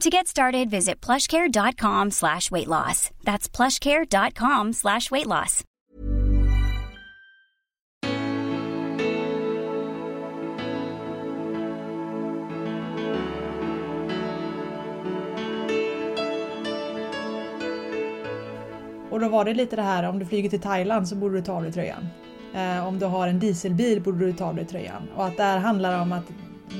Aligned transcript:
To 0.00 0.10
get 0.10 0.28
started, 0.28 0.70
visit 0.70 1.00
plushcare.com 1.00 2.10
slash 2.12 2.52
weight 2.52 2.68
loss. 2.68 3.10
That's 3.24 3.48
plushcare.com 3.48 4.72
slash 4.72 5.10
weight 5.10 5.26
loss. 5.26 5.64
Och 19.10 19.20
då 19.20 19.28
var 19.28 19.44
det 19.44 19.54
lite 19.54 19.76
det 19.76 19.82
här 19.82 20.08
om 20.08 20.18
du 20.18 20.26
flyger 20.26 20.50
till 20.50 20.60
Thailand 20.60 21.08
så 21.08 21.14
borde 21.14 21.34
du 21.34 21.42
ta 21.42 21.52
av 21.52 21.62
dig 21.62 21.72
tröjan. 21.72 22.08
Eh, 22.54 22.86
om 22.86 22.98
du 22.98 23.06
har 23.06 23.28
en 23.28 23.38
dieselbil 23.38 24.00
borde 24.00 24.26
du 24.26 24.32
ta 24.32 24.44
av 24.44 24.56
dig 24.56 24.66
tröjan. 24.66 25.08
Och 25.16 25.26
att 25.26 25.36
det 25.36 25.42
här 25.42 25.58
handlar 25.58 26.02
om 26.02 26.12
att 26.12 26.24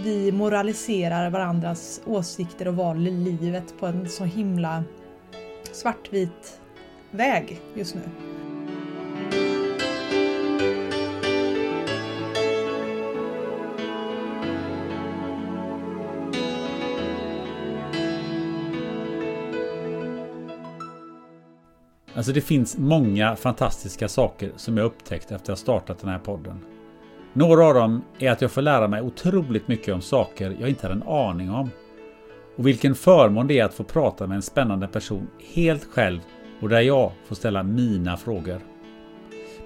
vi 0.05 0.33
moraliserar 0.33 1.31
varandras 1.31 2.01
åsikter 2.05 2.69
och 2.69 2.77
val 2.77 3.07
i 3.07 3.11
livet 3.11 3.75
på 3.81 3.87
en 3.87 4.09
så 4.09 4.25
himla 4.25 4.85
svartvit 5.73 6.61
väg 7.11 7.61
just 7.75 7.95
nu. 7.95 8.03
Alltså 22.15 22.33
det 22.33 22.41
finns 22.41 22.79
många 22.79 23.37
fantastiska 23.37 24.09
saker 24.09 24.53
som 24.57 24.77
jag 24.77 24.87
upptäckt 24.87 25.25
efter 25.25 25.35
att 25.35 25.49
ha 25.49 25.57
startat 25.57 25.99
den 25.99 26.11
här 26.11 26.19
podden. 26.19 26.78
Några 27.39 27.67
av 27.67 27.75
dem 27.75 28.03
är 28.19 28.31
att 28.31 28.43
jag 28.43 28.51
får 28.51 28.63
lära 28.63 28.89
mig 28.89 29.03
otroligt 29.03 29.69
mycket 29.69 29.95
om 29.95 30.01
saker 30.01 30.57
jag 30.61 30.69
inte 30.69 30.87
hade 30.87 31.01
en 31.01 31.09
aning 31.09 31.51
om. 31.51 31.71
Och 32.57 32.67
vilken 32.67 32.95
förmån 32.95 33.47
det 33.47 33.59
är 33.59 33.65
att 33.65 33.75
få 33.75 33.85
prata 33.85 34.27
med 34.27 34.37
en 34.37 34.43
spännande 34.43 34.89
person 34.89 35.29
helt 35.55 35.85
själv 35.85 36.21
och 36.61 36.69
där 36.69 36.81
jag 36.81 37.13
får 37.27 37.35
ställa 37.35 37.63
mina 37.63 38.17
frågor. 38.17 38.61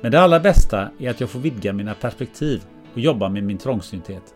Men 0.01 0.13
det 0.13 0.21
allra 0.21 0.41
bästa 0.41 0.89
är 0.99 1.11
att 1.11 1.21
jag 1.21 1.31
får 1.31 1.41
vidga 1.41 1.73
mina 1.73 1.95
perspektiv 1.95 2.63
och 2.93 3.01
jobba 3.01 3.29
med 3.29 3.45
min 3.45 3.59
trångsynthet. 3.59 4.35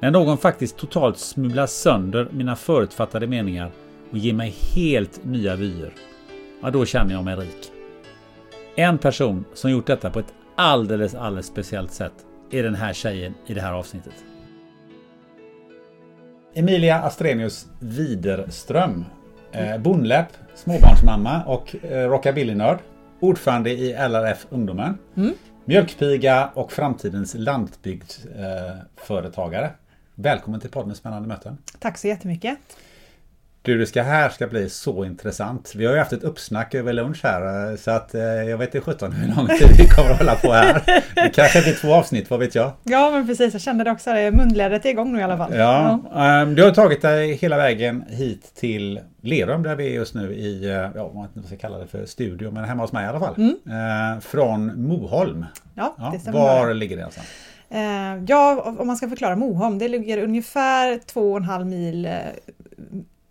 När 0.00 0.10
någon 0.10 0.38
faktiskt 0.38 0.76
totalt 0.76 1.18
smular 1.18 1.66
sönder 1.66 2.28
mina 2.32 2.56
förutfattade 2.56 3.26
meningar 3.26 3.70
och 4.10 4.18
ger 4.18 4.34
mig 4.34 4.54
helt 4.74 5.24
nya 5.24 5.56
vyer, 5.56 5.92
ja 6.62 6.70
då 6.70 6.84
känner 6.84 7.14
jag 7.14 7.24
mig 7.24 7.36
rik. 7.36 7.72
En 8.74 8.98
person 8.98 9.44
som 9.54 9.70
gjort 9.70 9.86
detta 9.86 10.10
på 10.10 10.18
ett 10.18 10.34
alldeles, 10.56 11.14
alldeles 11.14 11.46
speciellt 11.46 11.92
sätt 11.92 12.26
är 12.50 12.62
den 12.62 12.74
här 12.74 12.92
tjejen 12.92 13.34
i 13.46 13.54
det 13.54 13.60
här 13.60 13.72
avsnittet. 13.72 14.12
Emilia 16.54 17.02
Astrenius 17.02 17.66
Widerström. 17.80 19.04
Eh, 19.52 19.78
bondläpp, 19.78 20.28
småbarnsmamma 20.54 21.44
och 21.44 21.76
eh, 21.84 22.08
rockabillynörd. 22.08 22.78
Ordförande 23.20 23.70
i 23.70 23.92
LRF 23.92 24.46
Ungdomen. 24.50 24.98
Mm. 25.16 25.32
Mjölkpiga 25.64 26.50
och 26.54 26.72
framtidens 26.72 27.34
landsbygdsföretagare. 27.34 29.64
Eh, 29.64 29.70
Välkommen 30.14 30.60
till 30.60 30.70
podden 30.70 30.94
Spännande 30.94 31.28
möten. 31.28 31.58
Tack 31.78 31.98
så 31.98 32.08
jättemycket. 32.08 32.58
Du, 33.62 33.78
det 33.78 33.86
ska 33.86 34.02
här 34.02 34.28
ska 34.28 34.46
bli 34.46 34.68
så 34.68 35.04
intressant. 35.04 35.72
Vi 35.76 35.86
har 35.86 35.92
ju 35.92 35.98
haft 35.98 36.12
ett 36.12 36.22
uppsnack 36.22 36.74
över 36.74 36.92
lunch 36.92 37.20
här 37.22 37.76
så 37.76 37.90
att 37.90 38.14
eh, 38.14 38.22
jag 38.22 38.58
vet 38.58 38.74
inte 38.74 38.86
sjutton 38.86 39.12
hur 39.12 39.36
lång 39.36 39.46
tid 39.46 39.68
vi 39.78 39.88
kommer 39.88 40.10
att 40.10 40.18
hålla 40.18 40.34
på 40.34 40.52
här. 40.52 40.82
Det 41.14 41.30
kanske 41.34 41.62
blir 41.62 41.72
två 41.72 41.94
avsnitt, 41.94 42.30
vad 42.30 42.40
vet 42.40 42.54
jag? 42.54 42.72
Ja 42.82 43.10
men 43.10 43.26
precis, 43.26 43.52
jag 43.52 43.62
kände 43.62 43.84
det 43.84 43.90
också. 43.90 44.10
Munlädret 44.10 44.86
är 44.86 44.90
igång 44.90 45.12
nu 45.12 45.18
i 45.18 45.22
alla 45.22 45.36
fall. 45.36 45.54
Ja, 45.54 46.00
ja. 46.14 46.42
Um, 46.42 46.54
du 46.54 46.64
har 46.64 46.70
tagit 46.70 47.02
dig 47.02 47.34
hela 47.34 47.56
vägen 47.56 48.04
hit 48.08 48.54
till 48.54 49.00
Lerum 49.20 49.62
där 49.62 49.76
vi 49.76 49.86
är 49.86 49.94
just 49.94 50.14
nu 50.14 50.34
i, 50.34 50.64
eh, 50.64 50.72
ja 50.72 50.90
vad 50.94 51.14
man 51.14 51.28
ska 51.46 51.56
kalla 51.56 51.78
det 51.78 51.86
för 51.86 52.06
studio, 52.06 52.50
men 52.50 52.64
hemma 52.64 52.82
hos 52.82 52.92
mig 52.92 53.04
i 53.04 53.08
alla 53.08 53.20
fall. 53.20 53.34
Mm. 53.36 54.14
Uh, 54.14 54.20
från 54.20 54.86
Moholm. 54.88 55.44
Ja, 55.74 56.10
det 56.12 56.18
stämmer. 56.18 56.38
Var 56.38 56.64
bra. 56.64 56.72
ligger 56.72 56.96
det 56.96 57.02
någonstans? 57.02 57.26
Uh, 57.74 58.24
ja, 58.26 58.74
om 58.78 58.86
man 58.86 58.96
ska 58.96 59.08
förklara 59.08 59.36
Moholm, 59.36 59.78
det 59.78 59.88
ligger 59.88 60.18
ungefär 60.18 61.00
två 61.06 61.30
och 61.30 61.36
en 61.36 61.44
halv 61.44 61.66
mil 61.66 62.08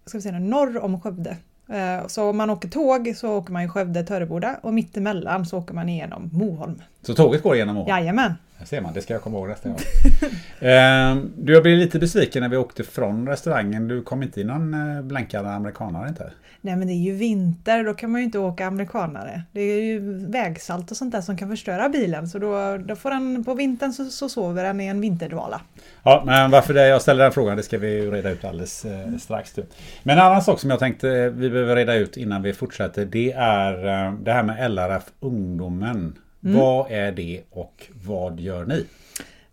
ska 0.09 0.18
vi 0.18 0.22
säga, 0.22 0.40
norr 0.40 0.84
om 0.84 1.02
Skövde. 1.02 1.38
Eh, 1.70 2.08
så 2.08 2.30
om 2.30 2.38
man 2.38 2.50
åker 2.50 2.70
tåg 2.70 3.14
så 3.16 3.38
åker 3.38 3.53
man 3.53 3.64
i 3.64 3.68
Skövde, 3.68 4.03
Töreboda 4.03 4.59
och 4.62 4.74
mittemellan 4.74 5.46
så 5.46 5.58
åker 5.58 5.74
man 5.74 5.90
igenom 5.90 6.30
Moholm. 6.34 6.81
Så 7.02 7.14
tåget 7.14 7.44
går 7.44 7.56
igenom 7.56 7.75
Moholm? 7.75 7.90
Jajamän! 7.90 8.34
Det 8.59 8.66
ser 8.66 8.81
man, 8.81 8.94
det 8.94 9.02
ska 9.02 9.14
jag 9.14 9.22
komma 9.22 9.38
ihåg 9.38 9.48
nästa 9.48 9.69
gång. 9.69 9.78
Ehm, 10.59 11.31
du, 11.38 11.53
jag 11.53 11.64
blev 11.64 11.78
lite 11.78 12.00
besviken 12.00 12.42
när 12.42 12.50
vi 12.50 12.58
åkte 12.58 12.84
från 12.84 13.28
restaurangen. 13.28 13.88
Du 13.88 14.02
kom 14.02 14.24
inte 14.24 14.42
i 14.42 14.44
någon 14.44 14.74
eh, 14.74 15.02
blänkande 15.02 15.50
amerikanare 15.50 16.09
inte? 16.09 16.31
Nej 16.62 16.75
men 16.75 16.88
det 16.88 16.94
är 16.94 17.03
ju 17.03 17.14
vinter, 17.14 17.84
då 17.84 17.94
kan 17.94 18.12
man 18.12 18.22
ju 18.22 18.25
inte 18.25 18.40
åka 18.40 18.68
amerikanare. 18.68 19.42
Det 19.52 19.62
är 19.62 19.81
ju 19.81 20.00
vägsalt 20.28 20.92
och 20.92 20.97
sånt 20.97 21.12
där 21.12 21.22
som 21.22 21.38
kan 21.38 21.50
förstöra 21.50 21.90
bilen 21.90 22.28
så 22.28 22.40
då, 22.40 22.78
då 22.78 22.96
får 22.96 23.09
den, 23.09 23.44
på 23.44 23.53
vintern 23.53 23.94
så, 23.94 24.06
så 24.06 24.30
sover 24.30 24.64
den 24.64 24.81
i 24.81 24.86
en 24.86 25.02
vinterdvala. 25.02 25.62
Ja 26.03 26.24
men 26.25 26.52
varför 26.52 26.74
det 26.74 26.88
jag 26.88 27.02
ställer 27.02 27.24
den 27.24 27.31
frågan 27.31 27.58
det 27.58 27.64
ska 27.64 27.78
vi 27.78 27.90
ju 27.94 28.12
reda 28.12 28.30
ut 28.30 28.46
alldeles 28.46 28.86
eh, 28.86 29.18
strax. 29.19 29.53
Du. 29.53 29.66
Men 30.03 30.18
en 30.18 30.25
annan 30.25 30.42
sak 30.42 30.60
som 30.60 30.69
jag 30.69 30.80
tänkte 30.80 31.10
eh, 31.10 31.30
vi 31.30 31.50
behöver 31.50 31.75
reda 31.75 31.95
ut 31.95 32.18
innan 32.18 32.42
vi 32.42 32.54
fortsätter 32.54 33.06
det 33.06 33.31
är 33.31 33.74
eh, 33.88 34.13
det 34.13 34.31
här 34.31 34.44
med 34.44 34.72
LRF 34.72 35.04
Ungdomen. 35.19 36.18
Mm. 36.44 36.60
Vad 36.60 36.92
är 36.92 37.12
det 37.12 37.42
och 37.50 37.88
vad 38.06 38.39
gör 38.39 38.66
ni? 38.66 38.86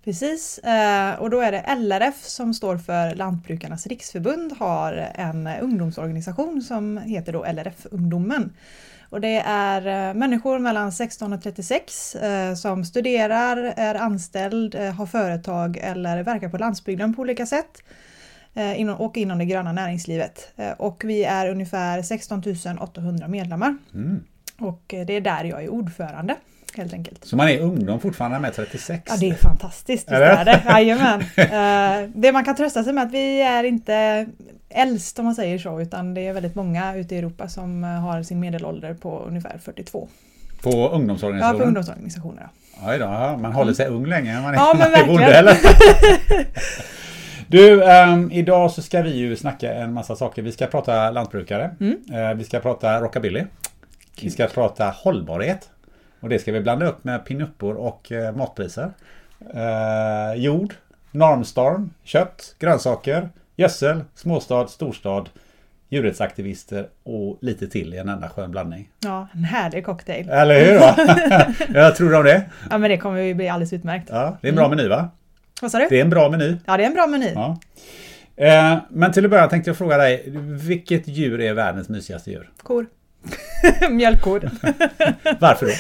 Precis, 0.06 0.58
eh, 0.58 1.14
och 1.14 1.31
då 1.31 1.41
är 1.41 1.53
det 1.53 1.64
LRF 1.76 2.25
som 2.25 2.55
står 2.55 2.79
för 2.79 3.14
Lantbrukarnas 3.14 3.87
riksförbund 3.87 4.53
har 4.58 4.93
en 5.14 5.47
ungdomsorganisation 5.47 6.62
som 6.62 6.99
heter 6.99 7.32
då 7.32 7.44
LRF 7.44 7.87
Ungdomen. 7.91 8.53
Och 9.11 9.20
det 9.20 9.43
är 9.47 10.08
eh, 10.08 10.14
människor 10.14 10.58
mellan 10.58 10.93
16 10.93 11.32
och 11.32 11.43
36 11.43 12.14
eh, 12.14 12.55
som 12.55 12.85
studerar, 12.85 13.56
är 13.76 13.94
anställd, 13.94 14.75
har 14.75 15.06
företag 15.06 15.76
eller 15.76 16.23
verkar 16.23 16.49
på 16.49 16.58
landsbygden 16.58 17.14
på 17.14 17.23
olika 17.23 17.47
sätt 17.47 17.82
och 18.99 19.17
inom 19.17 19.38
det 19.38 19.44
gröna 19.44 19.73
näringslivet. 19.73 20.53
Och 20.76 21.03
vi 21.05 21.25
är 21.25 21.50
ungefär 21.50 22.03
16 22.03 22.43
800 22.81 23.29
medlemmar. 23.29 23.76
Mm. 23.94 24.25
Och 24.58 24.82
det 24.87 25.12
är 25.12 25.20
där 25.20 25.44
jag 25.44 25.64
är 25.64 25.69
ordförande 25.69 26.37
helt 26.74 26.92
enkelt. 26.92 27.24
Så 27.24 27.36
man 27.36 27.48
är 27.48 27.60
ungdom 27.60 28.00
fortfarande 28.00 28.38
med 28.38 28.54
36? 28.54 29.02
Ja 29.08 29.16
det 29.20 29.30
är 29.30 29.34
fantastiskt, 29.34 30.08
är 30.08 30.20
det? 30.20 30.26
är 30.26 30.44
det. 30.44 30.62
Jajamän. 30.68 31.20
uh, 31.20 32.10
det 32.14 32.32
man 32.32 32.44
kan 32.44 32.56
trösta 32.56 32.84
sig 32.84 32.92
med 32.92 33.02
är 33.02 33.06
att 33.06 33.12
vi 33.12 33.42
är 33.42 33.64
inte 33.64 34.26
äldst 34.68 35.18
om 35.18 35.24
man 35.24 35.34
säger 35.34 35.58
så 35.58 35.80
utan 35.80 36.14
det 36.14 36.26
är 36.26 36.32
väldigt 36.32 36.54
många 36.54 36.96
ute 36.96 37.14
i 37.14 37.18
Europa 37.18 37.48
som 37.48 37.84
eh, 37.84 37.90
har 37.90 38.22
sin 38.22 38.40
medelålder 38.40 38.94
på 38.94 39.18
ungefär 39.18 39.58
42. 39.58 40.08
På 40.62 40.88
ungdomsorganisationer? 40.88 41.54
Ja, 41.54 41.58
på 41.58 41.64
ungdomsorganisationer. 41.64 42.48
Ja. 42.80 42.88
Aj 42.88 42.98
då, 42.98 43.06
man 43.42 43.52
håller 43.52 43.72
sig 43.72 43.86
ung 43.86 44.06
länge 44.06 44.40
man 44.40 44.54
är, 44.54 44.58
ja, 44.58 44.74
men 44.78 45.06
bonde 45.06 45.34
eller? 45.34 45.56
Du, 47.48 47.82
um, 47.82 48.32
idag 48.32 48.70
så 48.70 48.82
ska 48.82 49.02
vi 49.02 49.10
ju 49.10 49.36
snacka 49.36 49.74
en 49.74 49.92
massa 49.92 50.16
saker. 50.16 50.42
Vi 50.42 50.52
ska 50.52 50.66
prata 50.66 51.10
lantbrukare. 51.10 51.76
Mm. 51.80 51.96
Uh, 52.12 52.34
vi 52.34 52.44
ska 52.44 52.60
prata 52.60 53.00
rockabilly. 53.00 53.44
Vi 54.20 54.30
ska 54.30 54.46
prata 54.46 54.94
hållbarhet. 54.96 55.70
Och 56.20 56.28
det 56.28 56.38
ska 56.38 56.52
vi 56.52 56.60
blanda 56.60 56.86
upp 56.86 57.04
med 57.04 57.24
pinuppor 57.24 57.74
och 57.74 58.12
eh, 58.12 58.36
matpriser. 58.36 58.90
Eh, 59.54 60.34
jord, 60.42 60.74
normstorm, 61.10 61.90
kött, 62.04 62.54
grönsaker, 62.58 63.28
gödsel, 63.56 64.00
småstad, 64.14 64.66
storstad. 64.68 65.28
djurrättsaktivister 65.88 66.88
och 67.02 67.38
lite 67.40 67.66
till 67.68 67.94
i 67.94 67.98
en 67.98 68.08
enda 68.08 68.28
skön 68.28 68.50
blandning. 68.50 68.88
Ja, 69.00 69.28
en 69.34 69.44
härlig 69.44 69.84
cocktail. 69.84 70.28
Eller 70.30 70.64
hur? 70.64 70.78
Va? 70.78 70.96
Jag 71.80 71.96
tror 71.96 72.14
om 72.14 72.24
det. 72.24 72.42
Ja 72.70 72.78
men 72.78 72.90
det 72.90 72.96
kommer 72.98 73.20
ju 73.20 73.34
bli 73.34 73.48
alldeles 73.48 73.72
utmärkt. 73.72 74.08
Ja, 74.10 74.36
det 74.40 74.46
är 74.46 74.52
en 74.52 74.56
bra 74.56 74.69
meny 74.69 74.88
va? 74.88 75.10
Vad 75.62 75.70
sa 75.70 75.78
du? 75.78 75.86
Det 75.88 75.96
är 75.96 76.00
en 76.04 76.10
bra 76.10 76.30
meny. 76.30 76.56
Ja 76.66 76.76
det 76.76 76.82
är 76.82 76.86
en 76.86 76.94
bra 76.94 77.06
meny. 77.06 77.32
Ja. 77.34 77.58
Eh, 78.36 78.78
Men 78.90 79.12
till 79.12 79.24
att 79.24 79.30
börja 79.30 79.46
tänkte 79.48 79.70
jag 79.70 79.76
fråga 79.76 79.96
dig, 79.96 80.24
vilket 80.66 81.08
djur 81.08 81.40
är 81.40 81.54
världens 81.54 81.88
mysigaste 81.88 82.30
djur? 82.30 82.50
Kor. 82.62 82.86
Mjölkkor. 83.90 84.50
Varför 85.38 85.66
då? 85.66 85.72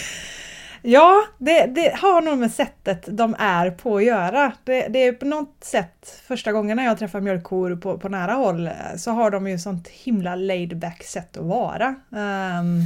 Ja, 0.82 1.24
det, 1.38 1.66
det 1.66 1.94
har 1.96 2.22
nog 2.22 2.38
med 2.38 2.52
sättet 2.52 3.04
de 3.06 3.36
är 3.38 3.70
på 3.70 3.96
att 3.96 4.04
göra. 4.04 4.52
Det, 4.64 4.88
det 4.88 4.98
är 4.98 5.12
på 5.12 5.24
något 5.24 5.56
sätt 5.60 6.22
första 6.26 6.52
gången 6.52 6.76
när 6.76 6.84
jag 6.84 6.98
träffar 6.98 7.20
mjölkkor 7.20 7.76
på, 7.76 7.98
på 7.98 8.08
nära 8.08 8.32
håll 8.32 8.66
eh, 8.66 8.72
så 8.96 9.10
har 9.10 9.30
de 9.30 9.48
ju 9.48 9.58
sånt 9.58 9.88
himla 9.88 10.34
laid 10.34 10.78
back 10.78 11.02
sätt 11.02 11.36
att 11.36 11.44
vara. 11.44 11.94
Um, 12.10 12.84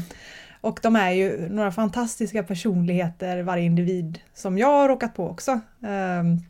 och 0.61 0.81
de 0.83 0.97
är 0.97 1.11
ju 1.11 1.49
några 1.49 1.73
fantastiska 1.73 2.43
personligheter, 2.43 3.43
varje 3.43 3.65
individ, 3.65 4.19
som 4.35 4.59
jag 4.59 4.69
har 4.69 4.89
råkat 4.89 5.15
på 5.15 5.29
också. 5.29 5.53
Um, 5.53 6.41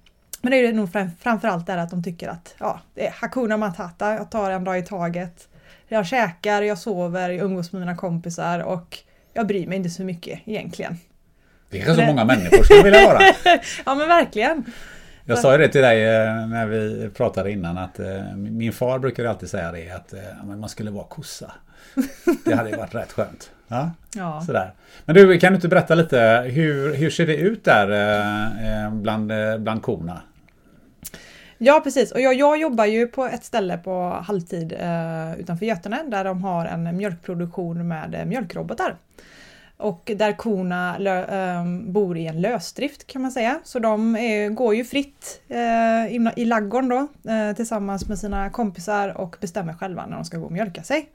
men 0.43 0.51
det 0.51 0.57
är 0.57 0.73
nog 0.73 0.93
fram, 0.93 1.11
framförallt 1.21 1.67
det 1.67 1.83
att 1.83 1.91
de 1.91 2.03
tycker 2.03 2.29
att 2.29 2.55
ja, 2.59 2.81
det 2.95 3.07
är 3.07 3.13
Hakuna 3.21 3.57
Matata, 3.57 4.15
jag 4.15 4.31
tar 4.31 4.51
en 4.51 4.65
dag 4.65 4.79
i 4.79 4.83
taget. 4.83 5.49
Jag 5.89 6.07
käkar, 6.07 6.63
jag 6.63 6.79
sover, 6.79 7.31
jag 7.31 7.45
umgås 7.45 7.73
med 7.73 7.81
mina 7.81 7.97
kompisar 7.97 8.61
och 8.61 8.99
jag 9.33 9.47
bryr 9.47 9.67
mig 9.67 9.77
inte 9.77 9.91
så 9.91 10.03
mycket 10.03 10.41
egentligen. 10.45 10.99
Det 11.71 11.81
är 11.81 11.85
kanske 11.85 12.03
så 12.03 12.07
många 12.07 12.25
människor 12.25 12.63
skulle 12.63 12.83
vilja 12.83 13.07
vara. 13.07 13.19
Ja 13.87 13.95
men 13.95 14.09
verkligen! 14.09 14.65
Jag 15.25 15.39
sa 15.39 15.53
ju 15.53 15.59
det 15.59 15.69
till 15.69 15.81
dig 15.81 16.05
eh, 16.05 16.47
när 16.47 16.67
vi 16.67 17.11
pratade 17.15 17.51
innan 17.53 17.79
att 17.79 17.99
eh, 17.99 18.35
min 18.37 18.73
far 18.73 18.99
brukar 18.99 19.25
alltid 19.25 19.51
säga 19.51 19.73
det 19.73 19.91
att 19.91 20.13
eh, 20.13 20.45
man 20.45 20.69
skulle 20.69 20.91
vara 20.91 21.05
kossa. 21.05 21.53
Det 22.45 22.55
hade 22.55 22.71
ju 22.71 22.77
varit 22.77 22.95
rätt 22.95 23.13
skönt. 23.13 23.51
Ja, 23.69 23.91
Ja. 24.17 24.43
sådär. 24.47 24.73
Men 25.05 25.15
du, 25.15 25.39
kan 25.39 25.53
du 25.53 25.57
inte 25.57 25.69
berätta 25.69 25.95
lite 25.95 26.45
hur, 26.47 26.95
hur 26.95 27.11
ser 27.11 27.27
det 27.27 27.37
ut 27.37 27.65
där 27.65 28.91
bland, 28.91 29.33
bland 29.59 29.83
korna? 29.83 30.21
Ja 31.59 31.81
precis, 31.85 32.13
och 32.13 32.21
jag, 32.21 32.35
jag 32.35 32.61
jobbar 32.61 32.85
ju 32.85 33.07
på 33.07 33.25
ett 33.25 33.45
ställe 33.45 33.79
på 33.79 34.23
halvtid 34.27 34.73
utanför 35.39 35.67
Götene 35.67 36.03
där 36.07 36.25
de 36.25 36.45
har 36.45 36.67
en 36.67 36.97
mjölkproduktion 36.97 37.89
med 37.89 38.23
mjölkrobotar. 38.27 38.97
Och 39.81 40.13
där 40.17 40.33
korna 40.33 40.99
lö, 40.99 41.25
ehm, 41.25 41.93
bor 41.93 42.19
i 42.19 42.27
en 42.27 42.41
lösdrift 42.41 43.07
kan 43.07 43.23
man 43.23 43.33
säga. 43.33 43.61
Så 43.65 43.79
de 43.79 44.17
är, 44.17 44.49
går 44.49 44.75
ju 44.75 44.85
fritt 44.85 45.41
eh, 45.49 46.33
i 46.37 46.45
laggorn 46.45 46.89
då 46.89 47.31
eh, 47.31 47.57
tillsammans 47.57 48.09
med 48.09 48.19
sina 48.19 48.51
kompisar 48.51 49.09
och 49.09 49.37
bestämmer 49.41 49.73
själva 49.73 50.07
när 50.07 50.17
de 50.17 50.25
ska 50.25 50.39
gå 50.39 50.45
och 50.45 50.53
mjölka 50.53 50.83
sig. 50.83 51.09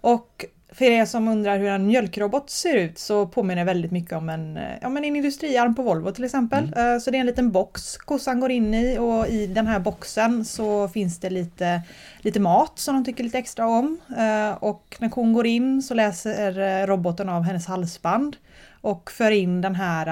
Och 0.00 0.44
för 0.74 0.84
er 0.84 1.04
som 1.04 1.28
undrar 1.28 1.58
hur 1.58 1.68
en 1.68 1.86
mjölkrobot 1.86 2.50
ser 2.50 2.76
ut 2.76 2.98
så 2.98 3.26
påminner 3.26 3.56
det 3.62 3.64
väldigt 3.66 3.90
mycket 3.92 4.12
om 4.12 4.28
en, 4.28 4.56
eh, 4.56 4.78
ja, 4.80 4.88
men 4.88 5.04
en 5.04 5.16
industriarm 5.16 5.74
på 5.74 5.82
Volvo 5.82 6.12
till 6.12 6.24
exempel. 6.24 6.64
Eh, 6.76 6.98
Så 6.98 7.10
det 7.10 7.16
är 7.16 7.20
en 7.20 7.26
liten 7.26 7.50
box 7.52 7.96
kossan 7.96 8.40
går 8.40 8.50
in 8.50 8.74
i 8.74 8.98
och 8.98 9.28
i 9.28 9.46
den 9.46 9.66
här 9.66 9.78
boxen 9.78 10.44
så 10.44 10.88
finns 10.88 11.20
det 11.20 11.30
lite, 11.30 11.82
lite 12.20 12.40
mat 12.40 12.78
som 12.78 12.94
de 12.94 13.04
tycker 13.04 13.24
lite 13.24 13.38
extra 13.38 13.66
om. 13.66 13.98
Eh, 14.18 14.52
Och 14.62 14.96
när 15.00 15.08
kon 15.08 15.32
går 15.32 15.46
in 15.46 15.82
så 15.82 15.94
läser 15.94 16.86
roboten 16.86 17.28
av 17.28 17.42
hennes 17.42 17.66
halsband 17.66 18.36
och 18.80 19.10
för 19.10 19.30
in 19.30 19.60
den 19.60 19.74
här 19.74 20.06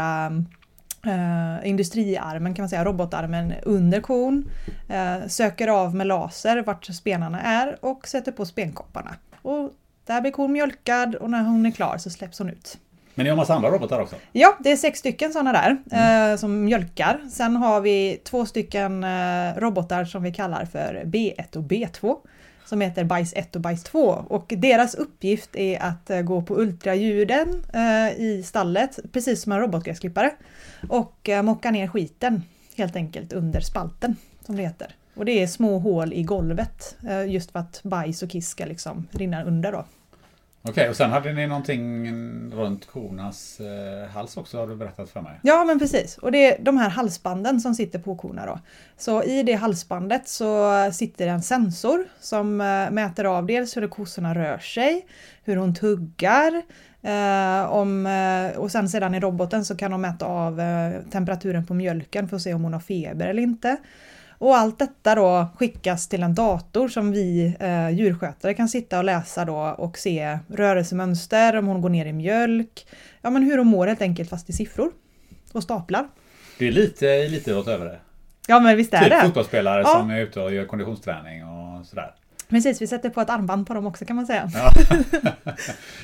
eh, 1.07 1.69
industriarmen 1.69 2.55
kan 2.55 2.63
man 2.63 2.69
säga, 2.69 2.85
robotarmen 2.85 3.55
under 3.63 4.01
kon. 4.01 4.51
Eh, 4.89 5.27
söker 5.29 5.69
av 5.69 5.95
med 5.95 6.07
laser 6.07 6.63
vart 6.63 6.85
spenarna 6.85 7.41
är 7.41 7.85
och 7.85 8.09
sätter 8.09 8.33
på 8.33 8.47
spenkopparna. 8.47 9.15
Och 9.43 9.71
där 10.11 10.21
blir 10.21 10.31
kon 10.31 10.53
mjölkad 10.53 11.15
och 11.15 11.31
när 11.31 11.43
hon 11.43 11.67
är 11.67 11.71
klar 11.71 11.99
så 11.99 12.11
släpps 12.11 12.39
hon 12.39 12.51
ut. 12.51 12.79
Men 13.15 13.25
ni 13.25 13.31
har 13.31 13.37
massa 13.37 13.55
andra 13.55 13.71
robotar 13.71 14.01
också? 14.01 14.17
Ja, 14.33 14.57
det 14.61 14.73
är 14.73 14.77
sex 14.77 14.99
stycken 14.99 15.33
sådana 15.33 15.53
där 15.53 15.77
eh, 16.33 16.37
som 16.37 16.65
mjölkar. 16.65 17.21
Sen 17.31 17.57
har 17.57 17.81
vi 17.81 18.21
två 18.25 18.47
stycken 18.47 19.05
eh, 19.05 19.57
robotar 19.57 20.05
som 20.05 20.23
vi 20.23 20.33
kallar 20.33 20.65
för 20.65 21.03
B1 21.05 21.57
och 21.57 21.63
B2 21.63 22.17
som 22.65 22.81
heter 22.81 23.05
bajs 23.05 23.33
1 23.37 23.57
och 23.57 23.63
bajs 23.63 23.85
2 23.85 24.01
och 24.29 24.53
deras 24.57 24.95
uppgift 24.95 25.57
är 25.57 25.83
att 25.83 26.11
eh, 26.11 26.21
gå 26.21 26.43
på 26.43 26.61
ultraljuden 26.61 27.63
eh, 27.75 28.21
i 28.21 28.43
stallet 28.47 28.99
precis 29.13 29.43
som 29.43 29.53
en 29.53 29.61
robotgräsklippare 29.61 30.31
och 30.89 31.29
eh, 31.29 31.43
mocka 31.43 31.71
ner 31.71 31.89
skiten 31.89 32.43
helt 32.77 32.97
enkelt 32.97 33.33
under 33.33 33.61
spalten 33.61 34.17
som 34.47 34.57
det 34.57 34.63
heter. 34.63 34.95
Och 35.15 35.25
det 35.25 35.43
är 35.43 35.47
små 35.47 35.79
hål 35.79 36.13
i 36.13 36.23
golvet 36.23 36.97
eh, 37.09 37.25
just 37.25 37.51
för 37.51 37.59
att 37.59 37.81
bajs 37.83 38.23
och 38.23 38.31
kiss 38.31 38.49
ska 38.49 38.65
liksom 38.65 39.07
rinna 39.11 39.45
under 39.45 39.73
då. 39.73 39.85
Okej, 40.63 40.89
och 40.89 40.97
sen 40.97 41.11
hade 41.11 41.33
ni 41.33 41.47
någonting 41.47 42.11
runt 42.53 42.87
kornas 42.87 43.61
eh, 43.61 44.11
hals 44.11 44.37
också 44.37 44.59
har 44.59 44.67
du 44.67 44.77
berättat 44.77 45.11
för 45.11 45.21
mig. 45.21 45.41
Ja 45.43 45.65
men 45.65 45.79
precis, 45.79 46.19
och 46.19 46.33
det 46.33 46.47
är 46.47 46.65
de 46.65 46.77
här 46.77 46.91
halsbanden 46.91 47.61
som 47.61 47.75
sitter 47.75 47.99
på 47.99 48.17
korna 48.17 48.47
då. 48.47 48.59
Så 48.97 49.23
i 49.23 49.43
det 49.43 49.53
halsbandet 49.53 50.29
så 50.29 50.73
sitter 50.93 51.27
en 51.27 51.43
sensor 51.43 52.05
som 52.21 52.61
eh, 52.61 52.91
mäter 52.91 53.25
av 53.25 53.47
dels 53.47 53.77
hur 53.77 53.89
kossorna 53.89 54.35
rör 54.35 54.59
sig, 54.59 55.07
hur 55.45 55.57
hon 55.57 55.75
tuggar, 55.75 56.63
eh, 57.03 57.73
om, 57.73 58.07
eh, 58.07 58.59
och 58.59 58.71
sen 58.71 58.89
sedan 58.89 59.15
i 59.15 59.21
roboten 59.21 59.65
så 59.65 59.77
kan 59.77 59.91
de 59.91 60.01
mäta 60.01 60.27
av 60.27 60.61
eh, 60.61 61.01
temperaturen 61.11 61.67
på 61.67 61.75
mjölken 61.75 62.29
för 62.29 62.37
att 62.37 62.43
se 62.43 62.55
om 62.55 62.65
hon 62.65 62.73
har 62.73 62.81
feber 62.81 63.29
eller 63.29 63.43
inte. 63.43 63.77
Och 64.41 64.57
allt 64.57 64.79
detta 64.79 65.15
då 65.15 65.47
skickas 65.57 66.09
till 66.09 66.23
en 66.23 66.35
dator 66.35 66.89
som 66.89 67.13
vi 67.13 67.57
eh, 67.61 67.91
djurskötare 67.91 68.55
kan 68.55 68.69
sitta 68.69 68.99
och 68.99 69.05
läsa 69.05 69.45
då 69.45 69.57
och 69.79 69.99
se 69.99 70.39
rörelsemönster, 70.49 71.57
om 71.57 71.67
hon 71.67 71.81
går 71.81 71.89
ner 71.89 72.07
i 72.07 72.13
mjölk, 72.13 72.87
ja 73.23 73.31
men 73.31 73.43
hur 73.43 73.59
hon 73.59 73.67
mår 73.67 73.87
helt 73.87 74.03
enkelt 74.03 74.31
fast 74.31 74.51
i 74.51 74.53
siffror. 74.53 74.91
Och 75.53 75.63
staplar. 75.63 76.09
Det 76.59 76.69
är 76.69 76.73
lite 76.73 77.09
elitidrott 77.11 77.69
över 77.69 77.85
det. 77.87 77.99
Ja 78.49 78.61
men 78.61 78.77
visst 78.77 78.95
är 78.95 79.01
Typ 79.01 79.11
det. 79.11 79.21
fotbollsspelare 79.25 79.81
Ja. 79.83 79.89
som 79.89 80.11
är 80.11 80.21
ute 80.21 80.41
och 80.41 80.55
gör 80.55 80.65
konditionsträning 80.65 81.45
och 81.45 81.87
sådär. 81.87 82.15
Precis, 82.49 82.83
vi 82.83 82.87
sätter 82.87 83.11
på 83.11 83.21
ett 83.21 83.31
armband 83.31 83.67
på 83.67 83.75
dem 83.75 83.87
också 83.87 84.05
kan 84.05 84.17
man 84.17 84.27
säga. 84.27 84.51
Ja. 84.55 84.73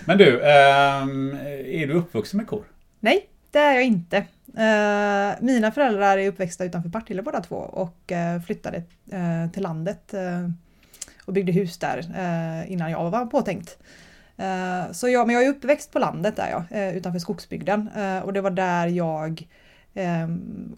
Men 0.04 0.18
du, 0.18 0.42
ehm, 0.42 1.36
är 1.66 1.86
du 1.86 1.94
uppvuxen 1.94 2.36
med 2.36 2.46
kor? 2.46 2.64
Nej, 3.00 3.26
det 3.56 3.62
är 3.62 3.74
jag 3.74 3.84
inte. 3.84 4.16
Eh, 4.56 5.40
mina 5.40 5.72
föräldrar 5.72 6.18
är 6.18 6.28
uppväxta 6.28 6.64
utanför 6.64 6.90
Partille 6.90 7.22
båda 7.22 7.40
två 7.40 7.56
och 7.56 8.12
eh, 8.12 8.40
flyttade 8.40 8.76
eh, 9.12 9.50
till 9.52 9.62
landet 9.62 10.14
eh, 10.14 10.48
och 11.24 11.32
byggde 11.32 11.52
hus 11.52 11.78
där 11.78 11.98
eh, 11.98 12.72
innan 12.72 12.90
jag 12.90 13.10
var 13.10 13.26
påtänkt. 13.26 13.78
Eh, 14.36 14.92
så 14.92 15.08
jag, 15.08 15.26
men 15.26 15.34
jag 15.34 15.44
är 15.44 15.48
uppväxt 15.48 15.92
på 15.92 15.98
landet 15.98 16.36
där 16.36 16.50
jag, 16.50 16.94
utanför 16.96 17.18
skogsbygden 17.18 17.90
och 18.24 18.32
det 18.32 18.40
var 18.40 18.50
där 18.50 18.86
jag 18.86 19.46
eh, 19.96 20.28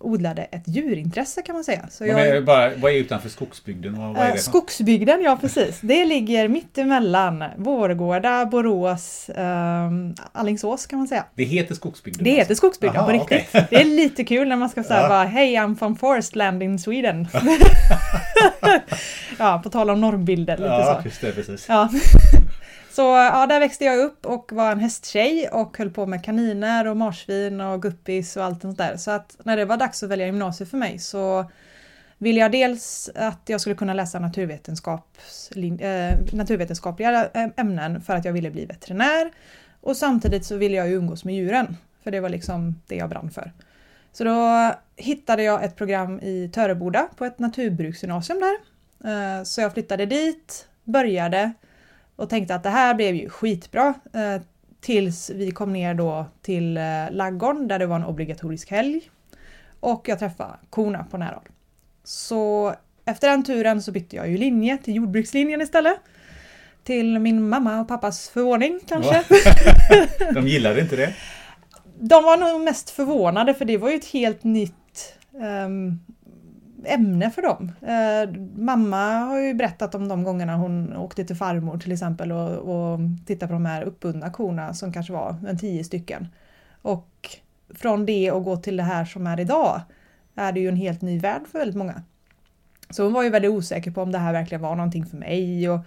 odlade 0.01 0.43
ett 0.43 0.63
djurintresse 0.67 1.43
kan 1.43 1.55
man 1.55 1.65
säga. 1.65 1.87
Så 1.91 2.05
Vad 2.05 2.23
är, 2.23 2.41
bara, 2.43 2.71
vad 2.77 2.93
är 2.93 2.97
utanför 2.97 3.29
skogsbygden? 3.29 3.95
och 3.95 4.15
Vad 4.15 4.17
är 4.23 4.27
Eh, 4.29 4.33
det? 4.33 4.39
Skogsbygden, 4.39 5.23
ja 5.23 5.39
precis. 5.41 5.79
Det 5.81 6.05
ligger 6.05 6.49
mitt 6.49 6.79
emellan 6.79 7.45
Vårgårda, 7.57 8.47
Borås, 8.47 9.29
eh, 9.29 9.91
Alingsås 10.33 10.87
kan 10.87 10.99
man 10.99 11.09
säga. 11.09 11.25
Det 11.35 11.45
heter 11.45 11.75
skogsbygden? 11.75 12.25
Det 12.25 12.31
heter 12.31 12.41
alltså? 12.43 12.55
Skogsbygden 12.55 12.97
Aha, 12.97 13.07
på 13.07 13.13
riktigt. 13.13 13.49
okej. 13.53 13.67
Det 13.71 13.77
är 13.77 13.85
lite 13.85 14.25
kul 14.25 14.49
när 14.49 14.57
man 14.57 14.69
ska 14.69 14.83
säga 14.85 15.03
Ja. 15.03 15.09
bara 15.09 15.25
Hej 15.25 15.55
I'm 15.55 15.77
from 15.79 15.97
Forest 15.97 16.37
Land 16.37 16.63
in 16.63 16.79
Sweden. 16.79 17.29
ja, 19.39 19.61
på 19.65 19.71
tal 19.71 19.91
om 19.91 20.01
normbilder. 20.01 20.57
Lite 20.57 20.69
Ja, 20.69 21.01
så. 21.03 21.09
just 21.09 21.21
det, 21.21 21.33
precis. 21.33 21.67
Ja. 21.69 21.89
Så 22.99 23.03
ja, 23.03 23.47
där 23.47 23.61
växte 23.61 23.85
jag 23.85 23.99
upp 23.99 24.27
och 24.27 24.53
var 24.53 24.73
en 24.73 24.81
hästtjej 24.81 25.49
och 25.49 25.79
höll 25.79 25.91
på 25.91 26.07
med 26.07 26.25
kaniner 26.25 26.87
och 26.87 26.97
marsvin 26.97 27.61
och 27.61 27.83
guppis 27.83 28.37
och 28.37 28.45
allt 28.45 28.63
sånt 28.63 28.79
där. 28.79 28.97
Så 28.97 29.11
att 29.11 29.37
när 29.43 29.57
det 29.57 29.65
var 29.65 29.77
dags 29.77 30.03
att 30.03 30.11
välja 30.11 30.27
gymnasium 30.27 30.71
för 30.71 30.77
mig 30.77 30.99
så 30.99 31.51
ville 32.19 32.41
jag 32.41 32.53
dels 32.53 33.11
att 33.15 33.41
jag 33.47 33.61
skulle 33.61 33.77
kunna 33.77 33.95
läsa 33.95 34.19
naturvetenskaps, 34.19 35.51
eh, 35.51 36.19
naturvetenskapliga 36.33 37.29
eh, 37.35 37.49
ämnen 37.57 38.01
för 38.01 38.15
att 38.15 38.25
jag 38.25 38.33
ville 38.33 38.51
bli 38.51 38.67
veterinär. 38.67 39.31
Och 39.81 39.97
samtidigt 39.97 40.45
så 40.45 40.57
ville 40.57 40.77
jag 40.77 40.89
ju 40.89 40.95
umgås 40.95 41.25
med 41.25 41.35
djuren, 41.35 41.77
för 42.03 42.11
det 42.11 42.21
var 42.21 42.29
liksom 42.29 42.81
det 42.87 42.97
jag 42.97 43.09
brann 43.11 43.31
för. 43.31 43.53
Så 44.13 44.25
då 44.25 44.71
hittade 44.97 45.43
jag 45.43 45.65
ett 45.65 45.77
program 45.77 46.21
i 46.21 46.51
Töreboda 46.55 47.09
på 47.17 47.25
ett 47.25 47.39
naturbruksgymnasium 47.39 48.41
där. 48.41 48.57
Eh, 49.11 49.43
Så 49.45 49.61
jag 49.61 49.73
flyttade 49.73 50.07
dit, 50.07 50.69
började 50.85 51.53
och 52.19 52.31
tänkte 52.31 52.55
att 52.55 52.63
det 52.63 52.71
här 52.71 52.95
blev 52.95 53.15
ju 53.15 53.29
skitbra. 53.29 53.95
eh, 54.15 54.43
Tills 54.81 55.31
vi 55.31 55.51
kom 55.51 55.73
ner 55.73 55.95
då 55.95 56.27
till 56.43 56.77
eh, 56.77 56.83
laggården 57.11 57.69
där 57.69 57.79
det 57.79 57.87
var 57.87 57.97
en 57.97 58.05
obligatorisk 58.05 58.71
helg. 58.71 59.01
Och 59.81 60.09
jag 60.09 60.19
träffade 60.19 60.53
korna 60.71 61.07
på 61.11 61.17
nära 61.19 61.35
håll. 61.35 61.49
Så 62.05 62.75
efter 63.05 63.29
den 63.29 63.45
turen 63.45 63.83
så 63.83 63.93
bytte 63.93 64.17
jag 64.17 64.29
ju 64.31 64.37
linje 64.37 64.79
till 64.79 64.95
jordbrukslinjen 64.95 65.61
istället. 65.61 65.97
Till 66.85 67.19
min 67.19 67.49
mamma 67.49 67.81
och 67.81 67.89
pappas 67.89 68.29
förvåning 68.29 68.81
kanske. 68.89 69.25
De 70.35 70.49
gillade 70.49 70.81
inte 70.81 70.97
det? 70.97 71.15
De 72.01 72.25
var 72.25 72.37
nog 72.37 72.61
mest 72.61 72.91
förvånade 72.91 73.55
för 73.55 73.65
det 73.65 73.77
var 73.77 73.91
ju 73.91 73.97
ett 73.97 74.07
helt 74.13 74.45
nytt 74.45 75.15
ehm, 75.43 75.99
ämne 76.89 77.31
för 77.31 77.43
dem. 77.43 77.73
Eh, 77.83 78.41
mamma 78.57 79.19
har 79.19 79.39
ju 79.39 79.55
berättat 79.55 79.95
om 79.95 80.09
de 80.09 80.25
gångerna 80.25 80.57
hon 80.57 80.97
åkte 80.97 81.25
till 81.25 81.37
farmor 81.37 81.79
till 81.79 81.93
exempel 81.93 82.33
och, 82.33 82.51
och 82.51 82.99
tittade 83.27 83.49
på 83.49 83.53
de 83.53 83.67
här 83.67 83.83
uppbundna 83.83 84.31
korna 84.31 84.75
som 84.75 84.93
kanske 84.93 85.13
var 85.13 85.37
en 85.49 85.59
tio 85.59 85.85
stycken. 85.85 86.29
Och 86.83 87.31
från 87.75 88.07
det 88.07 88.33
och 88.33 88.45
gå 88.45 88.57
till 88.57 88.77
det 88.77 88.83
här 88.83 89.05
som 89.05 89.27
är 89.27 89.41
idag 89.41 89.81
är 90.35 90.53
det 90.53 90.61
ju 90.61 90.69
en 90.69 90.77
helt 90.77 91.03
ny 91.03 91.19
värld 91.19 91.43
för 91.53 91.59
väldigt 91.59 91.77
många. 91.77 92.03
Så 92.91 93.03
hon 93.03 93.13
var 93.13 93.23
ju 93.23 93.31
väldigt 93.31 93.51
osäker 93.51 93.91
på 93.91 94.03
om 94.03 94.13
det 94.13 94.19
här 94.19 94.33
verkligen 94.33 94.63
var 94.63 94.77
någonting 94.77 95.07
för 95.07 95.17
mig 95.17 95.71
och 95.71 95.81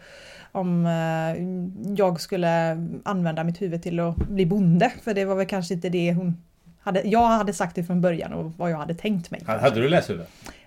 om 0.51 0.85
eh, 0.85 1.43
jag 1.97 2.21
skulle 2.21 2.77
använda 3.03 3.43
mitt 3.43 3.61
huvud 3.61 3.83
till 3.83 3.99
att 3.99 4.15
bli 4.15 4.45
bonde. 4.45 4.91
För 5.03 5.13
det 5.13 5.25
var 5.25 5.35
väl 5.35 5.47
kanske 5.47 5.73
inte 5.73 5.89
det 5.89 6.13
hon 6.13 6.37
hade, 6.79 7.01
jag 7.01 7.27
hade 7.27 7.53
sagt 7.53 7.75
det 7.75 7.83
från 7.83 8.01
början 8.01 8.33
och 8.33 8.53
vad 8.57 8.71
jag 8.71 8.77
hade 8.77 8.93
tänkt 8.93 9.31
mig. 9.31 9.43
Hade 9.45 9.81
du 9.81 9.89
läshuvud? 9.89 10.25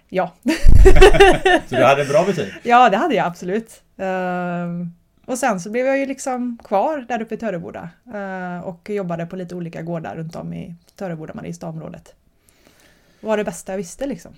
Ja. 0.08 0.32
så 1.68 1.76
du 1.76 1.84
hade 1.84 2.04
bra 2.04 2.24
betyg? 2.24 2.54
Ja, 2.62 2.90
det 2.90 2.96
hade 2.96 3.14
jag 3.14 3.26
absolut. 3.26 3.82
Uh, 4.00 4.86
och 5.26 5.38
sen 5.38 5.60
så 5.60 5.70
blev 5.70 5.86
jag 5.86 5.98
ju 5.98 6.06
liksom 6.06 6.58
kvar 6.64 7.04
där 7.08 7.22
uppe 7.22 7.34
i 7.34 7.38
Töreboda 7.38 7.88
uh, 8.14 8.60
och 8.60 8.90
jobbade 8.90 9.26
på 9.26 9.36
lite 9.36 9.54
olika 9.54 9.82
gårdar 9.82 10.16
runt 10.16 10.36
om 10.36 10.52
i 10.52 10.74
Töreboda, 10.96 11.34
Mariestadområdet. 11.34 12.14
Det 13.20 13.26
var 13.26 13.36
det 13.36 13.44
bästa 13.44 13.72
jag 13.72 13.76
visste 13.76 14.06
liksom. 14.06 14.32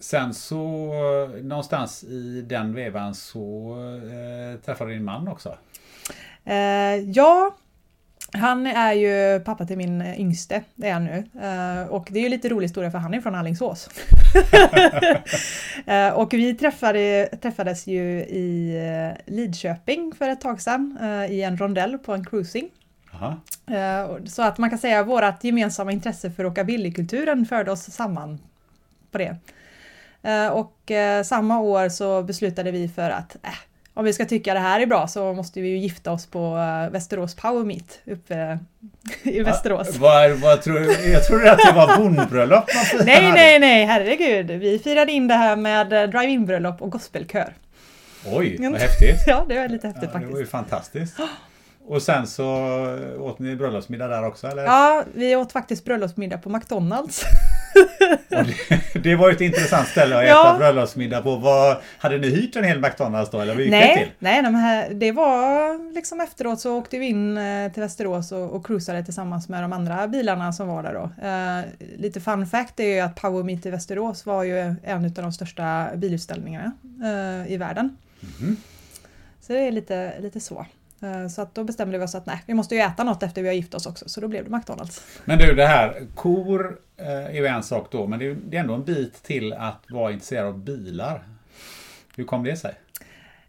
Sen 0.00 0.34
så 0.34 0.92
någonstans 1.42 2.04
i 2.04 2.44
den 2.46 2.74
vevan 2.74 3.14
så 3.14 3.76
eh, 3.96 4.60
träffade 4.60 4.92
din 4.92 5.04
man 5.04 5.28
också? 5.28 5.56
Eh, 6.44 6.96
ja, 6.96 7.56
han 8.32 8.66
är 8.66 8.92
ju 8.92 9.40
pappa 9.40 9.66
till 9.66 9.76
min 9.76 10.02
yngste, 10.02 10.62
det 10.74 10.88
är 10.88 10.92
han 10.92 11.04
nu. 11.04 11.24
Eh, 11.42 11.88
och 11.88 12.08
det 12.10 12.18
är 12.18 12.22
ju 12.22 12.28
lite 12.28 12.48
rolig 12.48 12.64
historia 12.64 12.90
för 12.90 12.98
han 12.98 13.14
är 13.14 13.20
från 13.20 13.34
Allingsås. 13.34 13.88
eh, 15.86 16.08
och 16.08 16.32
vi 16.32 16.54
träffade, 16.54 17.28
träffades 17.42 17.86
ju 17.86 18.02
i 18.20 18.76
eh, 18.76 19.32
Lidköping 19.34 20.12
för 20.18 20.28
ett 20.28 20.40
tag 20.40 20.60
sedan 20.60 20.98
i 21.30 21.42
en 21.42 21.56
rondell 21.56 21.98
på 21.98 22.14
en 22.14 22.24
cruising. 22.24 22.70
Eh, 23.66 24.24
så 24.26 24.42
att 24.42 24.58
man 24.58 24.70
kan 24.70 24.78
säga 24.78 25.00
att 25.00 25.06
vårt 25.06 25.44
gemensamma 25.44 25.92
intresse 25.92 26.30
för 26.30 26.42
rockabillykulturen 26.42 27.46
förde 27.46 27.72
oss 27.72 27.82
samman 27.82 28.38
på 29.10 29.18
det. 29.18 29.36
Och 30.52 30.90
samma 31.24 31.60
år 31.60 31.88
så 31.88 32.22
beslutade 32.22 32.70
vi 32.70 32.88
för 32.88 33.10
att 33.10 33.36
äh, 33.42 33.50
om 33.94 34.04
vi 34.04 34.12
ska 34.12 34.24
tycka 34.24 34.54
det 34.54 34.60
här 34.60 34.80
är 34.80 34.86
bra 34.86 35.08
så 35.08 35.32
måste 35.32 35.60
vi 35.60 35.68
ju 35.68 35.78
gifta 35.78 36.12
oss 36.12 36.26
på 36.26 36.54
Västerås 36.92 37.34
Power 37.34 37.64
Meet 37.64 38.00
uppe 38.06 38.58
i 39.22 39.42
Västerås. 39.42 39.88
Ja, 39.92 40.00
vad, 40.00 40.30
vad 40.30 40.62
tror, 40.62 40.80
jag 41.12 41.26
trodde 41.26 41.52
att 41.52 41.58
det 41.58 41.72
var 41.72 41.96
bondbröllop 41.96 42.64
Nej, 43.04 43.32
nej, 43.32 43.58
nej, 43.58 43.84
herregud. 43.84 44.50
Vi 44.50 44.78
firade 44.78 45.12
in 45.12 45.28
det 45.28 45.34
här 45.34 45.56
med 45.56 45.88
drive-in 45.88 46.46
bröllop 46.46 46.82
och 46.82 46.90
gospelkör. 46.90 47.54
Oj, 48.26 48.56
vad 48.60 48.80
häftigt! 48.80 49.16
ja, 49.26 49.44
det 49.48 49.58
var 49.58 49.68
lite 49.68 49.86
häftigt 49.86 50.02
ja, 50.02 50.10
faktiskt. 50.10 50.28
Det 50.28 50.34
var 50.34 50.40
ju 50.40 50.46
fantastiskt. 50.46 51.16
Och 51.90 52.02
sen 52.02 52.26
så 52.26 52.46
åt 53.18 53.38
ni 53.38 53.56
bröllopsmiddag 53.56 54.08
där 54.08 54.26
också 54.26 54.46
eller? 54.46 54.62
Ja, 54.62 55.04
vi 55.14 55.36
åt 55.36 55.52
faktiskt 55.52 55.84
bröllopsmiddag 55.84 56.38
på 56.38 56.50
McDonalds. 56.50 57.24
det, 58.28 59.00
det, 59.02 59.16
var 59.16 59.28
ju 59.28 59.34
ett 59.34 59.40
intressant 59.40 59.88
ställe 59.88 60.18
att 60.18 60.26
ja. 60.26 60.48
äta 60.48 60.58
bröllopsmiddag 60.58 61.22
på. 61.22 61.36
Vad, 61.36 61.76
hade 61.98 62.18
ni 62.18 62.28
hyrt 62.28 62.56
en 62.56 62.64
hel 62.64 62.80
McDonalds 62.80 63.30
då 63.30 63.40
eller 63.40 63.58
gick 63.58 63.70
nej, 63.70 63.88
det 63.88 64.04
till? 64.04 64.12
Nej, 64.18 64.42
nej 64.42 64.52
här, 64.52 64.90
det 64.94 65.12
var 65.12 65.94
liksom 65.94 66.20
efteråt 66.20 66.60
så 66.60 66.78
åkte 66.78 66.98
vi 66.98 67.06
in 67.06 67.38
eh, 67.38 67.72
till 67.72 67.82
Västerås 67.82 68.32
och, 68.32 68.50
och 68.50 68.66
cruisade 68.66 69.04
tillsammans 69.04 69.48
med 69.48 69.62
de 69.62 69.72
andra 69.72 70.08
bilarna 70.08 70.52
som 70.52 70.68
var 70.68 70.82
där 70.82 70.94
då. 70.94 71.26
Uh, 71.26 71.90
lite 72.00 72.20
fun 72.20 72.46
fact 72.46 72.80
är 72.80 72.94
ju 72.94 73.00
att 73.00 73.20
Power 73.20 73.42
Meet 73.42 73.66
i 73.66 73.70
Västerås 73.70 74.26
var 74.26 74.42
ju 74.42 74.74
en 74.84 75.04
av 75.04 75.10
de 75.10 75.32
största 75.32 75.88
bilutställningarna 75.96 76.72
uh, 77.02 77.52
i 77.52 77.56
världen. 77.56 77.96
Mm. 78.40 78.56
Så 79.40 79.52
det 79.52 79.58
är 79.58 79.72
lite, 79.72 80.20
lite 80.20 80.40
så. 80.40 80.66
Eh, 81.02 81.28
så 81.28 81.42
att 81.42 81.54
då 81.54 81.64
bestämde 81.64 81.98
vi 81.98 82.04
oss 82.04 82.14
att 82.14 82.26
nej, 82.26 82.42
vi 82.46 82.54
måste 82.54 82.74
ju 82.74 82.80
äta 82.80 83.04
något 83.04 83.22
efter 83.22 83.42
vi 83.42 83.48
har 83.48 83.54
gift 83.54 83.74
oss 83.74 83.86
också. 83.86 84.08
Så 84.08 84.20
då 84.20 84.28
blev 84.28 84.44
det 84.44 84.50
McDonalds. 84.50 85.04
Men 85.24 85.38
du, 85.38 85.54
det 85.54 85.66
här, 85.66 86.06
kor 86.14 86.78
eh, 86.96 87.06
är 87.06 87.32
ju 87.32 87.46
en 87.46 87.62
sak 87.62 87.88
då, 87.90 88.06
men 88.06 88.18
det 88.18 88.56
är 88.56 88.60
ändå 88.60 88.74
en 88.74 88.84
bit 88.84 89.22
till 89.22 89.52
att 89.52 89.84
vara 89.90 90.12
intresserad 90.12 90.46
av 90.46 90.58
bilar. 90.58 91.22
Hur 92.16 92.24
kom 92.24 92.44
det 92.44 92.56
sig? 92.56 92.74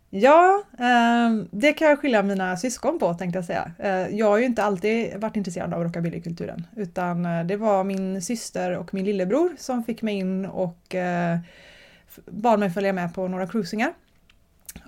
Ja, 0.10 0.64
ehm, 0.80 1.48
det 1.52 1.74
kan 1.74 1.88
jag 1.88 2.00
skilja 2.00 2.24
mina 2.24 2.58
syskon 2.58 3.00
på 3.00 3.14
tänkte 3.14 3.38
jag 3.38 3.46
säga. 3.46 3.72
Eh, 3.80 4.16
jag 4.16 4.28
har 4.30 4.38
ju 4.38 4.46
inte 4.46 4.64
alltid 4.64 5.18
varit 5.18 5.36
intresserad 5.36 5.74
av 5.74 5.84
rockabillykulturen 5.84 6.68
utan 6.76 7.48
det 7.48 7.58
var 7.58 7.84
min 7.84 8.22
syster 8.22 8.78
och 8.78 8.94
min 8.94 9.06
lillebror 9.06 9.56
som 9.58 9.84
fick 9.84 10.02
mig 10.02 10.16
in 10.16 10.46
och 10.46 10.96
bad 12.26 12.60
mig 12.60 12.70
följa 12.70 12.94
med 12.94 13.14
på 13.14 13.28
några 13.28 13.48
cruisingar. 13.48 13.94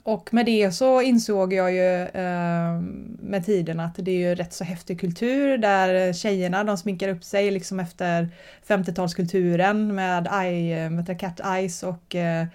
Och 0.03 0.33
med 0.33 0.45
det 0.45 0.71
så 0.71 1.01
insåg 1.01 1.53
jag 1.53 1.73
ju 1.73 2.01
eh, 2.01 2.81
med 3.19 3.45
tiden 3.45 3.79
att 3.79 3.95
det 3.95 4.11
är 4.11 4.29
ju 4.29 4.35
rätt 4.35 4.53
så 4.53 4.63
häftig 4.63 4.99
kultur 4.99 5.57
där 5.57 6.13
tjejerna 6.13 6.63
de 6.63 6.77
sminkar 6.77 7.09
upp 7.09 7.23
sig 7.23 7.51
liksom 7.51 7.79
efter 7.79 8.29
50-talskulturen 8.67 9.91
med 9.91 10.27
eye, 10.43 10.85
eh, 10.85 10.89
med 10.89 11.19
cat 11.19 11.39
eyes 11.45 11.83
och 11.83 12.15
eh, 12.15 12.45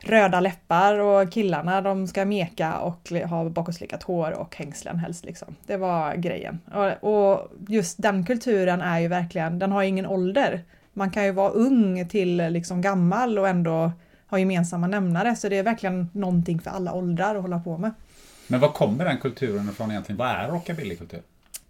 röda 0.00 0.40
läppar 0.40 0.98
och 0.98 1.32
killarna 1.32 1.80
de 1.80 2.06
ska 2.06 2.24
meka 2.24 2.78
och 2.78 3.12
ha 3.28 3.48
bakåtslickat 3.48 4.02
hår 4.02 4.30
och 4.30 4.56
hängslen 4.56 4.98
helst. 4.98 5.24
Liksom. 5.24 5.56
Det 5.66 5.76
var 5.76 6.14
grejen. 6.14 6.60
Och, 6.74 7.32
och, 7.32 7.52
just 7.68 8.02
den 8.02 8.26
kulturen 8.26 8.80
är 8.80 8.98
ju 8.98 9.08
verkligen, 9.08 9.58
den 9.58 9.72
har 9.72 9.82
ingen 9.82 10.06
ålder. 10.06 10.62
Man 10.92 11.10
kan 11.10 11.24
ju 11.24 11.30
vara 11.30 11.50
ung 11.50 12.08
till 12.08 12.36
liksom 12.36 12.82
gammal 12.82 13.38
och 13.38 13.48
ändå 13.48 13.92
har 14.34 14.38
gemensamma 14.38 14.86
nämnare. 14.86 15.36
Så 15.36 15.48
det 15.48 15.58
är 15.58 15.62
verkligen 15.62 16.10
någonting 16.12 16.60
för 16.60 16.70
alla 16.70 16.92
åldrar 16.92 17.34
att 17.34 17.42
hålla 17.42 17.58
på 17.58 17.78
med. 17.78 17.90
Men 18.46 18.60
var 18.60 18.72
kommer 18.72 19.04
den 19.04 19.18
kulturen 19.18 19.68
ifrån 19.68 19.90
egentligen? 19.90 20.16
Vad 20.16 20.28
är 20.28 20.48
rockabillykultur? 20.48 21.22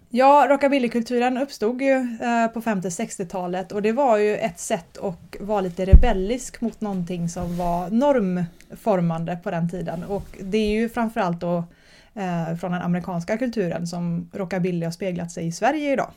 Ja, 0.08 0.46
rockabillykulturen 0.48 1.38
uppstod 1.38 1.82
ju 1.82 1.92
eh, 1.92 2.48
på 2.52 2.60
50-60-talet 2.60 3.72
och 3.72 3.82
det 3.82 3.92
var 3.92 4.18
ju 4.18 4.36
ett 4.36 4.60
sätt 4.60 4.98
att 4.98 5.36
vara 5.40 5.60
lite 5.60 5.84
rebellisk 5.84 6.60
mot 6.60 6.80
någonting 6.80 7.28
som 7.28 7.56
var 7.56 7.90
normformande 7.90 9.36
på 9.42 9.50
den 9.50 9.70
tiden. 9.70 10.04
Och 10.04 10.26
det 10.40 10.58
är 10.58 10.70
ju 10.70 10.88
framförallt 10.88 11.40
då 11.40 11.64
eh, 12.14 12.56
från 12.60 12.72
den 12.72 12.82
amerikanska 12.82 13.38
kulturen 13.38 13.86
som 13.86 14.30
rockabilly 14.32 14.84
har 14.84 14.92
speglat 14.92 15.32
sig 15.32 15.46
i 15.46 15.52
Sverige 15.52 15.92
idag. 15.92 16.10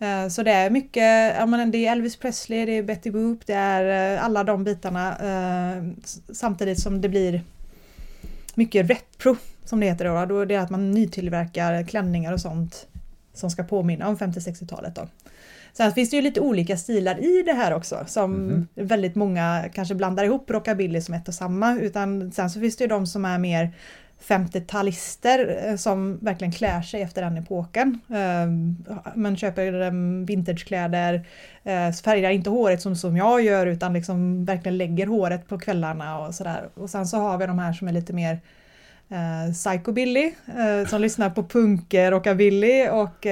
Eh, 0.00 0.28
så 0.28 0.42
det 0.42 0.52
är 0.52 0.70
mycket, 0.70 1.36
ja 1.38 1.46
men 1.46 1.70
det 1.70 1.86
är 1.86 1.92
Elvis 1.92 2.16
Presley, 2.16 2.66
det 2.66 2.72
är 2.72 2.82
Betty 2.82 3.10
Boop, 3.10 3.46
det 3.46 3.52
är 3.52 4.14
eh, 4.14 4.24
alla 4.24 4.44
de 4.44 4.64
bitarna 4.64 5.16
eh, 5.18 5.84
samtidigt 6.32 6.80
som 6.80 7.00
det 7.00 7.08
blir 7.08 7.42
mycket 8.54 8.90
retro 8.90 9.36
som 9.64 9.80
det 9.80 9.86
heter 9.86 10.04
då. 10.04 10.26
Då 10.26 10.40
är 10.40 10.46
det 10.46 10.56
att 10.56 10.70
man 10.70 10.90
nytillverkar 10.90 11.82
klänningar 11.82 12.32
och 12.32 12.40
sånt 12.40 12.86
som 13.34 13.50
ska 13.50 13.62
påminna 13.62 14.08
om 14.08 14.16
50-60-talet 14.16 14.94
då. 14.94 15.08
Sen 15.72 15.92
finns 15.92 16.10
det 16.10 16.16
ju 16.16 16.22
lite 16.22 16.40
olika 16.40 16.76
stilar 16.76 17.24
i 17.24 17.42
det 17.42 17.52
här 17.52 17.74
också 17.74 18.04
som 18.06 18.34
mm. 18.34 18.66
väldigt 18.74 19.14
många 19.14 19.64
kanske 19.74 19.94
blandar 19.94 20.24
ihop 20.24 20.50
rockabilly 20.50 21.00
som 21.00 21.14
ett 21.14 21.28
och 21.28 21.34
samma 21.34 21.78
utan 21.78 22.32
sen 22.32 22.50
så 22.50 22.60
finns 22.60 22.76
det 22.76 22.84
ju 22.84 22.88
de 22.88 23.06
som 23.06 23.24
är 23.24 23.38
mer 23.38 23.72
50-talister 24.26 25.68
eh, 25.68 25.76
som 25.76 26.18
verkligen 26.18 26.52
klär 26.52 26.82
sig 26.82 27.02
efter 27.02 27.22
den 27.22 27.36
epoken. 27.36 28.00
Ehm, 28.14 28.76
man 29.14 29.36
köper 29.36 29.90
vintagekläder, 30.26 31.26
eh, 31.64 31.92
färgar 31.92 32.30
inte 32.30 32.50
håret 32.50 32.82
som, 32.82 32.96
som 32.96 33.16
jag 33.16 33.42
gör 33.42 33.66
utan 33.66 33.92
liksom 33.92 34.44
verkligen 34.44 34.78
lägger 34.78 35.06
håret 35.06 35.48
på 35.48 35.58
kvällarna 35.58 36.18
och 36.18 36.34
sådär. 36.34 36.68
Och 36.74 36.90
sen 36.90 37.06
så 37.06 37.16
har 37.16 37.38
vi 37.38 37.46
de 37.46 37.58
här 37.58 37.72
som 37.72 37.88
är 37.88 37.92
lite 37.92 38.12
mer 38.12 38.40
eh, 39.08 39.52
psychobilly 39.52 40.32
eh, 40.58 40.88
som 40.88 41.00
lyssnar 41.00 41.30
på 41.30 41.42
punk, 41.42 41.94
rockabilly 41.94 42.88
och 42.88 43.26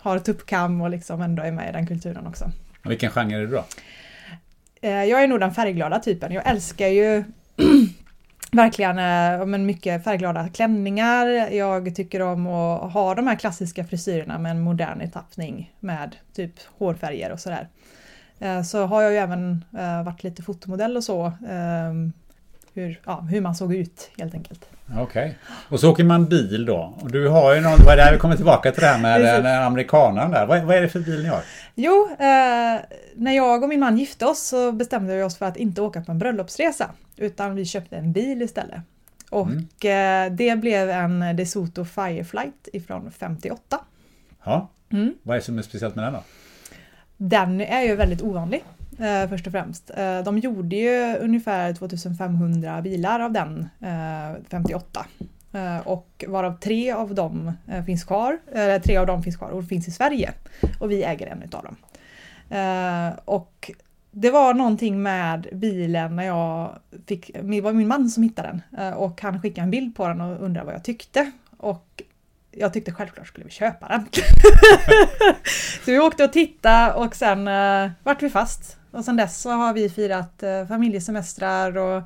har 0.00 0.18
tuppkam 0.18 0.80
och 0.80 0.90
liksom 0.90 1.22
ändå 1.22 1.42
är 1.42 1.52
med 1.52 1.68
i 1.68 1.72
den 1.72 1.86
kulturen 1.86 2.26
också. 2.26 2.50
vilken 2.84 3.10
genre 3.10 3.36
är 3.36 3.40
du 3.40 3.46
då? 3.46 3.64
Jag 4.82 5.22
är 5.22 5.28
nog 5.28 5.40
den 5.40 5.54
färgglada 5.54 5.98
typen. 5.98 6.32
Jag 6.32 6.46
älskar 6.46 6.86
ju 6.86 7.24
verkligen 8.52 8.98
eh, 8.98 9.46
men 9.46 9.66
mycket 9.66 10.04
färgglada 10.04 10.48
klänningar. 10.48 11.26
Jag 11.52 11.94
tycker 11.96 12.22
om 12.22 12.46
att 12.46 12.92
ha 12.92 13.14
de 13.14 13.26
här 13.26 13.36
klassiska 13.36 13.84
frisyrerna 13.84 14.38
med 14.38 14.50
en 14.50 14.60
modern 14.60 15.10
tappning 15.10 15.74
med 15.80 16.16
typ 16.32 16.52
hårfärger 16.78 17.32
och 17.32 17.40
sådär. 17.40 17.68
Eh, 18.38 18.62
så 18.62 18.86
har 18.86 19.02
jag 19.02 19.12
ju 19.12 19.18
även 19.18 19.64
eh, 19.78 20.02
varit 20.02 20.22
lite 20.22 20.42
fotomodell 20.42 20.96
och 20.96 21.04
så. 21.04 21.32
Ehm, 21.48 22.12
hur, 22.74 23.00
ja, 23.06 23.20
hur 23.20 23.40
man 23.40 23.54
såg 23.54 23.74
ut 23.74 24.10
helt 24.18 24.34
enkelt. 24.34 24.68
Okej. 24.86 25.02
Okay. 25.02 25.32
Och 25.68 25.80
så 25.80 25.90
åker 25.90 26.04
man 26.04 26.28
bil 26.28 26.66
då. 26.66 26.98
Och 27.00 27.10
du 27.10 27.28
har 27.28 27.54
ju 27.54 27.60
någon, 27.60 27.78
vad 27.84 27.98
är 27.98 28.12
vi 28.12 28.18
kommer 28.18 28.36
tillbaka 28.36 28.72
till 28.72 28.80
det 28.80 28.86
här 28.86 28.98
med 28.98 29.44
den 29.44 29.62
amerikanen 29.62 30.30
där. 30.30 30.46
Vad, 30.46 30.62
vad, 30.62 30.76
är 30.76 30.80
det 30.80 30.88
för 30.88 31.00
bil 31.00 31.22
ni 31.22 31.28
har? 31.28 31.42
Jo, 31.74 32.08
eh, 32.10 32.80
när 33.14 33.32
jag 33.32 33.62
och 33.62 33.68
min 33.68 33.80
man 33.80 33.98
gifte 33.98 34.26
oss 34.26 34.40
så 34.40 34.72
bestämde 34.72 35.16
vi 35.16 35.22
oss 35.22 35.36
för 35.36 35.46
att 35.46 35.56
inte 35.56 35.82
åka 35.82 36.00
på 36.00 36.12
en 36.12 36.18
bröllopsresa. 36.18 36.90
Utan 37.16 37.54
vi 37.54 37.64
köpte 37.64 37.96
en 37.96 38.12
bil 38.12 38.42
istället. 38.42 38.80
Och 39.30 39.48
mm. 39.82 40.28
eh, 40.28 40.36
det 40.36 40.56
blev 40.56 40.90
en 40.90 41.36
DeSoto 41.36 41.84
Fireflight 41.84 42.68
ifrån 42.72 43.10
58. 43.18 43.78
Ja. 44.44 44.70
Mm. 44.92 45.14
Vad 45.22 45.34
är 45.34 45.40
det 45.40 45.44
som 45.44 45.58
är 45.58 45.62
speciellt 45.62 45.94
med 45.94 46.04
den 46.04 46.12
då? 46.12 46.22
Den 47.16 47.60
är 47.60 47.82
ju 47.82 47.96
väldigt 47.96 48.22
ovanlig 48.22 48.64
eh, 49.00 49.28
först 49.28 49.46
och 49.46 49.52
främst. 49.52 49.90
Eh, 49.96 50.20
de 50.24 50.38
gjorde 50.38 50.76
ju 50.76 51.16
ungefär 51.16 51.74
2500 51.74 52.82
bilar 52.82 53.20
av 53.20 53.32
den 53.32 53.68
eh, 53.80 54.42
58. 54.50 55.06
Eh, 55.52 55.86
och 55.86 56.24
varav 56.28 56.58
tre 56.60 56.92
av 56.92 57.14
dem 57.14 57.52
eh, 57.68 57.84
finns 57.84 58.04
kvar, 58.04 58.38
eller 58.52 58.78
tre 58.78 58.96
av 58.96 59.06
dem 59.06 59.22
finns 59.22 59.36
kvar 59.36 59.48
och 59.48 59.64
finns 59.64 59.88
i 59.88 59.90
Sverige. 59.90 60.32
Och 60.78 60.90
vi 60.90 61.02
äger 61.04 61.26
en 61.26 61.42
utav 61.42 61.64
dem. 61.64 61.76
Eh, 62.58 63.18
och 63.24 63.70
det 64.10 64.30
var 64.30 64.54
någonting 64.54 65.02
med 65.02 65.48
bilen 65.52 66.16
när 66.16 66.24
jag 66.24 66.78
fick, 67.06 67.30
det 67.42 67.60
var 67.60 67.72
min 67.72 67.88
man 67.88 68.10
som 68.10 68.22
hittade 68.22 68.48
den 68.48 68.86
eh, 68.86 68.96
och 68.96 69.22
han 69.22 69.42
skickade 69.42 69.64
en 69.64 69.70
bild 69.70 69.96
på 69.96 70.08
den 70.08 70.20
och 70.20 70.42
undrade 70.44 70.66
vad 70.66 70.74
jag 70.74 70.84
tyckte. 70.84 71.30
Och 71.56 72.02
jag 72.50 72.72
tyckte 72.72 72.92
självklart 72.92 73.26
skulle 73.26 73.44
vi 73.44 73.50
köpa 73.50 73.88
den. 73.88 74.06
så 75.84 75.90
vi 75.90 75.98
åkte 75.98 76.24
och 76.24 76.32
tittade 76.32 76.92
och 76.92 77.16
sen 77.16 77.48
eh, 77.48 77.90
vart 78.02 78.22
vi 78.22 78.30
fast. 78.30 78.79
Och 78.90 79.04
sen 79.04 79.16
dess 79.16 79.40
så 79.40 79.50
har 79.50 79.72
vi 79.72 79.88
firat 79.88 80.42
uh, 80.42 80.66
familjesemestrar 80.68 81.78
och 81.78 82.02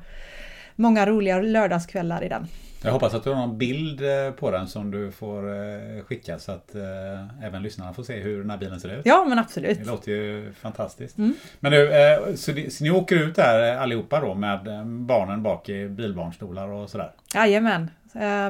många 0.75 1.05
roliga 1.05 1.39
lördagskvällar 1.41 2.23
i 2.23 2.29
den. 2.29 2.47
Jag 2.85 2.91
hoppas 2.91 3.13
att 3.13 3.23
du 3.23 3.29
har 3.29 3.47
någon 3.47 3.57
bild 3.57 4.01
eh, 4.01 4.31
på 4.31 4.51
den 4.51 4.67
som 4.67 4.91
du 4.91 5.11
får 5.11 5.49
eh, 5.49 6.03
skicka 6.03 6.39
så 6.39 6.51
att 6.51 6.75
eh, 6.75 7.45
även 7.45 7.63
lyssnarna 7.63 7.93
får 7.93 8.03
se 8.03 8.19
hur 8.19 8.37
den 8.37 8.49
här 8.49 8.57
bilen 8.57 8.79
ser 8.79 8.99
ut. 8.99 9.01
Ja 9.05 9.25
men 9.29 9.39
absolut. 9.39 9.79
Det 9.79 9.85
låter 9.85 10.11
ju 10.11 10.53
fantastiskt. 10.53 11.17
Mm. 11.17 11.33
Men 11.59 11.71
nu, 11.71 11.91
eh, 11.91 12.35
så, 12.35 12.53
så, 12.69 12.83
ni 12.83 12.91
åker 12.91 13.15
ut 13.15 13.35
där 13.35 13.77
allihopa 13.77 14.19
då 14.19 14.33
med 14.33 14.59
barnen 14.85 15.43
bak 15.43 15.69
i 15.69 15.87
bilbarnstolar 15.87 16.67
och 16.67 16.89
sådär? 16.89 17.11
Jajamän. 17.33 17.91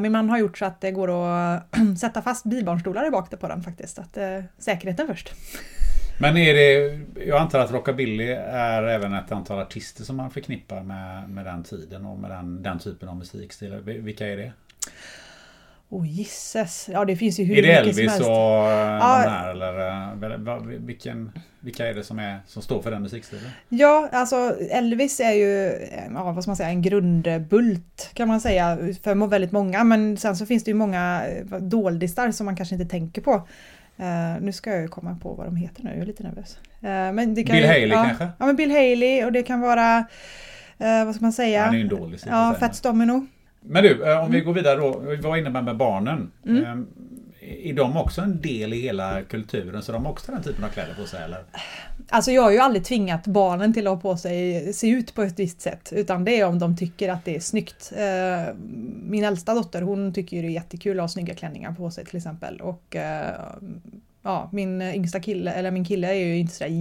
Min 0.02 0.12
man 0.12 0.30
har 0.30 0.38
gjort 0.38 0.58
så 0.58 0.66
att 0.66 0.82
det 0.82 0.92
går 0.92 1.08
att 1.28 1.64
sätta 2.00 2.22
fast 2.22 2.46
bilbarnstolar 2.46 3.08
i 3.08 3.10
bak 3.10 3.40
på 3.40 3.48
den 3.48 3.64
faktiskt. 3.64 4.00
Att, 4.00 4.18
säkerheten 4.58 5.08
först. 5.08 5.34
Men 6.18 6.38
är 6.38 6.54
det, 6.54 7.00
jag 7.26 7.42
antar 7.42 7.60
att 7.60 7.72
rockabilly 7.72 8.28
är 8.50 8.84
även 8.84 9.14
ett 9.14 9.32
antal 9.32 9.60
artister 9.60 10.04
som 10.04 10.16
man 10.16 10.32
förknippar 10.32 10.82
med, 10.82 11.30
med 11.30 11.46
den 11.46 11.64
tiden 11.64 12.06
och 12.06 12.20
med 12.20 12.32
den, 12.32 12.64
den 12.64 12.80
typen 12.80 13.10
av 13.10 13.18
musikstil. 13.18 13.76
Vilka 13.84 14.28
är 14.28 14.38
det? 14.38 14.52
Oh 15.90 16.08
gisses. 16.08 16.90
Ja 16.92 17.06
det 17.06 17.16
finns 17.16 17.40
ju 17.40 17.44
hur 17.44 17.56
mycket 17.56 17.68
som 17.68 17.84
helst. 17.86 18.00
Är 18.00 18.04
det 18.04 18.12
Elvis 18.12 18.20
och 18.20 18.34
ja. 18.34 19.22
de 19.24 19.30
här 19.30 19.50
eller 19.50 20.78
vilken, 20.80 21.32
vilka 21.60 21.88
är 21.88 21.94
det 21.94 22.04
som, 22.04 22.20
är, 22.20 22.40
som 22.48 22.62
står 22.62 22.82
för 22.82 22.92
den 22.92 23.02
musikstilen? 23.02 23.46
Ja 23.70 24.10
alltså 24.12 24.36
Elvis 24.72 25.20
är 25.20 25.32
ju 25.32 25.72
ja, 26.14 26.32
vad 26.32 26.44
ska 26.44 26.50
man 26.50 26.56
säga, 26.56 26.70
en 26.70 26.82
grundbult 26.82 28.10
kan 28.14 28.28
man 28.28 28.42
säga 28.42 28.78
för 29.04 29.28
väldigt 29.28 29.52
många 29.52 29.84
men 29.84 30.18
sen 30.18 30.36
så 30.36 30.46
finns 30.46 30.64
det 30.64 30.72
ju 30.72 30.76
många 30.76 31.24
doldisar 31.60 32.32
som 32.32 32.46
man 32.46 32.56
kanske 32.56 32.76
inte 32.76 32.90
tänker 32.90 33.22
på. 33.22 33.48
Uh, 34.00 34.42
nu 34.42 34.52
ska 34.52 34.70
jag 34.70 34.82
ju 34.82 34.88
komma 34.88 35.18
på 35.22 35.34
vad 35.34 35.48
de 35.48 35.56
heter 35.56 35.84
nu, 35.84 35.90
jag 35.90 36.00
är 36.00 36.06
lite 36.06 36.24
nervös. 36.24 36.58
Uh, 36.84 36.90
men 36.90 37.34
det 37.34 37.44
kan 37.44 37.54
Bill 37.54 37.64
ju, 37.64 37.68
Haley 37.68 37.88
ja, 37.88 38.04
kanske? 38.04 38.28
Ja, 38.40 38.46
men 38.46 38.56
Bill 38.56 38.72
Haley 38.72 39.26
och 39.26 39.32
det 39.32 39.44
kan 39.44 39.62
vara, 39.62 40.00
uh, 40.00 41.06
vad 41.06 41.16
ska 41.16 41.26
man 41.26 41.34
säga? 41.34 41.66
Han 41.66 41.76
är 41.76 41.82
en 41.82 41.88
dålig 41.88 42.20
Ja, 42.26 42.56
Fats 42.60 42.82
Domino. 42.82 43.28
Men 43.62 43.84
du, 43.84 44.04
om 44.04 44.10
mm. 44.10 44.32
vi 44.32 44.42
går 44.42 44.54
vidare 44.54 44.76
då. 44.76 45.00
Vi 45.00 45.16
var 45.16 45.38
inne 45.38 45.50
med 45.62 45.78
barnen. 45.78 46.32
Mm. 46.46 46.88
Är 47.64 47.74
de 47.74 47.98
också 47.98 48.22
en 48.22 48.42
del 48.42 48.74
i 48.74 48.82
hela 48.82 49.22
kulturen? 49.22 49.82
Så 49.84 49.92
de 49.92 50.06
har 50.06 50.12
också 50.12 50.32
den 50.32 50.44
typen 50.44 50.64
av 50.64 50.70
kläder 50.70 50.94
på 50.94 51.06
sig 51.06 51.24
eller? 51.24 51.44
Alltså 52.10 52.32
jag 52.32 52.42
har 52.42 52.52
ju 52.52 52.60
aldrig 52.60 52.86
tvingat 52.86 53.28
barnen 53.28 53.74
till 53.74 53.88
att 53.88 53.94
ha 53.94 54.02
på 54.02 54.18
sig, 54.18 54.74
se 54.74 54.90
ut 54.90 55.16
på 55.16 55.22
ett 55.22 55.40
visst 55.40 55.62
sätt. 55.62 55.94
Utan 55.96 56.26
det 56.26 56.40
är 56.40 56.46
om 56.46 56.60
de 56.60 56.78
tycker 56.78 57.10
att 57.10 57.26
det 57.26 57.36
är 57.36 57.40
snyggt. 57.40 57.94
Eh, 57.98 58.56
min 59.04 59.24
äldsta 59.24 59.54
dotter 59.54 59.82
hon 59.82 60.14
tycker 60.14 60.42
det 60.42 60.48
är 60.48 60.52
jättekul 60.52 61.00
att 61.00 61.04
ha 61.04 61.08
snygga 61.08 61.36
klänningar 61.36 61.72
på 61.72 61.92
sig 61.92 62.06
till 62.06 62.18
exempel. 62.18 62.62
Och 62.62 62.96
eh, 62.96 63.36
ja, 64.22 64.50
min 64.52 64.82
yngsta 64.82 65.20
kille, 65.20 65.52
eller 65.52 65.72
min 65.72 65.86
kille 65.86 66.08
är 66.08 66.14
ju 66.14 66.38
inte 66.38 66.54
sådär 66.54 66.72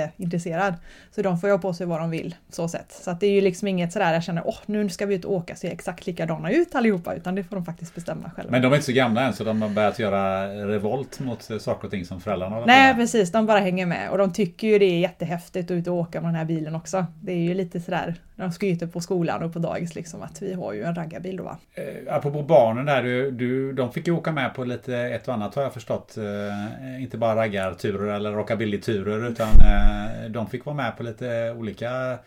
jätteintresserad. 0.00 0.74
Så 1.10 1.22
de 1.22 1.38
får 1.38 1.48
ju 1.48 1.54
ha 1.54 1.58
på 1.58 1.74
sig 1.74 1.86
vad 1.86 2.00
de 2.00 2.10
vill, 2.10 2.34
så 2.50 2.68
sett. 2.68 2.92
Så 2.92 3.10
att 3.10 3.20
det 3.20 3.26
är 3.26 3.30
ju 3.30 3.40
liksom 3.40 3.68
inget 3.68 3.92
sådär 3.92 4.12
jag 4.12 4.22
känner 4.22 4.42
åh 4.46 4.58
nu 4.66 4.88
ska 4.88 5.06
vi 5.06 5.14
ut 5.14 5.24
och 5.24 5.32
åka, 5.32 5.56
se 5.56 5.72
exakt 5.72 6.06
likadana 6.06 6.50
ut 6.50 6.74
allihopa. 6.74 7.14
Utan 7.14 7.34
det 7.34 7.44
får 7.44 7.56
de 7.56 7.64
faktiskt 7.64 7.94
bestämma 7.94 8.30
själva. 8.30 8.50
Men 8.50 8.62
de 8.62 8.72
är 8.72 8.76
inte 8.76 8.86
så 8.86 8.92
gamla 8.92 9.22
än 9.22 9.32
så 9.32 9.44
de 9.44 9.62
har 9.62 9.68
börjat 9.68 9.98
göra 9.98 10.46
revolt 10.66 11.20
mot 11.20 11.42
saker 11.42 11.84
och 11.84 11.90
ting 11.90 12.04
som 12.04 12.20
föräldrarna 12.20 12.56
har 12.56 12.66
Nej 12.66 12.94
precis, 12.94 13.32
de 13.32 13.46
bara 13.46 13.58
hänger 13.58 13.86
med. 13.86 14.10
Och 14.10 14.18
de 14.18 14.32
tycker 14.32 14.66
ju 14.68 14.78
det 14.78 14.84
är 14.84 14.98
jättehäftigt 14.98 15.70
att 15.70 15.74
ut 15.74 15.86
och 15.86 15.94
åka 15.94 16.20
med 16.20 16.28
den 16.28 16.34
här 16.34 16.44
bilen 16.44 16.74
också. 16.74 17.06
Det 17.20 17.32
är 17.32 17.36
ju 17.36 17.54
lite 17.54 17.80
sådär 17.80 18.14
de 18.42 18.52
skryter 18.52 18.86
på 18.86 19.00
skolan 19.00 19.42
och 19.42 19.52
på 19.52 19.58
dagis 19.58 19.94
liksom 19.94 20.22
att 20.22 20.42
vi 20.42 20.54
har 20.54 20.72
ju 20.72 20.82
en 20.82 20.94
raggarbil 20.94 21.36
då 21.36 21.44
va. 21.44 21.58
Eh, 21.74 22.14
apropå 22.14 22.42
barnen 22.42 22.86
där, 22.86 23.02
du, 23.02 23.30
du, 23.30 23.72
de 23.72 23.92
fick 23.92 24.06
ju 24.06 24.12
åka 24.12 24.32
med 24.32 24.54
på 24.54 24.64
lite 24.64 24.96
ett 24.96 25.28
och 25.28 25.34
annat 25.34 25.54
har 25.54 25.62
jag 25.62 25.72
förstått. 25.72 26.16
Eh, 26.16 27.02
inte 27.02 27.18
bara 27.18 27.36
raggarturer 27.36 28.14
eller 28.14 28.32
rockabilly-turer 28.32 29.28
utan 29.28 29.46
eh, 29.46 29.81
de 30.30 30.46
fick 30.46 30.64
vara 30.64 30.76
med 30.76 30.96
på 30.96 31.02
lite 31.02 31.54
olika 31.58 32.18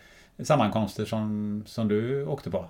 sammankomster 0.42 1.04
som, 1.04 1.62
som 1.66 1.88
du 1.88 2.26
åkte 2.26 2.50
på. 2.50 2.66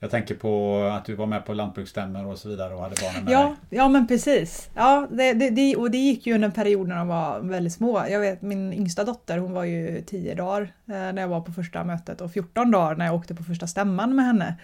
Jag 0.00 0.10
tänker 0.10 0.34
på 0.34 0.82
att 0.82 1.04
du 1.04 1.14
var 1.14 1.26
med 1.26 1.46
på 1.46 1.54
lantbruksstämmor 1.54 2.26
och 2.26 2.38
så 2.38 2.48
vidare 2.48 2.74
och 2.74 2.82
hade 2.82 2.94
barnen 3.02 3.24
med 3.24 3.32
ja, 3.32 3.42
dig. 3.42 3.56
Ja, 3.70 3.88
men 3.88 4.06
precis. 4.06 4.70
Ja, 4.74 5.06
det, 5.10 5.32
det, 5.32 5.76
och 5.76 5.90
det 5.90 5.98
gick 5.98 6.26
ju 6.26 6.34
under 6.34 6.48
en 6.48 6.52
period 6.52 6.88
när 6.88 6.96
de 6.96 7.08
var 7.08 7.40
väldigt 7.40 7.72
små. 7.72 8.04
Jag 8.08 8.20
vet 8.20 8.42
min 8.42 8.72
yngsta 8.72 9.04
dotter, 9.04 9.38
hon 9.38 9.52
var 9.52 9.64
ju 9.64 10.02
10 10.02 10.34
dagar 10.34 10.62
eh, 10.62 10.72
när 10.86 11.20
jag 11.20 11.28
var 11.28 11.40
på 11.40 11.52
första 11.52 11.84
mötet 11.84 12.20
och 12.20 12.32
14 12.32 12.70
dagar 12.70 12.96
när 12.96 13.06
jag 13.06 13.14
åkte 13.14 13.34
på 13.34 13.44
första 13.44 13.66
stämman 13.66 14.16
med 14.16 14.24
henne. 14.24 14.54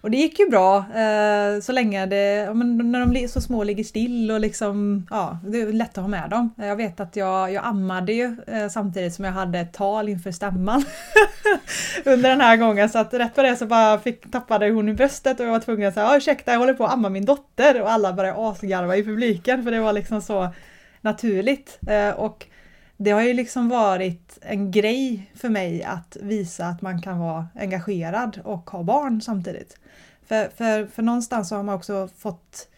Och 0.00 0.10
det 0.10 0.16
gick 0.16 0.38
ju 0.38 0.48
bra 0.48 0.76
eh, 0.78 1.60
så 1.60 1.72
länge 1.72 2.06
det, 2.06 2.50
men 2.54 2.92
när 2.92 3.06
de 3.06 3.28
så 3.28 3.40
små 3.40 3.64
ligger 3.64 3.84
still 3.84 4.30
och 4.30 4.40
liksom, 4.40 5.06
ja, 5.10 5.38
det 5.44 5.60
är 5.60 5.72
lätt 5.72 5.98
att 5.98 6.02
ha 6.02 6.08
med 6.08 6.30
dem. 6.30 6.54
Jag 6.56 6.76
vet 6.76 7.00
att 7.00 7.16
jag, 7.16 7.52
jag 7.52 7.64
ammade 7.64 8.12
ju 8.12 8.36
eh, 8.46 8.68
samtidigt 8.68 9.14
som 9.14 9.24
jag 9.24 9.32
hade 9.32 9.58
ett 9.58 9.72
tal 9.72 10.08
inför 10.08 10.32
stämman 10.32 10.84
under 12.04 12.30
den 12.30 12.40
här 12.40 12.56
gången 12.56 12.88
så 12.88 12.98
att 12.98 13.14
rätt 13.14 13.34
på 13.34 13.42
det 13.42 13.56
så 13.56 13.66
bara 13.66 13.98
fick, 13.98 14.30
tappade 14.30 14.70
hon 14.70 14.88
i 14.88 14.94
bröstet 14.94 15.40
och 15.40 15.46
jag 15.46 15.50
var 15.52 15.60
tvungen 15.60 15.88
att 15.88 15.94
säga 15.94 16.16
ursäkta 16.16 16.52
jag 16.52 16.58
håller 16.58 16.74
på 16.74 16.84
att 16.84 16.92
amma 16.92 17.08
min 17.08 17.24
dotter 17.24 17.82
och 17.82 17.90
alla 17.90 18.12
började 18.12 18.48
asgarva 18.48 18.96
i 18.96 19.04
publiken 19.04 19.64
för 19.64 19.70
det 19.70 19.80
var 19.80 19.92
liksom 19.92 20.22
så 20.22 20.48
naturligt. 21.00 21.78
Eh, 21.88 22.10
och 22.10 22.46
det 23.00 23.10
har 23.10 23.22
ju 23.22 23.34
liksom 23.34 23.68
varit 23.68 24.38
en 24.42 24.70
grej 24.70 25.30
för 25.34 25.48
mig 25.48 25.82
att 25.82 26.16
visa 26.20 26.66
att 26.66 26.82
man 26.82 27.02
kan 27.02 27.18
vara 27.18 27.48
engagerad 27.54 28.40
och 28.44 28.70
ha 28.70 28.82
barn 28.82 29.20
samtidigt. 29.20 29.78
För, 30.26 30.48
för, 30.56 30.86
för 30.86 31.02
någonstans 31.02 31.48
så 31.48 31.56
har 31.56 31.62
man 31.62 31.74
också 31.74 32.08
fått 32.16 32.68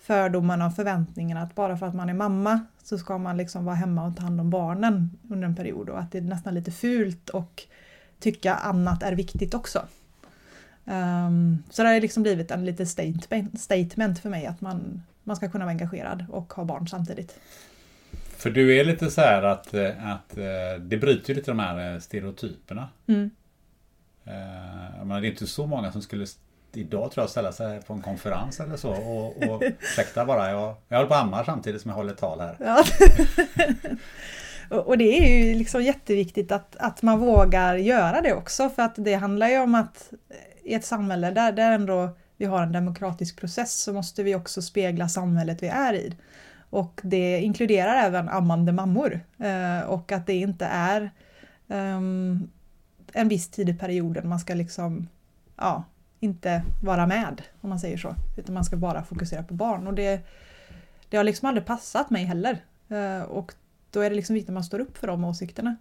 fördomarna 0.00 0.66
och 0.66 0.74
förväntningarna 0.74 1.42
att 1.42 1.54
bara 1.54 1.76
för 1.76 1.86
att 1.86 1.94
man 1.94 2.08
är 2.08 2.14
mamma 2.14 2.60
så 2.82 2.98
ska 2.98 3.18
man 3.18 3.36
liksom 3.36 3.64
vara 3.64 3.76
hemma 3.76 4.06
och 4.06 4.16
ta 4.16 4.22
hand 4.22 4.40
om 4.40 4.50
barnen 4.50 5.10
under 5.30 5.48
en 5.48 5.56
period 5.56 5.88
och 5.88 6.00
att 6.00 6.12
det 6.12 6.18
är 6.18 6.22
nästan 6.22 6.54
lite 6.54 6.70
fult 6.70 7.28
och 7.28 7.62
tycka 8.18 8.54
annat 8.54 9.02
är 9.02 9.12
viktigt 9.12 9.54
också. 9.54 9.86
Um, 10.84 11.62
så 11.70 11.82
det 11.82 11.88
har 11.88 12.00
liksom 12.00 12.22
blivit 12.22 12.50
en 12.50 12.64
liten 12.64 12.86
statement, 12.86 13.60
statement 13.60 14.18
för 14.18 14.30
mig 14.30 14.46
att 14.46 14.60
man, 14.60 15.02
man 15.24 15.36
ska 15.36 15.50
kunna 15.50 15.64
vara 15.64 15.72
engagerad 15.72 16.24
och 16.30 16.52
ha 16.52 16.64
barn 16.64 16.88
samtidigt. 16.88 17.38
För 18.40 18.50
du 18.50 18.76
är 18.76 18.84
lite 18.84 19.10
så 19.10 19.20
här 19.20 19.42
att, 19.42 19.74
eh, 19.74 20.12
att 20.12 20.36
eh, 20.36 20.80
det 20.80 20.96
bryter 20.96 21.34
lite 21.34 21.50
de 21.50 21.58
här 21.58 21.94
eh, 21.94 22.00
stereotyperna. 22.00 22.88
Mm. 23.08 23.30
Men 25.04 25.22
det 25.22 25.28
är 25.28 25.30
inte 25.30 25.46
så 25.46 25.66
många 25.66 25.92
som 25.92 26.02
skulle 26.02 26.26
idag 26.74 27.12
tror 27.12 27.22
jag 27.22 27.30
ställa 27.30 27.52
sig 27.52 27.82
på 27.82 27.92
en 27.92 28.02
konferens 28.02 28.60
eller 28.60 28.76
så 28.76 28.90
och, 28.90 29.42
och 29.42 29.62
ursäkta 29.80 30.24
bara, 30.24 30.50
jag, 30.50 30.74
jag 30.88 30.96
håller 30.96 31.08
på 31.08 31.14
att 31.14 31.22
amma 31.22 31.44
samtidigt 31.44 31.82
som 31.82 31.88
jag 31.88 31.96
håller 31.96 32.14
tal 32.14 32.40
här. 32.40 32.56
Ja. 32.60 32.84
och 34.76 34.98
det 34.98 35.18
är 35.18 35.44
ju 35.44 35.54
liksom 35.54 35.82
jätteviktigt 35.82 36.52
att, 36.52 36.76
att 36.76 37.02
man 37.02 37.18
vågar 37.18 37.76
göra 37.76 38.20
det 38.20 38.34
också 38.34 38.68
för 38.68 38.82
att 38.82 38.94
det 38.96 39.14
handlar 39.14 39.48
ju 39.48 39.58
om 39.58 39.74
att 39.74 40.12
i 40.62 40.74
ett 40.74 40.84
samhälle 40.84 41.30
där, 41.30 41.52
där 41.52 41.72
ändå 41.72 42.16
vi 42.36 42.46
har 42.46 42.62
en 42.62 42.72
demokratisk 42.72 43.40
process 43.40 43.82
så 43.82 43.92
måste 43.92 44.22
vi 44.22 44.34
också 44.34 44.62
spegla 44.62 45.08
samhället 45.08 45.62
vi 45.62 45.66
är 45.68 45.94
i. 45.94 46.14
Och 46.70 47.00
det 47.04 47.40
inkluderar 47.40 47.96
även 47.96 48.28
ammande 48.28 48.72
mammor 48.72 49.20
eh, 49.38 49.80
och 49.80 50.12
att 50.12 50.26
det 50.26 50.34
inte 50.34 50.64
är 50.66 51.10
um, 51.66 52.50
en 53.12 53.28
viss 53.28 53.48
tid 53.48 53.68
i 53.68 53.74
perioden 53.74 54.28
man 54.28 54.40
ska 54.40 54.54
liksom 54.54 55.08
ja, 55.56 55.84
inte 56.20 56.62
vara 56.82 57.06
med 57.06 57.42
om 57.60 57.68
man 57.68 57.80
säger 57.80 57.96
så. 57.96 58.14
Utan 58.36 58.54
man 58.54 58.64
ska 58.64 58.76
bara 58.76 59.02
fokusera 59.04 59.42
på 59.42 59.54
barn 59.54 59.86
och 59.86 59.94
det, 59.94 60.20
det 61.08 61.16
har 61.16 61.24
liksom 61.24 61.48
aldrig 61.48 61.66
passat 61.66 62.10
mig 62.10 62.24
heller. 62.24 62.64
Eh, 62.88 63.22
och 63.22 63.54
då 63.90 64.00
är 64.00 64.10
det 64.10 64.16
liksom 64.16 64.34
viktigt 64.34 64.48
att 64.48 64.54
man 64.54 64.64
står 64.64 64.78
upp 64.78 64.98
för 64.98 65.06
de 65.06 65.24
åsikterna. 65.24 65.76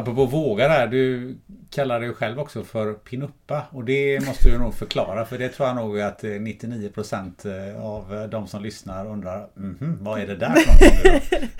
Apropå 0.00 0.26
vågar 0.26 0.68
här, 0.68 0.86
du 0.86 1.36
kallar 1.70 2.00
dig 2.00 2.12
själv 2.12 2.40
också 2.40 2.64
för 2.64 2.92
pinuppa 2.92 3.62
och 3.70 3.84
det 3.84 4.26
måste 4.26 4.50
du 4.50 4.58
nog 4.58 4.74
förklara 4.74 5.24
för 5.24 5.38
det 5.38 5.48
tror 5.48 5.68
jag 5.68 5.76
nog 5.76 6.00
att 6.00 6.24
eh, 6.24 6.28
99% 6.28 7.74
eh, 7.74 7.84
av 7.84 8.14
eh, 8.14 8.22
de 8.22 8.46
som 8.46 8.62
lyssnar 8.62 9.06
undrar 9.06 9.46
mm 9.56 9.76
-hmm, 9.80 9.96
vad 10.00 10.20
är 10.20 10.26
det 10.26 10.36
där 10.36 10.54
för 10.54 11.50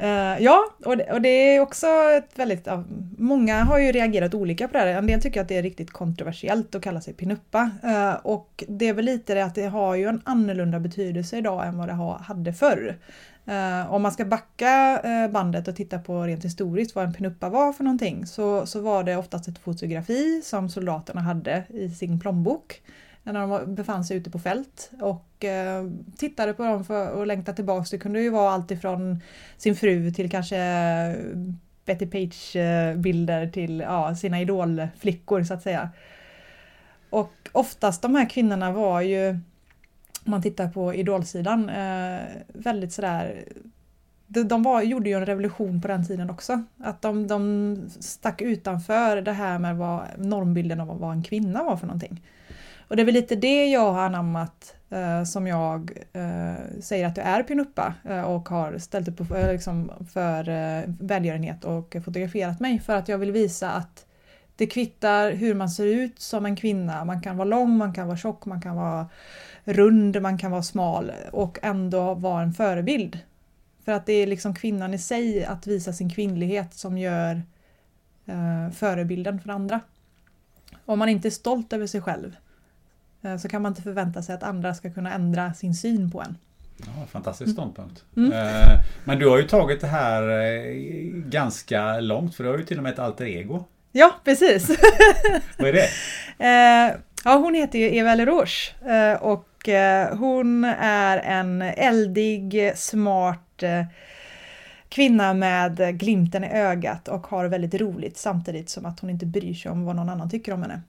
Uh, 0.00 0.42
ja, 0.42 0.64
och 0.84 0.96
det, 0.96 1.12
och 1.12 1.22
det, 1.22 1.28
är 1.28 1.60
också 1.60 1.86
ett 1.86 2.38
väldigt... 2.38 2.68
Uh, 2.68 2.82
många 3.18 3.64
har 3.64 3.78
ju 3.78 3.92
reagerat 3.92 4.34
olika 4.34 4.68
på 4.68 4.72
det 4.72 4.78
här. 4.78 4.86
En 4.86 5.06
del 5.06 5.22
tycker 5.22 5.40
att 5.40 5.48
det 5.48 5.56
är 5.56 5.62
riktigt 5.62 5.90
kontroversiellt 5.90 6.74
att 6.74 6.82
kalla 6.82 7.00
sig 7.00 7.14
pinuppa. 7.14 7.70
Uh, 7.84 8.26
och 8.26 8.64
det 8.68 8.88
är 8.88 8.92
väl 8.92 9.04
lite 9.04 9.34
det 9.34 9.44
att 9.44 9.54
det 9.54 9.66
har 9.66 9.94
ju 9.94 10.04
en 10.04 10.20
annorlunda 10.24 10.80
betydelse 10.80 11.38
idag 11.38 11.66
än 11.66 11.78
vad 11.78 11.88
det 11.88 11.94
ha, 11.94 12.18
hade 12.18 12.52
förr. 12.52 12.96
Uh, 13.48 13.92
om 13.92 14.02
man 14.02 14.12
ska 14.12 14.24
backa 14.24 15.02
uh, 15.04 15.32
bandet 15.32 15.68
och 15.68 15.76
titta 15.76 15.98
på 15.98 16.22
rent 16.22 16.44
historiskt 16.44 16.94
vad 16.94 17.04
en 17.04 17.12
pinuppa 17.12 17.48
var 17.48 17.72
för 17.72 17.84
någonting 17.84 18.26
så, 18.26 18.66
så 18.66 18.80
var 18.80 19.04
det 19.04 19.16
oftast 19.16 19.48
ett 19.48 19.58
fotografi 19.58 20.42
som 20.44 20.68
soldaterna 20.68 21.20
hade 21.20 21.64
i 21.68 21.90
sin 21.90 22.20
plånbok 22.20 22.82
när 23.22 23.32
de 23.32 23.74
befann 23.74 24.04
sig 24.04 24.16
ute 24.16 24.30
på 24.30 24.38
fält 24.38 24.90
och 25.00 25.44
uh, 25.44 25.90
tittade 26.16 26.54
på 26.54 26.62
dem 26.62 26.84
för 26.84 27.10
och 27.10 27.26
längtade 27.26 27.56
tillbaks. 27.56 27.90
Det 27.90 27.98
kunde 27.98 28.20
ju 28.20 28.30
vara 28.30 28.50
allt 28.50 28.70
ifrån 28.70 29.20
sin 29.56 29.76
fru 29.76 30.10
till 30.10 30.30
kanske 30.30 30.56
Betty 31.84 32.06
Page-bilder 32.06 33.48
till 33.48 33.80
ja, 33.80 34.14
sina 34.14 34.40
idolflickor 34.40 35.44
så 35.44 35.54
att 35.54 35.62
säga. 35.62 35.90
Och 37.10 37.32
oftast 37.52 38.02
de 38.02 38.14
här 38.14 38.28
kvinnorna 38.30 38.72
var 38.72 39.00
ju 39.00 39.38
om 40.24 40.30
man 40.30 40.42
tittar 40.42 40.68
på 40.68 40.94
idolsidan, 40.94 41.68
eh, 41.68 42.22
väldigt 42.48 42.92
sådär 42.92 43.44
de, 44.26 44.62
var, 44.62 44.82
gjorde 44.82 45.08
ju 45.08 45.16
en 45.16 45.26
revolution 45.26 45.80
på 45.80 45.88
den 45.88 46.06
tiden 46.06 46.30
också. 46.30 46.62
Att 46.78 47.02
de, 47.02 47.26
de 47.26 47.76
stack 48.00 48.42
utanför 48.42 49.16
det 49.16 49.32
här 49.32 49.58
med 49.58 49.76
vad 49.76 50.02
normbilden 50.16 50.80
av 50.80 50.98
vad 50.98 51.12
en 51.12 51.22
kvinna 51.22 51.62
var 51.62 51.76
för 51.76 51.86
någonting. 51.86 52.22
Och 52.88 52.96
det 52.96 53.02
är 53.02 53.04
väl 53.04 53.14
lite 53.14 53.36
det 53.36 53.66
jag 53.66 53.92
har 53.92 54.02
anammat 54.02 54.76
eh, 54.90 55.24
som 55.24 55.46
jag 55.46 55.90
eh, 56.12 56.80
säger 56.80 57.06
att 57.06 57.16
jag 57.16 57.26
är 57.26 57.42
pinuppa 57.42 57.94
eh, 58.04 58.22
och 58.22 58.48
har 58.48 58.78
ställt 58.78 59.08
upp 59.08 59.28
på, 59.28 59.36
eh, 59.36 59.52
liksom, 59.52 59.92
för 60.12 60.48
eh, 60.48 60.84
välgörenhet 61.00 61.64
och 61.64 61.96
fotograferat 62.04 62.60
mig 62.60 62.78
för 62.80 62.96
att 62.96 63.08
jag 63.08 63.18
vill 63.18 63.32
visa 63.32 63.70
att 63.70 64.06
det 64.56 64.66
kvittar 64.66 65.32
hur 65.32 65.54
man 65.54 65.68
ser 65.68 65.86
ut 65.86 66.20
som 66.20 66.46
en 66.46 66.56
kvinna. 66.56 67.04
Man 67.04 67.22
kan 67.22 67.36
vara 67.36 67.48
lång, 67.48 67.76
man 67.76 67.94
kan 67.94 68.06
vara 68.06 68.16
tjock, 68.16 68.46
man 68.46 68.62
kan 68.62 68.76
vara 68.76 69.08
rund, 69.64 70.22
man 70.22 70.38
kan 70.38 70.50
vara 70.50 70.62
smal 70.62 71.12
och 71.32 71.58
ändå 71.62 72.14
vara 72.14 72.42
en 72.42 72.52
förebild. 72.52 73.18
För 73.84 73.92
att 73.92 74.06
det 74.06 74.12
är 74.12 74.26
liksom 74.26 74.54
kvinnan 74.54 74.94
i 74.94 74.98
sig 74.98 75.44
att 75.44 75.66
visa 75.66 75.92
sin 75.92 76.10
kvinnlighet 76.10 76.74
som 76.74 76.98
gör 76.98 77.42
eh, 78.26 78.70
förebilden 78.72 79.40
för 79.40 79.50
andra. 79.50 79.80
Om 80.84 80.98
man 80.98 81.08
inte 81.08 81.28
är 81.28 81.30
stolt 81.30 81.72
över 81.72 81.86
sig 81.86 82.00
själv 82.00 82.36
eh, 83.22 83.36
så 83.36 83.48
kan 83.48 83.62
man 83.62 83.72
inte 83.72 83.82
förvänta 83.82 84.22
sig 84.22 84.34
att 84.34 84.42
andra 84.42 84.74
ska 84.74 84.92
kunna 84.92 85.12
ändra 85.12 85.54
sin 85.54 85.74
syn 85.74 86.10
på 86.10 86.22
en. 86.22 86.36
Ja, 86.76 87.06
fantastisk 87.10 87.52
ståndpunkt. 87.52 88.04
Mm. 88.16 88.32
Eh, 88.32 88.80
men 89.04 89.18
du 89.18 89.28
har 89.28 89.38
ju 89.38 89.48
tagit 89.48 89.80
det 89.80 89.86
här 89.86 90.22
eh, 90.28 90.74
ganska 91.14 92.00
långt 92.00 92.34
för 92.34 92.44
du 92.44 92.50
har 92.50 92.58
ju 92.58 92.64
till 92.64 92.76
och 92.76 92.82
med 92.82 92.92
ett 92.92 92.98
alter 92.98 93.24
ego. 93.24 93.64
Ja, 93.92 94.14
precis. 94.24 94.68
Vad 95.58 95.68
är 95.68 95.72
det? 95.72 95.88
Eh, 96.38 96.96
ja, 97.24 97.36
hon 97.36 97.54
heter 97.54 97.78
ju 97.78 97.96
Eva 97.96 98.14
Lerouge 98.14 98.74
eh, 98.86 99.22
och 99.64 99.68
eh, 99.68 100.16
hon 100.16 100.64
är 100.78 101.18
en 101.18 101.62
eldig, 101.62 102.72
smart 102.76 103.62
eh, 103.62 103.84
kvinna 104.88 105.34
med 105.34 105.98
glimten 105.98 106.44
i 106.44 106.50
ögat 106.50 107.08
och 107.08 107.26
har 107.26 107.44
väldigt 107.44 107.74
roligt 107.74 108.16
samtidigt 108.16 108.68
som 108.68 108.86
att 108.86 109.00
hon 109.00 109.10
inte 109.10 109.26
bryr 109.26 109.54
sig 109.54 109.70
om 109.70 109.84
vad 109.84 109.96
någon 109.96 110.08
annan 110.08 110.30
tycker 110.30 110.52
om 110.52 110.62
henne. 110.62 110.82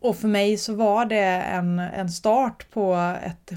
Och 0.00 0.16
för 0.16 0.28
mig 0.28 0.56
så 0.56 0.74
var 0.74 1.04
det 1.04 1.42
en, 1.42 1.78
en 1.78 2.08
start 2.08 2.70
på 2.70 3.14
ett 3.22 3.52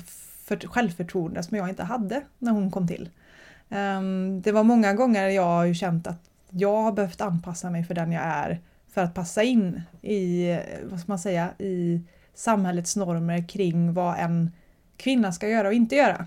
för, 0.45 0.67
självförtroende 0.67 1.43
som 1.43 1.57
jag 1.57 1.69
inte 1.69 1.83
hade 1.83 2.21
när 2.37 2.51
hon 2.51 2.71
kom 2.71 2.87
till. 2.87 3.09
Um, 3.69 4.41
det 4.41 4.51
var 4.51 4.63
många 4.63 4.93
gånger 4.93 5.27
jag 5.27 5.43
har 5.43 5.73
känt 5.73 6.07
att 6.07 6.29
jag 6.49 6.81
har 6.81 6.91
behövt 6.91 7.21
anpassa 7.21 7.69
mig 7.69 7.83
för 7.83 7.93
den 7.93 8.11
jag 8.11 8.23
är 8.23 8.59
för 8.93 9.03
att 9.03 9.13
passa 9.13 9.43
in 9.43 9.81
i, 10.01 10.49
eh, 10.51 10.59
vad 10.89 10.99
ska 10.99 11.11
man 11.11 11.19
säga, 11.19 11.49
i 11.57 12.01
samhällets 12.39 12.95
normer 12.95 13.47
kring 13.47 13.93
vad 13.93 14.19
en 14.19 14.51
kvinna 14.97 15.31
ska 15.31 15.47
göra 15.47 15.67
och 15.67 15.73
inte 15.73 15.95
göra. 15.95 16.25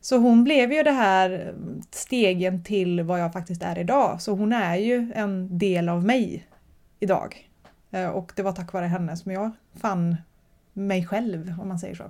Så 0.00 0.16
hon 0.16 0.44
blev 0.44 0.72
ju 0.72 0.82
det 0.82 0.90
här 0.90 1.54
stegen 1.90 2.64
till 2.64 3.02
vad 3.02 3.20
jag 3.20 3.32
faktiskt 3.32 3.62
är 3.62 3.78
idag. 3.78 4.22
Så 4.22 4.32
hon 4.32 4.52
är 4.52 4.76
ju 4.76 5.12
en 5.14 5.58
del 5.58 5.88
av 5.88 6.04
mig 6.04 6.46
idag. 7.00 7.48
Eh, 7.90 8.06
och 8.06 8.32
det 8.36 8.42
var 8.42 8.52
tack 8.52 8.72
vare 8.72 8.86
henne 8.86 9.16
som 9.16 9.32
jag 9.32 9.50
fann 9.80 10.16
mig 10.72 11.06
själv, 11.06 11.54
om 11.60 11.68
man 11.68 11.78
säger 11.78 11.94
så. 11.94 12.04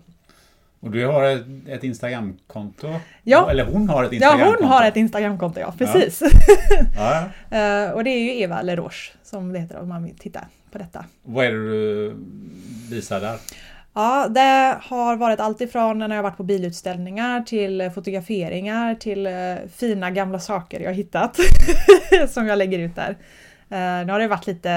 Och 0.81 0.91
du 0.91 1.07
har 1.07 1.25
ett, 1.25 1.47
ett 1.67 1.85
Instagramkonto? 1.85 2.95
Ja. 3.23 3.51
Eller 3.51 3.65
hon 3.65 3.89
har 3.89 4.05
ett 4.05 4.13
Instagramkonto? 4.13 4.53
Ja, 4.53 4.57
hon 4.61 4.69
har 4.69 4.85
ett 4.89 4.97
Instagramkonto, 4.97 5.61
ja. 5.61 5.75
Precis. 5.79 6.23
Ja. 6.97 7.31
ja. 7.51 7.87
uh, 7.87 7.93
och 7.95 8.05
det 8.05 8.11
är 8.11 8.21
ju 8.21 8.41
Eva 8.41 8.63
Leroche 8.63 9.13
som 9.23 9.53
det 9.53 9.59
heter 9.59 9.79
om 9.79 9.89
man 9.89 10.05
vill 10.05 10.19
titta 10.19 10.41
på 10.77 10.83
detta. 10.83 11.05
Vad 11.23 11.47
är 11.47 11.53
det 11.53 11.71
du 11.71 12.17
visar 12.91 13.21
där? 13.21 13.39
Ja, 13.95 14.29
det 14.29 14.79
har 14.83 15.17
varit 15.17 15.41
allt 15.41 15.61
ifrån 15.61 15.99
när 15.99 16.17
jag 16.17 16.23
varit 16.23 16.37
på 16.37 16.43
bilutställningar 16.43 17.41
till 17.41 17.91
fotograferingar 17.95 18.95
till 18.95 19.27
uh, 19.27 19.57
fina 19.77 20.11
gamla 20.11 20.39
saker 20.39 20.81
jag 20.81 20.95
hittat 20.95 21.37
som 22.29 22.47
jag 22.47 22.59
lägger 22.59 22.79
ut 22.79 22.95
där. 22.95 23.11
Uh, 23.73 24.07
nu 24.07 24.13
har 24.13 24.19
det 24.19 24.29
varit 24.29 24.47
lite 24.47 24.71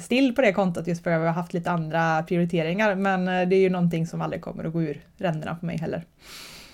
still 0.00 0.34
på 0.34 0.42
det 0.42 0.52
kontot 0.52 0.86
just 0.86 1.02
för 1.02 1.10
att 1.10 1.20
vi 1.20 1.26
har 1.26 1.32
haft 1.32 1.52
lite 1.52 1.70
andra 1.70 2.22
prioriteringar 2.22 2.94
men 2.94 3.24
det 3.24 3.56
är 3.56 3.60
ju 3.60 3.70
någonting 3.70 4.06
som 4.06 4.20
aldrig 4.20 4.42
kommer 4.42 4.64
att 4.64 4.72
gå 4.72 4.82
ur 4.82 5.00
ränderna 5.18 5.54
på 5.54 5.66
mig 5.66 5.78
heller. 5.78 6.04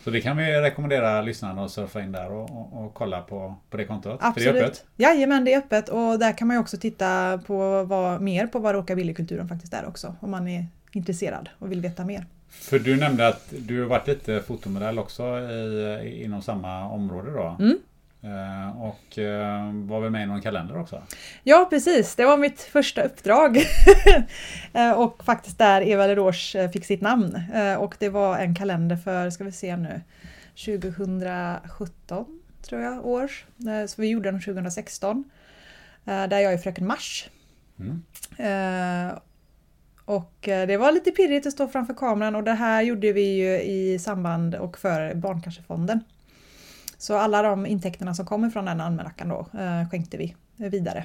Så 0.05 0.11
det 0.11 0.21
kan 0.21 0.37
vi 0.37 0.61
rekommendera 0.61 1.23
lyssnarna 1.23 1.65
att 1.65 1.71
surfa 1.71 2.03
in 2.03 2.12
där 2.12 2.33
och, 2.33 2.51
och, 2.51 2.85
och 2.85 2.95
kolla 2.95 3.21
på, 3.21 3.55
på 3.71 3.77
det 3.77 3.85
kontot? 3.85 4.19
Absolut. 4.23 4.49
För 4.49 4.53
det 4.53 4.61
är 4.61 4.65
öppet? 4.65 4.85
Jajamän, 4.97 5.45
det 5.45 5.55
är 5.55 5.59
öppet 5.59 5.88
och 5.88 6.19
där 6.19 6.38
kan 6.38 6.49
man 6.49 6.57
ju 6.57 6.61
också 6.61 6.77
titta 6.77 7.38
på 7.47 7.85
vad, 7.85 8.21
mer 8.21 8.47
på 8.47 8.59
vad 8.59 8.75
rockabillykulturen 8.75 9.49
faktiskt 9.49 9.75
är 9.75 9.87
också 9.87 10.15
om 10.21 10.31
man 10.31 10.49
är 10.49 10.67
intresserad 10.93 11.49
och 11.59 11.73
vill 11.73 11.81
veta 11.81 12.05
mer. 12.05 12.27
För 12.49 12.79
du 12.79 12.97
nämnde 12.97 13.29
att 13.29 13.53
du 13.59 13.81
har 13.81 13.88
varit 13.88 14.07
lite 14.07 14.43
fotomodell 14.43 14.99
också 14.99 15.38
i, 16.03 16.23
inom 16.25 16.43
samma 16.43 16.88
område 16.88 17.31
då? 17.31 17.57
Mm. 17.61 17.79
Eh, 18.25 18.83
och 18.83 19.19
eh, 19.19 19.73
var 19.73 20.01
väl 20.01 20.11
med 20.11 20.23
i 20.23 20.27
någon 20.27 20.43
kalender 20.43 20.79
också? 20.79 21.03
Ja 21.43 21.67
precis, 21.71 22.15
det 22.15 22.25
var 22.25 22.37
mitt 22.37 22.61
första 22.61 23.03
uppdrag. 23.03 23.59
Eh, 24.75 24.93
och 24.93 25.25
faktiskt 25.25 25.59
där 25.59 25.83
Eva 25.83 26.07
Lerouge 26.07 26.57
fick 26.73 26.85
sitt 26.85 27.01
namn. 27.01 27.43
Och 27.79 27.97
det 27.99 28.09
var 28.09 28.39
en 28.39 28.55
kalender 28.55 28.97
för, 28.97 29.31
ska 29.31 29.45
vi 29.45 29.53
se 29.53 29.77
nu, 29.77 30.01
2017 30.65 32.41
tror 32.63 32.81
jag, 32.81 33.07
år. 33.07 33.31
Så 33.87 34.03
vi 34.03 34.09
gjorde 34.09 34.31
den 34.31 34.41
2016. 34.41 35.25
Där 36.05 36.39
jag 36.39 36.53
är 36.53 36.59
Fröken 36.59 36.87
Mars. 36.87 37.31
Mm. 37.79 38.03
Och 40.05 40.35
det 40.43 40.77
var 40.77 40.93
lite 40.93 41.11
pirrigt 41.11 41.47
att 41.47 41.53
stå 41.53 41.69
framför 41.69 41.95
kameran 41.95 42.37
och 42.37 42.45
det 42.45 42.55
här 42.55 42.83
gjorde 42.83 43.13
vi 43.13 43.35
ju 43.35 43.61
i 43.61 43.99
samband 43.99 44.55
och 44.55 44.79
för 44.79 45.15
Barncancerfonden. 45.15 46.01
Så 47.03 47.17
alla 47.17 47.43
de 47.43 47.67
intäkterna 47.67 48.15
som 48.15 48.27
kommer 48.27 48.51
från 48.51 48.65
den 48.65 48.81
almanackan 48.81 49.29
då 49.29 49.59
eh, 49.59 49.88
skänkte 49.88 50.17
vi 50.17 50.37
vidare. 50.57 51.05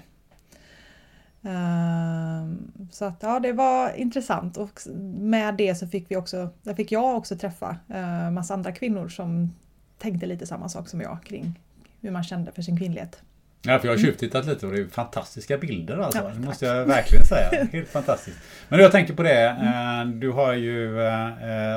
Uh, 1.45 2.53
så 2.91 3.05
att 3.05 3.17
ja, 3.23 3.39
det 3.39 3.53
var 3.53 3.93
intressant 3.95 4.57
och 4.57 4.81
med 5.17 5.55
det 5.55 5.75
så 5.75 5.87
fick 5.87 6.11
vi 6.11 6.15
också, 6.15 6.49
där 6.63 6.73
fick 6.73 6.91
jag 6.91 7.17
också 7.17 7.37
träffa 7.37 7.77
uh, 7.95 8.31
massa 8.31 8.53
andra 8.53 8.71
kvinnor 8.71 9.09
som 9.09 9.55
tänkte 9.97 10.25
lite 10.25 10.47
samma 10.47 10.69
sak 10.69 10.89
som 10.89 11.01
jag 11.01 11.17
kring 11.23 11.59
hur 12.01 12.11
man 12.11 12.23
kände 12.23 12.51
för 12.51 12.61
sin 12.61 12.77
kvinnlighet. 12.77 13.21
Ja, 13.61 13.79
för 13.79 13.87
jag 13.87 13.95
har 13.95 13.99
tjuvtittat 13.99 14.45
lite 14.45 14.65
och 14.65 14.71
det 14.71 14.81
är 14.81 14.87
fantastiska 14.87 15.57
bilder 15.57 15.97
alltså. 15.97 16.19
Ja, 16.23 16.29
det 16.29 16.39
måste 16.39 16.65
jag 16.65 16.85
verkligen 16.85 17.25
säga. 17.25 17.65
Helt 17.71 17.89
fantastiskt. 17.89 18.37
Men 18.69 18.79
jag 18.79 18.91
tänker 18.91 19.13
på 19.13 19.23
det, 19.23 19.49
mm. 19.49 20.19
du 20.19 20.31
har 20.31 20.53
ju 20.53 20.97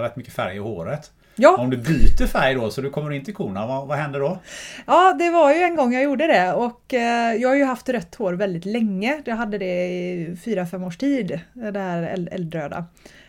rätt 0.02 0.16
mycket 0.16 0.33
färg 0.33 0.56
i 0.56 0.59
håret. 0.59 1.12
Ja. 1.40 1.57
Om 1.59 1.70
du 1.70 1.76
byter 1.76 2.26
färg 2.26 2.55
då 2.55 2.70
så 2.70 2.81
du 2.81 2.90
kommer 2.90 3.11
in 3.11 3.24
till 3.24 3.35
korna, 3.35 3.66
vad, 3.66 3.88
vad 3.88 3.98
händer 3.98 4.20
då? 4.20 4.38
Ja, 4.87 5.16
det 5.18 5.31
var 5.31 5.55
ju 5.55 5.61
en 5.61 5.76
gång 5.76 5.92
jag 5.92 6.03
gjorde 6.03 6.26
det 6.26 6.53
och 6.53 6.94
eh, 6.94 7.35
jag 7.35 7.48
har 7.48 7.57
ju 7.57 7.64
haft 7.64 7.88
rött 7.88 8.14
hår 8.14 8.33
väldigt 8.33 8.64
länge. 8.64 9.22
Jag 9.24 9.37
hade 9.37 9.59
det 9.59 9.87
i 9.87 10.37
fyra 10.44 10.66
fem 10.66 10.85
års 10.85 10.98
tid, 10.98 11.40
det 11.53 11.79
här 11.79 12.29
eldröda. 12.31 12.85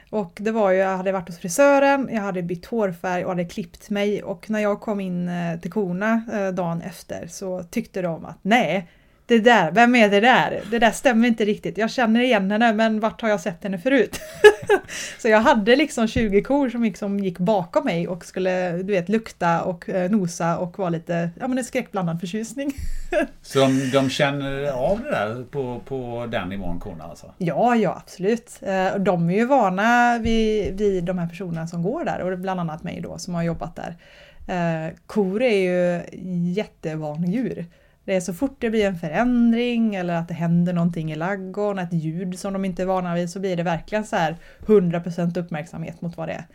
Och 0.10 0.38
det 0.41 0.52
var 0.52 0.71
ju, 0.71 0.78
jag 0.78 0.97
hade 0.97 1.12
varit 1.12 1.28
hos 1.28 1.38
frisören, 1.38 2.10
jag 2.12 2.21
hade 2.21 2.41
bytt 2.41 2.65
hårfärg 2.65 3.24
och 3.24 3.32
hade 3.32 3.45
klippt 3.45 3.89
mig 3.89 4.24
och 4.24 4.50
när 4.50 4.60
jag 4.60 4.82
kom 4.82 5.00
in 5.00 5.30
eh, 5.30 5.60
till 5.60 5.71
korna 5.71 6.24
eh, 6.34 6.47
dagen 6.47 6.82
efter 6.82 7.28
så 7.28 7.63
tyckte 7.63 8.02
de 8.02 8.26
att 8.26 8.38
nej, 8.41 8.88
det 9.31 9.39
där, 9.39 9.71
vem 9.71 9.95
är 9.95 10.09
det 10.09 10.19
där? 10.19 10.61
Det 10.71 10.79
där 10.79 10.91
stämmer 10.91 11.27
inte 11.27 11.45
riktigt. 11.45 11.77
Jag 11.77 11.91
känner 11.91 12.21
igen 12.21 12.51
henne 12.51 12.73
men 12.73 12.99
vart 12.99 13.21
har 13.21 13.29
jag 13.29 13.41
sett 13.41 13.63
henne 13.63 13.77
förut? 13.77 14.21
så 15.19 15.27
jag 15.27 15.41
hade 15.41 15.75
liksom 15.75 16.07
20 16.07 16.41
kor 16.41 16.69
som 16.69 16.83
liksom 16.83 17.19
gick 17.19 17.37
bakom 17.37 17.85
mig 17.85 18.07
och 18.07 18.25
skulle 18.25 18.71
du 18.71 18.93
vet 18.93 19.09
lukta 19.09 19.61
och 19.61 19.89
eh, 19.89 20.11
nosa 20.11 20.57
och 20.57 20.79
vara 20.79 20.89
lite, 20.89 21.29
ja 21.39 21.47
men 21.47 21.57
en 21.57 21.63
skräckblandad 21.63 22.19
förtjusning. 22.19 22.73
så 23.41 23.59
de, 23.59 23.89
de 23.93 24.09
känner 24.09 24.71
av 24.71 24.99
det 25.03 25.09
där 25.11 25.43
på, 25.51 25.81
på 25.85 26.27
den 26.31 26.49
nivån 26.49 26.79
korna 26.79 27.03
alltså? 27.03 27.33
Ja, 27.37 27.75
ja 27.75 28.01
absolut. 28.03 28.59
Eh, 28.61 28.95
de 28.95 29.29
är 29.29 29.33
ju 29.33 29.45
vana 29.45 30.19
vid, 30.19 30.77
vid 30.77 31.03
de 31.03 31.17
här 31.17 31.27
personerna 31.27 31.67
som 31.67 31.83
går 31.83 32.05
där 32.05 32.19
och 32.19 32.39
bland 32.39 32.59
annat 32.59 32.83
mig 32.83 33.01
då 33.01 33.17
som 33.17 33.35
har 33.35 33.43
jobbat 33.43 33.75
där. 33.75 33.95
Eh, 34.47 34.93
kor 35.05 35.41
är 35.41 35.57
ju 35.57 36.01
jättevandjur. 36.53 37.65
Det 38.05 38.15
är 38.15 38.21
så 38.21 38.33
fort 38.33 38.55
det 38.59 38.69
blir 38.69 38.85
en 38.85 38.99
förändring 38.99 39.95
eller 39.95 40.13
att 40.13 40.27
det 40.27 40.33
händer 40.33 40.73
någonting 40.73 41.11
i 41.11 41.15
ladugården, 41.15 41.85
ett 41.85 41.93
ljud 41.93 42.39
som 42.39 42.53
de 42.53 42.65
inte 42.65 42.81
är 42.81 42.85
vana 42.85 43.15
vid, 43.15 43.29
så 43.29 43.39
blir 43.39 43.57
det 43.57 43.63
verkligen 43.63 44.05
så 44.05 44.15
här 44.15 44.37
100% 44.59 45.39
uppmärksamhet 45.39 46.01
mot 46.01 46.17
vad 46.17 46.27
det 46.27 46.33
är. 46.33 46.45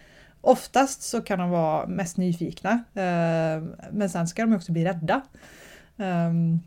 Oftast 0.40 1.02
så 1.02 1.20
kan 1.20 1.38
de 1.38 1.50
vara 1.50 1.87
mest 1.87 2.16
nyfikna, 2.16 2.70
eh, 2.94 3.62
men 3.90 4.11
sen 4.11 4.28
ska 4.28 4.42
de 4.42 4.54
också 4.54 4.72
bli 4.72 4.85
rädda. 4.85 5.22
Ehm, 5.96 6.61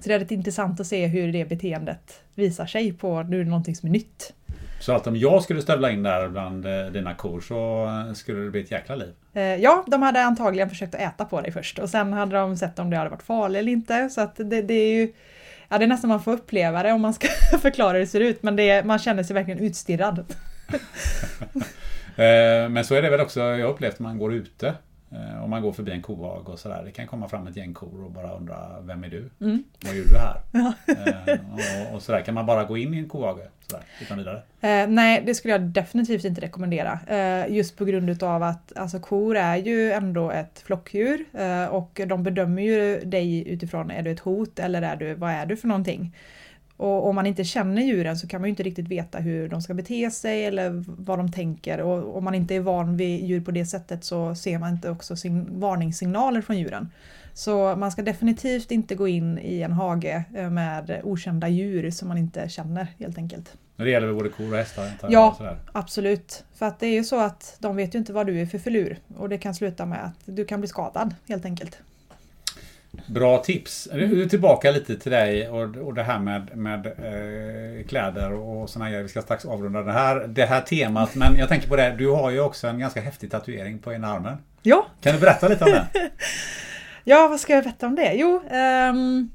så 0.00 0.08
det 0.08 0.14
är 0.14 0.18
rätt 0.18 0.30
intressant 0.30 0.80
att 0.80 0.86
se 0.86 1.06
hur 1.06 1.32
det 1.32 1.44
beteendet 1.44 2.20
visar 2.34 2.66
sig 2.66 2.92
på 2.92 3.22
nu 3.22 3.40
är 3.40 3.44
det 3.44 3.50
någonting 3.50 3.76
som 3.76 3.88
är 3.88 3.92
nytt. 3.92 4.34
Så 4.80 4.92
att 4.92 5.06
om 5.06 5.16
jag 5.16 5.42
skulle 5.42 5.62
stövla 5.62 5.90
in 5.90 6.02
där 6.02 6.28
bland 6.28 6.66
eh, 6.66 6.86
dina 6.86 7.14
kor 7.14 7.40
så 7.40 7.86
eh, 7.86 8.14
skulle 8.14 8.40
det 8.40 8.50
bli 8.50 8.60
ett 8.60 8.70
jäkla 8.70 8.94
liv? 8.94 9.12
Eh, 9.32 9.42
ja, 9.42 9.84
de 9.86 10.02
hade 10.02 10.22
antagligen 10.22 10.68
försökt 10.68 10.94
att 10.94 11.00
äta 11.00 11.24
på 11.24 11.40
dig 11.40 11.52
först 11.52 11.78
och 11.78 11.90
sen 11.90 12.12
hade 12.12 12.36
de 12.36 12.56
sett 12.56 12.78
om 12.78 12.90
det 12.90 12.96
hade 12.96 13.10
varit 13.10 13.22
farligt 13.22 13.58
eller 13.58 13.72
inte. 13.72 14.10
Så 14.10 14.20
att 14.20 14.36
det, 14.36 14.62
det 14.62 14.74
är 14.74 14.94
ju 14.94 15.12
Ja, 15.68 15.78
det 15.78 15.84
är 15.84 15.88
nästan 15.88 16.08
man 16.08 16.22
får 16.22 16.32
uppleva 16.32 16.82
det 16.82 16.92
om 16.92 17.00
man 17.00 17.14
ska 17.14 17.28
förklara 17.58 17.92
hur 17.92 18.00
det 18.00 18.06
ser 18.06 18.20
ut, 18.20 18.42
men 18.42 18.56
det, 18.56 18.84
man 18.84 18.98
känner 18.98 19.22
sig 19.22 19.34
verkligen 19.34 19.60
utstirrad. 19.60 20.24
men 22.70 22.84
så 22.84 22.94
är 22.94 23.02
det 23.02 23.10
väl 23.10 23.20
också, 23.20 23.40
jag 23.40 23.66
har 23.66 23.72
upplevt 23.72 23.98
när 23.98 24.08
man 24.08 24.18
går 24.18 24.34
ute 24.34 24.74
om 25.42 25.50
man 25.50 25.62
går 25.62 25.72
förbi 25.72 25.92
en 25.92 26.02
kohag 26.02 26.48
och 26.48 26.58
sådär. 26.58 26.82
Det 26.84 26.90
kan 26.90 27.06
komma 27.06 27.28
fram 27.28 27.46
ett 27.46 27.56
gäng 27.56 27.74
kor 27.74 28.04
och 28.04 28.10
bara 28.10 28.32
undra 28.32 28.80
Vem 28.80 29.04
är 29.04 29.08
du? 29.08 29.30
Mm. 29.40 29.64
Vad 29.84 29.94
gör 29.94 30.04
du 30.04 30.18
här? 30.18 30.40
Ja. 30.52 30.72
Eh, 30.86 31.38
och, 31.52 31.94
och, 31.94 32.02
sådär. 32.02 32.22
Kan 32.22 32.34
man 32.34 32.46
bara 32.46 32.64
gå 32.64 32.76
in 32.76 32.94
i 32.94 32.98
en 32.98 33.08
kohage 33.08 33.40
sådär, 33.66 33.84
utan 34.02 34.18
vidare? 34.18 34.42
Eh, 34.60 34.88
nej, 34.88 35.22
det 35.26 35.34
skulle 35.34 35.54
jag 35.54 35.60
definitivt 35.60 36.24
inte 36.24 36.40
rekommendera. 36.40 36.98
Eh, 37.06 37.52
just 37.52 37.76
på 37.76 37.84
grund 37.84 38.10
utav 38.10 38.42
att 38.42 38.76
alltså, 38.76 39.00
kor 39.00 39.36
är 39.36 39.56
ju 39.56 39.92
ändå 39.92 40.30
ett 40.30 40.62
flockdjur 40.66 41.24
eh, 41.32 41.66
och 41.66 42.00
de 42.06 42.22
bedömer 42.22 42.62
ju 42.62 43.00
dig 43.00 43.48
utifrån 43.48 43.90
är 43.90 44.02
du 44.02 44.10
ett 44.10 44.20
hot 44.20 44.58
eller 44.58 44.82
är 44.82 44.96
du, 44.96 45.14
vad 45.14 45.30
är 45.30 45.46
du 45.46 45.56
för 45.56 45.68
någonting? 45.68 46.14
Och 46.80 47.06
om 47.06 47.14
man 47.14 47.26
inte 47.26 47.44
känner 47.44 47.82
djuren 47.82 48.18
så 48.18 48.26
kan 48.26 48.40
man 48.40 48.48
ju 48.48 48.50
inte 48.50 48.62
riktigt 48.62 48.88
veta 48.88 49.18
hur 49.18 49.48
de 49.48 49.62
ska 49.62 49.74
bete 49.74 50.10
sig 50.10 50.44
eller 50.44 50.84
vad 50.86 51.18
de 51.18 51.32
tänker. 51.32 51.80
Och 51.80 52.16
om 52.16 52.24
man 52.24 52.34
inte 52.34 52.54
är 52.54 52.60
van 52.60 52.96
vid 52.96 53.24
djur 53.24 53.40
på 53.40 53.50
det 53.50 53.66
sättet 53.66 54.04
så 54.04 54.34
ser 54.34 54.58
man 54.58 54.72
inte 54.72 54.90
också 54.90 55.16
sin 55.16 55.60
varningssignaler 55.60 56.40
från 56.40 56.58
djuren. 56.58 56.90
Så 57.34 57.76
man 57.76 57.92
ska 57.92 58.02
definitivt 58.02 58.70
inte 58.70 58.94
gå 58.94 59.08
in 59.08 59.38
i 59.38 59.62
en 59.62 59.72
hage 59.72 60.24
eh, 60.34 60.50
med 60.50 61.00
okända 61.04 61.48
djur 61.48 61.90
som 61.90 62.08
man 62.08 62.18
inte 62.18 62.48
känner 62.48 62.86
helt 62.98 63.18
enkelt. 63.18 63.56
Men 63.76 63.84
det 63.84 63.90
gäller 63.90 64.06
väl 64.06 64.16
både 64.16 64.28
kor 64.28 64.52
och 64.52 64.58
hästar? 64.58 64.90
Ja, 65.08 65.56
absolut. 65.72 66.44
För 66.54 66.66
att 66.66 66.80
det 66.80 66.86
är 66.86 66.94
ju 66.94 67.04
så 67.04 67.20
att 67.20 67.56
de 67.58 67.76
vet 67.76 67.94
ju 67.94 67.98
inte 67.98 68.12
vad 68.12 68.26
du 68.26 68.40
är 68.40 68.46
för 68.46 68.58
filur 68.58 68.98
och 69.16 69.28
det 69.28 69.38
kan 69.38 69.54
sluta 69.54 69.86
med 69.86 70.04
att 70.04 70.20
du 70.24 70.44
kan 70.44 70.60
bli 70.60 70.68
skadad 70.68 71.14
helt 71.28 71.44
enkelt. 71.44 71.78
Bra 73.06 73.38
tips. 73.38 73.88
Nu 73.92 74.28
tillbaka 74.28 74.70
lite 74.70 74.96
till 74.96 75.12
dig 75.12 75.48
och, 75.48 75.76
och 75.76 75.94
det 75.94 76.02
här 76.02 76.18
med, 76.18 76.56
med 76.56 76.86
eh, 76.86 77.86
kläder 77.86 78.32
och 78.32 78.70
sådana 78.70 78.90
grejer. 78.90 79.02
Vi 79.02 79.08
ska 79.08 79.22
strax 79.22 79.44
avrunda 79.44 79.82
det 79.82 79.92
här, 79.92 80.26
det 80.28 80.46
här 80.46 80.60
temat. 80.60 81.14
Men 81.14 81.36
jag 81.36 81.48
tänker 81.48 81.68
på 81.68 81.76
det, 81.76 81.94
du 81.98 82.08
har 82.08 82.30
ju 82.30 82.40
också 82.40 82.66
en 82.66 82.78
ganska 82.78 83.00
häftig 83.00 83.30
tatuering 83.30 83.78
på 83.78 83.92
ena 83.92 84.08
armen. 84.08 84.36
Ja. 84.62 84.86
Kan 85.00 85.14
du 85.14 85.20
berätta 85.20 85.48
lite 85.48 85.64
om 85.64 85.70
det? 85.70 85.86
ja, 87.04 87.28
vad 87.28 87.40
ska 87.40 87.54
jag 87.54 87.64
berätta 87.64 87.86
om 87.86 87.94
det? 87.94 88.12
Jo, 88.14 88.42
um, 88.90 89.30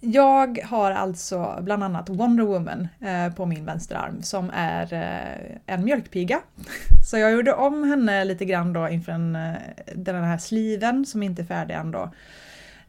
jag 0.00 0.58
har 0.64 0.90
alltså 0.90 1.58
bland 1.60 1.84
annat 1.84 2.08
Wonder 2.08 2.44
Woman 2.44 2.88
eh, 3.00 3.34
på 3.34 3.46
min 3.46 3.64
vänsterarm 3.64 4.22
som 4.22 4.50
är 4.54 4.92
eh, 4.92 5.74
en 5.74 5.84
mjölkpiga. 5.84 6.40
Så 7.10 7.18
jag 7.18 7.32
gjorde 7.32 7.52
om 7.52 7.84
henne 7.84 8.24
lite 8.24 8.44
grann 8.44 8.72
då 8.72 8.88
inför 8.88 9.12
en, 9.12 9.36
eh, 9.36 9.54
den 9.94 10.24
här 10.24 10.38
sliven 10.38 11.06
som 11.06 11.22
inte 11.22 11.42
är 11.42 11.46
färdig 11.46 11.74
än 11.74 11.90
då. 11.90 12.10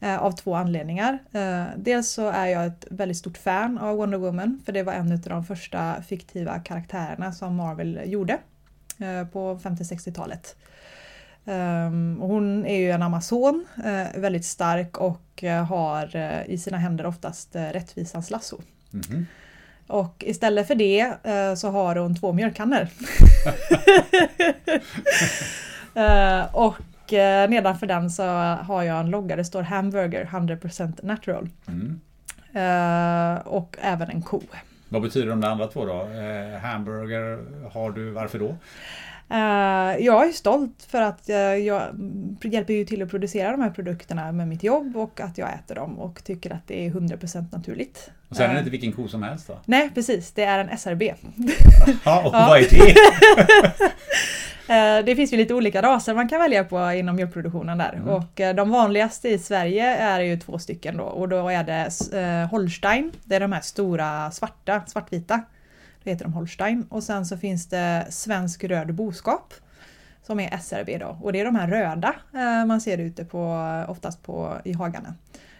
Eh, 0.01 0.17
av 0.17 0.31
två 0.31 0.55
anledningar. 0.55 1.19
Eh, 1.31 1.63
dels 1.77 2.09
så 2.09 2.29
är 2.29 2.45
jag 2.45 2.65
ett 2.65 2.85
väldigt 2.89 3.17
stort 3.17 3.38
fan 3.38 3.77
av 3.77 3.97
Wonder 3.97 4.17
Woman 4.17 4.62
för 4.65 4.71
det 4.71 4.83
var 4.83 4.93
en 4.93 5.12
av 5.12 5.19
de 5.19 5.45
första 5.45 6.01
fiktiva 6.01 6.59
karaktärerna 6.59 7.31
som 7.31 7.55
Marvel 7.55 8.01
gjorde 8.05 8.33
eh, 8.99 9.27
på 9.27 9.59
50-60-talet. 9.63 10.55
Ehm, 11.45 12.17
hon 12.21 12.65
är 12.65 12.77
ju 12.77 12.91
en 12.91 13.01
amazon, 13.01 13.65
väldigt 14.15 14.45
stark 14.45 14.97
och 14.97 15.43
har 15.69 16.15
i 16.47 16.57
sina 16.57 16.77
händer 16.77 17.05
oftast 17.05 17.55
rättvisans 17.55 18.29
lasso. 18.29 18.62
Mm 18.93 19.03
-hmm. 19.03 19.25
Och 19.88 20.23
istället 20.27 20.67
för 20.67 20.75
det 20.75 21.15
så 21.57 21.69
har 21.69 21.95
hon 21.95 22.15
två 22.15 22.33
mjölkkannor. 22.33 22.88
och 26.53 26.75
eh, 27.13 27.50
nedanför 27.50 27.88
den 27.88 28.10
så 28.10 28.24
har 28.56 28.84
jag 28.84 29.00
en 29.00 29.10
logga, 29.10 29.36
det 29.36 29.45
står 29.45 29.62
Hamburger 29.62 30.26
100% 30.26 31.06
natural. 31.06 31.50
Mm. 31.67 32.00
Eh, 32.54 33.48
och 33.48 33.78
även 33.82 34.10
en 34.10 34.22
ko. 34.22 34.41
Vad 34.89 35.02
betyder 35.02 35.28
de 35.28 35.43
andra 35.43 35.67
två 35.67 35.86
då? 35.86 36.02
Eh, 36.02 36.60
hamburger 36.62 37.39
har 37.74 37.91
du, 37.91 38.12
varför 38.12 38.39
då? 38.39 38.56
Uh, 39.32 40.06
jag 40.06 40.28
är 40.28 40.32
stolt 40.32 40.88
för 40.88 41.02
att 41.02 41.30
jag 41.65 41.92
hjälper 42.42 42.74
ju 42.74 42.86
till 42.86 43.02
att 43.02 43.10
producera 43.10 43.52
de 43.52 43.62
här 43.62 43.70
produkterna 43.70 44.32
med 44.32 44.48
mitt 44.48 44.63
jobb 44.63 44.98
och 44.98 45.20
att 45.20 45.38
jag 45.38 45.54
äter 45.54 45.76
dem 45.76 46.00
och 46.00 46.24
tycker 46.24 46.54
att 46.54 46.68
det 46.68 46.86
är 46.86 46.89
100% 46.89 47.46
naturligt. 47.52 48.12
Och 48.30 48.36
sen 48.36 48.46
är 48.46 48.48
det 48.48 48.54
uh, 48.54 48.60
inte 48.60 48.72
vilken 48.72 48.92
ko 48.92 49.08
som 49.08 49.24
helst 49.24 49.48
då? 49.48 49.60
Nej 49.65 49.89
precis, 49.94 50.32
det 50.32 50.44
är 50.44 50.60
en 50.60 50.78
SRB. 50.78 51.13
Jaha, 52.04 52.26
och 52.26 52.32
vad 52.50 52.60
är 52.60 52.70
det? 52.70 52.96
Eh, 54.70 55.06
det 55.06 55.15
finns 55.15 55.34
ju 55.34 55.38
lite 55.38 55.54
olika 55.54 55.82
raser 55.82 56.13
man 56.13 56.30
kan 56.30 56.39
välja 56.39 56.63
på 56.63 56.92
inom 56.92 57.15
mjölkproduktionen 57.15 57.78
där 57.78 57.94
mm. 57.94 58.10
och 58.10 58.39
eh, 58.39 58.56
de 58.56 58.70
vanligaste 58.70 59.30
i 59.30 59.39
Sverige 59.39 59.96
är 59.96 60.20
ju 60.20 60.39
två 60.39 60.60
stycken 60.60 60.98
då 60.98 61.04
och 61.04 61.30
då 61.30 61.50
är 61.50 61.63
det 61.63 62.20
eh, 62.20 62.50
Holstein, 62.50 63.12
det 63.24 63.36
är 63.36 63.39
de 63.39 63.52
här 63.52 63.62
stora 63.62 64.32
svarta, 64.32 64.82
svartvita. 64.88 65.42
Det 66.03 66.09
heter 66.09 66.25
de 66.25 66.33
Holstein 66.33 66.85
och 66.89 67.03
sen 67.03 67.25
så 67.25 67.38
finns 67.38 67.69
det 67.69 68.07
Svensk 68.09 68.63
röd 68.63 68.93
boskap 68.93 69.53
som 70.23 70.39
är 70.39 70.57
SRB 70.57 70.97
då 70.97 71.17
och 71.21 71.33
det 71.33 71.39
är 71.39 71.45
de 71.45 71.55
här 71.55 71.67
röda 71.67 72.15
man 72.65 72.81
ser 72.81 72.97
ute 72.97 73.25
på 73.25 73.65
oftast 73.88 74.23
på, 74.23 74.62
i 74.65 74.73
hagarna. 74.73 75.15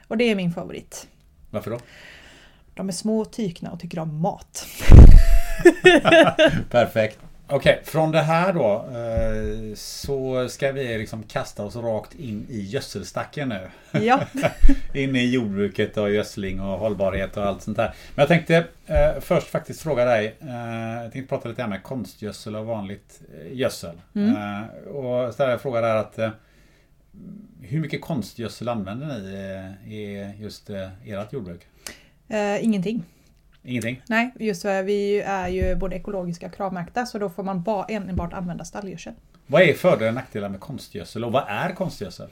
Och 0.08 0.18
det 0.18 0.24
är 0.24 0.36
min 0.36 0.52
favorit. 0.52 1.08
Varför 1.50 1.72
då? 1.72 1.80
De 2.74 2.88
är 2.88 2.94
små, 2.94 3.26
tykna 3.26 3.72
och 3.72 3.80
tycker 3.80 4.00
om 4.00 4.22
mat. 4.22 4.68
Perfekt. 6.70 7.20
Okej, 7.52 7.74
okay, 7.74 7.84
från 7.84 8.12
det 8.12 8.22
här 8.22 8.54
då 8.54 8.76
eh, 8.76 9.76
så 9.76 10.50
ska 10.50 10.72
vi 10.72 10.98
liksom 10.98 11.24
kasta 11.24 11.64
oss 11.64 11.76
rakt 11.76 12.16
in 12.16 12.46
i 12.50 12.62
gödselstacken 12.62 13.50
nu. 13.50 13.70
Ja. 14.00 14.20
in 14.94 15.16
i 15.16 15.26
jordbruket 15.26 15.98
och 15.98 16.12
gödsling 16.12 16.62
och 16.62 16.80
hållbarhet 16.80 17.38
och 17.38 17.44
allt 17.44 17.62
sånt 17.62 17.78
där. 17.78 17.94
Men 18.16 18.22
jag 18.22 18.28
tänkte 18.28 18.58
eh, 18.86 19.20
först 19.20 19.48
faktiskt 19.48 19.82
fråga 19.82 20.06
dig. 20.06 20.36
Eh, 20.42 21.04
jag 21.04 21.12
tänkte 21.12 21.30
prata 21.30 21.50
lite 21.50 21.68
med 21.68 21.84
konstgödsel 21.84 22.56
och 22.56 22.66
vanligt 22.66 23.22
gödsel. 23.52 24.02
Mm. 24.16 24.64
och 24.88 25.34
ställa 25.34 25.54
en 25.54 25.60
fråga 25.60 25.82
där 25.82 25.96
att 25.96 26.20
hur 27.62 27.80
mycket 27.80 28.02
konstgödsel 28.02 28.70
använder 28.70 29.08
ni 29.08 29.96
i 29.96 30.34
just 30.40 30.70
ert 31.06 31.34
jordbruk? 31.34 31.62
ingenting. 32.62 33.04
Ingenting? 33.64 34.02
Nej, 34.08 34.34
just 34.40 34.62
så 34.62 34.82
vi 34.82 35.22
är 35.22 35.48
ju 35.48 35.76
både 35.76 35.96
ekologiska 35.96 36.46
och 36.46 36.54
kravmärkta 36.54 37.06
så 37.06 37.20
då 37.20 37.30
får 37.30 37.44
man 37.44 37.62
bara 37.62 37.86
enbart 37.86 38.34
använda 38.34 38.66
stallgödsel. 38.66 39.14
Vad 39.48 39.62
är 39.62 39.74
fördelar 39.74 40.08
och 40.08 40.16
nackdelar 40.16 40.50
med 40.50 40.60
konstgödsel 40.60 41.24
och 41.24 41.32
vad 41.32 41.44
är 41.48 41.70
konstgödsel? 41.76 42.28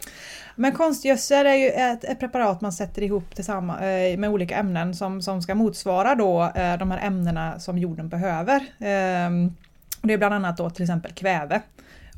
Men 0.56 0.72
konstgödsel 0.72 1.46
är 1.46 1.56
ju 1.56 1.70
ett, 1.70 2.04
ett 2.04 2.20
preparat 2.20 2.62
man 2.62 2.74
sätter 2.74 3.02
ihop 3.02 3.36
tillsammans 3.36 3.82
eh, 3.82 4.18
med 4.18 4.30
olika 4.30 4.56
ämnen 4.56 4.96
som, 4.96 5.22
som 5.22 5.42
ska 5.42 5.56
motsvara 5.56 6.16
då 6.16 6.44
eh, 6.56 6.78
de 6.78 6.92
här 6.92 7.08
ämnena 7.08 7.60
som 7.60 7.78
jorden 7.78 8.10
behöver. 8.10 8.66
Ehm, 8.80 9.56
det 10.02 10.14
är 10.14 10.18
bland 10.18 10.34
annat 10.34 10.58
då 10.58 10.70
till 10.70 10.84
exempel 10.84 11.12
kväve. 11.12 11.62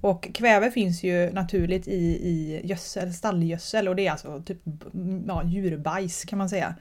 Och 0.02 0.30
kväve 0.34 0.72
finns 0.72 1.04
ju 1.04 1.32
naturligt 1.32 1.88
i, 1.88 2.02
i 2.02 2.62
gödsel, 2.63 3.13
stallgödsel 3.13 3.88
och 3.88 3.95
det 3.95 4.08
är 4.08 4.12
alltså 4.12 4.41
typ 4.45 4.58
ja, 5.28 5.43
djurbajs 5.43 6.26
kan 6.26 6.38
man 6.38 6.50
säga. 6.50 6.76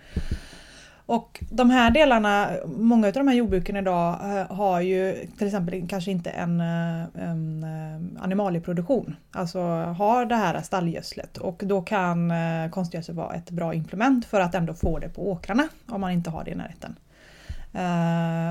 Och 1.08 1.44
de 1.50 1.70
här 1.70 1.90
delarna, 1.90 2.50
många 2.66 3.06
av 3.06 3.12
de 3.12 3.28
här 3.28 3.34
jordbruken 3.34 3.76
idag 3.76 4.14
eh, 4.22 4.56
har 4.56 4.80
ju 4.80 5.26
till 5.38 5.46
exempel 5.46 5.88
kanske 5.88 6.10
inte 6.10 6.30
en, 6.30 6.60
eh, 6.60 7.02
en 7.14 7.64
eh, 7.64 8.22
animalieproduktion. 8.22 9.16
Alltså 9.30 9.60
har 9.98 10.26
det 10.26 10.34
här 10.34 10.62
stallgödslet 10.62 11.36
och 11.36 11.62
då 11.66 11.82
kan 11.82 12.32
konstgödsel 12.70 13.14
vara 13.14 13.34
ett 13.34 13.50
bra 13.50 13.74
implement 13.74 14.26
för 14.26 14.40
att 14.40 14.54
ändå 14.54 14.74
få 14.74 14.98
det 14.98 15.08
på 15.08 15.30
åkrarna 15.30 15.68
om 15.86 16.00
man 16.00 16.10
inte 16.10 16.30
har 16.30 16.44
det 16.44 16.50
i 16.50 16.54
närheten. 16.54 16.96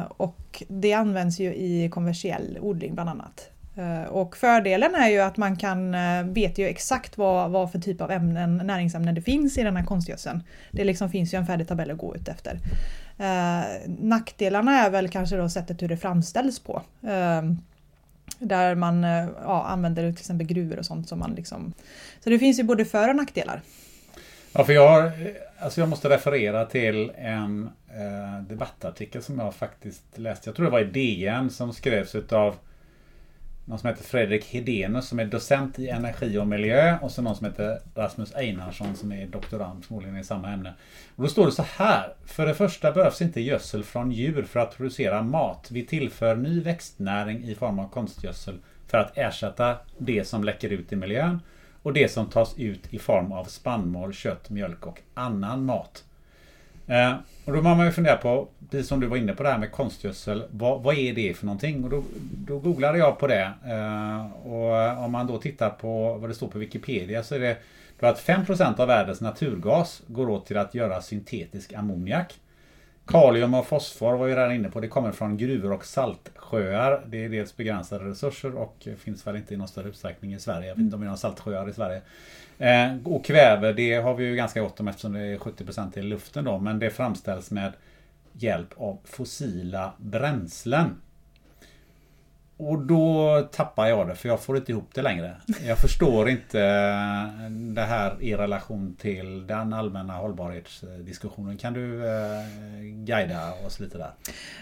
Och 0.07 0.63
det 0.67 0.93
används 0.93 1.39
ju 1.39 1.55
i 1.55 1.89
kommersiell 1.89 2.57
odling 2.61 2.93
bland 2.93 3.09
annat. 3.09 3.49
Eh, 3.77 4.03
och 4.03 4.37
fördelen 4.37 4.95
är 4.95 5.09
ju 5.09 5.19
att 5.19 5.37
man 5.37 5.55
kan 5.55 5.95
eh, 5.95 6.23
vet 6.23 6.57
ju 6.57 6.67
exakt 6.67 7.17
vad, 7.17 7.51
vad 7.51 7.71
för 7.71 7.79
typ 7.79 8.01
av 8.01 8.11
ämnen, 8.11 8.57
näringsämnen 8.57 9.15
det 9.15 9.21
finns 9.21 9.57
i 9.57 9.63
den 9.63 9.77
här 9.77 9.85
konstgödseln. 9.85 10.43
Det 10.71 10.83
liksom 10.83 11.09
finns 11.09 11.33
ju 11.33 11.37
en 11.37 11.45
färdig 11.45 11.67
tabell 11.67 11.91
att 11.91 11.97
gå 11.97 12.15
ut 12.15 12.27
efter. 12.27 12.59
Eh, 13.17 13.65
nackdelarna 13.87 14.85
är 14.85 14.89
väl 14.89 15.09
kanske 15.09 15.37
då 15.37 15.49
sättet 15.49 15.81
hur 15.81 15.87
det 15.87 15.97
framställs 15.97 16.59
på. 16.59 16.81
Eh, 17.03 17.41
där 18.39 18.75
man 18.75 19.03
eh, 19.03 19.27
ja, 19.43 19.65
använder 19.65 20.11
till 20.11 20.19
exempel 20.19 20.47
gruvor 20.47 20.79
och 20.79 20.85
sånt 20.85 21.09
som 21.09 21.19
man 21.19 21.33
liksom... 21.35 21.73
Så 22.23 22.29
det 22.29 22.39
finns 22.39 22.59
ju 22.59 22.63
både 22.63 22.85
för 22.85 23.09
och 23.09 23.15
nackdelar. 23.15 23.61
Ja, 24.53 24.63
för 24.63 24.73
jag, 24.73 24.89
har, 24.89 25.11
alltså 25.59 25.81
jag 25.81 25.89
måste 25.89 26.09
referera 26.09 26.65
till 26.65 27.11
en 27.17 27.69
eh, 27.89 28.43
debattartikel 28.49 29.23
som 29.23 29.39
jag 29.39 29.55
faktiskt 29.55 30.03
läste. 30.15 30.49
Jag 30.49 30.55
tror 30.55 30.65
det 30.65 30.71
var 30.71 30.79
i 30.79 30.83
DN 30.83 31.49
som 31.49 31.73
skrevs 31.73 32.15
utav 32.15 32.55
någon 33.67 33.80
som 33.80 33.89
heter 33.89 34.03
Fredrik 34.03 34.45
Hedenius 34.45 35.08
som 35.08 35.19
är 35.19 35.25
docent 35.25 35.80
i 35.80 35.89
energi 35.89 36.38
och 36.38 36.47
miljö 36.47 36.97
och 37.01 37.12
så 37.12 37.21
någon 37.21 37.36
som 37.36 37.45
heter 37.45 37.80
Rasmus 37.95 38.36
Einarsson 38.36 38.95
som 38.95 39.12
är 39.12 39.27
doktorand 39.27 39.86
förmodligen 39.86 40.17
i 40.17 40.23
samma 40.23 40.49
ämne. 40.49 40.73
Och 41.15 41.23
då 41.23 41.30
står 41.30 41.45
det 41.45 41.51
så 41.51 41.63
här. 41.63 42.13
För 42.25 42.45
det 42.45 42.53
första 42.53 42.91
behövs 42.91 43.21
inte 43.21 43.41
gödsel 43.41 43.84
från 43.84 44.12
djur 44.12 44.43
för 44.43 44.60
att 44.60 44.77
producera 44.77 45.21
mat. 45.21 45.67
Vi 45.71 45.86
tillför 45.86 46.36
ny 46.36 46.62
växtnäring 46.62 47.43
i 47.43 47.56
form 47.56 47.80
av 47.80 47.89
konstgödsel 47.89 48.60
för 48.88 48.97
att 48.97 49.17
ersätta 49.17 49.77
det 49.97 50.27
som 50.27 50.43
läcker 50.43 50.69
ut 50.69 50.91
i 50.91 50.95
miljön 50.95 51.39
och 51.84 51.93
det 51.93 52.12
som 52.12 52.30
tas 52.30 52.58
ut 52.58 52.93
i 52.93 52.99
form 52.99 53.32
av 53.32 53.43
spannmål, 53.43 54.13
kött, 54.13 54.49
mjölk 54.49 54.88
och 54.88 55.01
annan 55.13 55.65
mat. 55.65 56.03
Eh, 56.88 57.13
och 57.45 57.54
då 57.54 57.62
man 57.62 57.86
ju 57.86 57.91
fundera 57.91 58.17
på, 58.17 58.47
precis 58.71 58.88
som 58.88 59.00
du 59.00 59.08
var 59.08 59.17
inne 59.17 59.34
på 59.34 59.43
det 59.43 59.50
här 59.50 59.58
med 59.58 59.71
konstgödsel, 59.71 60.43
vad, 60.52 60.84
vad 60.84 60.97
är 60.97 61.13
det 61.13 61.34
för 61.34 61.45
någonting? 61.45 61.84
Och 61.84 61.89
då, 61.89 62.04
då 62.47 62.60
googlade 62.60 62.97
jag 62.97 63.19
på 63.19 63.28
det. 63.28 63.54
Eh, 63.65 64.47
och 64.47 65.04
om 65.06 65.12
man 65.12 65.28
då 65.28 65.38
tittar 65.38 65.69
på 65.69 66.13
vad 66.13 66.30
det 66.30 66.34
står 66.34 66.47
på 66.47 66.60
Wikipedia 66.60 67.23
så 67.23 67.36
är 67.36 67.39
det 67.39 67.58
då 68.00 68.08
att 68.08 68.19
5% 68.19 68.80
av 68.80 68.88
världens 68.88 69.21
naturgas 69.21 70.02
går 70.08 70.30
åt 70.30 70.45
till 70.45 70.58
att 70.58 70.76
göra 70.76 71.02
syntetisk 71.02 71.73
ammoniak. 71.73 72.39
Kalium 73.08 73.54
och 73.54 73.67
fosfor 73.67 74.17
var 74.17 74.28
vi 74.28 74.36
redan 74.36 74.52
inne 74.52 74.69
på. 74.69 74.80
Det 74.80 74.88
kommer 74.88 75.12
från 75.12 75.38
gruvor 75.38 75.71
och 75.71 75.86
saltsjöar. 75.86 77.04
Det 77.08 77.26
är 77.26 77.30
dels 77.30 77.58
begränsade 77.58 78.10
resurser 78.10 78.56
och 78.56 78.88
finns 78.97 79.28
väl 79.28 79.36
inte 79.36 79.54
i 79.54 79.58
någon 79.58 79.67
större 79.67 79.89
utsträckning 79.89 80.34
i 80.34 80.39
Sverige. 80.39 80.67
Jag 80.67 80.76
vet 80.76 80.82
inte 80.82 80.95
om 80.95 81.02
vi 81.02 81.08
har 81.08 81.15
saltsjöar 81.15 81.69
i 81.69 81.73
Sverige. 81.73 82.02
Eh, 82.57 82.95
och 83.03 83.25
kväve, 83.25 83.73
det 83.73 83.93
har 83.93 84.13
vi 84.13 84.25
ju 84.25 84.35
ganska 84.35 84.61
gott 84.61 84.79
om 84.79 84.87
eftersom 84.87 85.13
det 85.13 85.19
är 85.19 85.37
70% 85.37 85.97
i 85.97 86.01
luften 86.01 86.45
då. 86.45 86.59
Men 86.59 86.79
det 86.79 86.89
framställs 86.89 87.51
med 87.51 87.73
hjälp 88.33 88.73
av 88.77 88.99
fossila 89.03 89.93
bränslen. 89.97 91.01
Och 92.59 92.79
då 92.79 93.41
tappar 93.51 93.87
jag 93.87 94.07
det 94.07 94.15
för 94.15 94.29
jag 94.29 94.39
får 94.39 94.57
inte 94.57 94.71
ihop 94.71 94.89
det 94.93 95.01
längre. 95.01 95.35
Jag 95.67 95.77
förstår 95.77 96.29
inte 96.29 96.61
eh, 96.61 97.49
det 97.51 97.81
här 97.81 98.23
i 98.23 98.35
relation 98.35 98.95
till 98.99 99.47
den 99.47 99.73
allmänna 99.73 100.13
hållbarhetsdiskussionen. 100.13 101.57
Kan 101.57 101.73
du 101.73 102.07
eh, 102.07 102.43
guida 102.81 103.53
oss 103.65 103.79
lite 103.79 103.97
där? 103.97 104.11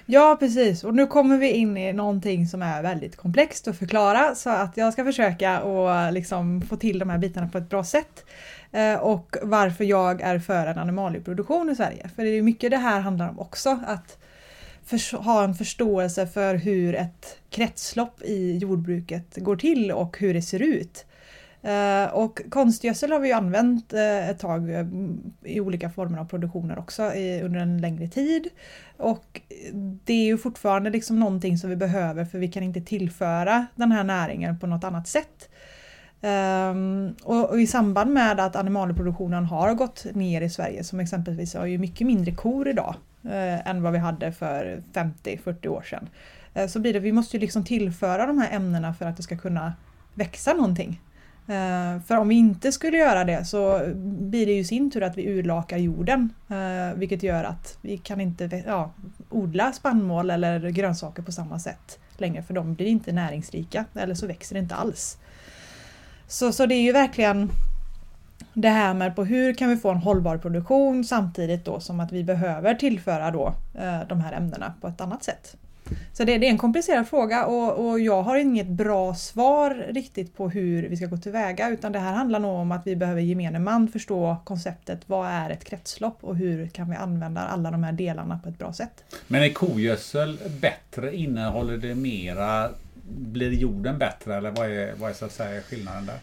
Ja 0.06 0.38
precis 0.40 0.84
och 0.84 0.96
nu 0.96 1.08
kommer 1.08 1.38
vi 1.38 1.52
in 1.52 1.78
i 1.78 1.94
någonting 1.94 2.48
som 2.48 2.62
är 2.62 2.84
väldigt 2.84 3.16
komplext 3.16 3.68
att 3.68 3.78
förklara 3.78 4.36
så 4.36 4.50
att 4.50 4.78
jag 4.78 4.94
ska 4.94 5.04
försöka 5.04 5.60
att 5.60 6.14
liksom 6.14 6.62
få 6.62 6.76
till 6.76 7.00
de 7.00 7.10
här 7.10 7.18
bitarna 7.18 7.48
på 7.48 7.58
ett 7.58 7.70
bra 7.70 7.84
sätt. 7.84 8.26
Eh, 8.72 8.96
och 8.96 9.36
varför 9.42 9.84
jag 9.84 10.22
är 10.22 10.40
för 10.40 10.68
en 10.68 10.78
animalieproduktion 10.78 11.70
i 11.70 11.76
Sverige. 11.76 12.10
För 12.16 12.24
det 12.24 12.30
är 12.30 12.42
mycket 12.42 12.72
det 12.72 12.78
här 12.78 13.00
handlar 13.00 13.30
om 13.30 13.40
också. 13.40 13.80
att 13.88 14.18
för, 14.86 15.18
ha 15.18 15.44
en 15.44 15.56
förståelse 15.56 16.28
för 16.28 16.56
hur 16.56 16.96
ett 16.96 17.38
kretslopp 17.50 18.22
i 18.22 18.58
jordbruket 18.58 19.38
går 19.38 19.56
till 19.56 19.92
och 19.92 20.18
hur 20.20 20.34
det 20.34 20.42
ser 20.42 20.62
ut. 20.62 21.06
Eh, 21.66 22.14
och 22.14 22.42
konstgödsel 22.50 23.12
har 23.12 23.20
vi 23.20 23.32
använt 23.32 23.94
eh, 23.94 24.30
ett 24.30 24.40
tag 24.40 24.74
eh, 24.74 24.86
i 25.44 25.60
olika 25.60 25.90
former 25.90 26.20
av 26.20 26.26
produktioner 26.26 26.80
också 26.80 27.14
i, 27.14 27.42
under 27.42 27.60
en 27.60 27.82
längre 27.82 28.08
tid. 28.08 28.48
Och 28.98 29.42
det 30.04 30.14
är 30.14 30.26
ju 30.26 30.38
fortfarande 30.38 30.90
liksom 30.90 31.20
någonting 31.20 31.58
som 31.58 31.70
vi 31.70 31.76
behöver 31.76 32.26
för 32.26 32.40
vi 32.40 32.48
kan 32.48 32.64
inte 32.64 32.82
tillföra 32.82 33.66
den 33.76 33.92
här 33.92 34.04
näringen 34.04 34.60
på 34.60 34.68
något 34.68 34.84
annat 34.84 35.08
sätt. 35.08 35.50
Um, 36.22 37.16
och, 37.24 37.50
och, 37.50 37.62
i 37.62 37.68
samband 37.68 38.14
med 38.14 38.40
att 38.40 38.56
animalieproduktionen 38.56 39.46
har 39.46 39.74
gått 39.74 40.06
ner 40.14 40.42
i 40.42 40.50
Sverige, 40.50 40.84
som 40.84 41.00
exempelvis 41.00 41.54
har 41.54 41.66
ju 41.66 41.78
mycket 41.78 42.08
mindre 42.08 42.32
kor 42.32 42.68
idag 42.68 42.96
eh, 43.26 43.68
än 43.68 43.82
vad 43.82 43.94
vi 43.94 44.00
hade 44.00 44.32
för 44.32 44.82
50-40 44.94 45.68
år 45.68 45.82
sedan. 45.82 46.10
Eh, 46.54 46.68
så 46.68 46.80
blir 46.80 46.94
det, 46.94 47.00
vi 47.00 47.12
måste 47.12 47.38
ju 47.38 47.42
liksom 47.42 47.64
tillföra 47.64 48.26
de 48.26 48.38
här 48.38 48.56
ämnena 48.56 48.94
för 48.94 49.06
att 49.06 49.18
det 49.18 49.24
ska 49.24 49.38
kunna 49.38 49.74
växa 50.14 50.54
någonting. 50.54 51.02
Eh, 51.48 52.02
för 52.02 52.18
om 52.18 52.28
vi 52.28 52.36
inte 52.36 52.72
skulle 52.72 52.98
göra 52.98 53.24
det 53.24 53.46
så 53.46 53.82
blir 53.96 54.46
det 54.46 54.52
ju 54.52 54.64
sin 54.64 54.92
tur 54.92 55.04
att 55.04 55.18
vi 55.18 55.28
urlakar 55.30 55.78
jorden. 55.78 56.34
Eh, 56.50 56.98
vilket 56.98 57.24
gör 57.24 57.44
att 57.44 57.78
vi 57.82 57.98
kan 57.98 58.22
inte 58.22 58.64
ja, 58.66 58.92
odla 59.30 59.72
spannmål 59.72 60.30
eller 60.30 60.70
grönsaker 60.70 61.24
på 61.24 61.32
samma 61.32 61.60
sätt 61.60 62.00
längre 62.18 62.44
för 62.44 62.54
de 62.54 62.74
blir 62.74 62.88
inte 62.88 63.12
näringsrika 63.12 63.86
eller 63.94 64.16
så 64.16 64.28
växer 64.28 64.56
det 64.56 64.60
inte 64.60 64.76
alls. 64.76 65.18
Så, 66.28 66.52
så 66.52 66.66
det 66.66 66.76
är 66.76 66.82
ju 66.82 66.92
verkligen 66.92 67.50
det 68.56 68.70
här 68.70 68.94
med 68.94 69.16
på 69.16 69.24
hur 69.24 69.54
kan 69.54 69.70
vi 69.70 69.78
få 69.78 69.92
en 69.92 69.98
hållbar 69.98 70.38
produktion 70.38 71.04
samtidigt 71.04 71.66
då 71.66 71.80
som 71.80 72.00
att 72.00 72.12
vi 72.12 72.24
behöver 72.24 72.76
tillföra 72.76 73.32
då 73.32 73.54
eh, 73.74 74.00
de 74.10 74.22
här 74.22 74.34
ämnena 74.34 74.74
på 74.82 74.88
ett 74.88 75.02
annat 75.02 75.24
sätt. 75.24 75.56
Så 76.14 76.24
det, 76.24 76.38
det 76.38 76.48
är 76.48 76.50
en 76.50 76.58
komplicerad 76.58 77.08
fråga 77.08 77.46
och, 77.46 77.88
och, 77.88 78.00
jag 78.00 78.22
har 78.22 78.38
inget 78.38 78.68
bra 78.68 79.16
svar 79.16 79.86
riktigt 79.90 80.38
på 80.38 80.50
hur 80.50 80.90
vi 80.90 80.98
ska 80.98 81.06
gå 81.06 81.18
tillväga 81.18 81.70
utan 81.70 81.92
det 81.92 82.00
här 82.00 82.14
handlar 82.14 82.40
nog 82.40 82.60
om 82.60 82.72
att 82.72 82.88
vi 82.88 82.96
behöver 82.96 83.22
gemene 83.22 83.60
man 83.60 83.88
förstå 83.88 84.38
konceptet 84.44 85.00
vad 85.06 85.28
är 85.28 85.50
ett 85.50 85.64
kretslopp 85.64 86.18
och 86.22 86.36
hur 86.36 86.68
kan 86.68 86.90
vi 86.90 86.96
använda 86.96 87.42
alla 87.42 87.72
de 87.72 87.84
här 87.84 87.92
delarna 87.92 88.40
på 88.44 88.50
ett 88.50 88.58
bra 88.58 88.74
sätt. 88.74 89.04
Men 89.28 89.44
är 89.44 89.50
kogödsel 89.50 90.40
bättre? 90.62 91.16
Innehåller 91.16 91.78
det 91.78 91.96
mera? 91.96 92.70
Blir 93.08 93.52
jorden 93.52 93.98
bättre 93.98 94.36
eller 94.36 94.52
vad 94.52 94.72
är, 94.72 94.94
vad 94.96 95.10
är 95.10 95.14
så 95.14 95.26
att 95.26 95.32
säga 95.32 95.62
skillnaden 95.62 96.06
där? 96.06 96.20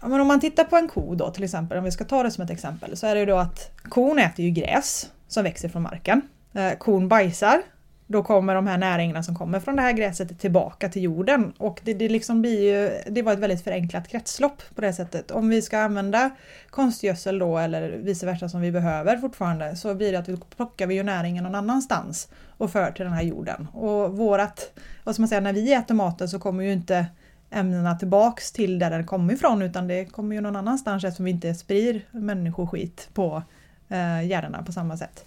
Ja, 0.00 0.08
men 0.08 0.20
om 0.20 0.26
man 0.26 0.40
tittar 0.40 0.64
på 0.64 0.76
en 0.76 0.88
ko 0.88 1.14
då 1.14 1.30
till 1.30 1.44
exempel, 1.44 1.78
om 1.78 1.84
vi 1.84 1.90
ska 1.90 2.04
ta 2.04 2.22
det 2.22 2.30
som 2.30 2.44
ett 2.44 2.50
exempel, 2.50 2.96
så 2.96 3.06
är 3.06 3.14
det 3.14 3.20
ju 3.20 3.26
då 3.26 3.36
att 3.36 3.70
kon 3.82 4.18
äter 4.18 4.44
ju 4.44 4.50
gräs 4.50 5.10
som 5.28 5.44
växer 5.44 5.68
från 5.68 5.82
marken. 5.82 6.22
Eh, 6.52 6.72
kon 6.78 7.08
bajsar, 7.08 7.62
då 8.06 8.22
kommer 8.22 8.54
de 8.54 8.66
här 8.66 8.78
näringarna 8.78 9.22
som 9.22 9.34
kommer 9.34 9.60
från 9.60 9.76
det 9.76 9.82
här 9.82 9.92
gräset 9.92 10.40
tillbaka 10.40 10.88
till 10.88 11.02
jorden. 11.02 11.52
Och 11.58 11.80
det, 11.84 11.94
det, 11.94 12.08
liksom 12.08 12.42
blir 12.42 12.60
ju, 12.60 12.90
det 13.12 13.22
var 13.22 13.32
ett 13.32 13.38
väldigt 13.38 13.64
förenklat 13.64 14.08
kretslopp 14.08 14.62
på 14.74 14.80
det 14.80 14.92
sättet. 14.92 15.30
Om 15.30 15.48
vi 15.48 15.62
ska 15.62 15.78
använda 15.78 16.30
konstgödsel 16.70 17.38
då 17.38 17.58
eller 17.58 17.90
vice 17.90 18.26
versa 18.26 18.48
som 18.48 18.60
vi 18.60 18.72
behöver 18.72 19.16
fortfarande 19.16 19.76
så 19.76 19.94
blir 19.94 20.12
det 20.12 20.18
att 20.18 20.28
vi 20.28 20.36
plockar 20.56 20.86
vi 20.86 20.94
ju 20.94 21.02
näringen 21.02 21.44
någon 21.44 21.54
annanstans 21.54 22.28
och 22.58 22.70
för 22.70 22.90
till 22.90 23.04
den 23.04 23.14
här 23.14 23.22
jorden. 23.22 23.68
Och 23.72 24.16
vårat, 24.16 24.78
vad 25.04 25.14
ska 25.14 25.22
man 25.22 25.28
säga, 25.28 25.40
när 25.40 25.52
vi 25.52 25.72
äter 25.72 25.94
maten 25.94 26.28
så 26.28 26.38
kommer 26.38 26.64
ju 26.64 26.72
inte 26.72 27.06
ämnena 27.52 27.94
tillbaks 27.94 28.52
till 28.52 28.78
där 28.78 28.90
den 28.90 29.06
kommer 29.06 29.34
ifrån 29.34 29.62
utan 29.62 29.88
det 29.88 30.04
kommer 30.04 30.34
ju 30.34 30.40
någon 30.40 30.56
annanstans 30.56 31.04
eftersom 31.04 31.24
vi 31.24 31.30
inte 31.30 31.54
sprider 31.54 32.00
människoskit 32.10 33.08
på 33.14 33.42
eh, 33.88 34.26
gärdena 34.28 34.62
på 34.62 34.72
samma 34.72 34.96
sätt. 34.96 35.24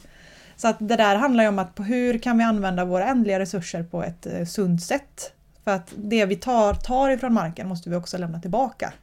Så 0.56 0.68
att 0.68 0.76
det 0.80 0.96
där 0.96 1.16
handlar 1.16 1.44
ju 1.44 1.48
om 1.48 1.60
att 1.60 1.76
på 1.76 1.84
hur 1.84 2.18
kan 2.18 2.38
vi 2.38 2.44
använda 2.44 2.86
våra 2.86 3.08
ändliga 3.08 3.40
resurser 3.40 3.84
på 3.84 4.04
ett 4.04 4.26
eh, 4.26 4.46
sunt 4.46 4.84
sätt? 4.84 5.32
För 5.64 5.72
att 5.72 5.94
det 5.96 6.26
vi 6.26 6.36
tar, 6.36 6.74
tar 6.74 7.10
ifrån 7.10 7.34
marken 7.34 7.68
måste 7.68 7.90
vi 7.90 7.96
också 7.96 8.18
lämna 8.18 8.40
tillbaka. 8.40 8.94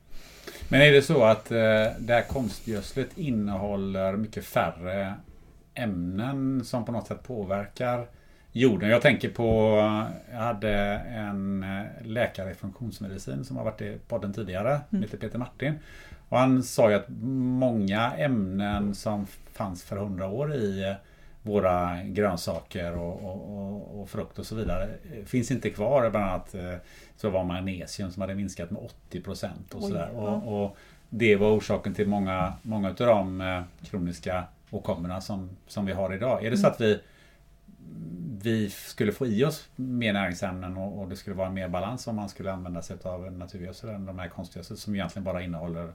Men 0.68 0.80
är 0.80 0.92
det 0.92 1.02
så 1.02 1.24
att 1.24 1.50
eh, 1.50 1.56
det 1.98 2.14
här 2.14 2.28
konstgödslet 2.28 3.18
innehåller 3.18 4.16
mycket 4.16 4.44
färre 4.44 5.14
ämnen 5.74 6.64
som 6.64 6.84
på 6.84 6.92
något 6.92 7.06
sätt 7.06 7.22
påverkar 7.22 8.06
jorden. 8.52 8.90
Jag 8.90 9.02
tänker 9.02 9.28
på, 9.30 9.76
jag 10.32 10.38
hade 10.38 10.70
en 11.14 11.62
eh, 11.62 12.06
läkare 12.06 12.50
i 12.50 12.54
funktionsmedicin 12.54 13.44
som 13.44 13.56
har 13.56 13.64
varit 13.64 13.82
i 13.82 13.98
podden 14.08 14.32
tidigare, 14.32 14.80
mm. 14.90 15.02
heter 15.02 15.18
Peter 15.18 15.38
Martin. 15.38 15.74
Och 16.28 16.38
han 16.38 16.62
sa 16.62 16.90
ju 16.90 16.96
att 16.96 17.06
många 17.08 18.12
ämnen 18.12 18.94
som 18.94 19.26
fanns 19.52 19.82
för 19.82 19.96
hundra 19.96 20.26
år 20.26 20.54
i 20.54 20.94
våra 21.42 22.02
grönsaker 22.02 22.96
och, 22.96 23.24
och, 23.24 24.00
och, 24.00 24.08
frukt 24.08 24.38
och 24.38 24.46
så 24.46 24.54
vidare 24.54 24.88
finns 25.26 25.50
inte 25.50 25.70
kvar. 25.70 26.10
Bland 26.10 26.26
annat 26.26 26.54
eh, 26.54 26.74
så 27.16 27.30
var 27.30 27.44
magnesium 27.44 28.10
som 28.10 28.20
hade 28.20 28.34
minskat 28.34 28.70
med 28.70 28.82
80 29.08 29.20
procent. 29.20 29.74
Och, 29.74 29.90
och, 30.14 30.64
och, 30.64 30.76
det 31.08 31.36
var 31.36 31.56
orsaken 31.56 31.94
till 31.94 32.08
många, 32.08 32.52
många 32.62 32.88
av 32.88 32.94
de 32.94 33.40
eh, 33.40 33.62
kroniska 33.90 34.44
åkommorna 34.70 35.20
som, 35.20 35.50
som 35.66 35.86
vi 35.86 35.92
har 35.92 36.14
idag. 36.14 36.44
Är 36.44 36.50
det 36.50 36.56
så 36.56 36.66
att 36.66 36.80
vi 36.80 37.00
vi 38.42 38.70
skulle 38.70 39.12
få 39.12 39.26
i 39.26 39.44
oss 39.44 39.68
mer 39.76 40.12
näringsämnen 40.12 40.76
och, 40.76 41.00
och 41.00 41.08
det 41.08 41.16
skulle 41.16 41.36
vara 41.36 41.50
mer 41.50 41.68
balans 41.68 42.06
om 42.06 42.16
man 42.16 42.28
skulle 42.28 42.52
använda 42.52 42.82
sig 42.82 42.96
av 43.02 43.32
naturgödsel 43.32 43.90
än 43.90 44.06
de 44.06 44.18
här 44.18 44.28
konstgödsel 44.28 44.76
som 44.76 44.94
egentligen 44.94 45.24
bara 45.24 45.42
innehåller 45.42 45.92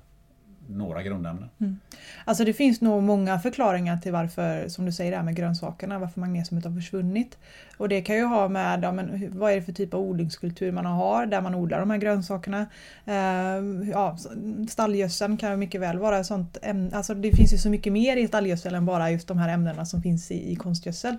några 0.70 1.04
grundämnen. 1.04 1.50
Mm. 1.60 1.80
Alltså 2.26 2.46
det 2.46 2.54
finns 2.54 2.82
nog 2.82 3.04
många 3.04 3.40
förklaringar 3.40 3.98
till 3.98 4.12
varför, 4.12 4.68
som 4.68 4.86
du 4.86 4.92
säger 4.92 5.12
där 5.12 5.24
med 5.24 5.36
grönsakerna, 5.36 6.00
varför 6.00 6.20
magnesiumet 6.20 6.66
har 6.66 6.72
försvunnit. 6.72 7.38
Och 7.78 7.90
det 7.90 8.02
kan 8.02 8.16
ju 8.16 8.24
ha 8.24 8.48
med 8.48 8.84
ja, 8.84 8.92
men, 8.92 9.38
vad 9.40 9.52
är 9.52 9.56
det 9.56 9.62
för 9.62 9.72
typ 9.72 9.94
av 9.94 10.02
odlingskultur 10.02 10.72
man 10.72 10.86
har 10.86 11.26
där 11.26 11.42
man 11.42 11.56
odlar 11.56 11.80
de 11.80 11.90
här 11.90 11.98
grönsakerna. 11.98 12.66
Eh, 13.06 13.90
ja, 13.92 14.18
stallgödseln 14.70 15.38
kan 15.38 15.60
mycket 15.60 15.82
väl 15.82 16.00
vara 16.00 16.18
ett 16.18 16.26
sånt 16.26 16.58
ämne, 16.62 16.98
alltså 16.98 17.14
det 17.14 17.32
finns 17.32 17.54
ju 17.54 17.58
så 17.58 17.70
mycket 17.70 17.94
mer 17.94 18.18
i 18.18 18.28
stallgödsel 18.28 18.76
än 18.76 18.86
bara 18.86 19.12
just 19.12 19.28
de 19.28 19.38
här 19.38 19.50
ämnena 19.50 19.86
som 19.86 20.02
finns 20.02 20.32
i, 20.32 20.52
i 20.52 20.56
konstgödsel. 20.56 21.18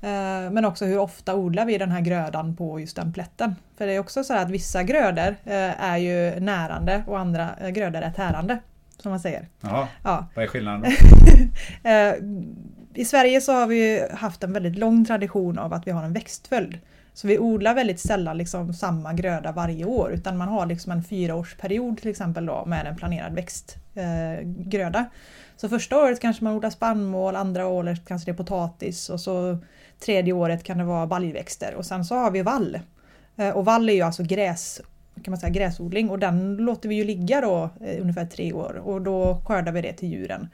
Eh, 0.00 0.50
men 0.50 0.64
också 0.64 0.84
hur 0.84 0.98
ofta 0.98 1.34
odlar 1.34 1.64
vi 1.64 1.78
den 1.78 1.90
här 1.90 2.00
grödan 2.00 2.56
på 2.56 2.80
just 2.80 2.96
den 2.96 3.12
plätten. 3.12 3.56
För 3.78 3.86
det 3.86 3.92
är 3.92 3.98
också 3.98 4.24
så 4.24 4.34
att 4.34 4.50
vissa 4.50 4.82
grödor 4.82 5.36
eh, 5.44 5.84
är 5.84 5.96
ju 5.96 6.40
närande 6.40 7.04
och 7.06 7.18
andra 7.18 7.50
eh, 7.60 7.68
grödor 7.68 8.02
är 8.02 8.10
tärande. 8.10 8.58
Som 8.98 9.10
man 9.10 9.20
säger. 9.20 9.48
Jaha, 9.60 9.88
ja. 10.04 10.26
vad 10.34 10.44
är 10.44 10.48
skillnaden? 10.48 10.92
I 12.94 13.04
Sverige 13.04 13.40
så 13.40 13.52
har 13.52 13.66
vi 13.66 14.08
haft 14.12 14.44
en 14.44 14.52
väldigt 14.52 14.78
lång 14.78 15.04
tradition 15.04 15.58
av 15.58 15.72
att 15.72 15.86
vi 15.86 15.90
har 15.90 16.02
en 16.02 16.12
växtföljd. 16.12 16.78
Så 17.14 17.26
vi 17.26 17.38
odlar 17.38 17.74
väldigt 17.74 18.00
sällan 18.00 18.38
liksom 18.38 18.74
samma 18.74 19.12
gröda 19.12 19.52
varje 19.52 19.84
år 19.84 20.12
utan 20.12 20.36
man 20.36 20.48
har 20.48 20.66
liksom 20.66 20.92
en 20.92 21.04
fyraårsperiod 21.04 21.98
till 21.98 22.10
exempel 22.10 22.46
då 22.46 22.64
med 22.66 22.86
en 22.86 22.96
planerad 22.96 23.34
växtgröda. 23.34 25.04
Så 25.56 25.68
första 25.68 25.98
året 25.98 26.20
kanske 26.20 26.44
man 26.44 26.52
odlar 26.52 26.70
spannmål, 26.70 27.36
andra 27.36 27.66
året 27.66 28.04
kanske 28.06 28.30
det 28.30 28.34
är 28.34 28.36
potatis 28.36 29.10
och 29.10 29.20
så 29.20 29.58
Tredje 30.00 30.32
året 30.32 30.64
kan 30.64 30.78
det 30.78 30.84
vara 30.84 31.06
baljväxter 31.06 31.74
och 31.74 31.86
sen 31.86 32.04
så 32.04 32.14
har 32.14 32.30
vi 32.30 32.42
vall. 32.42 32.78
Eh, 33.36 33.50
och 33.50 33.64
vall 33.64 33.88
är 33.88 33.92
ju 33.92 34.02
alltså 34.02 34.22
gräs, 34.22 34.80
kan 35.22 35.32
man 35.32 35.40
säga, 35.40 35.52
gräsodling 35.52 36.10
och 36.10 36.18
den 36.18 36.56
låter 36.56 36.88
vi 36.88 36.94
ju 36.94 37.04
ligga 37.04 37.40
då 37.40 37.70
eh, 37.80 38.00
ungefär 38.00 38.26
tre 38.26 38.52
år 38.52 38.82
och 38.84 39.02
då 39.02 39.42
skördar 39.44 39.72
vi 39.72 39.82
det 39.82 39.92
till 39.92 40.08
djuren. 40.08 40.48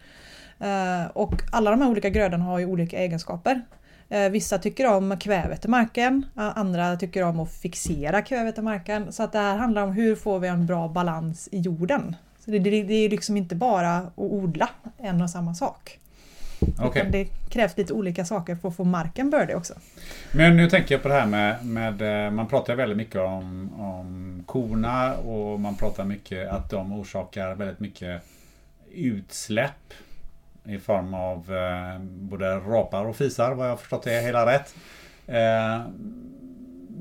Eh, 0.60 1.06
och 1.12 1.42
alla 1.52 1.70
de 1.70 1.80
här 1.80 1.90
olika 1.90 2.08
grödorna 2.08 2.44
har 2.44 2.58
ju 2.58 2.66
olika 2.66 2.98
egenskaper. 2.98 3.62
Eh, 4.08 4.28
vissa 4.28 4.58
tycker 4.58 4.86
om 4.86 5.18
kvävet 5.18 5.64
i 5.64 5.68
marken, 5.68 6.26
eh, 6.36 6.58
andra 6.58 6.96
tycker 6.96 7.22
om 7.22 7.40
att 7.40 7.52
fixera 7.52 8.22
kvävet 8.22 8.58
i 8.58 8.62
marken. 8.62 9.12
Så 9.12 9.22
att 9.22 9.32
det 9.32 9.38
här 9.38 9.56
handlar 9.56 9.82
om 9.82 9.92
hur 9.92 10.16
får 10.16 10.38
vi 10.38 10.48
en 10.48 10.66
bra 10.66 10.88
balans 10.88 11.48
i 11.52 11.58
jorden. 11.58 12.16
Så 12.38 12.50
det, 12.50 12.58
det, 12.58 12.82
det 12.82 12.94
är 12.94 13.08
liksom 13.08 13.36
inte 13.36 13.54
bara 13.54 13.96
att 13.96 14.12
odla 14.16 14.68
en 14.98 15.22
och 15.22 15.30
samma 15.30 15.54
sak. 15.54 16.00
Okay. 16.84 17.10
det 17.10 17.24
krävs 17.48 17.76
lite 17.76 17.92
olika 17.92 18.24
saker 18.24 18.56
för 18.56 18.68
att 18.68 18.76
få 18.76 18.84
marken 18.84 19.30
bördig 19.30 19.56
också. 19.56 19.74
Men 20.32 20.56
nu 20.56 20.70
tänker 20.70 20.94
jag 20.94 21.02
på 21.02 21.08
det 21.08 21.14
här 21.14 21.26
med, 21.26 21.66
med 21.66 22.26
eh, 22.26 22.30
man 22.30 22.48
pratar 22.48 22.74
väldigt 22.74 22.96
mycket 22.98 23.20
om, 23.20 23.72
om 23.80 24.42
korna 24.46 25.14
och 25.14 25.60
man 25.60 25.76
pratar 25.76 26.04
mycket 26.04 26.48
att 26.48 26.70
de 26.70 26.92
orsakar 26.92 27.54
väldigt 27.54 27.80
mycket 27.80 28.22
utsläpp 28.94 29.94
i 30.64 30.78
form 30.78 31.14
av 31.14 31.54
eh, 31.54 32.00
både 32.00 32.56
rapar 32.56 33.04
och 33.04 33.16
fisar 33.16 33.54
vad 33.54 33.70
jag 33.70 33.80
förstått 33.80 34.06
är 34.06 34.22
hela 34.22 34.46
rätt. 34.46 34.74
Eh, 35.26 35.80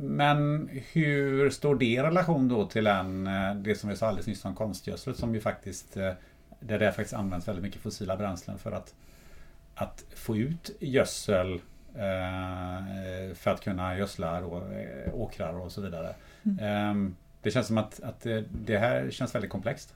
men 0.03 0.69
hur 0.91 1.49
står 1.49 1.75
det 1.75 1.85
i 1.85 1.99
relation 1.99 2.47
då 2.47 2.65
till 2.65 2.87
en, 2.87 3.27
eh, 3.27 3.55
det 3.55 3.75
som 3.75 3.89
vi 3.89 3.95
sa 3.95 4.07
alldeles 4.07 4.27
nyss 4.27 4.45
om 4.45 4.55
konstgödsel 4.55 5.15
som 5.15 5.35
ju 5.35 5.41
faktiskt 5.41 5.97
eh, 5.97 6.11
där 6.59 6.79
det 6.79 6.91
faktiskt 6.91 7.13
används 7.13 7.47
väldigt 7.47 7.63
mycket 7.63 7.81
fossila 7.81 8.17
bränslen 8.17 8.57
för 8.57 8.71
att 8.71 8.93
att 9.75 10.03
få 10.15 10.37
ut 10.37 10.71
gödsel 10.79 11.53
eh, 11.95 13.35
för 13.35 13.51
att 13.51 13.61
kunna 13.63 13.97
gödsla 13.97 14.41
då, 14.41 14.57
eh, 14.57 15.13
åkrar 15.13 15.53
och 15.53 15.71
så 15.71 15.81
vidare. 15.81 16.15
Mm. 16.45 16.59
Ehm, 16.59 17.15
det 17.41 17.51
känns 17.51 17.67
som 17.67 17.77
att, 17.77 17.99
att 18.03 18.27
det 18.49 18.77
här 18.77 19.11
känns 19.11 19.35
väldigt 19.35 19.51
komplext. 19.51 19.93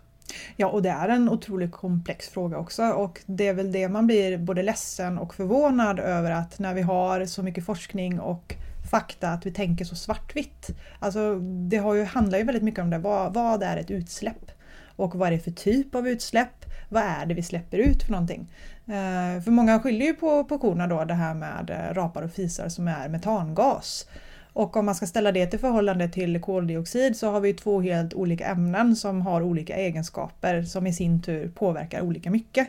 Ja, 0.56 0.68
och 0.68 0.82
det 0.82 0.90
är 0.90 1.10
en 1.10 1.30
otroligt 1.30 1.72
komplex 1.72 2.30
fråga 2.30 2.58
också 2.58 2.84
och 2.84 3.22
det 3.26 3.48
är 3.48 3.54
väl 3.54 3.72
det 3.72 3.90
man 3.90 4.08
blir 4.08 4.38
både 4.38 4.64
ledsen 4.64 5.18
och 5.18 5.34
förvånad 5.34 6.00
över 6.00 6.32
att 6.32 6.60
när 6.60 6.74
vi 6.74 6.82
har 6.82 7.26
så 7.26 7.44
mycket 7.44 7.66
forskning 7.66 8.20
och 8.20 8.56
fakta 8.92 9.30
att 9.30 9.46
vi 9.46 9.52
tänker 9.52 9.86
så 9.86 9.96
svartvitt. 9.96 10.70
Alltså 11.00 11.40
det 11.40 11.78
har 11.78 11.94
ju, 11.94 12.04
handlar 12.04 12.38
ju 12.38 12.44
väldigt 12.44 12.64
mycket 12.64 12.82
om 12.82 12.90
det. 12.90 12.98
Vad, 12.98 13.34
vad 13.34 13.64
är 13.64 13.78
ett 13.78 13.92
utsläpp? 13.92 14.52
Och 14.96 15.16
vad 15.16 15.28
är 15.28 15.32
det 15.32 15.40
för 15.40 15.52
typ 15.52 15.96
av 15.96 16.08
utsläpp? 16.08 16.66
Vad 16.90 17.04
är 17.04 17.26
det 17.26 17.34
vi 17.34 17.44
släpper 17.44 17.78
ut 17.78 18.04
för 18.04 18.12
någonting? 18.12 18.48
Eh, 18.86 19.44
för 19.44 19.52
många 19.52 19.80
skyller 19.80 20.06
ju 20.06 20.14
på, 20.14 20.44
på 20.44 20.58
korna 20.58 20.88
då 20.88 21.04
det 21.06 21.14
här 21.14 21.34
med 21.34 21.70
eh, 21.70 21.94
rapar 21.94 22.22
och 22.22 22.32
fisar 22.32 22.70
som 22.70 22.88
är 22.88 23.10
metangas. 23.10 24.08
Och 24.54 24.78
om 24.78 24.86
man 24.86 24.96
ska 24.96 25.06
ställa 25.06 25.32
det 25.32 25.48
till 25.48 25.60
förhållande 25.60 26.10
till 26.10 26.42
koldioxid 26.42 27.18
så 27.18 27.32
har 27.32 27.40
vi 27.40 27.54
två 27.54 27.82
helt 27.82 28.14
olika 28.14 28.46
ämnen 28.46 28.96
som 28.96 29.22
har 29.22 29.42
olika 29.42 29.76
egenskaper 29.76 30.64
som 30.64 30.88
i 30.88 30.94
sin 30.94 31.22
tur 31.22 31.50
påverkar 31.50 32.02
olika 32.02 32.32
mycket. 32.32 32.68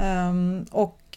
Um, 0.00 0.66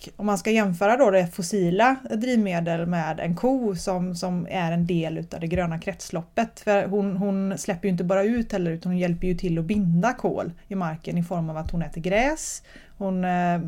och 0.07 0.19
om 0.19 0.25
man 0.25 0.37
ska 0.37 0.51
jämföra 0.51 0.97
då 0.97 1.11
det 1.11 1.27
fossila 1.27 1.95
drivmedel 2.09 2.85
med 2.85 3.19
en 3.19 3.35
ko 3.35 3.75
som, 3.75 4.15
som 4.15 4.47
är 4.49 4.71
en 4.71 4.87
del 4.87 5.17
utav 5.17 5.39
det 5.39 5.47
gröna 5.47 5.79
kretsloppet. 5.79 6.59
För 6.59 6.87
hon, 6.87 7.17
hon 7.17 7.57
släpper 7.57 7.87
ju 7.87 7.91
inte 7.91 8.03
bara 8.03 8.23
ut 8.23 8.51
heller 8.51 8.71
utan 8.71 8.91
hon 8.91 8.99
hjälper 8.99 9.27
ju 9.27 9.35
till 9.35 9.59
att 9.59 9.65
binda 9.65 10.13
kol 10.13 10.51
i 10.67 10.75
marken 10.75 11.17
i 11.17 11.23
form 11.23 11.49
av 11.49 11.57
att 11.57 11.71
hon 11.71 11.81
äter 11.81 12.01
gräs. 12.01 12.63
Hon 12.97 13.25
eh, 13.25 13.59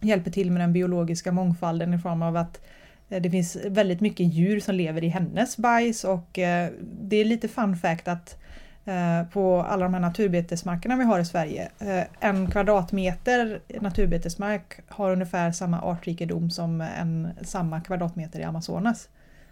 hjälper 0.00 0.30
till 0.30 0.50
med 0.50 0.60
den 0.60 0.72
biologiska 0.72 1.32
mångfalden 1.32 1.94
i 1.94 1.98
form 1.98 2.22
av 2.22 2.36
att 2.36 2.60
eh, 3.08 3.22
det 3.22 3.30
finns 3.30 3.56
väldigt 3.56 4.00
mycket 4.00 4.34
djur 4.34 4.60
som 4.60 4.74
lever 4.74 5.04
i 5.04 5.08
hennes 5.08 5.56
bajs 5.56 6.04
och 6.04 6.38
eh, 6.38 6.70
det 7.00 7.16
är 7.16 7.24
lite 7.24 7.48
fun 7.48 7.76
fact 7.76 8.08
att 8.08 8.32
eh, 8.32 8.38
Eh, 8.86 9.26
på 9.32 9.62
alla 9.62 9.84
de 9.84 9.94
här 9.94 10.00
naturbetesmarkerna 10.00 10.96
vi 10.96 11.04
har 11.04 11.20
i 11.20 11.24
Sverige. 11.24 11.68
Eh, 11.78 12.04
en 12.20 12.50
kvadratmeter 12.50 13.60
naturbetesmark 13.80 14.80
har 14.88 15.12
ungefär 15.12 15.52
samma 15.52 15.80
artrikedom 15.80 16.50
som 16.50 16.80
en, 16.80 17.30
samma 17.42 17.80
kvadratmeter 17.80 18.40
i 18.40 18.42
Amazonas. 18.42 19.08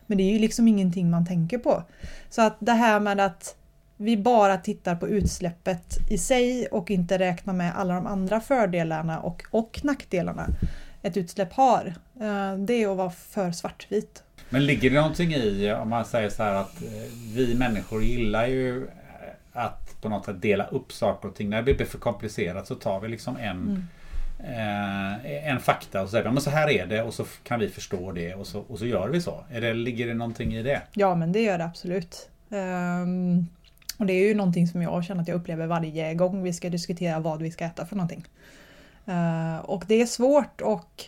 Men 0.07 0.19
det 0.19 0.25
är 0.25 0.33
ju 0.33 0.39
liksom 0.39 0.69
ingenting 0.69 1.11
man 1.11 1.27
tänker 1.27 1.59
på. 1.59 1.83
Så 2.31 2.43
att 2.43 2.57
det 2.59 2.73
här 2.73 3.01
med 3.01 3.21
att 3.21 3.57
vi 3.97 4.17
bara 4.17 4.57
tittar 4.57 4.97
på 4.97 5.09
utsläppet 5.09 6.11
i 6.11 6.19
sig 6.19 6.67
och 6.67 6.91
inte 6.91 7.19
räknar 7.19 7.55
med 7.55 7.73
alla 7.77 7.95
de 7.95 8.07
andra 8.07 8.41
fördelarna 8.41 9.21
och, 9.21 9.43
och 9.51 9.81
nackdelarna 9.83 10.47
ett 11.03 11.17
utsläpp 11.17 11.53
har. 11.53 11.95
Eh, 12.21 12.59
det 12.59 12.83
är 12.83 12.91
att 12.91 12.97
vara 12.97 13.11
för 13.11 13.53
svartvit. 13.53 14.23
Men 14.49 14.67
ligger 14.67 14.91
det 14.91 14.97
någonting 14.97 15.35
i, 15.35 15.73
om 15.73 15.89
man 15.89 16.05
säger 16.05 16.29
så 16.29 16.43
här 16.43 16.55
att 16.55 16.83
vi 17.35 17.55
människor 17.55 18.03
gillar 18.03 18.47
ju 18.47 18.89
att 19.53 20.01
på 20.01 20.09
något 20.09 20.25
sätt 20.25 20.43
dela 20.43 20.67
upp 20.67 20.93
saker 20.93 21.29
och 21.29 21.35
ting. 21.35 21.51
När 21.51 21.63
det 21.63 21.75
blir 21.75 21.87
för 21.87 21.99
komplicerat 21.99 22.67
så 22.67 22.75
tar 22.75 23.01
vi 23.01 23.09
liksom 23.09 23.37
en 23.37 23.51
mm. 23.51 23.87
Eh, 24.45 25.49
en 25.49 25.61
fakta 25.61 26.03
och 26.03 26.09
så 26.09 26.11
säger 26.11 26.31
men 26.31 26.43
så 26.43 26.51
här 26.51 26.71
är 26.71 26.87
det 26.87 27.03
och 27.03 27.15
så 27.15 27.25
kan 27.43 27.61
vi 27.61 27.69
förstå 27.69 28.13
det 28.13 28.35
och 28.35 28.47
så, 28.47 28.61
och 28.61 28.79
så 28.79 28.87
gör 28.87 29.09
vi 29.09 29.21
så. 29.21 29.45
Är 29.51 29.61
det, 29.61 29.75
ligger 29.75 30.07
det 30.07 30.15
någonting 30.15 30.55
i 30.55 30.63
det? 30.63 30.83
Ja 30.93 31.15
men 31.15 31.33
det 31.33 31.41
gör 31.41 31.59
det 31.59 31.65
absolut. 31.65 32.29
Um, 32.49 33.49
och 33.99 34.07
det 34.07 34.13
är 34.13 34.29
ju 34.29 34.35
någonting 34.35 34.67
som 34.67 34.83
jag 34.83 35.05
känner 35.05 35.23
att 35.23 35.29
jag 35.29 35.35
upplever 35.35 35.67
varje 35.67 36.15
gång 36.15 36.43
vi 36.43 36.53
ska 36.53 36.71
diskutera 36.71 37.21
vad 37.21 37.43
vi 37.43 37.51
ska 37.51 37.65
äta 37.65 37.87
för 37.87 37.97
någonting. 37.97 38.25
Uh, 39.09 39.57
och 39.57 39.85
det 39.89 40.03
är 40.03 40.07
svårt 40.07 40.61
och 40.61 41.05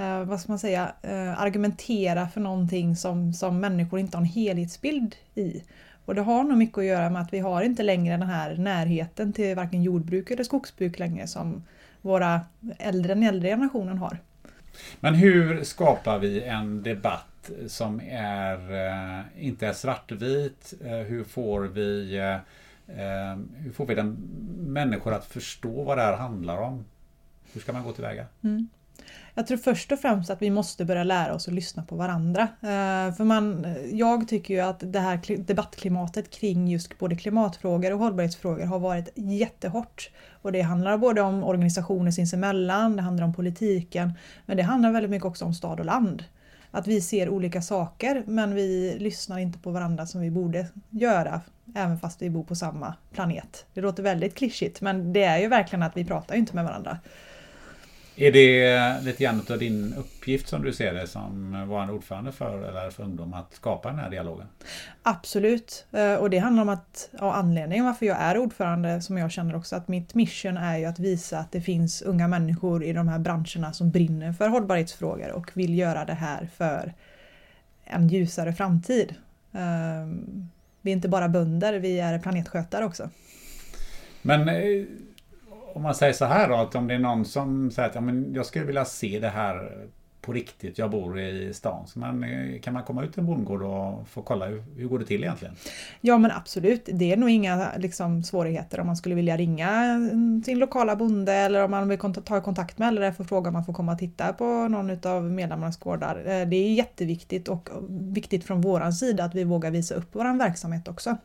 uh, 0.00 0.24
vad 0.24 0.40
ska 0.40 0.52
man 0.52 0.58
säga, 0.58 0.92
uh, 1.04 1.42
argumentera 1.42 2.28
för 2.28 2.40
någonting 2.40 2.96
som, 2.96 3.32
som 3.32 3.60
människor 3.60 4.00
inte 4.00 4.16
har 4.16 4.22
en 4.22 4.30
helhetsbild 4.30 5.16
i. 5.34 5.62
Och 6.08 6.14
det 6.14 6.20
har 6.20 6.44
nog 6.44 6.58
mycket 6.58 6.78
att 6.78 6.84
göra 6.84 7.10
med 7.10 7.22
att 7.22 7.32
vi 7.32 7.38
har 7.38 7.62
inte 7.62 7.82
längre 7.82 8.16
den 8.16 8.28
här 8.28 8.56
närheten 8.56 9.32
till 9.32 9.56
varken 9.56 9.82
jordbruk 9.82 10.30
eller 10.30 10.44
skogsbruk 10.44 10.98
längre 10.98 11.26
som 11.26 11.64
våra 12.02 12.40
äldre, 12.78 13.14
den 13.14 13.22
äldre 13.22 13.48
generationen 13.48 13.98
har. 13.98 14.18
Men 15.00 15.14
hur 15.14 15.64
skapar 15.64 16.18
vi 16.18 16.42
en 16.42 16.82
debatt 16.82 17.50
som 17.66 18.00
är, 18.10 18.72
eh, 18.72 19.46
inte 19.46 19.66
är 19.66 19.72
svartvit. 19.72 20.74
Eh, 20.84 20.90
hur 20.90 21.24
får 21.24 21.60
vi 21.60 22.18
eh, 22.18 23.36
hur 23.56 23.72
får 23.72 23.86
vi 23.86 23.94
den 23.94 24.16
människor 24.58 25.14
att 25.14 25.24
förstå 25.24 25.82
vad 25.82 25.98
det 25.98 26.02
här 26.02 26.16
handlar 26.16 26.58
om? 26.58 26.84
Hur 27.52 27.60
ska 27.60 27.72
man 27.72 27.84
gå 27.84 27.92
tillväga? 27.92 28.26
Mm. 28.42 28.68
Jag 29.38 29.46
tror 29.46 29.58
först 29.58 29.92
och 29.92 29.98
främst 29.98 30.30
att 30.30 30.42
vi 30.42 30.50
måste 30.50 30.84
börja 30.84 31.04
lära 31.04 31.34
oss 31.34 31.48
att 31.48 31.54
lyssna 31.54 31.82
på 31.82 31.96
varandra. 31.96 32.42
Eh, 32.42 33.14
för 33.14 33.24
man, 33.24 33.76
jag 33.92 34.28
tycker 34.28 34.54
ju 34.54 34.60
att 34.60 34.92
det 34.92 35.00
här 35.00 35.36
debattklimatet 35.36 36.30
kring 36.30 36.68
just 36.68 36.98
både 36.98 37.16
klimatfrågor 37.16 37.92
och 37.92 37.98
hållbarhetsfrågor 37.98 38.64
har 38.64 38.78
varit 38.78 39.08
jättehårt. 39.14 40.10
Och 40.42 40.52
det 40.52 40.60
handlar 40.60 40.98
både 40.98 41.20
om 41.20 41.44
organisationer 41.44 42.10
sinsemellan, 42.10 42.96
det 42.96 43.02
handlar 43.02 43.24
om 43.24 43.34
politiken, 43.34 44.12
men 44.46 44.56
det 44.56 44.62
handlar 44.62 44.92
väldigt 44.92 45.10
mycket 45.10 45.26
också 45.26 45.44
om 45.44 45.54
stad 45.54 45.80
och 45.80 45.86
land 45.86 46.24
att 46.70 46.86
vi 46.86 47.00
ser 47.00 47.28
olika 47.28 47.62
saker 47.62 48.22
men 48.26 48.54
vi 48.54 48.96
lyssnar 48.98 49.38
inte 49.38 49.58
på 49.58 49.70
varandra 49.70 50.06
som 50.06 50.20
vi 50.20 50.30
borde 50.30 50.66
göra 50.90 51.40
även 51.74 51.98
fast 51.98 52.22
vi 52.22 52.30
bor 52.30 52.44
på 52.44 52.54
samma 52.54 52.94
planet. 53.12 53.66
Det 53.74 53.80
låter 53.80 54.02
väldigt 54.02 54.34
klyschigt 54.34 54.80
men 54.80 55.12
det 55.12 55.24
är 55.24 55.38
ju 55.38 55.48
verkligen 55.48 55.82
att 55.82 55.96
vi 55.96 56.04
pratar 56.04 56.34
inte 56.34 56.54
med 56.54 56.64
varandra. 56.64 56.98
Är 58.20 58.32
det 58.32 59.00
lite 59.04 59.22
grann 59.22 59.42
av 59.50 59.58
din 59.58 59.94
uppgift 59.94 60.48
som 60.48 60.62
du 60.62 60.72
ser 60.72 60.94
det 60.94 61.06
som 61.06 61.56
var 61.68 61.90
ordförande 61.90 62.32
för 62.32 62.68
eller 62.68 62.90
för 62.90 63.02
ungdom 63.02 63.34
att 63.34 63.54
skapa 63.54 63.88
den 63.88 63.98
här 63.98 64.10
dialogen? 64.10 64.46
Absolut. 65.02 65.86
Eh, 65.92 66.14
och 66.14 66.30
det 66.30 66.38
handlar 66.38 66.62
om 66.62 66.68
att, 66.68 67.10
ja, 67.18 67.32
anledningen 67.32 67.84
varför 67.84 68.06
jag 68.06 68.16
är 68.20 68.38
ordförande 68.38 69.00
som 69.00 69.18
jag 69.18 69.30
känner 69.30 69.56
också 69.56 69.76
att 69.76 69.88
mitt 69.88 70.14
mission 70.14 70.56
är 70.56 70.78
ju 70.78 70.84
att 70.84 70.98
visa 70.98 71.38
att 71.38 71.52
det 71.52 71.60
finns 71.60 72.02
unga 72.02 72.28
människor 72.28 72.84
i 72.84 72.92
de 72.92 73.08
här 73.08 73.18
branscherna 73.18 73.72
som 73.72 73.90
brinner 73.90 74.32
för 74.32 74.48
hållbarhetsfrågor 74.48 75.30
och 75.32 75.50
vill 75.54 75.78
göra 75.78 76.04
det 76.04 76.14
här 76.14 76.48
för 76.56 76.94
en 77.84 78.08
ljusare 78.08 78.52
framtid. 78.52 79.14
Ehm, 79.52 80.48
vi 80.82 80.90
är 80.90 80.94
inte 80.94 81.08
bara 81.08 81.28
bönder, 81.28 81.74
vi 81.74 82.00
är 82.00 82.18
planetskötare 82.18 82.84
också. 82.84 83.10
Men 84.22 84.48
eh, 84.48 84.84
om 85.78 85.82
man 85.82 85.94
säger 85.94 86.12
så 86.12 86.24
här 86.24 86.48
då, 86.48 86.54
att 86.54 86.74
om 86.74 86.86
det 86.86 86.94
är 86.94 86.98
någon 86.98 87.24
som 87.24 87.70
säger 87.70 87.88
att 87.88 87.94
ja, 87.94 88.00
men 88.00 88.34
jag 88.34 88.46
skulle 88.46 88.64
vilja 88.64 88.84
se 88.84 89.18
det 89.18 89.28
här 89.28 89.86
på 90.20 90.32
riktigt, 90.32 90.78
jag 90.78 90.90
bor 90.90 91.20
i 91.20 91.54
stan. 91.54 91.86
Så 91.86 91.98
man, 91.98 92.24
eh, 92.24 92.60
kan 92.60 92.74
man 92.74 92.82
komma 92.82 93.04
ut 93.04 93.12
till 93.12 93.20
en 93.20 93.26
bondgård 93.26 93.62
och 93.62 94.08
få 94.08 94.22
kolla 94.22 94.46
hur, 94.46 94.64
hur 94.76 94.88
går 94.88 94.98
det 94.98 95.04
till 95.04 95.22
egentligen? 95.22 95.54
Ja 96.00 96.18
men 96.18 96.30
absolut, 96.30 96.88
det 96.92 97.12
är 97.12 97.16
nog 97.16 97.30
inga 97.30 97.68
liksom, 97.76 98.22
svårigheter 98.22 98.80
om 98.80 98.86
man 98.86 98.96
skulle 98.96 99.14
vilja 99.14 99.36
ringa 99.36 100.00
sin 100.44 100.58
lokala 100.58 100.96
bonde 100.96 101.32
eller 101.32 101.64
om 101.64 101.70
man 101.70 101.88
vill 101.88 101.98
ta 101.98 102.40
kontakt 102.40 102.78
med 102.78 102.94
LRF 102.94 103.20
och 103.20 103.26
fråga 103.26 103.48
om 103.48 103.52
man 103.52 103.64
får 103.64 103.72
komma 103.72 103.92
och 103.92 103.98
titta 103.98 104.32
på 104.32 104.44
någon 104.44 105.06
av 105.06 105.24
medlemmarnas 105.24 105.76
gårdar. 105.76 106.16
Eh, 106.16 106.48
det 106.48 106.56
är 106.56 106.74
jätteviktigt 106.74 107.48
och 107.48 107.68
viktigt 107.88 108.44
från 108.44 108.60
våran 108.60 108.92
sida 108.92 109.24
att 109.24 109.34
vi 109.34 109.44
vågar 109.44 109.70
visa 109.70 109.94
upp 109.94 110.08
vår 110.12 110.38
verksamhet 110.38 110.88
också. 110.88 111.16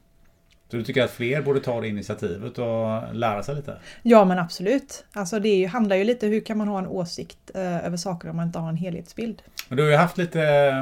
Så 0.74 0.78
du 0.78 0.84
tycker 0.84 1.04
att 1.04 1.12
fler 1.12 1.42
borde 1.42 1.60
ta 1.60 1.82
det 1.82 1.88
initiativet 1.88 2.58
och 2.58 3.16
lära 3.16 3.44
sig 3.44 3.56
lite? 3.56 3.78
Ja 4.02 4.26
men 4.26 4.40
absolut. 4.40 5.06
Alltså 5.14 5.40
det 5.40 5.50
ju, 5.50 5.68
handlar 5.68 5.96
ju 5.96 6.04
lite 6.04 6.28
hur 6.28 6.40
kan 6.40 6.58
man 6.58 6.68
ha 6.68 6.80
en 6.80 6.88
åsikt 6.88 7.52
eh, 7.56 7.86
över 7.86 7.98
saker 7.98 8.30
om 8.30 8.36
man 8.36 8.48
inte 8.48 8.60
har 8.60 8.70
en 8.70 8.78
helhetsbild. 8.78 9.42
Men 9.70 9.78
du 9.78 9.84
har 9.84 9.90
ju 9.90 9.96
haft 9.96 10.18
lite 10.18 10.40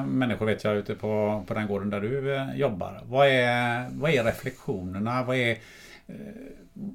människor 0.08 0.46
vet 0.46 0.64
jag 0.64 0.78
ute 0.78 0.96
på, 0.96 1.44
på 1.48 1.54
den 1.54 1.68
gården 1.68 1.90
där 1.90 2.02
du 2.02 2.36
eh, 2.36 2.56
jobbar. 2.56 3.02
Vad 3.04 3.28
är, 3.28 3.86
vad 3.92 4.12
är 4.12 4.24
reflektionerna? 4.24 5.24
Vad 5.24 5.38
är, 5.38 5.52
eh, 5.52 6.16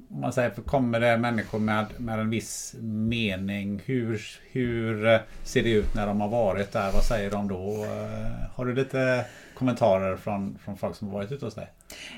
om 0.09 0.21
man 0.21 0.33
säger, 0.33 0.49
kommer 0.49 0.99
det 0.99 1.17
människor 1.17 1.59
med, 1.59 1.85
med 1.97 2.19
en 2.19 2.29
viss 2.29 2.75
mening? 2.81 3.81
Hur, 3.85 4.21
hur 4.51 5.19
ser 5.43 5.63
det 5.63 5.71
ut 5.71 5.95
när 5.95 6.07
de 6.07 6.21
har 6.21 6.29
varit 6.29 6.71
där? 6.71 6.91
Vad 6.91 7.03
säger 7.03 7.31
de 7.31 7.47
då? 7.47 7.85
Eh, 7.85 8.49
har 8.55 8.65
du 8.65 8.73
lite 8.73 9.25
kommentarer 9.57 10.15
från, 10.15 10.57
från 10.65 10.77
folk 10.77 10.95
som 10.95 11.11
varit 11.11 11.31
ute 11.31 11.45
hos 11.45 11.55
dig? 11.55 11.67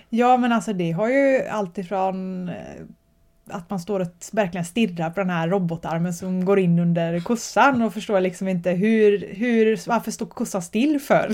Ja 0.09 0.37
men 0.37 0.51
alltså 0.51 0.73
det 0.73 0.91
har 0.91 1.09
ju 1.09 1.47
alltifrån 1.47 2.49
eh, 2.49 2.55
att 3.49 3.69
man 3.69 3.79
står 3.79 3.99
och 3.99 4.07
verkligen 4.31 4.65
stirrar 4.65 5.09
på 5.09 5.19
den 5.19 5.29
här 5.29 5.47
robotarmen 5.47 6.13
som 6.13 6.45
går 6.45 6.59
in 6.59 6.79
under 6.79 7.19
kossan 7.19 7.81
och 7.81 7.93
förstår 7.93 8.19
liksom 8.19 8.47
inte 8.47 8.71
hur, 8.71 9.33
hur 9.33 9.87
varför 9.87 10.11
står 10.11 10.25
kossan 10.25 10.61
still 10.61 10.99
för? 10.99 11.31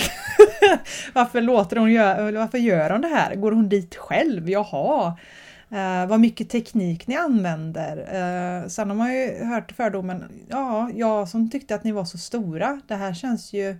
varför 1.13 1.41
låter 1.41 1.77
hon 1.77 1.91
göra, 1.91 2.31
varför 2.31 2.57
gör 2.57 2.89
hon 2.89 3.01
det 3.01 3.07
här? 3.07 3.35
Går 3.35 3.51
hon 3.51 3.69
dit 3.69 3.95
själv? 3.95 4.49
Jaha. 4.49 5.17
Uh, 5.71 6.07
vad 6.07 6.19
mycket 6.19 6.49
teknik 6.49 7.07
ni 7.07 7.15
använder. 7.15 7.97
Uh, 7.97 8.67
sen 8.67 8.89
har 8.89 8.95
man 8.95 9.13
ju 9.13 9.45
hört 9.45 9.71
fördomen, 9.71 10.23
ja, 10.49 10.89
jag 10.95 11.29
som 11.29 11.49
tyckte 11.49 11.75
att 11.75 11.83
ni 11.83 11.91
var 11.91 12.05
så 12.05 12.17
stora, 12.17 12.81
det 12.87 12.95
här 12.95 13.13
känns 13.13 13.53
ju 13.53 13.77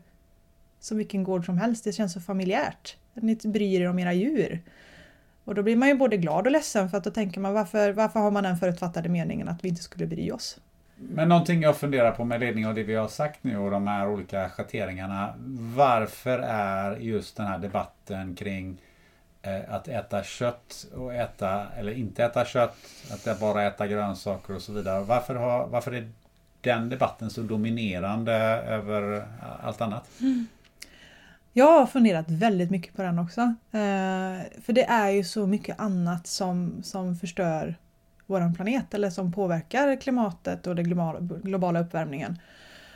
som 0.86 0.97
vilken 0.97 1.23
gård 1.23 1.45
som 1.45 1.57
helst, 1.57 1.83
det 1.83 1.91
känns 1.91 2.13
så 2.13 2.21
familjärt. 2.21 2.95
Ni 3.13 3.36
bryr 3.36 3.81
er 3.81 3.89
om 3.89 3.99
era 3.99 4.13
djur. 4.13 4.61
Och 5.43 5.55
då 5.55 5.63
blir 5.63 5.75
man 5.75 5.88
ju 5.88 5.95
både 5.95 6.17
glad 6.17 6.45
och 6.45 6.51
ledsen 6.51 6.89
för 6.89 6.97
att 6.97 7.03
då 7.03 7.11
tänker 7.11 7.39
man 7.39 7.53
varför, 7.53 7.91
varför 7.91 8.19
har 8.19 8.31
man 8.31 8.43
den 8.43 8.57
förutfattade 8.57 9.09
meningen 9.09 9.47
att 9.47 9.63
vi 9.63 9.69
inte 9.69 9.83
skulle 9.83 10.05
bry 10.05 10.31
oss? 10.31 10.59
Men 10.95 11.29
någonting 11.29 11.61
jag 11.61 11.77
funderar 11.77 12.11
på 12.11 12.25
med 12.25 12.39
ledning 12.39 12.67
av 12.67 12.75
det 12.75 12.83
vi 12.83 12.95
har 12.95 13.07
sagt 13.07 13.43
nu 13.43 13.57
och 13.57 13.71
de 13.71 13.88
här 13.88 14.07
olika 14.07 14.49
schatteringarna. 14.49 15.33
Varför 15.75 16.39
är 16.47 16.97
just 16.97 17.38
den 17.38 17.45
här 17.45 17.59
debatten 17.59 18.36
kring 18.36 18.77
eh, 19.41 19.73
att 19.73 19.88
äta 19.88 20.23
kött 20.23 20.88
och 20.95 21.13
äta, 21.13 21.67
eller 21.77 21.91
inte 21.91 22.23
äta 22.23 22.45
kött, 22.45 22.77
att 23.11 23.39
bara 23.39 23.63
äta 23.63 23.88
grönsaker 23.88 24.55
och 24.55 24.61
så 24.61 24.73
vidare. 24.73 25.03
Varför, 25.03 25.36
har, 25.36 25.67
varför 25.67 25.91
är 25.91 26.09
den 26.61 26.89
debatten 26.89 27.29
så 27.29 27.41
dominerande 27.41 28.33
över 28.67 29.25
allt 29.63 29.81
annat? 29.81 30.09
Mm. 30.21 30.47
Jag 31.58 31.80
har 31.80 31.86
funderat 31.86 32.32
väldigt 32.32 32.70
mycket 32.70 32.95
på 32.95 33.01
den 33.01 33.20
också. 33.20 33.41
Eh, 33.72 34.62
för 34.62 34.74
det 34.74 34.84
är 34.84 35.10
ju 35.10 35.24
så 35.24 35.47
mycket 35.47 35.80
annat 35.80 36.28
som, 36.28 36.84
som 36.84 37.16
förstör 37.16 37.76
vår 38.26 38.56
planet 38.56 38.93
eller 38.93 39.10
som 39.10 39.32
påverkar 39.32 40.01
klimatet 40.01 40.68
och 40.68 40.76
den 40.76 40.86
globala, 40.86 41.20
globala 41.20 41.80
uppvärmningen. 41.80 42.39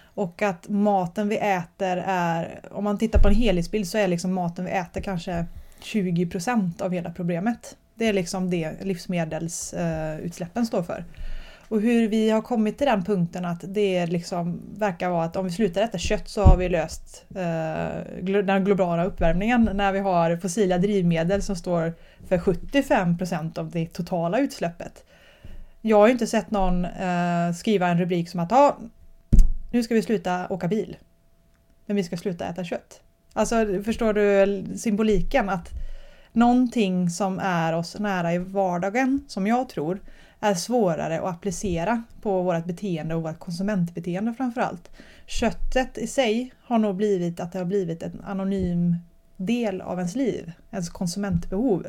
Och 0.03 0.41
att 0.41 0.69
maten 0.69 1.29
vi 1.29 1.37
äter 1.37 2.03
är, 2.05 2.59
om 2.71 2.83
man 2.83 2.97
tittar 2.97 3.19
på 3.19 3.27
en 3.27 3.35
helhetsbild 3.35 3.87
så 3.87 3.97
är 3.97 4.07
liksom 4.07 4.33
maten 4.33 4.65
vi 4.65 4.71
äter 4.71 5.01
kanske 5.01 5.45
20% 5.81 6.81
av 6.81 6.91
hela 6.91 7.11
problemet. 7.11 7.77
Det 7.95 8.07
är 8.07 8.13
liksom 8.13 8.49
det 8.49 8.83
livsmedelsutsläppen 8.83 10.63
eh, 10.63 10.67
står 10.67 10.83
för. 10.83 11.05
Och 11.69 11.81
hur 11.81 12.07
vi 12.07 12.29
har 12.29 12.41
kommit 12.41 12.77
till 12.77 12.87
den 12.87 13.03
punkten 13.03 13.45
att 13.45 13.63
det 13.67 14.05
liksom 14.05 14.61
verkar 14.77 15.09
vara 15.09 15.23
att 15.23 15.35
om 15.35 15.45
vi 15.45 15.51
slutar 15.51 15.81
äta 15.81 15.97
kött 15.97 16.29
så 16.29 16.43
har 16.43 16.57
vi 16.57 16.69
löst 16.69 17.25
eh, 17.35 18.43
den 18.43 18.65
globala 18.65 19.05
uppvärmningen 19.05 19.69
när 19.73 19.91
vi 19.91 19.99
har 19.99 20.37
fossila 20.37 20.77
drivmedel 20.77 21.41
som 21.41 21.55
står 21.55 21.93
för 22.27 22.39
75 22.39 23.17
procent 23.17 23.57
av 23.57 23.71
det 23.71 23.85
totala 23.85 24.39
utsläppet. 24.39 25.03
Jag 25.81 25.97
har 25.97 26.07
inte 26.07 26.27
sett 26.27 26.51
någon 26.51 26.85
eh, 26.85 27.53
skriva 27.55 27.87
en 27.87 27.99
rubrik 27.99 28.29
som 28.29 28.39
att 28.39 28.51
ah, 28.51 28.77
nu 29.71 29.83
ska 29.83 29.95
vi 29.95 30.01
sluta 30.01 30.47
åka 30.49 30.67
bil. 30.67 30.97
Men 31.85 31.95
vi 31.95 32.03
ska 32.03 32.17
sluta 32.17 32.45
äta 32.45 32.63
kött. 32.63 33.01
Alltså 33.33 33.83
förstår 33.85 34.13
du 34.13 34.63
symboliken 34.77 35.49
att 35.49 35.69
någonting 36.31 37.09
som 37.09 37.39
är 37.39 37.75
oss 37.75 37.99
nära 37.99 38.33
i 38.33 38.37
vardagen, 38.37 39.25
som 39.27 39.47
jag 39.47 39.69
tror, 39.69 39.99
är 40.39 40.53
svårare 40.53 41.19
att 41.19 41.35
applicera 41.35 42.03
på 42.21 42.41
vårt 42.41 42.65
beteende 42.65 43.15
och 43.15 43.23
vårt 43.23 43.39
konsumentbeteende 43.39 44.33
framförallt. 44.33 44.91
Köttet 45.25 45.97
i 45.97 46.07
sig 46.07 46.53
har 46.61 46.77
nog 46.77 46.95
blivit 46.95 47.39
att 47.39 47.51
det 47.51 47.59
har 47.59 47.65
blivit 47.65 48.03
en 48.03 48.21
anonym 48.25 48.95
del 49.37 49.81
av 49.81 49.97
ens 49.97 50.15
liv, 50.15 50.51
ens 50.71 50.89
konsumentbehov. 50.89 51.87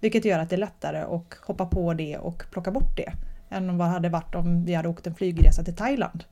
Vilket 0.00 0.24
gör 0.24 0.38
att 0.38 0.50
det 0.50 0.56
är 0.56 0.58
lättare 0.58 0.98
att 0.98 1.34
hoppa 1.46 1.66
på 1.66 1.94
det 1.94 2.18
och 2.18 2.44
plocka 2.50 2.70
bort 2.70 2.96
det 2.96 3.12
än 3.50 3.78
vad 3.78 3.88
det 3.88 3.92
hade 3.92 4.08
varit 4.08 4.34
om 4.34 4.64
vi 4.64 4.74
hade 4.74 4.88
åkt 4.88 5.06
en 5.06 5.14
flygresa 5.14 5.64
till 5.64 5.76
Thailand. 5.76 6.24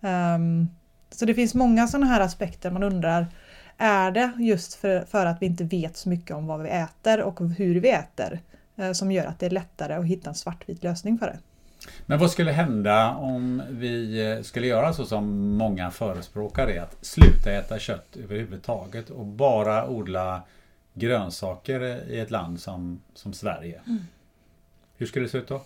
Um, 0.00 0.68
så 1.10 1.24
det 1.24 1.34
finns 1.34 1.54
många 1.54 1.86
sådana 1.86 2.06
här 2.06 2.20
aspekter 2.20 2.70
man 2.70 2.82
undrar 2.82 3.26
är 3.76 4.10
det 4.10 4.32
just 4.38 4.74
för, 4.74 5.00
för 5.00 5.26
att 5.26 5.42
vi 5.42 5.46
inte 5.46 5.64
vet 5.64 5.96
så 5.96 6.08
mycket 6.08 6.36
om 6.36 6.46
vad 6.46 6.62
vi 6.62 6.68
äter 6.68 7.22
och 7.22 7.40
hur 7.40 7.80
vi 7.80 7.90
äter 7.90 8.40
som 8.92 9.12
gör 9.12 9.26
att 9.26 9.38
det 9.38 9.46
är 9.46 9.50
lättare 9.50 9.94
att 9.94 10.06
hitta 10.06 10.28
en 10.28 10.34
svartvit 10.34 10.82
lösning 10.82 11.18
för 11.18 11.26
det. 11.26 11.38
Men 12.06 12.18
vad 12.18 12.30
skulle 12.30 12.52
hända 12.52 13.14
om 13.14 13.62
vi 13.70 14.26
eh, 14.30 14.42
skulle 14.42 14.66
göra 14.66 14.92
så 14.92 15.06
som 15.06 15.48
många 15.56 15.90
förespråkar 15.90 16.68
är 16.68 16.80
att 16.80 16.96
sluta 17.00 17.52
äta 17.52 17.78
kött 17.78 18.16
överhuvudtaget 18.16 19.10
och 19.10 19.26
bara 19.26 19.88
odla 19.88 20.42
grönsaker 20.94 22.10
i 22.10 22.20
ett 22.20 22.30
land 22.30 22.60
som, 22.60 23.00
som 23.14 23.32
Sverige? 23.32 23.80
Mm. 23.86 23.98
Hur 24.96 25.06
skulle 25.06 25.24
det 25.24 25.30
se 25.30 25.38
ut 25.38 25.48
då? 25.48 25.62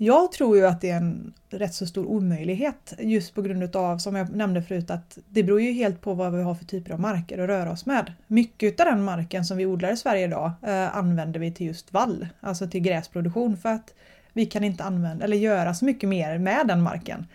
Jag 0.00 0.32
tror 0.32 0.56
ju 0.56 0.66
att 0.66 0.80
det 0.80 0.90
är 0.90 0.96
en 0.96 1.32
rätt 1.50 1.74
så 1.74 1.86
stor 1.86 2.06
omöjlighet 2.06 2.94
just 2.98 3.34
på 3.34 3.42
grund 3.42 3.76
av, 3.76 3.98
som 3.98 4.16
jag 4.16 4.36
nämnde 4.36 4.62
förut, 4.62 4.90
att 4.90 5.18
det 5.28 5.42
beror 5.42 5.60
ju 5.60 5.72
helt 5.72 6.00
på 6.00 6.14
vad 6.14 6.32
vi 6.32 6.42
har 6.42 6.54
för 6.54 6.64
typer 6.64 6.92
av 6.92 7.00
marker 7.00 7.38
att 7.38 7.48
röra 7.48 7.70
oss 7.70 7.86
med. 7.86 8.12
Mycket 8.26 8.80
av 8.80 8.86
den 8.86 9.04
marken 9.04 9.44
som 9.44 9.56
vi 9.56 9.66
odlar 9.66 9.92
i 9.92 9.96
Sverige 9.96 10.24
idag 10.24 10.52
eh, 10.66 10.96
använder 10.96 11.40
vi 11.40 11.52
till 11.52 11.66
just 11.66 11.92
vall, 11.92 12.28
alltså 12.40 12.68
till 12.68 12.80
gräsproduktion 12.80 13.56
för 13.56 13.68
att 13.68 13.94
vi 14.32 14.46
kan 14.46 14.64
inte 14.64 14.84
använda 14.84 15.24
eller 15.24 15.36
göra 15.36 15.74
så 15.74 15.84
mycket 15.84 16.08
mer 16.08 16.38
med 16.38 16.66
den 16.66 16.82
marken. 16.82 17.26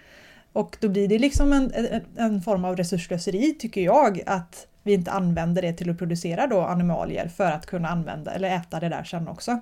Och 0.54 0.78
då 0.80 0.90
blir 0.90 1.08
det 1.08 1.20
liksom 1.20 1.54
en, 1.54 1.72
en 2.18 2.42
form 2.42 2.66
av 2.66 2.78
resurslöseri 2.78 3.54
tycker 3.54 3.82
jag 3.82 4.22
att 4.26 4.68
vi 4.84 4.94
inte 4.94 5.12
använder 5.12 5.62
det 5.62 5.74
till 5.74 5.90
att 5.90 5.98
producera 5.98 6.48
då 6.48 6.62
animalier 6.62 7.28
för 7.28 7.52
att 7.52 7.66
kunna 7.66 7.90
använda 7.90 8.32
eller 8.32 8.56
äta 8.56 8.80
det 8.80 8.90
där 8.90 9.04
sen 9.04 9.28
också. 9.28 9.62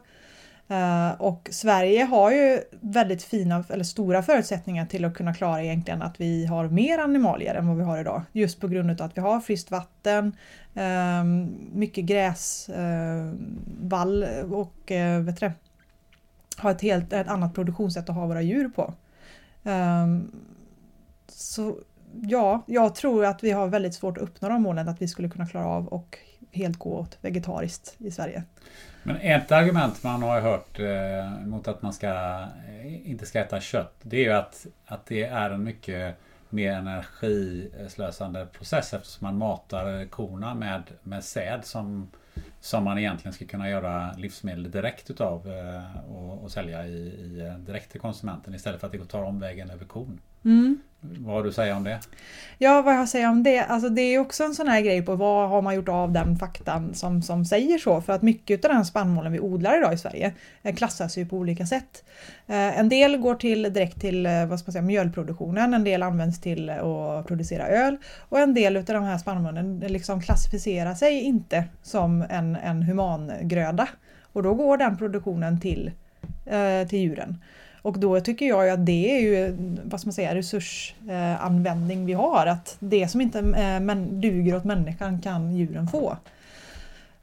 Uh, 0.72 1.22
och 1.22 1.50
Sverige 1.52 2.04
har 2.04 2.32
ju 2.32 2.62
väldigt 2.82 3.24
fina 3.24 3.64
eller 3.70 3.84
stora 3.84 4.24
förutsättningar 4.24 4.86
till 4.86 5.06
att 5.06 5.14
kunna 5.14 5.34
klara 5.34 5.64
egentligen 5.64 6.02
att 6.02 6.22
vi 6.22 6.46
har 6.46 6.68
mer 6.68 7.00
animalier 7.00 7.56
än 7.56 7.68
vad 7.68 7.78
vi 7.78 7.84
har 7.84 8.00
idag. 8.00 8.22
Just 8.32 8.60
på 8.60 8.68
grund 8.68 9.02
av 9.02 9.02
att 9.02 9.18
vi 9.18 9.22
har 9.22 9.40
friskt 9.40 9.72
vatten, 9.72 10.36
uh, 10.78 11.24
mycket 11.74 12.06
gräsvall 12.06 14.24
eh, 14.24 14.30
uh, 14.30 14.54
och 14.54 14.92
eh, 14.92 15.22
vet 15.22 15.40
du, 15.40 15.52
har 16.58 16.72
ett 16.72 16.82
helt 16.82 17.14
ett 17.14 17.28
annat 17.28 17.56
produktionssätt 17.56 18.10
att 18.10 18.16
ha 18.16 18.26
våra 18.26 18.42
djur 18.42 18.70
på. 18.70 18.94
Ehm, 19.64 20.32
så 21.28 21.76
ja, 22.22 22.62
jag 22.66 22.96
tror 22.96 23.26
att 23.26 23.44
vi 23.44 23.52
har 23.52 23.68
väldigt 23.68 23.94
svårt 23.94 24.18
att 24.18 24.24
uppnå 24.24 24.50
de 24.50 24.62
målen 24.62 24.90
att 24.90 25.02
vi 25.02 25.08
skulle 25.08 25.30
kunna 25.30 25.48
klara 25.48 25.66
av 25.66 25.88
och 25.88 26.18
helt 26.52 26.78
gå 26.78 27.00
åt 27.00 27.18
vegetariskt 27.22 27.96
i 27.98 28.12
Sverige. 28.12 28.44
Men 29.04 29.16
ett 29.16 29.52
argument 29.52 30.04
man 30.04 30.22
har 30.22 30.42
hört 30.42 30.80
eh, 30.80 31.48
mot 31.48 31.68
att 31.68 31.82
man 31.82 31.94
ska, 31.94 32.10
eh, 32.70 33.10
inte 33.10 33.26
ska 33.26 33.40
äta 33.40 33.60
kött, 33.60 33.94
det 34.02 34.18
är 34.18 34.24
ju 34.24 34.32
att, 34.32 34.66
att 34.86 35.06
det 35.06 35.24
är 35.24 35.50
en 35.50 35.64
mycket 35.64 36.18
mer 36.50 36.72
energislösande 36.72 38.46
process 38.46 38.94
eftersom 38.94 39.26
man 39.26 39.38
matar 39.38 40.06
korna 40.06 40.54
med, 40.56 40.84
med 41.04 41.24
säd 41.24 41.60
som, 41.64 42.12
som 42.60 42.84
man 42.84 42.98
egentligen 42.98 43.34
ska 43.34 43.46
kunna 43.46 43.70
göra 43.70 44.14
livsmedel 44.18 44.72
direkt 44.72 45.10
utav 45.10 45.52
eh, 45.52 46.12
och, 46.12 46.44
och 46.44 46.52
sälja 46.52 46.88
i, 46.88 46.92
i, 46.92 47.42
eh, 47.48 47.58
direkt 47.58 47.92
till 47.92 48.02
konsumenten 48.02 48.56
istället 48.56 48.80
för 48.80 48.88
att 48.88 48.94
det 48.94 49.06
tar 49.06 49.24
omvägen 49.24 49.70
över 49.70 49.86
kon. 49.86 50.20
Mm. 50.46 50.80
Vad 51.02 51.36
har 51.36 51.44
du 51.44 51.50
att 51.50 51.56
säga 51.56 51.78
om 51.78 51.84
det? 51.84 52.00
Ja, 52.58 52.82
vad 52.82 52.96
jag 52.96 53.10
säger 53.10 53.30
om 53.30 53.44
det? 53.44 53.60
Alltså 53.60 53.90
det 53.90 54.02
är 54.02 54.20
också 54.20 54.44
en 54.44 54.56
sån 54.56 54.68
här 54.68 54.82
grej 54.82 55.02
på 55.02 55.16
vad 55.16 55.50
har 55.50 55.62
man 55.62 55.76
gjort 55.76 55.90
av 55.90 56.12
den 56.12 56.36
faktan 56.36 56.94
som, 56.94 57.22
som 57.22 57.46
säger 57.46 57.78
så? 57.78 58.02
För 58.02 58.14
att 58.14 58.22
mycket 58.22 58.66
av 58.66 58.72
den 58.72 58.86
spannmålen 58.86 59.32
vi 59.32 59.40
odlar 59.40 59.78
idag 59.78 59.94
i 59.94 59.98
Sverige 59.98 60.34
eh, 60.64 60.76
klassas 60.76 61.18
ju 61.18 61.26
på 61.26 61.38
olika 61.38 61.66
sätt. 61.66 62.04
Eh, 62.48 62.80
en 62.80 62.90
del 62.90 63.18
går 63.18 63.36
till, 63.36 63.64
direkt 63.64 64.02
till 64.02 64.26
eh, 64.26 64.46
vad 64.46 64.60
ska 64.60 64.68
man 64.68 64.74
säga, 64.74 64.82
mjölproduktionen, 64.82 65.74
en 65.74 65.84
del 65.84 66.04
används 66.04 66.42
till 66.42 66.70
att 66.70 67.28
producera 67.28 67.68
öl 67.68 67.98
och 68.30 68.40
en 68.40 68.54
del 68.54 68.78
av 68.78 68.84
de 68.84 69.04
här 69.04 69.18
spannmålen 69.18 69.80
liksom 69.80 70.22
klassificerar 70.22 70.94
sig 70.94 71.22
inte 71.22 71.64
som 71.84 72.26
en, 72.30 72.56
en 72.56 72.84
humangröda. 72.84 73.88
Och 74.34 74.44
då 74.44 74.54
går 74.54 74.78
den 74.78 74.98
produktionen 74.98 75.60
till, 75.60 75.92
till 76.90 77.00
djuren. 77.00 77.38
Och 77.82 78.00
då 78.00 78.20
tycker 78.20 78.46
jag 78.46 78.70
att 78.70 78.86
det 78.86 79.18
är 79.18 79.20
ju 79.20 79.58
vad 79.84 80.00
ska 80.00 80.08
man 80.08 80.14
säga, 80.14 80.36
resursanvändning 80.36 82.06
vi 82.06 82.14
har. 82.14 82.46
Att 82.46 82.78
det 82.80 83.08
som 83.08 83.22
inte 83.22 83.40
eh, 83.40 83.96
duger 83.96 84.56
åt 84.56 84.64
människan 84.64 85.22
kan 85.22 85.56
djuren 85.56 85.88
få. 85.88 86.18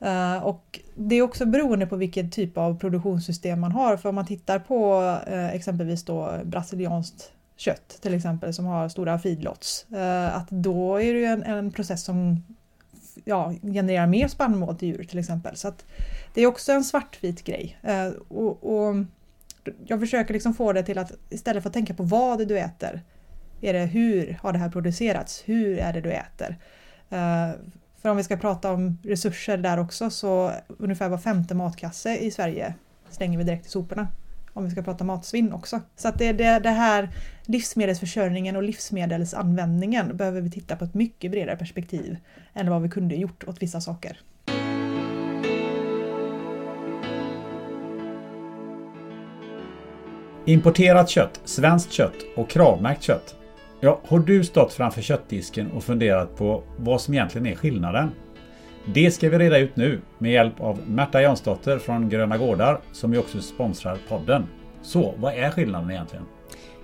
Eh, 0.00 0.36
och 0.36 0.80
det 0.94 1.14
är 1.14 1.22
också 1.22 1.46
beroende 1.46 1.86
på 1.86 1.96
vilket 1.96 2.32
typ 2.32 2.58
av 2.58 2.78
produktionssystem 2.78 3.60
man 3.60 3.72
har. 3.72 3.96
För 3.96 4.08
om 4.08 4.14
man 4.14 4.26
tittar 4.26 4.58
på 4.58 5.02
eh, 5.26 5.48
exempelvis 5.48 6.04
då 6.04 6.32
brasilianskt 6.44 7.32
kött 7.56 7.98
till 8.00 8.14
exempel 8.14 8.54
som 8.54 8.66
har 8.66 8.88
stora 8.88 9.18
feedlots. 9.18 9.86
Att 10.32 10.50
då 10.50 10.96
är 10.96 11.12
det 11.12 11.18
ju 11.18 11.24
en, 11.24 11.42
en 11.42 11.72
process 11.72 12.04
som 12.04 12.44
ja, 13.24 13.54
genererar 13.62 14.06
mer 14.06 14.28
spannmål 14.28 14.76
till 14.76 14.88
djur 14.88 15.04
till 15.04 15.18
exempel. 15.18 15.56
Så 15.56 15.68
att 15.68 15.84
det 16.34 16.42
är 16.42 16.46
också 16.46 16.72
en 16.72 16.84
svartvit 16.84 17.44
grej. 17.44 17.78
och, 18.28 18.86
och 18.88 18.94
jag 19.86 20.00
försöker 20.00 20.34
liksom 20.34 20.54
få 20.54 20.72
det 20.72 20.82
till 20.82 20.98
att 20.98 21.12
istället 21.30 21.62
för 21.62 21.70
att 21.70 21.74
tänka 21.74 21.94
på 21.94 22.02
vad 22.02 22.48
du 22.48 22.58
äter, 22.58 23.02
är 23.60 23.72
det 23.72 23.86
hur 23.86 24.38
har 24.42 24.52
det 24.52 24.58
här 24.58 24.70
producerats? 24.70 25.42
Hur 25.46 25.78
är 25.78 25.92
det 25.92 26.00
du 26.00 26.12
äter? 26.12 26.56
Uh, 27.12 27.54
för 28.02 28.08
om 28.08 28.16
vi 28.16 28.24
ska 28.24 28.36
prata 28.36 28.72
om 28.72 28.98
resurser 29.02 29.56
där 29.56 29.78
också 29.78 30.10
så 30.10 30.52
ungefär 30.78 31.08
var 31.08 31.18
femte 31.18 31.54
matkasse 31.54 32.16
i 32.16 32.30
Sverige 32.30 32.74
slänger 33.10 33.38
vi 33.38 33.44
direkt 33.44 33.66
i 33.66 33.68
soporna. 33.68 34.08
Om 34.52 34.64
vi 34.64 34.70
ska 34.70 34.82
prata 34.82 35.04
matsvinn 35.04 35.52
också. 35.52 35.80
Så 35.96 36.08
att 36.08 36.18
det, 36.18 36.32
det, 36.32 36.58
det 36.58 36.70
här 36.70 37.10
livsmedelsförsörjningen 37.46 38.56
och 38.56 38.62
livsmedelsanvändningen 38.62 40.16
behöver 40.16 40.40
vi 40.40 40.50
titta 40.50 40.76
på 40.76 40.84
ett 40.84 40.94
mycket 40.94 41.30
bredare 41.30 41.56
perspektiv 41.56 42.16
än 42.54 42.70
vad 42.70 42.82
vi 42.82 42.88
kunde 42.88 43.14
gjort 43.14 43.44
åt 43.44 43.62
vissa 43.62 43.80
saker. 43.80 44.20
Importerat 50.48 51.08
kött, 51.08 51.40
svenskt 51.44 51.92
kött 51.92 52.14
och 52.36 52.50
kravmärkt 52.50 53.02
kött. 53.02 53.36
Ja, 53.80 54.00
har 54.04 54.18
du 54.18 54.44
stått 54.44 54.72
framför 54.72 55.02
köttdisken 55.02 55.70
och 55.70 55.84
funderat 55.84 56.36
på 56.36 56.62
vad 56.76 57.00
som 57.00 57.14
egentligen 57.14 57.46
är 57.46 57.54
skillnaden? 57.54 58.10
Det 58.84 59.10
ska 59.10 59.28
vi 59.28 59.38
reda 59.38 59.58
ut 59.58 59.76
nu 59.76 60.00
med 60.18 60.32
hjälp 60.32 60.60
av 60.60 60.80
Märta 60.88 61.22
Jansdotter 61.22 61.78
från 61.78 62.08
Gröna 62.08 62.38
Gårdar 62.38 62.80
som 62.92 63.12
ju 63.12 63.18
också 63.18 63.40
sponsrar 63.40 63.98
podden. 64.08 64.46
Så, 64.82 65.14
vad 65.16 65.34
är 65.34 65.50
skillnaden 65.50 65.90
egentligen? 65.90 66.24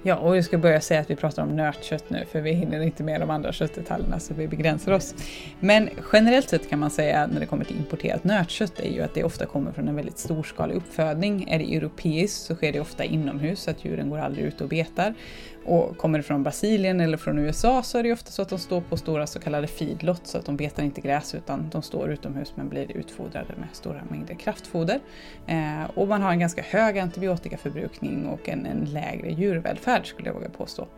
Ja, 0.07 0.17
och 0.17 0.37
jag 0.37 0.45
ska 0.45 0.59
börja 0.59 0.81
säga 0.81 1.01
att 1.01 1.11
vi 1.11 1.17
pratar 1.17 1.43
om 1.43 1.57
nötkött 1.57 2.11
nu 2.11 2.25
för 2.33 2.41
vi 2.41 2.53
hinner 2.53 2.81
inte 2.81 3.03
med 3.03 3.21
de 3.21 3.31
andra 3.31 3.53
köttdetaljerna 3.53 4.21
så 4.21 4.35
vi 4.35 4.49
begränsar 4.49 4.93
oss. 4.93 5.15
Men 5.61 5.91
generellt 6.13 6.49
sett 6.49 6.71
kan 6.71 6.79
man 6.79 6.91
säga 6.91 7.27
när 7.27 7.41
det 7.41 7.47
kommer 7.47 7.65
till 7.65 7.77
importerat 7.77 8.25
nötkött 8.25 8.81
är 8.81 8.89
ju 8.89 9.03
att 9.03 9.15
det 9.15 9.25
ofta 9.25 9.47
kommer 9.47 9.73
från 9.73 9.89
en 9.89 9.97
väldigt 9.97 10.19
storskalig 10.19 10.75
uppfödning. 10.75 11.49
Är 11.49 11.59
det 11.59 11.77
europeiskt 11.77 12.43
så 12.43 12.55
sker 12.55 12.73
det 12.73 12.81
ofta 12.81 13.05
inomhus 13.05 13.61
så 13.61 13.71
att 13.71 13.85
djuren 13.85 14.11
går 14.11 14.19
aldrig 14.19 14.45
ut 14.45 14.61
och 14.61 14.69
betar. 14.69 15.15
Och 15.65 15.99
kommer 15.99 16.19
det 16.19 16.23
från 16.23 16.43
Brasilien 16.43 17.01
eller 17.01 17.17
från 17.17 17.39
USA 17.39 17.83
så 17.83 17.99
är 17.99 18.03
det 18.03 18.13
ofta 18.13 18.31
så 18.31 18.43
att 18.43 18.49
de 18.49 18.59
står 18.59 18.81
på 18.81 18.97
stora 18.97 19.27
så 19.27 19.41
kallade 19.41 19.67
feedlots, 19.67 20.31
så 20.31 20.39
att 20.39 20.47
de 20.47 20.57
betar 20.57 20.83
inte 20.83 21.01
gräs 21.01 21.35
utan 21.35 21.69
de 21.71 21.83
står 21.83 22.11
utomhus 22.11 22.53
men 22.57 22.69
blir 22.69 22.97
utfodrade 22.97 23.55
med 23.59 23.69
stora 23.73 24.03
mängder 24.11 24.35
kraftfoder. 24.35 25.01
Eh, 25.47 25.85
och 25.95 26.09
man 26.09 26.23
har 26.23 26.31
en 26.31 26.39
ganska 26.39 26.63
hög 26.63 26.99
antibiotikaförbrukning 26.99 28.27
och 28.27 28.49
en, 28.49 28.67
en 28.67 28.85
lägre 28.85 29.31
djurvälfärd 29.31 30.07
skulle 30.07 30.29
jag 30.29 30.35
våga 30.35 30.49
påstå. 30.49 30.89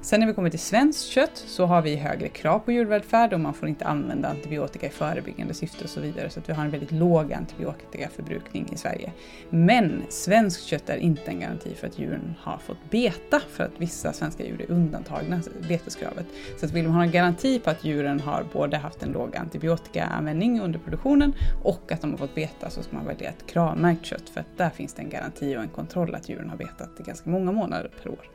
Sen 0.00 0.20
när 0.20 0.26
vi 0.26 0.34
kommer 0.34 0.50
till 0.50 0.58
svenskt 0.58 1.08
kött 1.08 1.44
så 1.46 1.66
har 1.66 1.82
vi 1.82 1.96
högre 1.96 2.28
krav 2.28 2.58
på 2.58 2.72
djurvälfärd 2.72 3.32
och 3.32 3.40
man 3.40 3.54
får 3.54 3.68
inte 3.68 3.84
använda 3.84 4.28
antibiotika 4.28 4.86
i 4.86 4.90
förebyggande 4.90 5.54
syfte 5.54 5.84
och 5.84 5.90
så 5.90 6.00
vidare 6.00 6.30
så 6.30 6.40
att 6.40 6.48
vi 6.48 6.52
har 6.52 6.64
en 6.64 6.70
väldigt 6.70 6.92
låg 6.92 7.32
antibiotikaförbrukning 7.32 8.68
i 8.72 8.76
Sverige. 8.76 9.12
Men 9.50 10.02
svenskt 10.08 10.64
kött 10.64 10.88
är 10.88 10.96
inte 10.96 11.30
en 11.30 11.40
garanti 11.40 11.74
för 11.74 11.86
att 11.86 11.98
djuren 11.98 12.34
har 12.40 12.58
fått 12.58 12.90
beta 12.90 13.40
för 13.50 13.64
att 13.64 13.72
vissa 13.78 14.11
svenska 14.12 14.44
djur 14.44 14.62
är 14.62 14.70
undantagna 14.70 15.40
beteskravet. 15.68 16.26
Så 16.60 16.66
att 16.66 16.72
vill 16.72 16.84
man 16.84 16.94
ha 16.94 17.02
en 17.02 17.10
garanti 17.10 17.58
på 17.58 17.70
att 17.70 17.84
djuren 17.84 18.20
har 18.20 18.44
både 18.52 18.76
haft 18.76 19.02
en 19.02 19.12
låg 19.12 19.36
antibiotikaanvändning 19.36 20.60
under 20.60 20.78
produktionen 20.78 21.32
och 21.64 21.92
att 21.92 22.00
de 22.00 22.10
har 22.10 22.18
fått 22.18 22.34
beta 22.34 22.70
så 22.70 22.82
ska 22.82 22.96
man 22.96 23.06
välja 23.06 23.28
ett 23.28 23.46
kravmärkt 23.46 24.04
kött 24.06 24.28
för 24.28 24.40
att 24.40 24.58
där 24.58 24.70
finns 24.70 24.94
det 24.94 25.02
en 25.02 25.10
garanti 25.10 25.56
och 25.56 25.62
en 25.62 25.68
kontroll 25.68 26.14
att 26.14 26.28
djuren 26.28 26.50
har 26.50 26.56
betat 26.56 26.90
i 27.00 27.02
ganska 27.02 27.30
många 27.30 27.52
månader 27.52 27.90
per 28.02 28.10
år. 28.10 28.28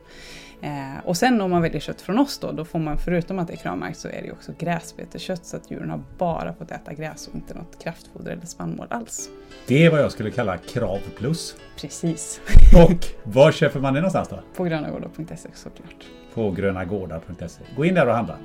Eh, 0.61 1.05
och 1.05 1.17
sen 1.17 1.41
om 1.41 1.51
man 1.51 1.61
väljer 1.61 1.79
kött 1.79 2.01
från 2.01 2.19
oss 2.19 2.39
då, 2.39 2.51
då 2.51 2.65
får 2.65 2.79
man 2.79 2.97
förutom 2.97 3.39
att 3.39 3.47
det 3.47 3.53
är 3.53 3.57
kravmärkt 3.57 3.99
så 3.99 4.07
är 4.07 4.21
det 4.21 4.31
också 4.31 4.51
gräsbetekött 4.59 5.45
så 5.45 5.57
att 5.57 5.71
djuren 5.71 5.89
har 5.89 6.03
bara 6.17 6.53
fått 6.53 6.71
äta 6.71 6.93
gräs 6.93 7.27
och 7.27 7.35
inte 7.35 7.53
något 7.53 7.83
kraftfoder 7.83 8.31
eller 8.31 8.45
spannmål 8.45 8.87
alls. 8.89 9.29
Det 9.67 9.85
är 9.85 9.91
vad 9.91 9.99
jag 9.99 10.11
skulle 10.11 10.31
kalla 10.31 10.57
krav 10.57 10.99
plus. 11.17 11.55
Precis. 11.81 12.41
Och 12.75 13.05
var 13.33 13.51
köper 13.51 13.79
man 13.79 13.93
det 13.93 13.99
någonstans 13.99 14.29
då? 14.29 14.39
På 14.55 14.63
grönagårdar.se 14.63 15.49
såklart. 15.53 16.05
På 16.33 16.51
grönagårdar.se. 16.51 17.61
Gå 17.75 17.85
in 17.85 17.93
där 17.93 18.07
och 18.07 18.13
handla. 18.13 18.37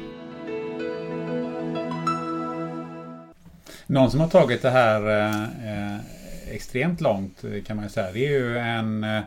Någon 3.86 4.10
som 4.10 4.20
har 4.20 4.28
tagit 4.28 4.62
det 4.62 4.70
här 4.70 5.20
eh, 5.20 5.98
extremt 6.50 7.00
långt 7.00 7.44
kan 7.66 7.76
man 7.76 7.84
ju 7.84 7.90
säga. 7.90 8.12
Det 8.12 8.26
är 8.26 8.30
ju 8.30 8.58
en 8.58 9.04
eh, 9.04 9.20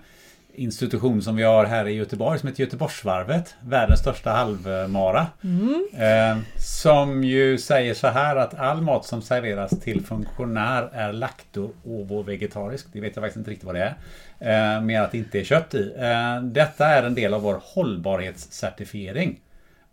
institution 0.57 1.21
som 1.21 1.35
vi 1.35 1.43
har 1.43 1.65
här 1.65 1.87
i 1.87 1.93
Göteborg 1.93 2.39
som 2.39 2.49
heter 2.49 2.63
Göteborgsvarvet. 2.63 3.55
Världens 3.61 3.99
största 3.99 4.31
halvmara. 4.31 5.27
Mm. 5.43 5.87
Eh, 5.93 6.37
som 6.57 7.23
ju 7.23 7.57
säger 7.57 7.93
så 7.93 8.07
här 8.07 8.35
att 8.35 8.53
all 8.53 8.81
mat 8.81 9.05
som 9.05 9.21
serveras 9.21 9.79
till 9.79 10.05
funktionär 10.05 10.89
är 10.93 11.13
lakto 11.13 11.73
ovo 11.83 12.23
vegetarisk. 12.23 12.87
Det 12.93 13.01
vet 13.01 13.15
jag 13.15 13.23
faktiskt 13.23 13.37
inte 13.37 13.51
riktigt 13.51 13.65
vad 13.65 13.75
det 13.75 13.95
är. 14.39 14.75
Eh, 14.75 14.81
mer 14.81 15.01
att 15.01 15.11
det 15.11 15.17
inte 15.17 15.39
är 15.39 15.43
kött 15.43 15.73
i. 15.73 15.93
Eh, 15.97 16.41
detta 16.41 16.87
är 16.87 17.03
en 17.03 17.15
del 17.15 17.33
av 17.33 17.41
vår 17.41 17.61
hållbarhetscertifiering. 17.63 19.39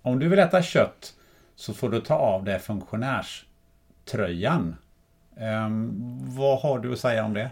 Om 0.02 0.18
du 0.18 0.28
vill 0.28 0.38
äta 0.38 0.62
kött 0.62 1.12
så 1.56 1.74
får 1.74 1.90
du 1.90 2.00
ta 2.00 2.14
av 2.14 2.44
dig 2.44 2.58
funktionärströjan. 2.58 4.76
Vad 6.20 6.60
har 6.60 6.78
du 6.78 6.92
att 6.92 6.98
säga 6.98 7.24
om 7.24 7.34
det? 7.34 7.50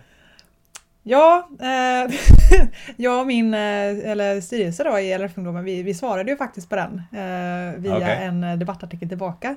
Ja, 1.02 1.48
eh, 1.60 2.14
jag 2.96 3.20
och 3.20 3.26
min 3.26 3.54
eh, 3.54 4.10
eller 4.10 4.40
styrelse 4.40 4.84
då 4.84 4.98
i 4.98 5.18
LRF-ungdomen, 5.18 5.64
vi, 5.64 5.82
vi 5.82 5.94
svarade 5.94 6.30
ju 6.30 6.36
faktiskt 6.36 6.68
på 6.68 6.76
den 6.76 7.02
eh, 7.12 7.80
via 7.80 7.96
okay. 7.96 8.24
en 8.24 8.58
debattartikel 8.58 9.08
tillbaka. 9.08 9.56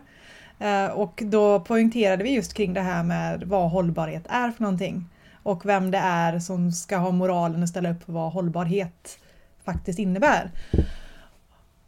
Eh, 0.60 0.86
och 0.86 1.24
då 1.26 1.60
poängterade 1.60 2.24
vi 2.24 2.30
just 2.30 2.54
kring 2.54 2.74
det 2.74 2.82
här 2.82 3.04
med 3.04 3.44
vad 3.44 3.72
hållbarhet 3.72 4.26
är 4.30 4.52
för 4.52 4.64
någonting. 4.64 5.10
Och 5.44 5.66
vem 5.66 5.92
det 5.92 5.98
är 5.98 6.40
som 6.40 6.72
ska 6.72 6.98
ha 6.98 7.12
moralen 7.12 7.64
att 7.64 7.70
ställa 7.70 7.92
upp 7.92 8.04
för 8.04 8.14
vad 8.14 8.32
hållbarhet 8.32 9.20
faktiskt 9.66 10.00
innebär. 10.00 10.52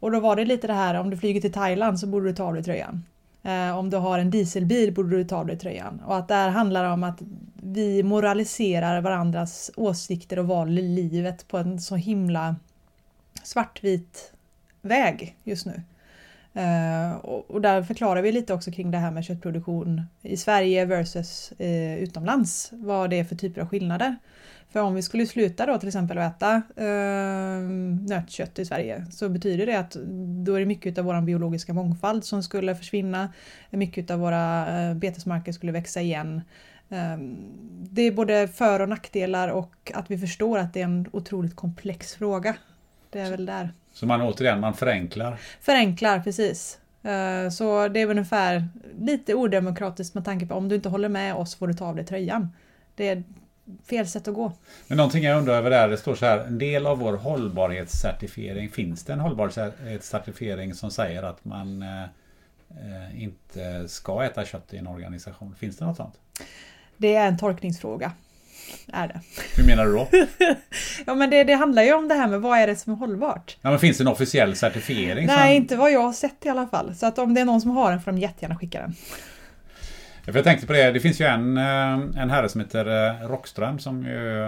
Och 0.00 0.10
då 0.10 0.20
var 0.20 0.36
det 0.36 0.44
lite 0.44 0.66
det 0.66 0.72
här, 0.72 0.94
om 0.94 1.10
du 1.10 1.16
flyger 1.16 1.40
till 1.40 1.52
Thailand 1.52 2.00
så 2.00 2.06
borde 2.06 2.26
du 2.26 2.34
ta 2.34 2.44
av 2.44 2.54
dig 2.54 2.64
tröjan. 2.64 3.04
Eh, 3.46 3.78
om 3.78 3.90
du 3.90 3.96
har 3.96 4.18
en 4.18 4.30
dieselbil 4.30 4.92
borde 4.92 5.16
du 5.16 5.24
ta 5.24 5.36
av 5.36 5.46
dig 5.46 5.58
tröjan. 5.58 6.02
Och 6.06 6.16
att 6.16 6.28
det 6.28 6.34
här 6.34 6.48
handlar 6.48 6.84
om 6.84 7.04
att 7.04 7.22
vi 7.62 8.02
moraliserar 8.02 9.00
varandras 9.00 9.70
åsikter 9.76 10.38
och 10.38 10.46
val 10.46 10.78
i 10.78 10.82
livet 10.82 11.48
på 11.48 11.58
en 11.58 11.80
så 11.80 11.96
himla 11.96 12.56
svartvit 13.42 14.32
väg 14.82 15.36
just 15.44 15.66
nu. 15.66 15.82
Eh, 16.54 17.16
och, 17.24 17.60
där 17.60 17.82
förklarar 17.82 18.22
vi 18.22 18.32
lite 18.32 18.54
också 18.54 18.70
kring 18.70 18.90
det 18.90 18.98
här 18.98 19.10
med 19.10 19.24
köttproduktion 19.24 20.02
i 20.22 20.36
Sverige 20.36 20.84
versus 20.84 21.52
eh, 21.52 21.96
utomlands. 21.96 22.68
Vad 22.72 23.10
det 23.10 23.18
är 23.18 23.24
för 23.24 23.36
typer 23.36 23.60
av 23.60 23.68
skillnader. 23.68 24.16
För 24.72 24.80
om 24.80 24.94
vi 24.94 25.02
skulle 25.02 25.26
sluta 25.26 25.66
då 25.66 25.78
till 25.78 25.88
exempel 25.88 26.18
att 26.18 26.36
äta 26.36 26.62
eh, 26.76 27.60
nötkött 28.08 28.58
i 28.58 28.64
Sverige 28.64 29.06
så 29.10 29.28
betyder 29.28 29.66
det 29.66 29.78
att 29.78 29.96
då 30.44 30.54
är 30.54 30.60
det 30.60 30.66
mycket 30.66 30.98
av 30.98 31.04
vår 31.04 31.20
biologiska 31.20 31.72
mångfald 31.72 32.24
som 32.24 32.42
skulle 32.42 32.74
försvinna. 32.74 33.32
Mycket 33.70 34.10
av 34.10 34.18
våra 34.18 34.78
eh, 34.80 34.94
betesmarker 34.94 35.52
skulle 35.52 35.72
växa 35.72 36.00
igen. 36.00 36.42
Eh, 36.88 37.18
det 37.90 38.02
är 38.02 38.12
både 38.12 38.48
för 38.48 38.80
och 38.80 38.88
nackdelar 38.88 39.48
och 39.48 39.92
att 39.94 40.10
vi 40.10 40.18
förstår 40.18 40.58
att 40.58 40.74
det 40.74 40.80
är 40.80 40.84
en 40.84 41.08
otroligt 41.12 41.56
komplex 41.56 42.14
fråga. 42.14 42.56
Det 43.10 43.20
är 43.20 43.30
väl 43.30 43.46
där. 43.46 43.72
Så 43.92 44.06
man 44.06 44.22
återigen, 44.22 44.60
man 44.60 44.74
förenklar? 44.74 45.38
Förenklar, 45.60 46.20
precis. 46.20 46.78
Eh, 47.02 47.50
så 47.50 47.88
det 47.88 48.00
är 48.00 48.10
ungefär 48.10 48.68
lite 49.00 49.34
odemokratiskt 49.34 50.14
med 50.14 50.24
tanke 50.24 50.46
på 50.46 50.54
om 50.54 50.68
du 50.68 50.74
inte 50.74 50.88
håller 50.88 51.08
med 51.08 51.34
oss 51.34 51.54
får 51.54 51.68
du 51.68 51.74
ta 51.74 51.86
av 51.86 51.96
dig 51.96 52.06
tröjan. 52.06 52.48
Det 52.94 53.08
är 53.08 53.22
fel 53.88 54.06
sätt 54.06 54.28
att 54.28 54.34
gå. 54.34 54.52
Men 54.86 54.96
någonting 54.96 55.24
jag 55.24 55.38
undrar 55.38 55.54
över 55.54 55.70
där, 55.70 55.88
det 55.88 55.96
står 55.96 56.14
så 56.14 56.26
här, 56.26 56.38
en 56.38 56.58
del 56.58 56.86
av 56.86 56.98
vår 56.98 57.16
hållbarhetscertifiering, 57.16 58.70
finns 58.70 59.04
det 59.04 59.12
en 59.12 59.20
hållbarhetscertifiering 59.20 60.74
som 60.74 60.90
säger 60.90 61.22
att 61.22 61.44
man 61.44 61.82
eh, 61.82 63.22
inte 63.22 63.88
ska 63.88 64.24
äta 64.24 64.44
kött 64.44 64.74
i 64.74 64.76
en 64.76 64.86
organisation? 64.86 65.54
Finns 65.58 65.76
det 65.76 65.84
något 65.84 65.96
sånt? 65.96 66.14
Det 66.96 67.14
är 67.14 67.28
en 67.28 67.38
tolkningsfråga. 67.38 68.12
Är 68.92 69.08
det. 69.08 69.20
Hur 69.56 69.66
menar 69.66 69.86
du 69.86 69.92
då? 69.92 70.08
ja 71.06 71.14
men 71.14 71.30
det, 71.30 71.44
det, 71.44 71.54
handlar 71.54 71.82
ju 71.82 71.94
om 71.94 72.08
det 72.08 72.14
här 72.14 72.28
med 72.28 72.40
vad 72.40 72.58
är 72.58 72.66
det 72.66 72.76
som 72.76 72.92
är 72.92 72.96
hållbart? 72.96 73.56
Ja, 73.62 73.70
men 73.70 73.78
finns 73.78 73.98
det 73.98 74.04
en 74.04 74.08
officiell 74.08 74.56
certifiering? 74.56 75.26
Nej, 75.26 75.56
som... 75.56 75.62
inte 75.62 75.76
vad 75.76 75.92
jag 75.92 76.02
har 76.02 76.12
sett 76.12 76.46
i 76.46 76.48
alla 76.48 76.66
fall. 76.66 76.94
Så 76.94 77.06
att 77.06 77.18
om 77.18 77.34
det 77.34 77.40
är 77.40 77.44
någon 77.44 77.60
som 77.60 77.70
har 77.70 77.90
den 77.90 78.00
får 78.00 78.12
de 78.12 78.18
jättegärna 78.18 78.56
skicka 78.56 78.80
den. 78.80 78.94
För 80.26 80.34
jag 80.34 80.44
tänkte 80.44 80.66
på 80.66 80.72
det, 80.72 80.92
det 80.92 81.00
finns 81.00 81.20
ju 81.20 81.24
en, 81.24 81.56
eh, 81.56 82.22
en 82.22 82.30
herre 82.30 82.48
som 82.48 82.60
heter 82.60 82.86
eh, 82.86 83.28
Rockström 83.28 83.78
som 83.78 84.02
ju 84.02 84.42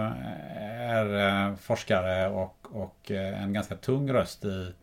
är 0.69 1.27
eh, 1.27 1.55
forskare 1.55 2.29
och, 2.29 2.67
och 2.71 3.11
en 3.11 3.53
ganska 3.53 3.75
tung 3.75 4.13
röst 4.13 4.45
i, 4.45 4.73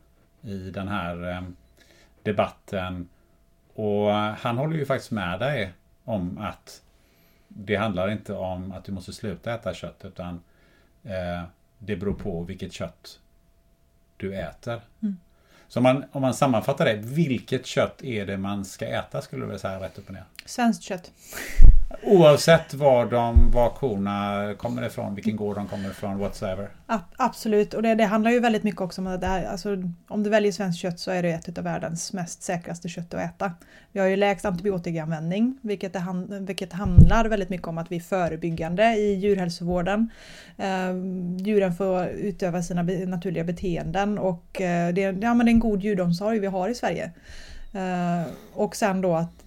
i 0.42 0.70
den 0.70 0.88
här 0.88 1.44
debatten. 2.22 3.08
Och 3.74 4.12
han 4.12 4.58
håller 4.58 4.76
ju 4.76 4.86
faktiskt 4.86 5.10
med 5.10 5.40
dig 5.40 5.72
om 6.04 6.38
att 6.38 6.82
det 7.48 7.76
handlar 7.76 8.10
inte 8.10 8.32
om 8.32 8.72
att 8.72 8.84
du 8.84 8.92
måste 8.92 9.12
sluta 9.12 9.54
äta 9.54 9.74
kött 9.74 10.04
utan 10.04 10.42
eh, 11.04 11.42
det 11.78 11.96
beror 11.96 12.14
på 12.14 12.42
vilket 12.42 12.72
kött 12.72 13.20
du 14.16 14.34
äter. 14.34 14.80
Mm. 15.02 15.16
Så 15.68 15.78
om 15.78 15.82
man, 15.82 16.04
om 16.12 16.22
man 16.22 16.34
sammanfattar 16.34 16.84
det, 16.84 16.96
vilket 16.96 17.66
kött 17.66 18.02
är 18.02 18.26
det 18.26 18.36
man 18.36 18.64
ska 18.64 18.86
äta 18.86 19.22
skulle 19.22 19.42
du 19.42 19.46
vilja 19.46 19.58
säga 19.58 19.80
rätt 19.80 19.98
upp 19.98 20.08
och 20.08 20.14
ner? 20.14 20.24
Svenskt 20.46 20.82
kött. 20.82 21.12
Oavsett 22.02 22.74
var, 22.74 23.06
de, 23.06 23.50
var 23.50 23.70
korna 23.70 24.54
kommer 24.58 24.86
ifrån, 24.86 25.14
vilken 25.14 25.36
gård 25.36 25.56
de 25.56 25.68
kommer 25.68 25.90
ifrån, 25.90 26.18
whatsoever? 26.18 26.68
Absolut, 27.16 27.74
och 27.74 27.82
det, 27.82 27.94
det, 27.94 28.04
handlar 28.04 28.30
ju 28.30 28.40
väldigt 28.40 28.62
mycket 28.62 28.80
också 28.80 29.00
om 29.00 29.06
att 29.06 29.20
det 29.20 29.26
här, 29.26 29.44
alltså, 29.44 29.68
om 30.08 30.22
du 30.22 30.30
väljer 30.30 30.52
svenskt 30.52 30.80
kött 30.80 31.00
så 31.00 31.10
är 31.10 31.22
det 31.22 31.30
ett 31.30 31.58
av 31.58 31.64
världens 31.64 32.12
mest 32.12 32.42
säkraste 32.42 32.88
kött 32.88 33.14
att 33.14 33.20
äta. 33.20 33.52
Vi 33.92 34.00
har 34.00 34.06
ju 34.06 34.16
lägst 34.16 34.44
antibiotikaanvändning, 34.44 35.58
vilket, 35.62 35.92
det, 35.92 36.04
vilket 36.28 36.72
handlar 36.72 37.24
väldigt 37.24 37.48
mycket 37.48 37.68
om 37.68 37.78
att 37.78 37.92
vi 37.92 37.96
är 37.96 38.00
förebyggande 38.00 38.94
i 38.96 39.14
djurhälsovården. 39.14 40.10
Uh, 40.58 41.46
djuren 41.46 41.74
får 41.74 42.06
utöva 42.06 42.62
sina 42.62 42.84
be 42.84 43.06
naturliga 43.06 43.44
beteenden 43.44 44.18
och 44.18 44.60
uh, 44.60 44.94
det, 44.94 45.00
ja, 45.00 45.34
men 45.34 45.38
det 45.38 45.50
är 45.50 45.54
en 45.54 45.60
god 45.60 45.82
djuromsorg 45.82 46.38
vi 46.38 46.46
har 46.46 46.68
i 46.68 46.74
Sverige. 46.74 47.12
Uh, 47.74 48.26
och 48.52 48.76
sen 48.76 49.00
då 49.00 49.14
att 49.14 49.45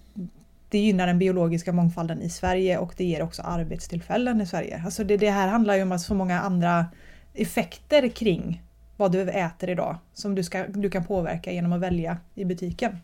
det 0.70 0.78
gynnar 0.78 1.06
den 1.06 1.18
biologiska 1.18 1.72
mångfalden 1.72 2.22
i 2.22 2.30
Sverige 2.30 2.78
och 2.78 2.94
det 2.96 3.04
ger 3.04 3.22
också 3.22 3.42
arbetstillfällen 3.42 4.40
i 4.40 4.46
Sverige. 4.46 4.82
Alltså 4.84 5.04
det, 5.04 5.16
det 5.16 5.30
här 5.30 5.48
handlar 5.48 5.74
ju 5.74 5.82
om 5.82 5.98
så 5.98 6.14
många 6.14 6.40
andra 6.40 6.86
effekter 7.34 8.08
kring 8.08 8.62
vad 8.96 9.12
du 9.12 9.30
äter 9.30 9.70
idag 9.70 9.96
som 10.14 10.34
du, 10.34 10.42
ska, 10.42 10.66
du 10.66 10.90
kan 10.90 11.04
påverka 11.04 11.52
genom 11.52 11.72
att 11.72 11.80
välja 11.80 12.16
i 12.34 12.44
butiken. 12.44 12.98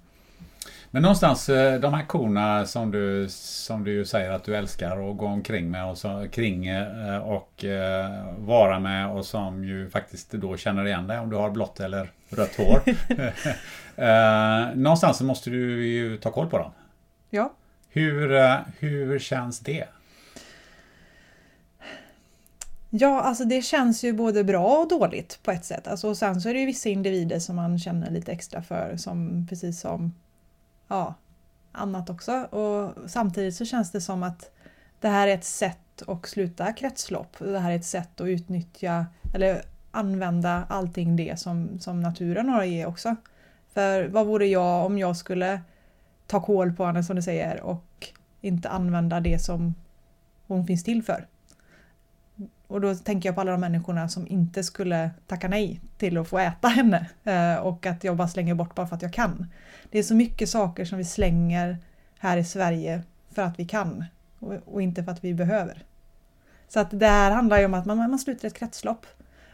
Men 0.90 1.02
någonstans 1.02 1.48
eh, 1.48 1.80
de 1.80 1.94
här 1.94 2.06
korna 2.06 2.66
som 2.66 2.90
du, 2.90 3.26
som 3.30 3.84
du 3.84 4.04
säger 4.04 4.30
att 4.30 4.44
du 4.44 4.56
älskar 4.56 5.10
att 5.10 5.16
gå 5.16 5.26
omkring 5.26 5.70
med 5.70 5.90
och 5.90 5.98
så, 5.98 6.26
kring 6.32 6.66
eh, 6.66 7.18
och 7.18 7.64
eh, 7.64 8.24
vara 8.38 8.80
med 8.80 9.10
och 9.10 9.24
som 9.24 9.64
ju 9.64 9.90
faktiskt 9.90 10.32
då 10.32 10.56
känner 10.56 10.86
igen 10.86 11.06
dig 11.06 11.18
om 11.18 11.30
du 11.30 11.36
har 11.36 11.50
blått 11.50 11.80
eller 11.80 12.10
rött 12.30 12.56
hår. 12.56 12.80
någonstans 14.74 15.20
måste 15.20 15.50
du 15.50 15.86
ju 15.86 16.16
ta 16.16 16.30
koll 16.30 16.46
på 16.50 16.58
dem. 16.58 16.70
Ja. 17.30 17.52
Hur, 17.88 18.32
eh, 18.32 18.58
hur 18.78 19.18
känns 19.18 19.60
det? 19.60 19.88
Ja, 22.90 23.20
alltså 23.20 23.44
det 23.44 23.62
känns 23.62 24.04
ju 24.04 24.12
både 24.12 24.44
bra 24.44 24.78
och 24.78 24.88
dåligt 24.88 25.38
på 25.42 25.50
ett 25.50 25.64
sätt. 25.64 25.88
Alltså, 25.88 26.08
och 26.08 26.16
sen 26.16 26.40
så 26.40 26.48
är 26.48 26.54
det 26.54 26.60
ju 26.60 26.66
vissa 26.66 26.88
individer 26.88 27.38
som 27.38 27.56
man 27.56 27.78
känner 27.78 28.10
lite 28.10 28.32
extra 28.32 28.62
för, 28.62 28.96
som 28.96 29.46
precis 29.48 29.80
som 29.80 30.14
ja, 30.88 31.14
annat 31.72 32.10
också. 32.10 32.32
Och 32.32 33.10
samtidigt 33.10 33.56
så 33.56 33.64
känns 33.64 33.92
det 33.92 34.00
som 34.00 34.22
att 34.22 34.50
det 35.00 35.08
här 35.08 35.28
är 35.28 35.34
ett 35.34 35.44
sätt 35.44 36.02
att 36.06 36.26
sluta 36.26 36.72
kretslopp. 36.72 37.36
Det 37.38 37.58
här 37.58 37.70
är 37.70 37.76
ett 37.76 37.84
sätt 37.84 38.20
att 38.20 38.26
utnyttja 38.26 39.06
eller 39.34 39.62
använda 39.90 40.66
allting 40.68 41.16
det 41.16 41.40
som, 41.40 41.80
som 41.80 42.00
naturen 42.00 42.48
har 42.48 42.60
att 42.60 42.68
ge 42.68 42.86
också. 42.86 43.16
För 43.74 44.08
vad 44.08 44.26
vore 44.26 44.46
jag 44.46 44.86
om 44.86 44.98
jag 44.98 45.16
skulle 45.16 45.60
ta 46.26 46.40
koll 46.40 46.72
på 46.72 46.84
henne 46.84 47.04
som 47.04 47.16
du 47.16 47.22
säger 47.22 47.60
och 47.60 48.08
inte 48.40 48.68
använda 48.68 49.20
det 49.20 49.38
som 49.38 49.74
hon 50.46 50.66
finns 50.66 50.84
till 50.84 51.02
för. 51.02 51.26
Och 52.66 52.80
då 52.80 52.94
tänker 52.94 53.28
jag 53.28 53.34
på 53.34 53.40
alla 53.40 53.50
de 53.50 53.60
människorna 53.60 54.08
som 54.08 54.26
inte 54.28 54.62
skulle 54.62 55.10
tacka 55.26 55.48
nej 55.48 55.80
till 55.98 56.18
att 56.18 56.28
få 56.28 56.38
äta 56.38 56.68
henne 56.68 57.10
eh, 57.24 57.56
och 57.56 57.86
att 57.86 58.04
jag 58.04 58.16
bara 58.16 58.28
slänger 58.28 58.54
bort 58.54 58.74
bara 58.74 58.86
för 58.86 58.96
att 58.96 59.02
jag 59.02 59.12
kan. 59.12 59.46
Det 59.90 59.98
är 59.98 60.02
så 60.02 60.14
mycket 60.14 60.48
saker 60.48 60.84
som 60.84 60.98
vi 60.98 61.04
slänger 61.04 61.78
här 62.18 62.36
i 62.36 62.44
Sverige 62.44 63.02
för 63.30 63.42
att 63.42 63.58
vi 63.58 63.64
kan 63.64 64.04
och 64.64 64.82
inte 64.82 65.04
för 65.04 65.12
att 65.12 65.24
vi 65.24 65.34
behöver. 65.34 65.84
Så 66.68 66.80
att 66.80 67.00
det 67.00 67.06
här 67.06 67.30
handlar 67.30 67.58
ju 67.58 67.64
om 67.64 67.74
att 67.74 67.86
man, 67.86 67.96
man 67.96 68.18
sluter 68.18 68.48
ett 68.48 68.54
kretslopp. 68.54 69.06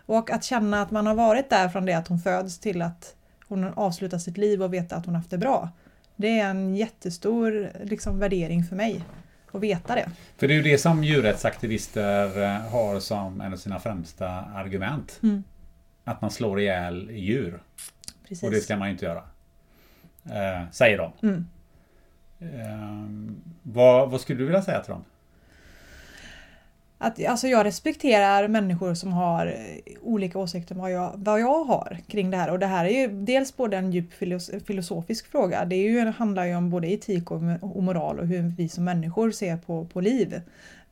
Och 0.07 0.31
att 0.31 0.45
känna 0.45 0.83
att 0.83 0.91
man 0.91 1.07
har 1.07 1.14
varit 1.14 1.51
där 1.51 1.68
från 1.68 1.87
det 1.87 1.95
att 1.95 2.09
hon 2.09 2.18
föds 2.18 2.59
till 2.59 2.83
att 2.83 3.14
hon 3.49 3.64
avslutar 3.64 4.18
sitt 4.18 4.37
liv 4.37 4.62
och 4.62 4.75
vet 4.75 4.93
att 4.93 5.07
hon 5.07 5.14
haft 5.14 5.31
det 5.31 5.39
bra. 5.39 5.68
Det 6.23 6.39
är 6.39 6.51
en 6.51 6.75
jättestor 6.75 7.70
liksom, 7.85 8.18
värdering 8.18 8.64
för 8.64 8.77
mig 8.77 9.05
att 9.53 9.61
veta 9.61 9.95
det. 9.95 10.11
För 10.37 10.49
det 10.49 10.55
är 10.55 10.57
ju 10.57 10.62
det 10.62 10.79
som 10.79 11.05
djurrättsaktivister 11.05 12.43
eh, 12.43 12.61
har 12.70 13.01
som 13.01 13.41
en 13.41 13.53
av 13.53 13.57
sina 13.57 13.81
främsta 13.81 14.29
argument. 14.29 15.20
Mm. 15.23 15.45
Att 16.05 16.20
man 16.20 16.31
slår 16.31 16.61
ihjäl 16.61 17.11
djur. 17.11 17.62
Precis. 18.29 18.43
Och 18.43 18.51
det 18.51 18.61
ska 18.61 18.77
man 18.77 18.89
inte 18.89 19.05
göra. 19.05 19.23
Eh, 20.25 20.70
säger 20.70 20.99
de. 20.99 21.12
Mm. 21.23 21.47
Eh, 22.41 23.35
vad, 23.62 24.11
vad 24.11 24.20
skulle 24.20 24.39
du 24.39 24.45
vilja 24.45 24.62
säga 24.62 24.81
till 24.81 24.93
dem? 24.93 25.05
Att, 27.03 27.27
alltså 27.27 27.49
jag 27.49 27.67
respekterar 27.67 28.49
människor 28.49 28.95
som 28.95 29.13
har 29.13 29.47
eh, 29.47 29.93
olika 30.03 30.39
åsikter 30.39 30.75
om 30.75 30.81
vad 30.81 30.91
jag, 30.91 31.13
vad 31.15 31.41
jag 31.41 31.65
har 31.65 31.99
kring 32.07 32.31
det 32.31 32.37
här. 32.37 32.51
Och 32.51 32.59
det 32.59 32.67
här 32.67 32.85
är 32.85 33.01
ju 33.01 33.09
dels 33.09 33.57
både 33.57 33.77
en 33.77 33.93
djup 33.93 34.13
filosofisk 34.67 35.31
fråga. 35.31 35.65
Det 35.65 35.77
är 35.77 35.91
ju, 35.91 36.07
handlar 36.07 36.45
ju 36.45 36.57
om 36.57 36.71
både 36.71 36.93
etik 36.93 37.31
och, 37.31 37.43
och 37.61 37.83
moral 37.83 38.19
och 38.19 38.27
hur 38.27 38.43
vi 38.43 38.69
som 38.69 38.85
människor 38.85 39.31
ser 39.31 39.57
på, 39.57 39.85
på 39.85 40.01
liv. 40.01 40.35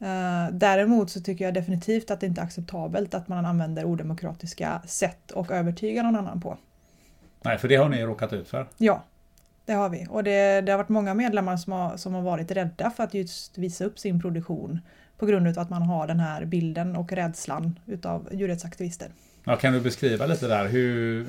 Uh, 0.03 0.53
däremot 0.53 1.11
så 1.11 1.21
tycker 1.21 1.45
jag 1.45 1.55
definitivt 1.55 2.11
att 2.11 2.21
det 2.21 2.27
inte 2.27 2.41
är 2.41 2.45
acceptabelt 2.45 3.15
att 3.15 3.29
man 3.29 3.47
använder 3.47 3.85
odemokratiska 3.85 4.83
sätt 4.87 5.31
och 5.31 5.51
övertyga 5.51 6.03
någon 6.03 6.17
annan 6.17 6.41
på. 6.41 6.59
Nej, 7.43 7.59
för 7.59 7.69
det 7.69 7.77
har 7.77 7.89
ni 7.89 8.03
råkat 8.03 8.33
ut 8.33 8.49
för. 8.49 8.67
Ja, 8.77 9.03
det 9.65 9.73
har 9.73 9.89
vi. 9.89 10.07
Och 10.11 10.25
det, 10.25 10.61
det 10.61 10.73
har 10.73 10.77
varit 10.79 10.89
många 10.89 11.15
medlemmar 11.15 11.57
som 11.57 11.73
har, 11.73 11.97
som 11.97 12.15
har 12.15 12.23
varit 12.23 12.51
rädda 12.51 12.91
för 12.91 13.05
att 13.05 13.15
just 13.15 13.59
visa 13.59 13.85
upp 13.85 13.99
sin 13.99 14.21
produktion 14.21 14.81
på 15.21 15.27
grund 15.27 15.47
av 15.47 15.59
att 15.59 15.71
man 15.71 15.83
har 15.83 16.07
den 16.07 16.21
här 16.21 16.45
bilden 16.45 16.97
och 16.97 17.12
rädslan 17.12 17.79
utav 17.87 18.29
djurrättsaktivister. 18.33 19.09
Ja, 19.45 19.57
kan 19.57 19.73
du 19.73 19.81
beskriva 19.81 20.27
lite 20.27 20.49
där 20.49 20.68
hur... 20.68 21.27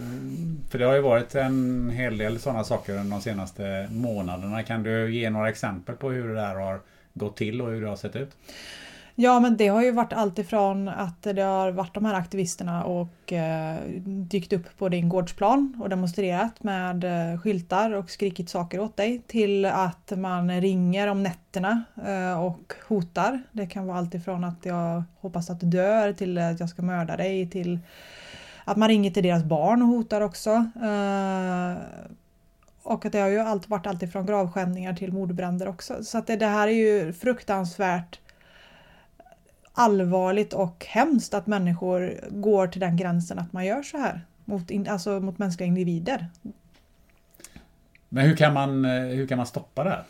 För 0.70 0.80
det 0.80 0.86
har 0.86 0.94
ju 0.94 1.02
varit 1.02 1.36
en 1.36 1.89
hel 1.89 2.18
del 2.18 2.39
sådana 2.39 2.64
saker 2.64 2.94
under 2.94 3.12
de 3.12 3.22
senaste 3.22 3.88
månaderna. 3.92 4.64
Kan 4.64 4.84
du 4.84 5.16
ge 5.16 5.30
några 5.30 5.50
exempel 5.50 5.96
på 5.96 6.10
hur 6.10 6.28
det 6.28 6.36
där 6.36 6.56
har 6.56 6.80
gått 7.14 7.38
till 7.38 7.62
och 7.62 7.72
hur 7.72 7.82
det 7.82 7.88
har 7.88 7.96
sett 7.96 8.16
ut? 8.16 8.32
Ja 9.16 9.39
men 9.39 9.57
det 9.57 9.68
har 9.68 9.84
ju 9.84 9.91
varit 9.91 10.14
allt 10.14 10.39
ifrån 10.39 10.88
att 10.88 11.24
det 11.24 11.41
har 11.41 11.72
varit 11.72 11.93
de 11.93 12.05
här 12.05 12.14
aktivisterna 12.14 12.84
och 12.84 13.34
eh, 13.34 13.78
dykt 14.05 14.53
upp 14.53 14.78
på 14.78 14.89
din 14.89 15.09
gårdsplan 15.09 15.78
och 15.82 15.89
demonstrerat 15.89 16.64
med 16.64 17.03
eh, 17.03 17.39
skyltar 17.39 17.91
och 17.91 18.09
skrikit 18.09 18.49
saker 18.49 18.80
åt 18.80 18.97
dig 18.97 19.22
till 19.28 19.66
att 19.66 20.12
man 20.18 20.62
ringer 20.62 21.07
om 21.07 21.24
nätterna 21.24 21.84
eh, 22.07 22.43
och 22.43 22.74
hotar. 22.88 23.43
Det 23.51 23.68
kan 23.68 23.88
vara 23.88 23.97
allt 23.97 24.14
ifrån 24.14 24.43
att 24.43 24.66
jag 24.66 25.03
hoppas 25.20 25.49
att 25.49 25.59
du 25.59 25.66
dör 25.66 26.14
till 26.14 26.38
att 26.38 26.59
jag 26.59 26.70
ska 26.70 26.82
mörda 26.82 27.18
dig 27.18 27.49
till 27.49 27.80
att 28.66 28.78
man 28.78 28.89
ringer 28.89 29.12
till 29.12 29.24
deras 29.24 29.43
barn 29.43 29.82
och 29.82 29.88
hotar 29.88 30.22
också. 30.22 30.49
Eh, 30.84 31.76
och 32.84 33.05
att 33.05 33.12
det 33.12 33.20
har 33.20 33.30
ju 33.30 33.39
allt, 33.39 33.70
varit 33.70 33.88
allt 33.88 34.03
ifrån 34.03 34.26
gravskändningar 34.26 34.93
till 34.93 35.14
mordbränder 35.14 35.68
också. 35.68 36.03
Så 36.03 36.18
att 36.18 36.28
det, 36.28 36.36
det 36.36 36.45
här 36.45 36.68
är 36.68 36.72
ju 36.72 37.14
fruktansvärt 37.14 38.20
allvarligt 39.74 40.53
och 40.53 40.86
hemskt 40.89 41.34
att 41.34 41.47
människor 41.47 42.19
går 42.30 42.67
till 42.67 42.82
den 42.82 42.97
gränsen 42.97 43.39
att 43.39 43.53
man 43.53 43.65
gör 43.65 43.84
så 43.84 43.97
här 43.97 44.26
mot, 44.45 44.72
in, 44.72 44.88
alltså 44.88 45.19
mot 45.19 45.38
mänskliga 45.38 45.67
individer. 45.67 46.28
Men 48.09 48.26
hur 48.26 48.36
kan 48.36 48.53
man, 48.53 48.86
hur 48.86 49.28
kan 49.28 49.38
man 49.38 49.47
stoppa 49.47 49.84
det 49.84 49.89
här? 49.89 50.03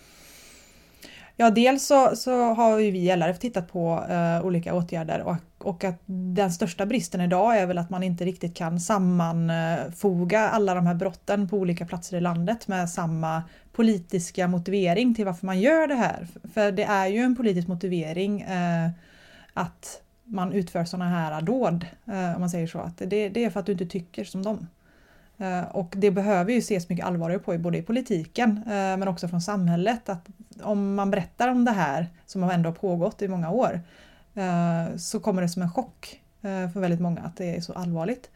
Ja, 1.42 1.50
dels 1.50 1.86
så, 1.88 2.16
så 2.16 2.54
har 2.54 2.80
ju 2.80 2.92
vi 2.92 3.00
i 3.00 3.16
LRF 3.16 3.40
tittat 3.40 3.72
på 3.72 4.06
eh, 4.10 4.46
olika 4.46 4.74
åtgärder 4.74 5.22
och, 5.22 5.36
och 5.58 5.84
att 5.84 6.02
den 6.06 6.52
största 6.52 6.86
bristen 6.86 7.22
idag 7.22 7.58
är 7.58 7.66
väl 7.66 7.78
att 7.78 7.90
man 7.90 8.04
inte 8.04 8.26
riktigt 8.26 8.56
kan 8.56 8.80
sammanfoga 8.80 10.50
alla 10.50 10.76
de 10.76 10.88
här 10.88 10.94
brotten 10.94 11.50
på 11.50 11.58
olika 11.58 11.86
platser 11.86 12.18
i 12.18 12.22
landet 12.22 12.68
med 12.68 12.90
samma 12.90 13.44
politiska 13.72 14.48
motivering 14.48 15.16
till 15.16 15.26
varför 15.26 15.46
man 15.46 15.60
gör 15.60 15.88
det 15.88 15.96
här. 15.96 16.28
För 16.54 16.72
det 16.72 16.84
är 16.84 17.08
ju 17.08 17.20
en 17.20 17.36
politisk 17.36 17.68
motivering 17.68 18.42
eh, 18.42 18.90
att 19.54 20.02
man 20.32 20.54
utför 20.54 20.86
sådana 20.86 21.10
här 21.10 21.42
dåd, 21.42 21.86
eh, 22.08 22.36
om 22.36 22.40
man 22.40 22.50
säger 22.50 22.68
så. 22.68 22.80
Att 22.80 22.98
det, 22.98 23.30
det 23.30 23.46
är 23.46 23.50
för 23.50 23.60
att 23.60 23.66
du 23.66 23.72
inte 23.72 23.86
tycker 23.86 24.24
som 24.24 24.44
dem. 24.44 24.68
Eh, 25.38 25.62
och 25.62 25.94
det 25.98 26.12
behöver 26.12 26.54
ju 26.54 26.58
ses 26.58 26.90
mycket 26.90 27.06
allvarligare 27.06 27.44
på 27.44 27.58
både 27.58 27.78
i 27.78 27.82
politiken 27.82 28.58
eh, 28.58 28.72
men 28.72 29.08
också 29.08 29.28
från 29.28 29.42
samhället. 29.42 30.10
Att 30.10 30.28
om 30.62 30.96
man 30.96 31.12
berättar 31.12 31.48
om 31.48 31.66
det 31.66 31.72
här 31.72 32.08
som 32.26 32.44
har 32.44 32.52
ändå 32.52 32.72
pågått 32.72 33.22
i 33.22 33.28
många 33.28 33.50
år 33.50 33.82
så 34.98 35.20
kommer 35.20 35.42
det 35.42 35.50
som 35.50 35.62
en 35.62 35.72
chock 35.72 36.22
för 36.42 36.80
väldigt 36.80 37.00
många 37.00 37.22
att 37.22 37.38
det 37.38 37.56
är 37.56 37.62
så 37.62 37.74
allvarligt. 37.74 38.30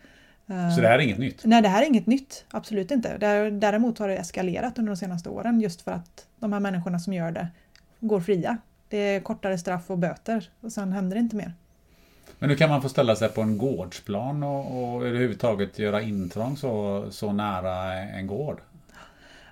Så 0.75 0.81
det 0.81 0.87
här 0.87 0.99
är 0.99 0.99
inget 0.99 1.17
nytt? 1.17 1.41
Nej, 1.45 1.61
det 1.61 1.67
här 1.67 1.81
är 1.81 1.87
inget 1.87 2.07
nytt. 2.07 2.45
Absolut 2.51 2.91
inte. 2.91 3.17
Däremot 3.51 3.99
har 3.99 4.07
det 4.07 4.17
eskalerat 4.17 4.79
under 4.79 4.91
de 4.91 4.97
senaste 4.97 5.29
åren 5.29 5.61
just 5.61 5.81
för 5.81 5.91
att 5.91 6.25
de 6.39 6.53
här 6.53 6.59
människorna 6.59 6.99
som 6.99 7.13
gör 7.13 7.31
det 7.31 7.47
går 7.99 8.19
fria. 8.19 8.57
Det 8.89 8.97
är 8.97 9.19
kortare 9.19 9.57
straff 9.57 9.89
och 9.91 9.97
böter 9.97 10.49
och 10.61 10.71
sen 10.71 10.93
händer 10.93 11.15
det 11.15 11.19
inte 11.19 11.35
mer. 11.35 11.53
Men 12.39 12.49
hur 12.49 12.57
kan 12.57 12.69
man 12.69 12.81
få 12.81 12.89
ställa 12.89 13.15
sig 13.15 13.29
på 13.29 13.41
en 13.41 13.57
gårdsplan 13.57 14.43
och, 14.43 14.93
och 14.95 15.05
överhuvudtaget 15.05 15.79
göra 15.79 16.01
intrång 16.01 16.57
så, 16.57 17.05
så 17.11 17.31
nära 17.31 17.93
en 17.93 18.27
gård? 18.27 18.61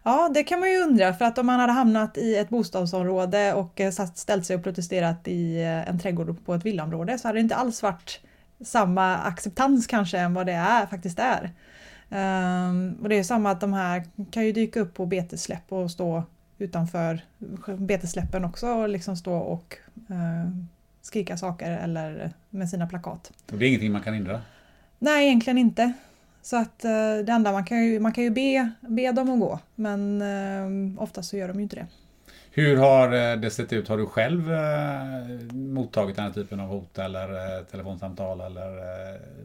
Ja, 0.04 0.32
det 0.34 0.44
kan 0.44 0.60
man 0.60 0.72
ju 0.72 0.78
undra 0.78 1.14
för 1.14 1.26
att 1.26 1.38
om 1.38 1.46
man 1.46 1.60
hade 1.60 1.74
hamnat 1.74 2.18
i 2.18 2.36
ett 2.36 2.50
bostadsområde 2.50 3.54
och 3.54 3.82
eh, 3.82 3.92
ställt 3.92 4.46
sig 4.46 4.56
och 4.56 4.64
protesterat 4.64 5.28
i 5.28 5.62
eh, 5.62 5.90
en 5.90 6.00
trädgård 6.00 6.46
på 6.46 6.54
ett 6.54 6.66
villaområde 6.66 7.18
så 7.18 7.28
hade 7.28 7.38
det 7.38 7.42
inte 7.42 7.56
alls 7.56 7.84
varit 7.84 8.20
samma 8.64 9.18
acceptans 9.18 9.88
kanske 9.88 10.18
än 10.18 10.34
vad 10.34 10.46
det 10.46 10.54
är, 10.54 10.86
faktiskt 10.86 11.20
är. 11.20 11.52
Um, 12.10 12.98
och 13.02 13.10
det 13.10 13.16
är 13.16 13.24
samma 13.24 13.52
att 13.52 13.62
de 13.62 13.74
här 13.74 14.04
kan 14.32 14.46
ju 14.46 14.52
dyka 14.52 14.80
upp 14.80 14.94
på 14.94 15.06
betesläpp 15.06 15.72
och 15.72 15.92
stå 15.92 16.24
utanför 16.58 17.22
betesläppen 17.78 18.46
också 18.46 18.68
och 18.68 18.90
liksom 18.90 19.18
stå 19.18 19.34
och 19.34 19.78
uh, 20.12 20.52
skrika 21.02 21.38
saker 21.38 21.72
eller 21.72 22.32
med 22.50 22.70
sina 22.70 22.88
plakat. 22.88 23.32
Och 23.52 23.58
det 23.58 23.66
är 23.66 23.68
ingenting 23.68 23.92
man 23.92 24.02
kan 24.02 24.14
hindra? 24.14 24.42
Nej, 25.00 25.28
egentligen 25.28 25.58
inte. 25.58 25.94
Så 26.42 26.58
att 26.58 26.86
uh, 26.86 27.26
det 27.26 27.32
enda 27.32 27.52
man 27.52 27.66
kan 27.66 27.86
ju, 27.86 28.00
man 28.00 28.12
kan 28.12 28.24
ju 28.24 28.30
be, 28.30 28.72
be 28.82 29.12
dem 29.12 29.30
att 29.30 29.40
gå 29.40 29.60
men 29.76 30.22
uh, 30.22 31.04
oftast 31.04 31.30
så 31.30 31.38
gör 31.38 31.48
de 31.48 31.58
ju 31.58 31.64
inte 31.64 31.76
det. 31.76 31.88
Hur 32.56 32.78
har 32.78 33.36
det 33.36 33.52
sett 33.52 33.74
ut? 33.74 33.88
Har 33.88 33.98
du 33.98 34.06
själv 34.06 34.50
mottagit 35.54 36.16
den 36.16 36.26
här 36.26 36.32
typen 36.32 36.60
av 36.60 36.68
hot 36.68 36.98
eller 36.98 37.64
telefonsamtal 37.64 38.42
eller 38.42 38.70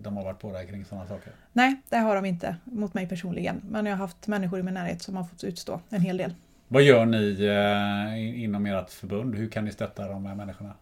de 0.02 0.16
har 0.16 0.24
varit 0.24 0.38
på 0.38 0.52
dig 0.52 0.66
kring 0.66 0.84
sådana 0.84 1.06
saker? 1.06 1.32
Nej, 1.52 1.76
det 1.88 1.96
har 1.96 2.14
de 2.14 2.24
inte 2.24 2.56
mot 2.64 2.94
mig 2.94 3.08
personligen. 3.08 3.62
Men 3.70 3.86
jag 3.86 3.92
har 3.92 3.98
haft 3.98 4.26
människor 4.26 4.58
i 4.58 4.62
min 4.62 4.74
närhet 4.74 5.02
som 5.02 5.16
har 5.16 5.24
fått 5.24 5.44
utstå 5.44 5.80
en 5.90 6.00
hel 6.00 6.16
del. 6.16 6.34
Vad 6.68 6.82
gör 6.82 7.06
ni 7.06 7.44
eh, 7.44 8.42
inom 8.44 8.66
ert 8.66 8.90
förbund? 8.90 9.34
Hur 9.34 9.48
kan 9.48 9.64
ni 9.64 9.72
stötta 9.72 10.08
de 10.08 10.26
här 10.26 10.34
människorna? 10.34 10.74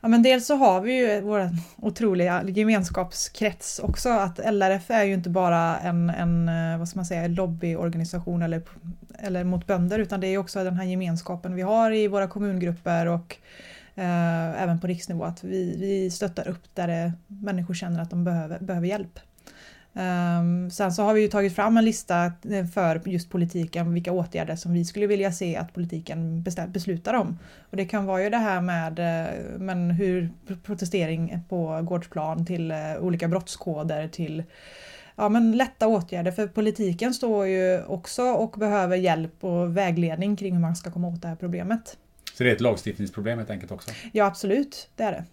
Ja, 0.00 0.08
men 0.08 0.22
dels 0.22 0.46
så 0.46 0.54
har 0.54 0.80
vi 0.80 0.92
ju 0.92 1.20
vår 1.20 1.50
otroliga 1.76 2.44
gemenskapskrets 2.46 3.78
också. 3.78 4.08
Att 4.08 4.38
LRF 4.38 4.90
är 4.90 5.04
ju 5.04 5.14
inte 5.14 5.30
bara 5.30 5.78
en, 5.78 6.10
en 6.10 6.48
eh, 6.48 6.78
vad 6.78 6.88
ska 6.88 6.98
man 6.98 7.06
säga, 7.06 7.28
lobbyorganisation 7.28 8.42
eller, 8.42 8.62
eller 9.18 9.44
mot 9.44 9.66
bönder 9.66 9.98
utan 9.98 10.20
det 10.20 10.26
är 10.26 10.38
också 10.38 10.64
den 10.64 10.76
här 10.76 10.84
gemenskapen 10.84 11.54
vi 11.54 11.62
har 11.62 11.92
i 11.92 12.08
våra 12.08 12.28
kommungrupper 12.28 13.06
och 13.06 13.36
eh, 13.94 14.62
även 14.62 14.80
på 14.80 14.86
riksnivå. 14.86 15.24
Att 15.24 15.44
vi, 15.44 15.76
vi 15.80 16.10
stöttar 16.10 16.48
upp 16.48 16.74
där 16.74 16.88
det, 16.88 17.12
människor 17.26 17.74
känner 17.74 18.02
att 18.02 18.10
de 18.10 18.24
behöver, 18.24 18.58
behöver 18.58 18.86
hjälp. 18.86 19.18
Um, 19.92 20.70
sen 20.70 20.92
så 20.92 21.02
har 21.02 21.14
vi 21.14 21.20
ju 21.20 21.28
tagit 21.28 21.54
fram 21.54 21.76
en 21.76 21.84
lista 21.84 22.24
eh, 22.24 22.66
för 22.74 23.08
just 23.08 23.30
politiken, 23.30 23.94
vilka 23.94 24.12
åtgärder 24.12 24.56
som 24.56 24.72
vi 24.72 24.84
skulle 24.84 25.06
vilja 25.06 25.32
se 25.32 25.56
att 25.56 25.74
politiken 25.74 26.44
beslutar 26.68 27.14
om. 27.14 27.38
Och 27.70 27.76
det 27.76 27.84
kan 27.84 28.06
vara 28.06 28.22
ju 28.22 28.30
det 28.30 28.36
här 28.36 28.60
med 28.60 28.98
eh, 28.98 29.58
men 29.58 29.90
hur 29.90 30.30
protestering 30.62 31.38
på 31.48 31.82
gårdsplan 31.82 32.46
till 32.46 32.72
uh, 32.72 32.96
olika 33.00 33.28
brottskoder 33.28 34.08
till 34.08 34.42
ja, 35.16 35.28
men 35.28 35.52
lätta 35.52 35.86
åtgärder 35.86 36.32
för 36.32 36.46
politiken 36.46 37.14
står 37.14 37.46
ju 37.46 37.84
också 37.84 38.22
och 38.22 38.50
behöver 38.58 38.96
hjälp 38.96 39.44
och 39.44 39.76
vägledning 39.76 40.36
kring 40.36 40.54
hur 40.54 40.60
man 40.60 40.76
ska 40.76 40.90
komma 40.90 41.08
åt 41.08 41.22
det 41.22 41.28
här 41.28 41.36
problemet. 41.36 41.96
Så 42.34 42.44
det 42.44 42.50
är 42.50 42.54
ett 42.54 42.60
lagstiftningsproblem 42.60 43.38
helt 43.38 43.50
enkelt 43.50 43.72
också? 43.72 43.90
Ja 44.12 44.24
absolut, 44.24 44.90
det 44.96 45.02
är 45.02 45.12
det. 45.12 45.24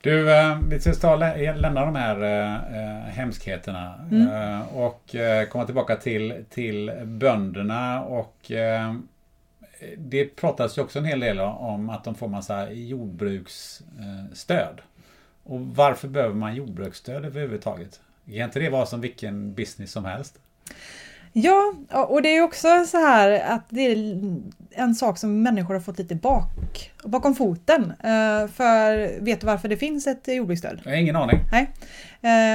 Du, 0.00 0.32
eh, 0.32 0.58
vi 0.68 0.80
ska 0.80 1.16
lämna 1.16 1.84
de 1.84 1.94
här 1.94 2.22
eh, 2.22 2.56
hemskheterna 3.10 3.94
mm. 4.10 4.28
eh, 4.28 4.76
och 4.76 5.14
eh, 5.14 5.48
komma 5.48 5.64
tillbaka 5.64 5.96
till, 5.96 6.44
till 6.50 6.92
bönderna 7.04 8.02
och 8.02 8.50
eh, 8.50 8.94
det 9.96 10.24
pratas 10.24 10.78
ju 10.78 10.82
också 10.82 10.98
en 10.98 11.04
hel 11.04 11.20
del 11.20 11.40
om 11.40 11.90
att 11.90 12.04
de 12.04 12.14
får 12.14 12.28
massa 12.28 12.72
jordbruksstöd. 12.72 14.80
Och 15.44 15.60
varför 15.60 16.08
behöver 16.08 16.34
man 16.34 16.54
jordbruksstöd 16.54 17.24
överhuvudtaget? 17.24 18.00
Kan 18.26 18.34
inte 18.34 18.60
det 18.60 18.70
vara 18.70 18.86
som 18.86 19.00
vilken 19.00 19.54
business 19.54 19.92
som 19.92 20.04
helst? 20.04 20.38
Ja, 21.32 21.74
och 21.90 22.22
det 22.22 22.36
är 22.36 22.42
också 22.42 22.68
så 22.86 22.98
här 22.98 23.40
att 23.54 23.64
det 23.68 23.80
är 23.80 23.96
en 24.70 24.94
sak 24.94 25.18
som 25.18 25.42
människor 25.42 25.74
har 25.74 25.80
fått 25.80 25.98
lite 25.98 26.14
bak, 26.14 26.92
bakom 27.04 27.34
foten. 27.34 27.82
Uh, 27.84 28.48
för 28.48 29.20
vet 29.20 29.40
du 29.40 29.46
varför 29.46 29.68
det 29.68 29.76
finns 29.76 30.06
ett 30.06 30.28
jordbruksstöd? 30.28 30.80
Jag 30.84 30.90
har 30.90 30.96
ingen 30.96 31.16
aning. 31.16 31.38
Nej. 31.52 31.70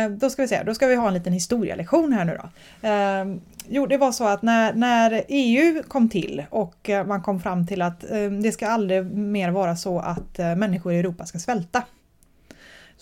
Uh, 0.07 0.17
då 0.17 0.30
ska 0.30 0.41
vi 0.41 0.47
se, 0.47 0.63
då 0.63 0.76
ska 0.76 0.88
vi 0.88 0.95
ha 0.95 1.07
en 1.07 1.13
liten 1.13 1.34
historielektion 1.34 2.13
här 2.13 2.26
nu 2.26 2.39
då. 2.41 2.49
Uh, 2.89 3.38
jo, 3.67 3.86
det 3.86 3.97
var 3.97 4.11
så 4.11 4.28
att 4.28 4.41
när, 4.41 4.74
när 4.74 5.24
EU 5.28 5.84
kom 5.88 6.09
till 6.09 6.43
och 6.49 6.89
man 7.05 7.21
kom 7.21 7.39
fram 7.39 7.67
till 7.67 7.82
att 7.82 8.01
det 8.43 8.51
ska 8.51 8.67
aldrig 8.67 9.05
mer 9.05 9.51
vara 9.51 9.76
så 9.76 9.99
att 9.99 10.38
människor 10.38 10.93
i 10.93 10.99
Europa 10.99 11.26
ska 11.26 11.39
svälta 11.39 11.84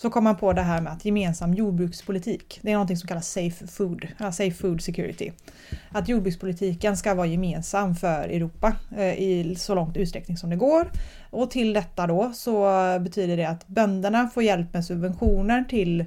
så 0.02 0.10
kom 0.10 0.24
man 0.24 0.36
på 0.36 0.52
det 0.52 0.62
här 0.62 0.80
med 0.80 0.92
att 0.92 1.04
gemensam 1.04 1.54
jordbrukspolitik, 1.54 2.60
det 2.62 2.72
är 2.72 2.76
något 2.76 2.98
som 2.98 3.08
kallas 3.08 3.28
safe 3.28 3.66
food, 3.66 4.06
safe 4.18 4.50
food 4.50 4.82
security. 4.82 5.32
Att 5.90 6.08
jordbrukspolitiken 6.08 6.96
ska 6.96 7.14
vara 7.14 7.26
gemensam 7.26 7.94
för 7.94 8.28
Europa 8.28 8.76
eh, 8.96 9.14
i 9.14 9.54
så 9.58 9.74
långt 9.74 9.96
utsträckning 9.96 10.36
som 10.36 10.50
det 10.50 10.56
går. 10.56 10.90
Och 11.30 11.50
till 11.50 11.72
detta 11.72 12.06
då 12.06 12.32
så 12.34 12.62
betyder 13.00 13.36
det 13.36 13.44
att 13.44 13.66
bönderna 13.66 14.28
får 14.34 14.42
hjälp 14.42 14.74
med 14.74 14.84
subventioner 14.84 15.64
till 15.68 16.04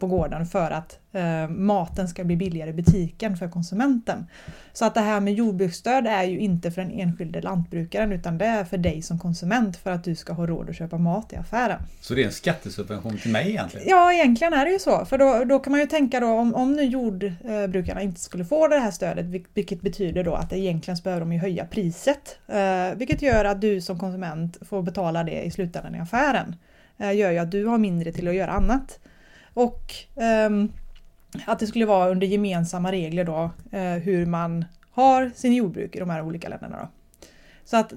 på 0.00 0.06
gården 0.06 0.46
för 0.46 0.70
att 0.70 0.98
eh, 1.12 1.48
maten 1.48 2.08
ska 2.08 2.24
bli 2.24 2.36
billigare 2.36 2.70
i 2.70 2.72
butiken 2.72 3.36
för 3.36 3.48
konsumenten. 3.48 4.26
Så 4.72 4.84
att 4.84 4.94
det 4.94 5.00
här 5.00 5.20
med 5.20 5.34
jordbruksstöd 5.34 6.06
är 6.06 6.22
ju 6.22 6.38
inte 6.38 6.70
för 6.70 6.82
den 6.82 6.90
enskilde 6.90 7.40
lantbrukaren 7.40 8.12
utan 8.12 8.38
det 8.38 8.44
är 8.44 8.64
för 8.64 8.78
dig 8.78 9.02
som 9.02 9.18
konsument 9.18 9.76
för 9.76 9.90
att 9.90 10.04
du 10.04 10.14
ska 10.14 10.32
ha 10.32 10.46
råd 10.46 10.70
att 10.70 10.76
köpa 10.76 10.98
mat 10.98 11.32
i 11.32 11.36
affären. 11.36 11.82
Så 12.00 12.14
det 12.14 12.22
är 12.22 12.26
en 12.26 12.32
skattesubvention 12.32 13.18
till 13.18 13.30
mig 13.30 13.48
egentligen? 13.48 13.86
Ja, 13.88 14.12
egentligen 14.12 14.52
är 14.52 14.64
det 14.64 14.72
ju 14.72 14.78
så. 14.78 15.04
För 15.04 15.18
då, 15.18 15.44
då 15.44 15.58
kan 15.58 15.70
man 15.70 15.80
ju 15.80 15.86
tänka 15.86 16.20
då 16.20 16.26
om, 16.26 16.54
om 16.54 16.72
nu 16.72 16.82
jordbrukarna 16.82 18.02
inte 18.02 18.20
skulle 18.20 18.44
få 18.44 18.68
det 18.68 18.78
här 18.78 18.90
stödet, 18.90 19.26
vilket 19.54 19.80
betyder 19.80 20.24
då 20.24 20.34
att 20.34 20.52
egentligen 20.52 20.98
behöver 21.04 21.20
de 21.20 21.32
ju 21.32 21.38
höja 21.38 21.64
priset. 21.64 22.38
Eh, 22.48 22.96
vilket 22.96 23.22
gör 23.22 23.44
att 23.44 23.60
du 23.60 23.80
som 23.80 23.98
konsument 23.98 24.56
får 24.68 24.82
betala 24.82 25.24
det 25.24 25.42
i 25.42 25.50
slutändan 25.50 25.94
i 25.94 26.00
affären. 26.00 26.56
gör 26.98 27.30
ju 27.30 27.38
att 27.38 27.50
du 27.50 27.66
har 27.66 27.78
mindre 27.78 28.12
till 28.12 28.28
att 28.28 28.34
göra 28.34 28.50
annat. 28.50 28.98
Och 29.54 29.94
um, 30.46 30.72
att 31.46 31.58
det 31.58 31.66
skulle 31.66 31.86
vara 31.86 32.10
under 32.10 32.26
gemensamma 32.26 32.92
regler 32.92 33.24
då 33.24 33.50
uh, 33.74 33.80
hur 33.80 34.26
man 34.26 34.64
har 34.90 35.30
sin 35.34 35.54
jordbruk 35.54 35.96
i 35.96 35.98
de 35.98 36.10
här 36.10 36.22
olika 36.22 36.48
länderna. 36.48 36.76
Då. 36.76 36.88
Så 37.64 37.76
att 37.76 37.92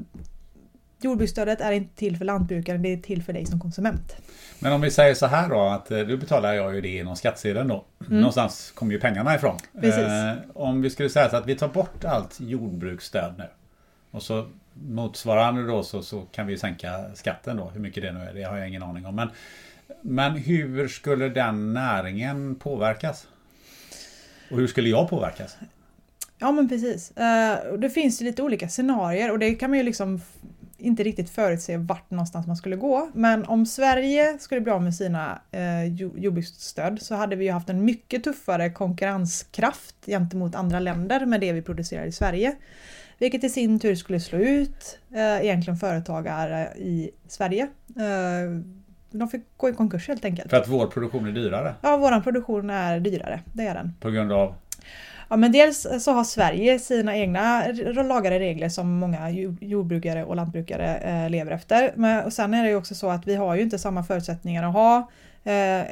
jordbruksstödet 1.02 1.62
är 1.62 1.72
inte 1.72 1.96
till 1.96 2.18
för 2.18 2.26
lantbrukaren, 2.26 2.82
det 2.82 2.94
är 2.94 2.98
till 2.98 3.24
för 3.24 3.34
dig 3.34 3.46
som 3.46 3.60
konsument. 3.60 4.16
Men 4.60 4.74
om 4.74 4.82
vi 4.82 4.92
säger 4.92 5.14
så 5.14 5.26
här 5.26 5.50
då, 5.50 5.62
att 5.62 5.90
nu 5.90 6.14
eh, 6.14 6.20
betalar 6.20 6.54
jag 6.54 6.76
ju 6.76 6.82
det 6.82 6.90
genom 6.90 7.16
skattsedeln 7.16 7.68
då. 7.68 7.86
Mm. 8.02 8.20
Någonstans 8.20 8.72
kommer 8.72 8.94
ju 8.94 9.00
pengarna 9.00 9.36
ifrån. 9.36 9.58
Eh, 9.82 10.38
om 10.54 10.82
vi 10.82 10.90
skulle 10.90 11.10
säga 11.10 11.30
så 11.30 11.38
att 11.38 11.48
vi 11.48 11.56
tar 11.56 11.68
bort 11.68 12.06
allt 12.06 12.40
jordbruksstöd 12.40 13.34
nu. 13.38 13.46
Och 14.12 14.24
så 14.24 14.48
motsvarande 14.74 15.68
då 15.68 15.84
så, 15.84 16.02
så 16.02 16.22
kan 16.22 16.48
vi 16.48 16.58
sänka 16.58 17.06
skatten 17.14 17.58
då, 17.58 17.70
hur 17.74 17.80
mycket 17.80 18.04
det 18.04 18.12
nu 18.12 18.20
är, 18.20 18.34
det 18.34 18.44
har 18.44 18.58
jag 18.58 18.68
ingen 18.68 18.84
aning 18.84 19.06
om. 19.06 19.16
Men 19.16 19.30
men 20.02 20.32
hur 20.32 20.88
skulle 20.88 21.30
den 21.30 21.74
näringen 21.74 22.56
påverkas? 22.56 23.28
Och 24.52 24.58
hur 24.58 24.68
skulle 24.68 24.90
jag 24.90 25.10
påverkas? 25.10 25.58
Ja 26.40 26.52
men 26.52 26.70
precis. 26.70 27.12
Eh, 27.12 27.74
det 27.74 27.90
finns 27.90 28.22
ju 28.22 28.26
lite 28.26 28.44
olika 28.44 28.70
scenarier 28.70 29.32
och 29.32 29.40
det 29.40 29.56
kan 29.56 29.70
man 29.70 29.78
ju 29.78 29.84
liksom 29.84 30.22
inte 30.78 31.04
riktigt 31.04 31.30
förutse 31.30 31.78
vart 31.78 32.12
någonstans 32.12 32.48
man 32.48 32.56
skulle 32.56 32.76
gå. 32.76 33.10
Men 33.14 33.46
om 33.46 33.66
Sverige 33.66 34.38
skulle 34.40 34.62
bli 34.62 34.72
av 34.72 34.84
med 34.84 34.96
sina 34.96 35.42
eh, 35.52 35.84
jordbruksstöd 35.96 37.02
så 37.02 37.16
hade 37.16 37.36
vi 37.36 37.46
ju 37.46 37.52
haft 37.52 37.70
en 37.70 37.86
mycket 37.86 38.24
tuffare 38.24 38.70
konkurrenskraft 38.70 39.96
gentemot 40.06 40.56
andra 40.56 40.80
länder 40.80 41.26
med 41.26 41.42
det 41.42 41.52
vi 41.52 41.62
producerar 41.62 42.06
i 42.06 42.12
Sverige. 42.12 42.56
Vilket 43.20 43.44
i 43.44 43.50
sin 43.50 43.80
tur 43.80 43.96
skulle 43.96 44.20
slå 44.20 44.40
ut 44.40 45.00
eh, 45.14 45.42
egentligen 45.42 45.78
företagare 45.78 46.74
i 46.78 47.10
Sverige. 47.28 47.68
Eh, 47.96 48.62
de 49.12 49.30
fick 49.30 49.42
gå 49.58 49.70
i 49.70 49.74
konkurs 49.74 50.08
helt 50.08 50.26
enkelt. 50.26 50.50
För 50.50 50.58
att 50.58 50.68
vår 50.68 50.88
produktion 50.88 51.28
är 51.28 51.32
dyrare? 51.32 51.74
Ja, 51.82 51.98
vår 51.98 52.22
produktion 52.22 52.70
är 52.70 53.00
dyrare. 53.00 53.42
Det 53.54 53.68
är 53.68 53.74
den. 53.74 53.94
På 54.00 54.10
grund 54.10 54.32
av? 54.32 54.56
Ja 55.30 55.38
men 55.38 55.52
dels 55.52 55.88
så 56.00 56.12
har 56.12 56.24
Sverige 56.24 56.80
sina 56.80 57.18
egna 57.18 57.68
lagar 58.08 58.32
och 58.32 58.40
regler 58.40 58.70
som 58.70 58.90
många 58.90 59.30
jordbrukare 59.62 60.24
och 60.24 60.36
lantbrukare 60.36 60.96
eh, 60.96 61.30
lever 61.30 61.52
efter. 61.52 61.94
Men, 61.96 62.26
och 62.26 62.34
sen 62.34 62.54
är 62.54 62.64
det 62.64 62.70
ju 62.70 62.76
också 62.76 62.96
så 62.96 63.10
att 63.10 63.28
vi 63.28 63.36
har 63.36 63.56
ju 63.56 63.62
inte 63.62 63.80
samma 63.80 64.04
förutsättningar 64.04 64.64
att 64.64 64.74
ha 64.74 65.10
eh, 65.48 65.88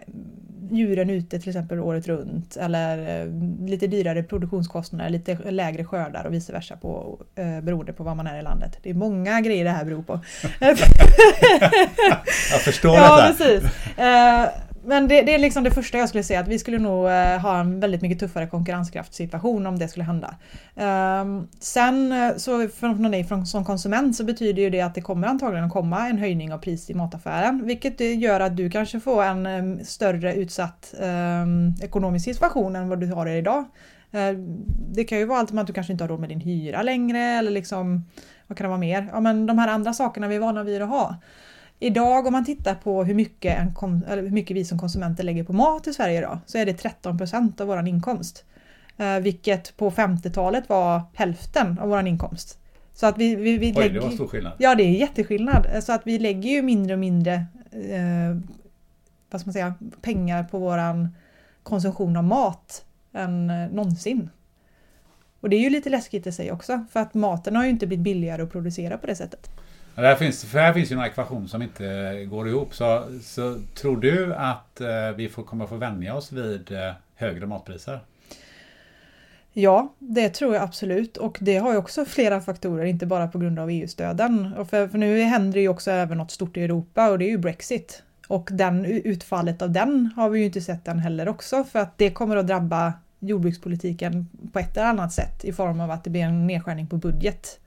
djuren 0.72 1.10
ute 1.10 1.40
till 1.40 1.50
exempel 1.50 1.80
året 1.80 2.08
runt 2.08 2.58
eller 2.58 3.22
eh, 3.22 3.28
lite 3.68 3.88
dyrare 3.88 4.24
produktionskostnader, 4.24 5.10
lite 5.10 5.38
lägre 5.52 5.86
skördar 5.86 6.26
och 6.26 6.34
vice 6.34 6.54
versa 6.54 6.78
på, 6.78 7.20
eh, 7.36 7.62
beroende 7.62 7.94
på 7.94 8.04
var 8.04 8.16
man 8.16 8.28
är 8.28 8.40
i 8.40 8.44
landet. 8.44 8.78
Det 8.84 8.90
är 8.90 8.94
många 8.94 9.42
grejer 9.42 9.64
det 9.64 9.72
här 9.72 9.86
beror 9.86 10.04
på. 10.04 10.20
jag 12.52 12.62
förstår 12.62 12.96
ja, 12.96 13.28
detta. 13.28 13.38
Precis. 13.38 13.64
Eh, 13.98 14.46
men 14.86 15.08
det, 15.08 15.22
det, 15.22 15.34
är 15.34 15.40
liksom 15.40 15.64
det 15.64 15.72
första 15.72 15.98
jag 15.98 16.10
skulle 16.10 16.24
säga, 16.24 16.40
att 16.40 16.48
vi 16.48 16.60
skulle 16.60 16.80
nog 16.80 17.08
eh, 17.08 17.40
ha 17.40 17.60
en 17.60 17.80
väldigt 17.80 18.02
mycket 18.02 18.20
tuffare 18.20 18.48
konkurrenskraftssituation 18.48 19.68
om 19.68 19.80
det 19.80 19.88
skulle 19.88 20.06
hända. 20.06 20.36
Um, 21.22 21.48
sen 21.60 22.12
eh, 22.12 22.36
så 22.38 22.68
från 22.68 23.12
dig 23.12 23.24
från, 23.24 23.46
som 23.46 23.66
konsument 23.66 24.16
så 24.16 24.24
betyder 24.24 24.62
ju 24.62 24.70
det 24.70 24.82
att 24.82 24.96
det 24.96 25.02
kommer 25.02 25.28
antagligen 25.28 25.70
komma 25.70 26.08
en 26.08 26.18
höjning 26.18 26.54
av 26.54 26.58
pris 26.58 26.90
i 26.90 26.94
mataffären, 26.94 27.66
vilket 27.66 28.00
gör 28.00 28.40
att 28.40 28.58
du 28.58 28.70
kanske 28.70 29.00
får 29.00 29.24
en 29.24 29.46
ehm, 29.46 29.86
större 29.86 30.34
utsatt 30.36 30.94
um, 31.00 31.74
ekonomisk 31.82 32.26
situation 32.26 32.76
än 32.76 32.90
vad 32.90 33.00
du 33.00 33.14
har 33.14 33.28
idag. 33.28 33.66
Uh, 34.16 34.40
det 34.94 35.04
kan 35.04 35.18
ju 35.18 35.26
vara 35.26 35.40
allt 35.40 35.52
med 35.52 35.62
att 35.62 35.68
du 35.68 35.74
kanske 35.74 35.94
inte 35.94 36.04
har 36.04 36.10
råd 36.10 36.20
med 36.20 36.30
din 36.30 36.42
hyra 36.42 36.82
längre 36.82 37.20
eller 37.20 37.52
liksom, 37.52 38.06
vad 38.48 38.58
kan 38.58 38.66
det 38.66 38.70
vara 38.70 38.80
mer? 38.80 39.10
Ja 39.12 39.20
men 39.20 39.46
de 39.46 39.60
här 39.60 39.68
andra 39.68 39.94
sakerna 39.94 40.28
vi 40.28 40.36
är 40.36 40.40
vana 40.40 40.64
vid 40.64 40.82
att 40.82 40.90
ha. 40.90 41.16
Idag 41.80 42.28
om 42.28 42.34
man 42.34 42.46
tittar 42.46 42.76
på 42.76 43.04
hur 43.04 43.14
mycket, 43.14 43.60
en 43.60 44.04
hur 44.08 44.30
mycket 44.30 44.58
vi 44.58 44.66
som 44.66 44.80
konsumenter 44.80 45.24
lägger 45.24 45.44
på 45.44 45.54
mat 45.54 45.88
i 45.88 45.94
Sverige 45.94 46.18
idag 46.18 46.40
så 46.46 46.58
är 46.58 46.66
det 46.66 46.74
13 46.74 47.18
procent 47.18 47.62
av 47.62 47.68
vår 47.68 47.88
inkomst. 47.88 48.46
Eh, 48.98 49.20
vilket 49.20 49.78
på 49.78 49.92
50-talet 49.92 50.70
var 50.70 51.02
hälften 51.14 51.80
av 51.80 51.90
vår 51.90 52.08
inkomst. 52.08 52.60
Så 52.94 53.06
att 53.06 53.18
vi, 53.18 53.36
vi, 53.36 53.58
vi 53.58 53.68
Oj, 53.68 53.74
lägger, 53.74 53.94
det 53.94 54.00
var 54.00 54.12
stor 54.12 54.28
skillnad. 54.28 54.54
Ja, 54.58 54.76
det 54.76 54.84
är 54.84 54.92
jätteskillnad. 54.92 55.84
Så 55.84 55.94
att 55.94 56.02
vi 56.04 56.20
lägger 56.20 56.50
ju 56.50 56.62
mindre 56.62 56.94
och 56.94 57.00
mindre 57.00 57.34
eh, 57.72 58.38
vad 59.30 59.42
ska 59.42 59.48
man 59.48 59.54
säga, 59.54 59.74
pengar 60.02 60.44
på 60.44 60.60
våran 60.60 61.10
konsumtion 61.64 62.18
av 62.18 62.24
mat 62.24 62.86
än 63.14 63.50
eh, 63.50 63.70
någonsin. 63.70 64.30
Och 65.40 65.50
det 65.50 65.56
är 65.56 65.62
ju 65.62 65.70
lite 65.70 65.90
läskigt 65.90 66.28
i 66.28 66.32
sig 66.32 66.52
också, 66.52 66.86
för 66.92 67.00
att 67.00 67.14
maten 67.14 67.56
har 67.56 67.64
ju 67.64 67.70
inte 67.70 67.88
blivit 67.88 68.04
billigare 68.04 68.42
att 68.42 68.52
producera 68.52 68.98
på 68.98 69.08
det 69.08 69.16
sättet. 69.16 69.50
Här 69.96 70.16
finns, 70.16 70.46
för 70.46 70.60
här 70.60 70.74
finns 70.74 70.92
ju 70.92 70.96
några 70.96 71.08
ekvation 71.08 71.48
som 71.48 71.62
inte 71.62 71.88
eh, 71.88 72.30
går 72.30 72.50
ihop. 72.50 72.76
Så, 72.76 73.04
så 73.22 73.60
tror 73.76 73.98
du 73.98 74.36
att 74.36 74.82
eh, 74.82 75.12
vi 75.16 75.30
får, 75.30 75.44
kommer 75.44 75.68
få 75.68 75.76
vänja 75.76 76.16
oss 76.16 76.32
vid 76.32 76.72
eh, 76.72 76.92
högre 77.16 77.46
matpriser? 77.46 78.00
Ja, 79.54 79.94
det 80.00 80.30
tror 80.30 80.54
jag 80.54 80.64
absolut 80.64 81.18
och 81.18 81.38
det 81.42 81.58
har 81.58 81.72
ju 81.72 81.78
också 81.78 82.06
flera 82.06 82.42
faktorer, 82.42 82.86
inte 82.86 83.06
bara 83.06 83.28
på 83.28 83.40
grund 83.40 83.60
av 83.60 83.70
EU-stöden. 83.70 84.66
för, 84.70 84.88
för 84.88 84.98
nu 84.98 85.22
händer 85.22 85.54
det 85.54 85.62
ju 85.62 85.70
också 85.70 85.92
även 85.92 86.18
något 86.18 86.32
stort 86.32 86.58
i 86.58 86.64
Europa 86.64 87.10
och 87.10 87.20
det 87.20 87.26
är 87.26 87.30
ju 87.30 87.38
Brexit. 87.38 88.04
Och 88.28 88.50
den, 88.52 88.86
utfallet 88.86 89.62
av 89.62 89.72
den 89.72 90.12
har 90.16 90.30
vi 90.30 90.40
ju 90.40 90.46
inte 90.46 90.62
sett 90.62 90.88
än 90.88 91.00
heller 91.00 91.28
också 91.28 91.64
för 91.64 91.80
att 91.80 91.98
det 91.98 92.10
kommer 92.10 92.36
att 92.36 92.48
drabba 92.48 92.94
jordbrukspolitiken 93.20 94.28
på 94.54 94.60
ett 94.60 94.78
eller 94.78 94.88
annat 94.88 95.14
sätt 95.14 95.46
i 95.46 95.54
form 95.54 95.80
av 95.80 95.92
att 95.92 96.04
det 96.04 96.10
blir 96.10 96.22
en 96.22 96.48
nedskärning 96.48 96.88
på 96.88 96.98
budget 96.98 97.60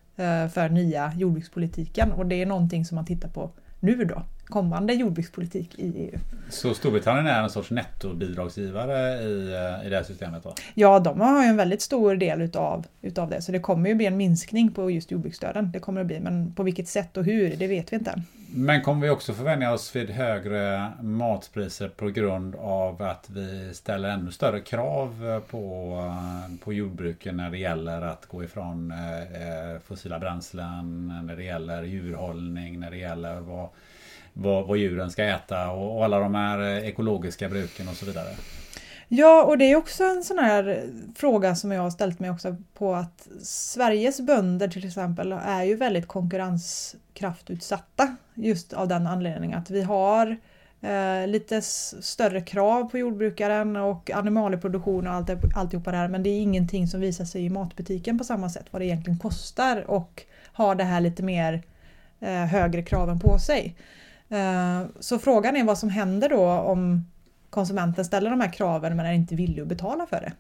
för 0.53 0.69
nya 0.69 1.13
jordbrukspolitiken 1.17 2.13
och 2.13 2.27
det 2.27 2.43
är 2.43 2.47
någonting 2.47 2.85
som 2.85 2.97
man 2.97 3.07
tittar 3.07 3.29
på 3.29 3.51
nu 3.81 4.05
då, 4.05 4.23
kommande 4.45 4.95
jordbrukspolitik 4.95 5.79
i 5.79 5.93
EU. 5.97 6.19
Så 6.49 6.75
Storbritannien 6.75 7.27
är 7.27 7.43
en 7.43 7.51
sorts 7.51 7.71
nettobidragsgivare 7.71 9.23
i, 9.23 9.53
eh, 9.53 9.87
i 9.87 9.91
det 9.91 9.97
här 9.97 10.03
systemet? 10.03 10.43
Då? 10.43 10.55
Ja, 10.75 10.99
de 10.99 11.21
har 11.21 11.43
ju 11.43 11.49
en 11.49 11.57
väldigt 11.57 11.83
stor 11.83 12.17
del 12.17 12.43
utav, 12.43 12.87
utav 13.03 13.31
det 13.31 13.43
så 13.43 13.53
det 13.53 13.61
kommer 13.61 13.89
ju 13.89 13.95
bli 13.95 14.07
en 14.07 14.17
minskning 14.17 14.73
på 14.73 14.91
just 14.91 15.11
jordbruksstöden. 15.11 15.71
Det 15.73 15.81
kommer 15.81 16.01
det 16.01 16.05
bli, 16.05 16.21
men 16.21 16.53
på 16.53 16.63
vilket 16.63 16.89
sätt 16.89 17.17
och 17.17 17.25
hur, 17.25 17.57
det 17.57 17.67
vet 17.67 17.93
vi 17.93 17.97
inte 17.97 18.11
än. 18.11 18.23
Men 18.51 18.83
kommer 18.83 19.07
vi 19.07 19.11
också 19.11 19.35
förvänja 19.35 19.73
oss 19.73 19.97
vid 19.97 20.11
högre 20.11 20.93
matpriser 21.01 21.89
på 21.89 22.07
grund 22.07 22.57
av 22.57 23.03
att 23.03 23.31
vi 23.31 23.75
ställer 23.75 24.09
ännu 24.09 24.33
större 24.33 24.61
krav 24.61 25.29
eh, 25.29 25.41
på, 25.41 25.95
eh, 26.07 26.65
på 26.65 26.73
jordbruken 26.73 27.37
när 27.37 27.51
det 27.51 27.59
gäller 27.59 28.03
att 28.03 28.27
gå 28.27 28.45
ifrån 28.45 28.91
eh, 28.91 29.81
fossila 29.87 30.19
bränslen, 30.19 31.13
när 31.27 31.37
det 31.37 31.45
gäller 31.45 31.83
djurhållning, 31.83 32.81
när 32.81 32.91
det 32.91 32.97
gäller 32.97 33.41
vad, 33.41 33.69
vad, 34.33 34.67
vad 34.67 34.79
djuren 34.79 35.11
ska 35.11 35.25
äta 35.25 35.71
och, 35.71 35.97
och 35.97 36.05
alla 36.05 36.19
de 36.19 36.35
här 36.35 36.85
ekologiska 36.85 37.49
bruken 37.49 37.89
och 37.89 37.95
så 37.95 38.07
vidare? 38.07 38.31
Ja, 39.09 39.45
och 39.45 39.59
det 39.59 39.65
är 39.65 39.77
också 39.77 40.05
en 40.05 40.25
sån 40.25 40.39
här 40.39 40.91
fråga 41.15 41.55
som 41.55 41.73
jag 41.73 41.83
har 41.83 41.91
ställt 41.91 42.21
mig 42.21 42.31
också 42.31 42.57
på 42.75 42.95
att 42.95 43.29
Sveriges 43.43 44.21
bönder 44.21 44.69
till 44.69 44.87
exempel 44.87 45.33
är 45.33 45.63
ju 45.63 45.75
väldigt 45.75 46.07
konkurrenskraftutsatta 46.07 48.17
just 48.35 48.73
av 48.73 48.89
den 48.89 49.07
anledningen 49.07 49.59
att 49.59 49.71
vi 49.71 49.83
har 49.83 50.37
eh, 50.81 51.27
lite 51.27 51.63
större 51.63 52.41
krav 52.41 52.91
på 52.91 52.99
jordbrukaren 52.99 53.77
och 53.77 54.11
animalieproduktion 54.11 55.07
och 55.07 55.13
allt, 55.13 55.31
alltihopa 55.55 55.91
det 55.91 55.97
här 55.97 56.09
men 56.09 56.23
det 56.23 56.31
är 56.31 56.41
ingenting 56.41 56.89
som 56.89 57.01
visar 57.01 57.25
sig 57.25 57.45
i 57.45 57.51
matbutiken 57.51 58.19
på 58.19 58.25
samma 58.25 58.49
sätt 58.49 58.67
vad 58.71 58.83
det 58.83 58.87
egentligen 58.87 59.19
kostar 59.19 59.91
och 59.91 60.23
har 60.53 60.75
det 60.75 60.85
här 60.85 61.01
lite 61.01 61.23
mer 61.23 61.63
eh, 62.21 62.45
högre 62.45 62.83
kraven 62.83 63.21
på 63.21 63.39
sig. 63.39 63.77
Eh, 64.29 64.83
så 65.01 65.19
frågan 65.19 65.57
är 65.57 65.65
vad 65.65 65.79
som 65.79 65.89
händer 65.89 66.29
då 66.29 66.51
om 66.51 67.05
konsumenten 67.51 68.05
ställer 68.05 68.31
de 68.31 68.41
här 68.41 68.53
kraven 68.53 68.97
men 68.97 69.07
är 69.07 69.13
inte 69.13 69.35
villig 69.35 69.63
att 69.63 69.69
betala 69.69 70.07
för 70.07 70.21
det. 70.21 70.33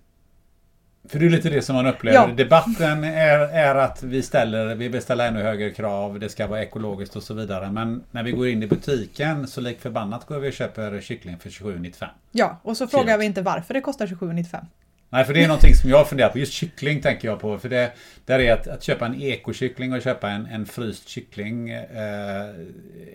För 1.09 1.18
det 1.18 1.26
är 1.26 1.30
lite 1.30 1.50
det 1.50 1.62
som 1.62 1.76
man 1.76 1.86
upplever. 1.86 2.28
Ja. 2.28 2.34
Debatten 2.36 3.04
är, 3.04 3.38
är 3.38 3.74
att 3.74 4.02
vi 4.02 4.22
ställer, 4.22 4.74
vi 4.74 4.88
vill 4.88 5.02
ställa 5.02 5.26
ännu 5.26 5.42
högre 5.42 5.70
krav, 5.70 6.18
det 6.18 6.28
ska 6.28 6.46
vara 6.46 6.62
ekologiskt 6.62 7.16
och 7.16 7.22
så 7.22 7.34
vidare. 7.34 7.70
Men 7.70 8.04
när 8.11 8.22
vi 8.22 8.32
går 8.32 8.48
in 8.48 8.62
i 8.62 8.66
butiken 8.66 9.46
så 9.46 9.61
lik 9.61 9.80
förbannat 9.80 10.26
går 10.26 10.38
vi 10.38 10.48
och 10.48 10.52
köper 10.52 11.00
kyckling 11.00 11.38
för 11.38 11.50
27,95. 11.50 12.06
Ja, 12.32 12.61
och 12.62 12.76
så 12.76 12.86
frågar 12.86 13.04
Kilot. 13.04 13.20
vi 13.20 13.24
inte 13.24 13.42
varför 13.42 13.74
det 13.74 13.80
kostar 13.80 14.06
27,95. 14.06 14.66
Nej, 15.11 15.24
för 15.24 15.34
det 15.34 15.44
är 15.44 15.48
någonting 15.48 15.74
som 15.74 15.90
jag 15.90 16.09
funderar 16.09 16.28
på. 16.28 16.38
Just 16.38 16.52
kyckling 16.52 17.00
tänker 17.00 17.28
jag 17.28 17.40
på. 17.40 17.59
För 17.59 17.68
det 17.68 17.92
där 18.24 18.38
är 18.38 18.52
att, 18.52 18.68
att 18.68 18.82
köpa 18.82 19.06
en 19.06 19.22
ekokyckling 19.22 19.92
och 19.92 20.02
köpa 20.02 20.30
en, 20.30 20.46
en 20.46 20.66
fryst 20.66 21.09
kyckling 21.09 21.70
eh, 21.70 22.48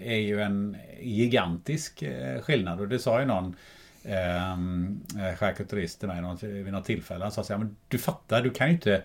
är 0.02 0.18
ju 0.18 0.42
en 0.42 0.78
gigantisk 1.02 2.02
eh, 2.02 2.42
skillnad. 2.42 2.80
Och 2.80 2.88
det 2.88 3.00
sa 3.00 3.20
ju 3.20 3.26
någon 3.26 3.56
eh, 4.04 5.36
charkuterist 5.38 6.00
till 6.00 6.08
mig 6.08 6.22
något, 6.22 6.44
vid 6.44 6.74
något 6.74 6.86
tillfälle. 6.86 7.24
Han 7.24 7.32
sa 7.32 7.44
så 7.44 7.54
här, 7.54 7.60
men 7.60 7.76
du 7.88 7.98
fattar, 7.98 8.42
du 8.42 8.50
kan 8.50 8.68
ju 8.68 8.74
inte... 8.74 9.04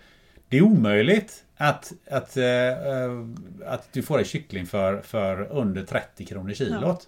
Det 0.49 0.57
är 0.57 0.63
omöjligt 0.63 1.45
att, 1.57 1.93
att, 2.11 2.37
uh, 2.37 3.27
att 3.67 3.93
du 3.93 4.03
får 4.03 4.19
en 4.19 4.25
kyckling 4.25 4.67
för, 4.67 5.01
för 5.01 5.43
under 5.51 5.85
30 5.85 6.25
kronor 6.25 6.53
kilot. 6.53 6.83
Ja. 6.83 6.99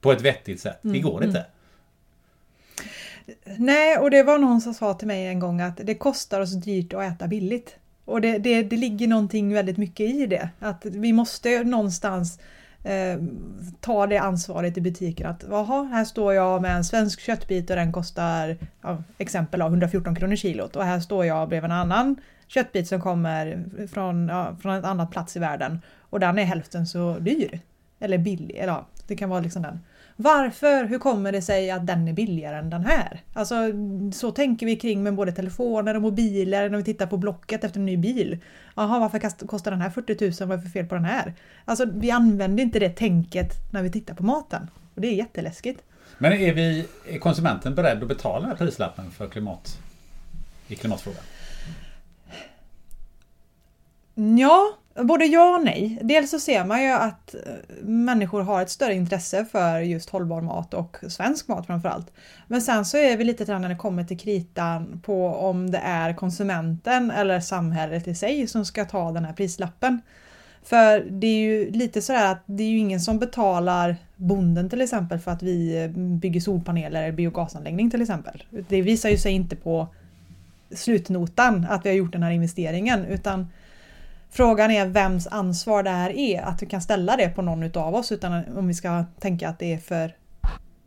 På 0.00 0.12
ett 0.12 0.20
vettigt 0.20 0.60
sätt. 0.60 0.78
Det 0.82 0.88
mm, 0.88 1.02
går 1.02 1.24
inte. 1.24 1.38
Mm. 1.38 1.50
Nej, 3.58 3.98
och 3.98 4.10
det 4.10 4.22
var 4.22 4.38
någon 4.38 4.60
som 4.60 4.74
sa 4.74 4.94
till 4.94 5.08
mig 5.08 5.26
en 5.26 5.38
gång 5.38 5.60
att 5.60 5.76
det 5.76 5.94
kostar 5.94 6.40
oss 6.40 6.54
dyrt 6.54 6.92
att 6.92 7.02
äta 7.02 7.28
billigt. 7.28 7.76
Och 8.04 8.20
det, 8.20 8.38
det, 8.38 8.62
det 8.62 8.76
ligger 8.76 9.06
någonting 9.06 9.54
väldigt 9.54 9.76
mycket 9.76 10.10
i 10.10 10.26
det. 10.26 10.48
Att 10.58 10.84
vi 10.84 11.12
måste 11.12 11.64
någonstans 11.64 12.40
eh, 12.88 13.18
ta 13.80 14.06
det 14.06 14.18
ansvaret 14.18 14.76
i 14.76 14.80
butiken 14.80 15.26
att 15.26 15.44
jaha, 15.50 15.84
här 15.84 16.04
står 16.04 16.34
jag 16.34 16.62
med 16.62 16.76
en 16.76 16.84
svensk 16.84 17.20
köttbit 17.20 17.70
och 17.70 17.76
den 17.76 17.92
kostar 17.92 18.56
ja, 18.82 19.02
exempel 19.18 19.60
114 19.60 20.14
kronor 20.14 20.36
kilot 20.36 20.76
och 20.76 20.84
här 20.84 21.00
står 21.00 21.24
jag 21.24 21.48
bredvid 21.48 21.70
en 21.70 21.76
annan 21.76 22.16
köttbit 22.46 22.88
som 22.88 23.00
kommer 23.00 23.64
från, 23.92 24.28
ja, 24.28 24.56
från 24.60 24.74
en 24.74 24.84
annan 24.84 25.10
plats 25.10 25.36
i 25.36 25.40
världen 25.40 25.80
och 26.10 26.20
den 26.20 26.38
är 26.38 26.44
hälften 26.44 26.86
så 26.86 27.18
dyr. 27.18 27.60
Eller 28.00 28.18
billig, 28.18 28.56
eller 28.56 28.72
ja, 28.72 28.86
det 29.06 29.16
kan 29.16 29.28
vara 29.28 29.40
liksom 29.40 29.62
den. 29.62 29.80
Varför? 30.20 30.84
Hur 30.84 30.98
kommer 30.98 31.32
det 31.32 31.42
sig 31.42 31.70
att 31.70 31.86
den 31.86 32.08
är 32.08 32.12
billigare 32.12 32.56
än 32.56 32.70
den 32.70 32.84
här? 32.84 33.20
Alltså 33.32 33.54
så 34.12 34.30
tänker 34.30 34.66
vi 34.66 34.76
kring 34.76 35.02
med 35.02 35.14
både 35.14 35.32
telefoner 35.32 35.94
och 35.94 36.02
mobiler 36.02 36.70
när 36.70 36.78
vi 36.78 36.84
tittar 36.84 37.06
på 37.06 37.16
Blocket 37.16 37.64
efter 37.64 37.80
en 37.80 37.86
ny 37.86 37.96
bil. 37.96 38.38
Jaha, 38.74 38.98
varför 38.98 39.46
kostar 39.46 39.70
den 39.70 39.80
här 39.80 39.90
40 39.90 40.24
000? 40.40 40.48
Vad 40.48 40.58
är 40.58 40.62
för 40.62 40.68
fel 40.68 40.86
på 40.86 40.94
den 40.94 41.04
här? 41.04 41.34
Alltså 41.64 41.84
vi 41.94 42.10
använder 42.10 42.62
inte 42.62 42.78
det 42.78 42.90
tänket 42.90 43.52
när 43.72 43.82
vi 43.82 43.90
tittar 43.90 44.14
på 44.14 44.22
maten. 44.22 44.70
Och 44.94 45.00
det 45.00 45.08
är 45.08 45.14
jätteläskigt. 45.14 45.82
Men 46.18 46.32
är, 46.32 46.52
vi, 46.52 46.86
är 47.08 47.18
konsumenten 47.18 47.74
beredd 47.74 48.02
att 48.02 48.08
betala 48.08 48.40
den 48.40 48.48
här 48.48 48.56
prislappen 48.56 49.10
för 49.10 49.28
klimat, 49.28 49.78
i 50.68 50.74
klimatfrågan? 50.74 51.22
Ja, 54.38 54.78
Både 55.02 55.24
ja 55.24 55.56
och 55.56 55.64
nej. 55.64 55.98
Dels 56.02 56.30
så 56.30 56.40
ser 56.40 56.64
man 56.64 56.82
ju 56.82 56.88
att 56.88 57.34
eh, 57.34 57.40
människor 57.82 58.42
har 58.42 58.62
ett 58.62 58.70
större 58.70 58.94
intresse 58.94 59.44
för 59.44 59.80
just 59.80 60.10
hållbar 60.10 60.40
mat 60.40 60.74
och 60.74 60.96
svensk 61.08 61.48
mat 61.48 61.66
framförallt. 61.66 62.12
Men 62.46 62.62
sen 62.62 62.84
så 62.84 62.96
är 62.96 63.16
vi 63.16 63.24
lite 63.24 63.44
grann 63.44 63.62
när 63.62 63.68
det 63.68 63.76
kommer 63.76 64.04
till 64.04 64.18
kritan 64.18 65.00
på 65.04 65.26
om 65.26 65.70
det 65.70 65.78
är 65.78 66.14
konsumenten 66.14 67.10
eller 67.10 67.40
samhället 67.40 68.08
i 68.08 68.14
sig 68.14 68.46
som 68.46 68.64
ska 68.64 68.84
ta 68.84 69.12
den 69.12 69.24
här 69.24 69.32
prislappen. 69.32 70.00
För 70.62 71.06
det 71.10 71.26
är 71.26 71.40
ju 71.40 71.70
lite 71.70 72.02
sådär 72.02 72.32
att 72.32 72.42
det 72.46 72.62
är 72.62 72.68
ju 72.68 72.78
ingen 72.78 73.00
som 73.00 73.18
betalar 73.18 73.96
bonden 74.16 74.70
till 74.70 74.80
exempel 74.80 75.18
för 75.18 75.30
att 75.30 75.42
vi 75.42 75.82
eh, 75.84 75.90
bygger 75.90 76.40
solpaneler 76.40 77.02
eller 77.02 77.12
biogasanläggning 77.12 77.90
till 77.90 78.02
exempel. 78.02 78.44
Det 78.68 78.82
visar 78.82 79.08
ju 79.08 79.18
sig 79.18 79.32
inte 79.32 79.56
på 79.56 79.88
slutnotan 80.70 81.66
att 81.70 81.84
vi 81.84 81.88
har 81.88 81.96
gjort 81.96 82.12
den 82.12 82.22
här 82.22 82.30
investeringen 82.30 83.04
utan 83.04 83.46
Frågan 84.30 84.70
är 84.70 84.86
vems 84.86 85.26
ansvar 85.26 85.82
det 85.82 85.90
här 85.90 86.10
är, 86.10 86.42
att 86.42 86.62
vi 86.62 86.66
kan 86.66 86.80
ställa 86.80 87.16
det 87.16 87.28
på 87.28 87.42
någon 87.42 87.62
utav 87.62 87.94
oss 87.94 88.12
utan 88.12 88.44
om 88.56 88.68
vi 88.68 88.74
ska 88.74 89.04
tänka 89.20 89.48
att 89.48 89.58
det 89.58 89.72
är 89.72 89.78
för 89.78 90.16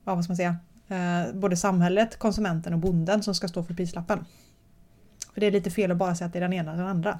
ja, 0.05 0.15
vad 0.15 0.23
ska 0.23 0.31
man 0.31 0.37
säga, 0.37 0.55
eh, 0.87 1.33
både 1.33 1.57
samhället, 1.57 2.19
konsumenten 2.19 2.73
och 2.73 2.79
bonden 2.79 3.23
som 3.23 3.35
ska 3.35 3.47
stå 3.47 3.63
för 3.63 3.73
prislappen. 3.73 4.25
För 5.33 5.41
det 5.41 5.47
är 5.47 5.51
lite 5.51 5.71
fel 5.71 5.91
att 5.91 5.97
bara 5.97 6.15
säga 6.15 6.25
att 6.25 6.33
det 6.33 6.39
är 6.39 6.41
den 6.41 6.53
ena 6.53 6.71
eller 6.71 6.81
den 6.81 6.91
andra. 6.91 7.19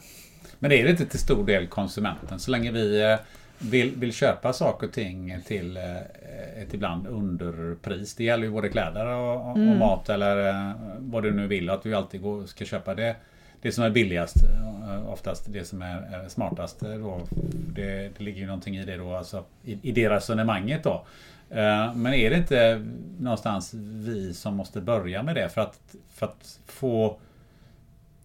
Men 0.59 0.72
är 0.72 0.84
det 0.84 0.89
inte 0.89 1.05
till 1.05 1.19
stor 1.19 1.45
del 1.45 1.67
konsumenten? 1.67 2.39
Så 2.39 2.51
länge 2.51 2.72
vi 2.72 3.01
eh, 3.01 3.19
vill, 3.57 3.95
vill 3.95 4.13
köpa 4.13 4.53
saker 4.53 4.88
och 4.88 4.93
ting 4.93 5.41
till 5.45 5.78
eh, 5.78 6.61
ett 6.61 6.74
ibland 6.74 7.07
underpris. 7.07 8.15
Det 8.15 8.24
gäller 8.24 8.43
ju 8.43 8.51
både 8.51 8.69
kläder 8.69 9.05
och, 9.05 9.51
och 9.51 9.57
mm. 9.57 9.80
mat 9.80 10.09
eller 10.09 10.49
eh, 10.49 10.76
vad 10.99 11.24
du 11.24 11.34
nu 11.34 11.47
vill. 11.47 11.69
Att 11.69 11.86
vi 11.86 11.93
alltid 11.93 12.22
går, 12.22 12.45
ska 12.45 12.65
köpa 12.65 12.95
det, 12.95 13.15
det 13.62 13.72
som 13.72 13.84
är 13.84 13.89
billigast. 13.89 14.36
Eh, 14.43 15.09
oftast 15.09 15.45
det 15.53 15.66
som 15.66 15.82
är 15.82 16.30
smartast. 16.30 16.84
Eh, 16.84 16.93
då. 16.93 17.22
Det, 17.76 18.18
det 18.18 18.24
ligger 18.24 18.39
ju 18.39 18.47
någonting 18.47 18.78
i 18.78 18.86
det 18.86 18.97
då, 18.97 19.16
alltså, 19.16 19.43
i, 19.64 19.80
i 19.82 19.91
det 19.91 20.09
resonemanget 20.09 20.84
då. 20.84 21.05
Eh, 21.49 21.93
men 21.95 22.14
är 22.14 22.30
det 22.30 22.38
inte 22.38 22.88
någonstans 23.20 23.74
vi 23.74 24.34
som 24.34 24.55
måste 24.55 24.82
börja 24.82 25.24
med 25.24 25.36
det 25.36 25.49
för 25.49 25.62
att, 25.62 25.95
för 26.09 26.26
att 26.26 26.59
få 26.66 27.20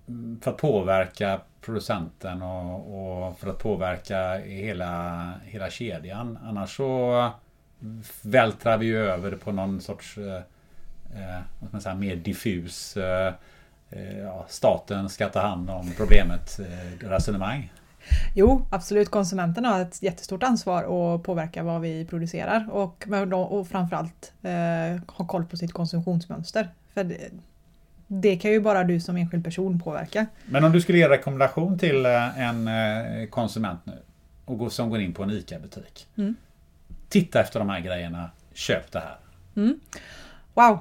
mm, 0.09 0.41
för 0.43 0.51
att 0.51 0.57
påverka 0.57 1.41
producenten 1.61 2.43
och, 2.43 3.27
och, 3.27 3.39
för 3.39 3.51
att 3.51 3.59
påverka 3.59 4.35
hela, 4.39 5.33
hela 5.45 5.71
kedjan. 5.71 6.39
Annars 6.45 6.77
så 6.77 7.31
vältrar 8.23 8.79
vi 8.79 8.87
ju 8.87 8.99
över 8.99 9.31
det 9.31 9.37
på 9.37 9.53
någon 9.53 9.81
sorts 9.81 10.19
eh, 10.19 10.43
vad 11.61 11.69
ska 11.69 11.77
man 11.77 11.81
säga, 11.81 11.95
mer 11.95 12.17
diffus 12.17 12.97
eh, 12.97 13.35
ja, 14.23 14.47
staten 14.49 15.09
ska 15.09 15.29
ta 15.29 15.41
hand 15.41 15.71
om 15.71 15.93
problemet 15.97 16.59
eh, 16.59 17.09
resonemang. 17.09 17.73
Jo, 18.35 18.67
absolut. 18.71 19.11
Konsumenterna 19.11 19.69
har 19.69 19.81
ett 19.81 20.03
jättestort 20.03 20.43
ansvar 20.43 21.15
att 21.15 21.23
påverka 21.23 21.63
vad 21.63 21.81
vi 21.81 22.05
producerar 22.05 22.69
och, 22.71 23.07
och 23.33 23.69
framförallt 23.69 24.33
eh, 24.43 25.15
ha 25.17 25.27
koll 25.27 25.45
på 25.45 25.57
sitt 25.57 25.73
konsumtionsmönster. 25.73 26.69
För 26.95 27.05
det, 27.05 27.31
det 28.07 28.37
kan 28.37 28.51
ju 28.51 28.61
bara 28.61 28.85
du 28.85 29.01
som 29.01 29.17
enskild 29.17 29.45
person 29.45 29.81
påverka. 29.81 30.27
Men 30.47 30.65
om 30.65 30.73
du 30.73 30.81
skulle 30.81 30.99
ge 30.99 31.05
en 31.05 31.11
rekommendation 31.11 31.79
till 31.79 32.07
eh, 32.07 32.41
en 32.41 32.69
eh, 32.69 33.29
konsument 33.29 33.81
nu 33.85 33.99
och 34.45 34.73
som 34.73 34.91
går 34.91 35.01
in 35.01 35.13
på 35.13 35.23
en 35.23 35.31
ICA-butik. 35.31 36.07
Mm. 36.17 36.37
Titta 37.09 37.41
efter 37.41 37.59
de 37.59 37.69
här 37.69 37.81
grejerna, 37.81 38.31
köp 38.55 38.93
det 38.93 38.99
här. 38.99 39.17
Mm. 39.57 39.81
Wow! 40.57 40.79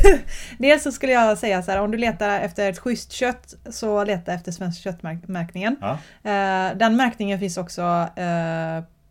Dels 0.58 0.82
så 0.82 0.92
skulle 0.92 1.12
jag 1.12 1.38
säga 1.38 1.62
så 1.62 1.70
här, 1.70 1.80
om 1.80 1.90
du 1.90 1.98
letar 1.98 2.40
efter 2.40 2.70
ett 2.70 2.78
schysst 2.78 3.12
kött 3.12 3.54
så 3.70 4.04
leta 4.04 4.32
efter 4.32 4.52
Svensk 4.52 4.82
köttmärkningen. 4.82 5.76
Ja. 5.80 5.92
Eh, 6.30 6.76
den 6.76 6.96
märkningen 6.96 7.38
finns 7.38 7.56
också 7.56 8.08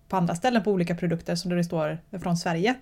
på 0.08 0.18
andra 0.18 0.36
ställen 0.36 0.64
på 0.64 0.72
olika 0.72 0.96
produkter 0.96 1.36
som 1.36 1.52
det 1.52 1.64
står 1.64 1.98
från 2.22 2.38
Sverige. 2.38 2.76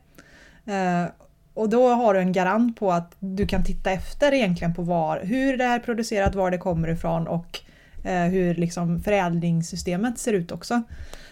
Och 1.54 1.70
då 1.70 1.90
har 1.90 2.14
du 2.14 2.20
en 2.20 2.32
garant 2.32 2.80
på 2.80 2.92
att 2.92 3.16
du 3.20 3.48
kan 3.48 3.64
titta 3.64 3.92
efter 3.92 4.34
egentligen 4.34 4.74
på 4.74 4.82
var, 4.82 5.20
hur 5.24 5.58
det 5.58 5.64
är 5.64 5.80
producerat, 5.80 6.36
var 6.36 6.52
det 6.52 6.58
kommer 6.58 6.88
ifrån 6.88 7.28
och 7.28 7.60
eh, 8.04 8.24
hur 8.24 8.56
liksom 8.56 9.02
förädlingssystemet 9.04 10.20
ser 10.20 10.34
ut 10.34 10.52
också. 10.52 10.82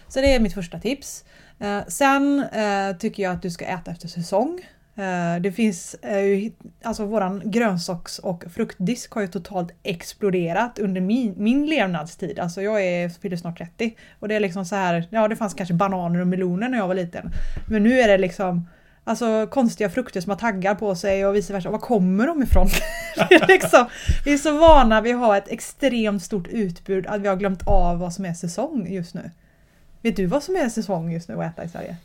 Så 0.08 0.20
det 0.20 0.34
är 0.34 0.40
mitt 0.40 0.54
första 0.54 0.80
tips. 0.80 1.24
Eh, 1.58 1.80
sen 1.88 2.44
eh, 2.52 2.96
tycker 2.96 3.22
jag 3.22 3.32
att 3.32 3.42
du 3.42 3.50
ska 3.50 3.64
äta 3.64 3.90
efter 3.90 4.08
säsong. 4.08 4.60
Eh, 5.00 5.40
det 5.40 5.52
finns 5.52 5.94
eh, 5.94 6.20
ju, 6.20 6.52
alltså 6.82 7.04
våran 7.04 7.42
grönsaks 7.44 8.18
och 8.18 8.44
fruktdisk 8.54 9.10
har 9.12 9.22
ju 9.22 9.28
totalt 9.28 9.72
exploderat 9.82 10.78
under 10.78 11.00
min, 11.00 11.34
min 11.36 11.66
levnadstid. 11.66 12.38
Alltså 12.38 12.62
jag 12.62 12.84
är, 12.84 13.08
fyller 13.08 13.36
snart 13.36 13.58
30 13.58 13.96
och 14.18 14.28
det 14.28 14.34
är 14.34 14.40
liksom 14.40 14.64
så 14.64 14.76
här, 14.76 15.08
ja 15.10 15.28
det 15.28 15.36
fanns 15.36 15.54
kanske 15.54 15.74
bananer 15.74 16.20
och 16.20 16.26
meloner 16.26 16.68
när 16.68 16.78
jag 16.78 16.88
var 16.88 16.94
liten. 16.94 17.30
Men 17.68 17.82
nu 17.82 18.00
är 18.00 18.08
det 18.08 18.18
liksom 18.18 18.66
Alltså 19.04 19.46
konstiga 19.46 19.90
frukter 19.90 20.20
som 20.20 20.30
har 20.30 20.36
taggar 20.36 20.74
på 20.74 20.94
sig 20.94 21.26
och 21.26 21.34
vice 21.34 21.52
versa. 21.52 21.70
Var 21.70 21.78
kommer 21.78 22.26
de 22.26 22.42
ifrån? 22.42 22.66
är 23.16 23.46
liksom, 23.46 23.86
vi 24.24 24.32
är 24.32 24.38
så 24.38 24.58
vana 24.58 25.00
vid 25.00 25.14
att 25.14 25.20
ha 25.20 25.36
ett 25.36 25.48
extremt 25.48 26.22
stort 26.22 26.48
utbud 26.48 27.06
att 27.06 27.20
vi 27.20 27.28
har 27.28 27.36
glömt 27.36 27.62
av 27.66 27.98
vad 27.98 28.12
som 28.12 28.24
är 28.24 28.34
säsong 28.34 28.86
just 28.90 29.14
nu. 29.14 29.30
Vet 30.02 30.16
du 30.16 30.26
vad 30.26 30.42
som 30.42 30.56
är 30.56 30.68
säsong 30.68 31.12
just 31.12 31.28
nu 31.28 31.42
att 31.42 31.52
äta 31.52 31.64
i 31.64 31.68
Sverige? 31.68 31.96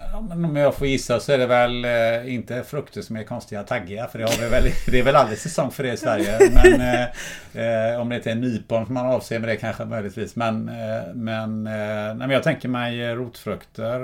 Ja, 0.00 0.20
men 0.20 0.44
om 0.44 0.56
jag 0.56 0.74
får 0.74 0.86
gissa 0.86 1.20
så 1.20 1.32
är 1.32 1.38
det 1.38 1.46
väl 1.46 1.84
eh, 1.84 2.34
inte 2.34 2.62
frukter 2.62 3.02
som 3.02 3.16
är 3.16 3.24
konstiga 3.24 3.62
taggiga 3.62 4.06
för 4.06 4.18
det, 4.18 4.24
har 4.24 4.42
vi 4.42 4.48
väl, 4.48 4.64
det 4.86 4.98
är 4.98 5.02
väl 5.02 5.16
aldrig 5.16 5.38
säsong 5.38 5.70
för 5.70 5.82
det 5.82 5.92
i 5.92 5.96
Sverige. 5.96 6.38
Men 6.54 6.80
eh, 6.80 7.92
eh, 7.92 8.00
om 8.00 8.08
det 8.08 8.16
inte 8.16 8.30
är 8.30 8.34
nypon 8.34 8.86
som 8.86 8.94
man 8.94 9.06
avser 9.06 9.38
med 9.38 9.48
det 9.48 9.56
kanske 9.56 9.84
möjligtvis. 9.84 10.36
Men, 10.36 10.68
eh, 10.68 11.14
men, 11.14 11.64
nej, 11.64 12.14
men 12.14 12.30
jag 12.30 12.42
tänker 12.42 12.68
mig 12.68 13.14
rotfrukter 13.14 14.00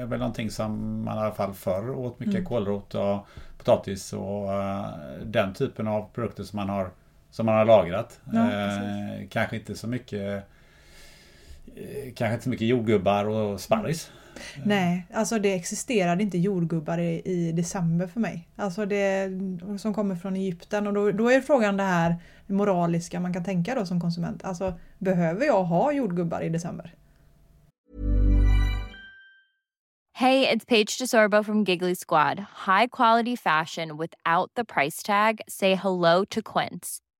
är 0.00 0.04
väl 0.04 0.18
någonting 0.18 0.50
som 0.50 1.02
man 1.04 1.16
i 1.16 1.20
alla 1.20 1.34
fall 1.34 1.54
förr 1.54 1.90
åt 1.90 2.18
mycket 2.18 2.34
mm. 2.34 2.46
kålrot 2.46 2.94
och 2.94 3.26
potatis 3.58 4.12
och 4.12 4.48
den 5.24 5.54
typen 5.54 5.86
av 5.86 6.08
produkter 6.14 6.44
som 6.44 6.56
man 6.56 6.68
har, 6.68 6.90
som 7.30 7.46
man 7.46 7.54
har 7.54 7.64
lagrat. 7.64 8.20
Ja, 8.32 8.48
kanske 9.30 9.56
inte 9.56 9.74
så 9.74 9.86
mycket 9.86 10.44
Kanske 12.16 12.32
inte 12.32 12.44
så 12.44 12.50
mycket 12.50 12.68
jordgubbar 12.68 13.24
och 13.24 13.60
sparris. 13.60 14.10
Nej, 14.64 15.06
alltså 15.14 15.38
det 15.38 15.54
existerade 15.54 16.22
inte 16.22 16.38
jordgubbar 16.38 16.98
i, 16.98 17.22
i 17.24 17.52
december 17.52 18.06
för 18.06 18.20
mig. 18.20 18.48
Alltså 18.56 18.86
det 18.86 19.28
som 19.78 19.94
kommer 19.94 20.16
från 20.16 20.36
Egypten 20.36 20.86
och 20.86 20.92
då, 20.92 21.10
då 21.10 21.30
är 21.30 21.40
frågan 21.40 21.76
det 21.76 21.82
här 21.82 22.16
moraliska 22.46 23.20
man 23.20 23.32
kan 23.32 23.44
tänka 23.44 23.74
då 23.74 23.86
som 23.86 24.00
konsument. 24.00 24.44
Alltså 24.44 24.74
behöver 24.98 25.46
jag 25.46 25.64
ha 25.64 25.92
jordgubbar 25.92 26.40
i 26.40 26.48
december? 26.48 26.94
Hej, 30.20 30.46
it's 30.46 30.66
Paige 30.66 30.98
DeSorbo 30.98 31.42
from 31.42 31.64
Giggly 31.64 31.94
Squad. 31.94 32.38
High 32.66 32.88
quality 32.88 33.36
fashion 33.36 33.96
without 33.96 34.50
the 34.54 34.64
price 34.64 35.02
tag. 35.02 35.40
Say 35.48 35.74
hello 35.74 36.24
to 36.26 36.42
Quince. 36.42 37.00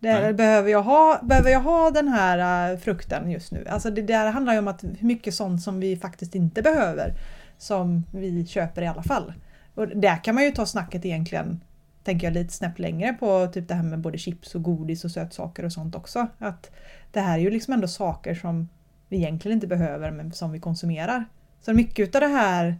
Det, 0.00 0.34
behöver, 0.34 0.70
jag 0.70 0.82
ha, 0.82 1.20
behöver 1.22 1.50
jag 1.50 1.60
ha 1.60 1.90
den 1.90 2.08
här 2.08 2.70
äh, 2.72 2.78
frukten 2.78 3.30
just 3.30 3.52
nu? 3.52 3.66
Alltså 3.68 3.90
det 3.90 4.02
där 4.02 4.30
handlar 4.30 4.52
ju 4.52 4.58
om 4.58 4.68
att 4.68 4.84
hur 4.84 5.06
mycket 5.06 5.34
sånt 5.34 5.62
som 5.62 5.80
vi 5.80 5.96
faktiskt 5.96 6.34
inte 6.34 6.62
behöver 6.62 7.14
som 7.58 8.04
vi 8.10 8.46
köper 8.46 8.82
i 8.82 8.86
alla 8.86 9.02
fall. 9.02 9.32
Och 9.74 9.88
där 9.88 10.24
kan 10.24 10.34
man 10.34 10.44
ju 10.44 10.50
ta 10.50 10.66
snacket 10.66 11.04
egentligen, 11.04 11.60
tänker 12.04 12.26
jag, 12.26 12.34
lite 12.34 12.52
snäpp 12.52 12.78
längre 12.78 13.12
på 13.12 13.46
typ 13.46 13.68
det 13.68 13.74
här 13.74 13.82
med 13.82 13.98
både 13.98 14.18
chips 14.18 14.54
och 14.54 14.62
godis 14.62 15.04
och 15.04 15.10
sötsaker 15.10 15.64
och 15.64 15.72
sånt 15.72 15.94
också. 15.94 16.26
Att 16.38 16.70
det 17.12 17.20
här 17.20 17.38
är 17.38 17.42
ju 17.42 17.50
liksom 17.50 17.74
ändå 17.74 17.88
saker 17.88 18.34
som 18.34 18.68
vi 19.08 19.16
egentligen 19.16 19.56
inte 19.56 19.66
behöver 19.66 20.10
men 20.10 20.32
som 20.32 20.52
vi 20.52 20.60
konsumerar. 20.60 21.24
Så 21.60 21.72
mycket 21.72 22.14
av 22.14 22.20
det 22.20 22.26
här 22.26 22.76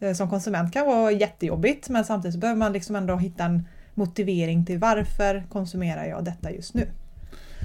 eh, 0.00 0.12
som 0.12 0.30
konsument 0.30 0.72
kan 0.72 0.86
vara 0.86 1.10
jättejobbigt 1.10 1.88
men 1.88 2.04
samtidigt 2.04 2.34
så 2.34 2.40
behöver 2.40 2.58
man 2.58 2.72
liksom 2.72 2.96
ändå 2.96 3.16
hitta 3.16 3.44
en 3.44 3.68
motivering 3.94 4.66
till 4.66 4.78
varför 4.78 5.44
konsumerar 5.48 6.04
jag 6.04 6.24
detta 6.24 6.50
just 6.50 6.74
nu. 6.74 6.86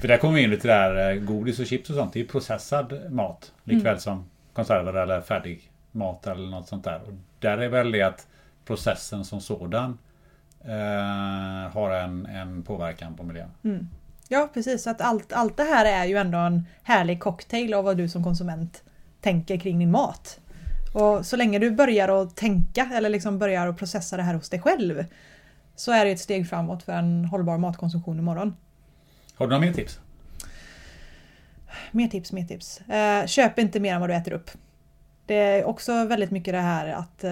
För 0.01 0.07
där 0.07 0.17
kommer 0.17 0.33
vi 0.33 0.41
in 0.43 0.49
lite 0.49 0.67
där, 0.67 1.11
eh, 1.11 1.19
godis 1.19 1.59
och 1.59 1.65
chips 1.65 1.89
och 1.89 1.95
sånt, 1.95 2.13
det 2.13 2.19
är 2.19 2.21
ju 2.21 2.27
processad 2.27 3.11
mat. 3.11 3.51
Likväl 3.63 3.87
Mm. 3.87 3.99
som 3.99 4.25
konserver 4.53 4.93
eller 4.93 5.21
färdig 5.21 5.71
mat 5.91 6.27
eller 6.27 6.49
något 6.49 6.67
sånt 6.67 6.83
där. 6.83 7.01
Och 7.07 7.13
där 7.39 7.57
är 7.57 7.69
väl 7.69 7.91
det 7.91 8.01
att 8.01 8.27
processen 8.65 9.25
som 9.25 9.41
sådan 9.41 9.97
eh, 10.65 11.71
har 11.73 11.91
en, 11.91 12.25
en 12.25 12.63
påverkan 12.63 13.15
på 13.15 13.23
miljön. 13.23 13.49
Mm. 13.63 13.87
Ja 14.27 14.49
precis, 14.53 14.83
så 14.83 14.89
att 14.89 15.01
allt, 15.01 15.33
allt 15.33 15.57
det 15.57 15.63
här 15.63 15.85
är 15.85 16.05
ju 16.05 16.17
ändå 16.17 16.37
en 16.37 16.65
härlig 16.83 17.19
cocktail 17.19 17.73
av 17.73 17.83
vad 17.83 17.97
du 17.97 18.09
som 18.09 18.23
konsument 18.23 18.83
tänker 19.21 19.57
kring 19.57 19.79
din 19.79 19.91
mat. 19.91 20.39
Och 20.93 21.25
så 21.25 21.35
länge 21.35 21.59
du 21.59 21.71
börjar 21.71 22.21
att 22.21 22.35
tänka 22.35 22.89
eller 22.93 23.09
liksom 23.09 23.39
börjar 23.39 23.67
att 23.67 23.77
processa 23.77 24.17
det 24.17 24.23
här 24.23 24.33
hos 24.33 24.49
dig 24.49 24.59
själv 24.59 25.05
så 25.77 25.91
är 25.91 26.05
det 26.05 26.11
ett 26.11 26.19
steg 26.19 26.49
framåt 26.49 26.83
för 26.83 26.93
en 26.93 27.25
hållbar 27.25 27.57
matkonsumtion 27.57 28.19
imorgon. 28.19 28.55
Har 29.35 29.47
du 29.47 29.49
några 29.49 29.65
mer 29.65 29.73
tips? 29.73 29.99
Mer 31.91 32.07
tips, 32.07 32.31
mer 32.31 32.43
tips. 32.43 32.81
Eh, 32.81 33.25
köp 33.25 33.59
inte 33.59 33.79
mer 33.79 33.93
än 33.93 34.01
vad 34.01 34.09
du 34.09 34.15
äter 34.15 34.31
upp. 34.31 34.51
Det 35.25 35.35
är 35.35 35.63
också 35.63 36.05
väldigt 36.05 36.31
mycket 36.31 36.53
det 36.53 36.59
här 36.59 36.87
att 36.87 37.23
eh, 37.23 37.31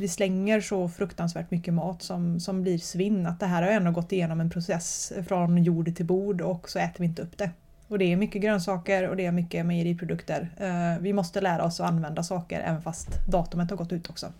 vi 0.00 0.08
slänger 0.08 0.60
så 0.60 0.88
fruktansvärt 0.88 1.50
mycket 1.50 1.74
mat 1.74 2.02
som, 2.02 2.40
som 2.40 2.62
blir 2.62 2.78
svinn. 2.78 3.26
Att 3.26 3.40
det 3.40 3.46
här 3.46 3.62
har 3.62 3.70
ändå 3.70 3.90
gått 3.90 4.12
igenom 4.12 4.40
en 4.40 4.50
process 4.50 5.12
från 5.28 5.62
jord 5.62 5.96
till 5.96 6.06
bord 6.06 6.40
och 6.40 6.70
så 6.70 6.78
äter 6.78 6.98
vi 6.98 7.04
inte 7.04 7.22
upp 7.22 7.38
det. 7.38 7.50
Och 7.88 7.98
det 7.98 8.12
är 8.12 8.16
mycket 8.16 8.42
grönsaker 8.42 9.08
och 9.08 9.16
det 9.16 9.26
är 9.26 9.32
mycket 9.32 9.66
mejeriprodukter. 9.66 10.48
Eh, 10.56 11.02
vi 11.02 11.12
måste 11.12 11.40
lära 11.40 11.64
oss 11.64 11.80
att 11.80 11.88
använda 11.88 12.22
saker 12.22 12.60
även 12.60 12.82
fast 12.82 13.08
datumet 13.28 13.70
har 13.70 13.76
gått 13.76 13.92
ut 13.92 14.10
också. 14.10 14.32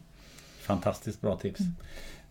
Fantastiskt 0.66 1.20
bra 1.20 1.36
tips. 1.36 1.60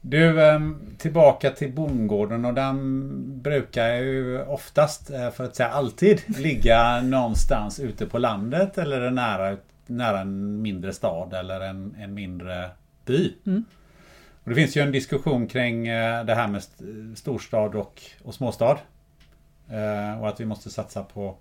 Du, 0.06 0.42
ehm, 0.46 0.96
tillbaka 0.98 1.50
till 1.52 1.72
bondgården 1.74 2.46
och 2.46 2.54
den 2.54 3.42
brukar 3.42 3.88
ju 3.96 4.44
oftast, 4.44 5.10
eh, 5.10 5.32
för 5.32 5.44
att 5.44 5.56
säga 5.56 5.70
alltid, 5.70 6.22
ligga 6.40 7.02
någonstans 7.02 7.80
ute 7.80 8.06
på 8.06 8.18
landet 8.18 8.78
eller 8.78 9.02
är 9.02 9.12
nära, 9.12 9.58
nära 9.88 10.20
en 10.20 10.62
mindre 10.62 10.94
stad 10.94 11.34
eller 11.34 11.62
en, 11.62 11.96
en 12.00 12.14
mindre 12.14 12.70
by. 13.06 13.34
Mm. 13.46 13.66
Och 14.44 14.50
det 14.50 14.56
finns 14.56 14.78
ju 14.78 14.82
en 14.82 14.92
diskussion 14.92 15.48
kring 15.48 15.88
eh, 15.88 16.26
det 16.26 16.36
här 16.36 16.48
med 16.48 16.58
st- 16.60 16.84
storstad 17.16 17.76
och, 17.76 18.02
och 18.24 18.34
småstad. 18.34 18.78
Eh, 19.70 20.22
Och 20.22 20.28
att 20.30 20.40
vi 20.40 20.46
måste 20.46 20.70
satsa 20.70 21.04
på, 21.04 21.36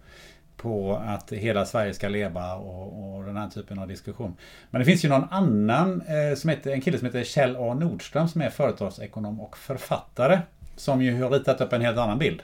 på 0.63 1.03
att 1.07 1.33
hela 1.33 1.65
Sverige 1.65 1.95
ska 1.95 2.09
leva 2.09 2.55
och, 2.55 3.17
och 3.17 3.25
den 3.25 3.37
här 3.37 3.49
typen 3.49 3.79
av 3.79 3.89
diskussion. 3.89 4.37
Men 4.71 4.79
det 4.79 4.85
finns 4.85 5.05
ju 5.05 5.09
någon 5.09 5.29
annan, 5.31 6.03
eh, 6.03 6.37
som 6.37 6.51
heter, 6.51 6.71
en 6.71 6.81
kille 6.81 6.99
som 6.99 7.07
heter 7.07 7.25
Kjell 7.25 7.57
A 7.57 7.75
Nordström 7.75 8.29
som 8.29 8.41
är 8.41 8.51
företagsekonom 8.51 9.41
och 9.41 9.59
författare. 9.59 10.39
Som 10.77 11.03
ju 11.03 11.23
har 11.23 11.31
ritat 11.31 11.61
upp 11.61 11.73
en 11.73 11.81
helt 11.81 11.99
annan 11.99 12.19
bild. 12.19 12.43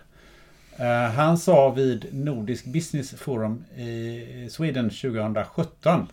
Eh, 0.77 1.11
Han 1.11 1.39
sa 1.39 1.71
vid 1.71 2.07
Nordisk 2.13 2.65
Business 2.65 3.11
Forum 3.11 3.65
i 3.77 4.49
Sweden 4.51 4.91
2017 4.91 6.07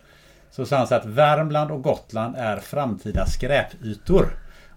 så 0.50 0.66
sa 0.66 0.76
han 0.76 0.86
så 0.86 0.94
att 0.94 1.04
Värmland 1.06 1.70
och 1.70 1.82
Gotland 1.82 2.34
är 2.36 2.56
framtida 2.56 3.26
skräpytor. 3.26 4.28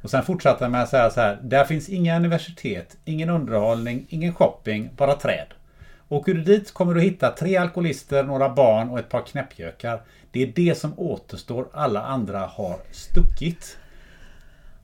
Och 0.01 0.09
sen 0.09 0.23
fortsatte 0.23 0.63
han 0.63 0.71
med 0.71 0.83
att 0.83 0.89
säga 0.89 1.09
så 1.09 1.21
här. 1.21 1.39
Där 1.41 1.65
finns 1.65 1.89
inga 1.89 2.15
universitet, 2.15 2.97
ingen 3.05 3.29
underhållning, 3.29 4.05
ingen 4.09 4.33
shopping, 4.33 4.89
bara 4.97 5.15
träd. 5.15 5.47
Åker 6.11 6.33
du 6.33 6.43
dit 6.43 6.73
kommer 6.73 6.93
du 6.93 7.01
hitta 7.01 7.31
tre 7.31 7.57
alkoholister, 7.57 8.23
några 8.23 8.49
barn 8.49 8.89
och 8.89 8.99
ett 8.99 9.09
par 9.09 9.21
knäppjökar. 9.21 10.01
Det 10.31 10.43
är 10.43 10.47
det 10.55 10.77
som 10.77 10.99
återstår. 10.99 11.67
Alla 11.73 12.01
andra 12.01 12.39
har 12.39 12.79
stuckit. 12.91 13.77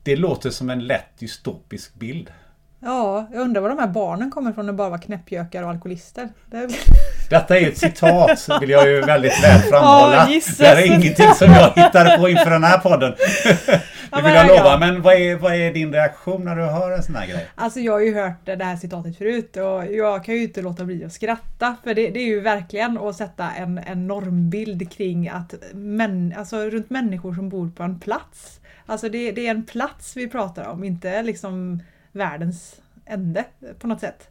Det 0.02 0.16
låter 0.16 0.50
som 0.50 0.70
en 0.70 0.86
lätt 0.86 1.18
dystopisk 1.18 1.94
bild. 1.94 2.32
Ja, 2.80 3.26
jag 3.32 3.40
undrar 3.40 3.60
var 3.60 3.68
de 3.68 3.78
här 3.78 3.86
barnen 3.86 4.30
kommer 4.30 4.52
från 4.52 4.66
när 4.66 4.72
det 4.72 4.76
bara 4.76 4.88
var 4.88 4.98
knäppjökar 4.98 5.62
och 5.62 5.70
alkoholister. 5.70 6.28
Det... 6.46 6.68
Detta 7.30 7.58
är 7.58 7.68
ett 7.68 7.78
citat, 7.78 8.48
vill 8.60 8.70
jag 8.70 8.88
ju 8.88 9.00
väldigt 9.00 9.44
väl 9.44 9.60
framhålla. 9.60 10.28
Gissas. 10.30 10.56
det 10.56 10.66
här 10.66 10.76
är 10.76 10.86
ingenting 10.86 11.34
som 11.34 11.50
jag 11.50 11.72
hittade 11.84 12.18
på 12.18 12.28
inför 12.28 12.50
den 12.50 12.64
här 12.64 12.78
podden. 12.78 13.14
Det 14.10 14.22
vill 14.22 14.34
jag 14.34 14.46
ja. 14.46 14.56
lova. 14.56 14.78
Men 14.78 15.02
vad 15.02 15.14
är, 15.14 15.36
vad 15.36 15.54
är 15.54 15.72
din 15.72 15.92
reaktion 15.92 16.44
när 16.44 16.56
du 16.56 16.62
hör 16.62 16.92
en 16.92 17.02
sån 17.02 17.14
här 17.14 17.26
grej? 17.26 17.46
Alltså 17.54 17.80
jag 17.80 17.92
har 17.92 18.00
ju 18.00 18.14
hört 18.14 18.44
det 18.44 18.64
här 18.64 18.76
citatet 18.76 19.18
förut 19.18 19.56
och 19.56 19.86
jag 19.92 20.24
kan 20.24 20.34
ju 20.34 20.42
inte 20.42 20.62
låta 20.62 20.84
bli 20.84 21.04
att 21.04 21.12
skratta 21.12 21.76
för 21.84 21.94
det, 21.94 22.10
det 22.10 22.20
är 22.20 22.26
ju 22.26 22.40
verkligen 22.40 22.98
att 22.98 23.16
sätta 23.16 23.50
en, 23.50 23.78
en 23.78 24.06
normbild 24.06 24.92
kring 24.92 25.28
att 25.28 25.54
män, 25.72 26.34
alltså 26.36 26.56
runt 26.56 26.90
människor 26.90 27.34
som 27.34 27.48
bor 27.48 27.70
på 27.76 27.82
en 27.82 28.00
plats. 28.00 28.60
Alltså 28.86 29.08
det, 29.08 29.32
det 29.32 29.46
är 29.46 29.50
en 29.50 29.64
plats 29.64 30.16
vi 30.16 30.28
pratar 30.28 30.68
om, 30.68 30.84
inte 30.84 31.22
liksom 31.22 31.82
världens 32.12 32.80
ände 33.06 33.44
på 33.78 33.86
något 33.86 34.00
sätt. 34.00 34.28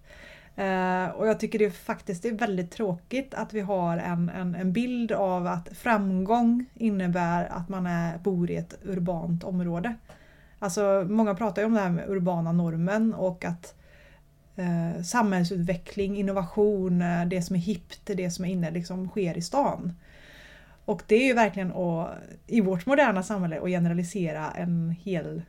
Eh, 0.55 1.07
och 1.09 1.27
jag 1.27 1.39
tycker 1.39 1.59
det 1.59 1.71
faktiskt 1.71 2.25
är 2.25 2.31
väldigt 2.31 2.71
tråkigt 2.71 3.33
att 3.33 3.53
vi 3.53 3.61
har 3.61 3.97
en, 3.97 4.29
en, 4.29 4.55
en 4.55 4.73
bild 4.73 5.11
av 5.11 5.47
att 5.47 5.69
framgång 5.77 6.65
innebär 6.73 7.45
att 7.45 7.69
man 7.69 7.85
är, 7.85 8.17
bor 8.17 8.51
i 8.51 8.55
ett 8.55 8.77
urbant 8.83 9.43
område. 9.43 9.95
Alltså 10.59 11.05
många 11.09 11.35
pratar 11.35 11.61
ju 11.61 11.65
om 11.65 11.73
det 11.73 11.79
här 11.79 11.89
med 11.89 12.09
urbana 12.09 12.51
normen 12.51 13.13
och 13.13 13.45
att 13.45 13.75
eh, 14.55 15.03
samhällsutveckling, 15.03 16.17
innovation, 16.17 17.01
eh, 17.01 17.25
det 17.25 17.41
som 17.41 17.55
är 17.55 17.59
hippt, 17.59 18.01
det 18.05 18.31
som 18.31 18.45
är 18.45 18.49
inne 18.49 18.71
liksom 18.71 19.09
sker 19.09 19.37
i 19.37 19.41
stan. 19.41 19.93
Och 20.85 21.03
det 21.07 21.15
är 21.15 21.25
ju 21.25 21.33
verkligen 21.33 21.71
att, 21.71 22.09
i 22.47 22.61
vårt 22.61 22.85
moderna 22.85 23.23
samhälle 23.23 23.59
att 23.61 23.67
generalisera 23.69 24.51
en 24.51 24.95
hel 25.01 25.41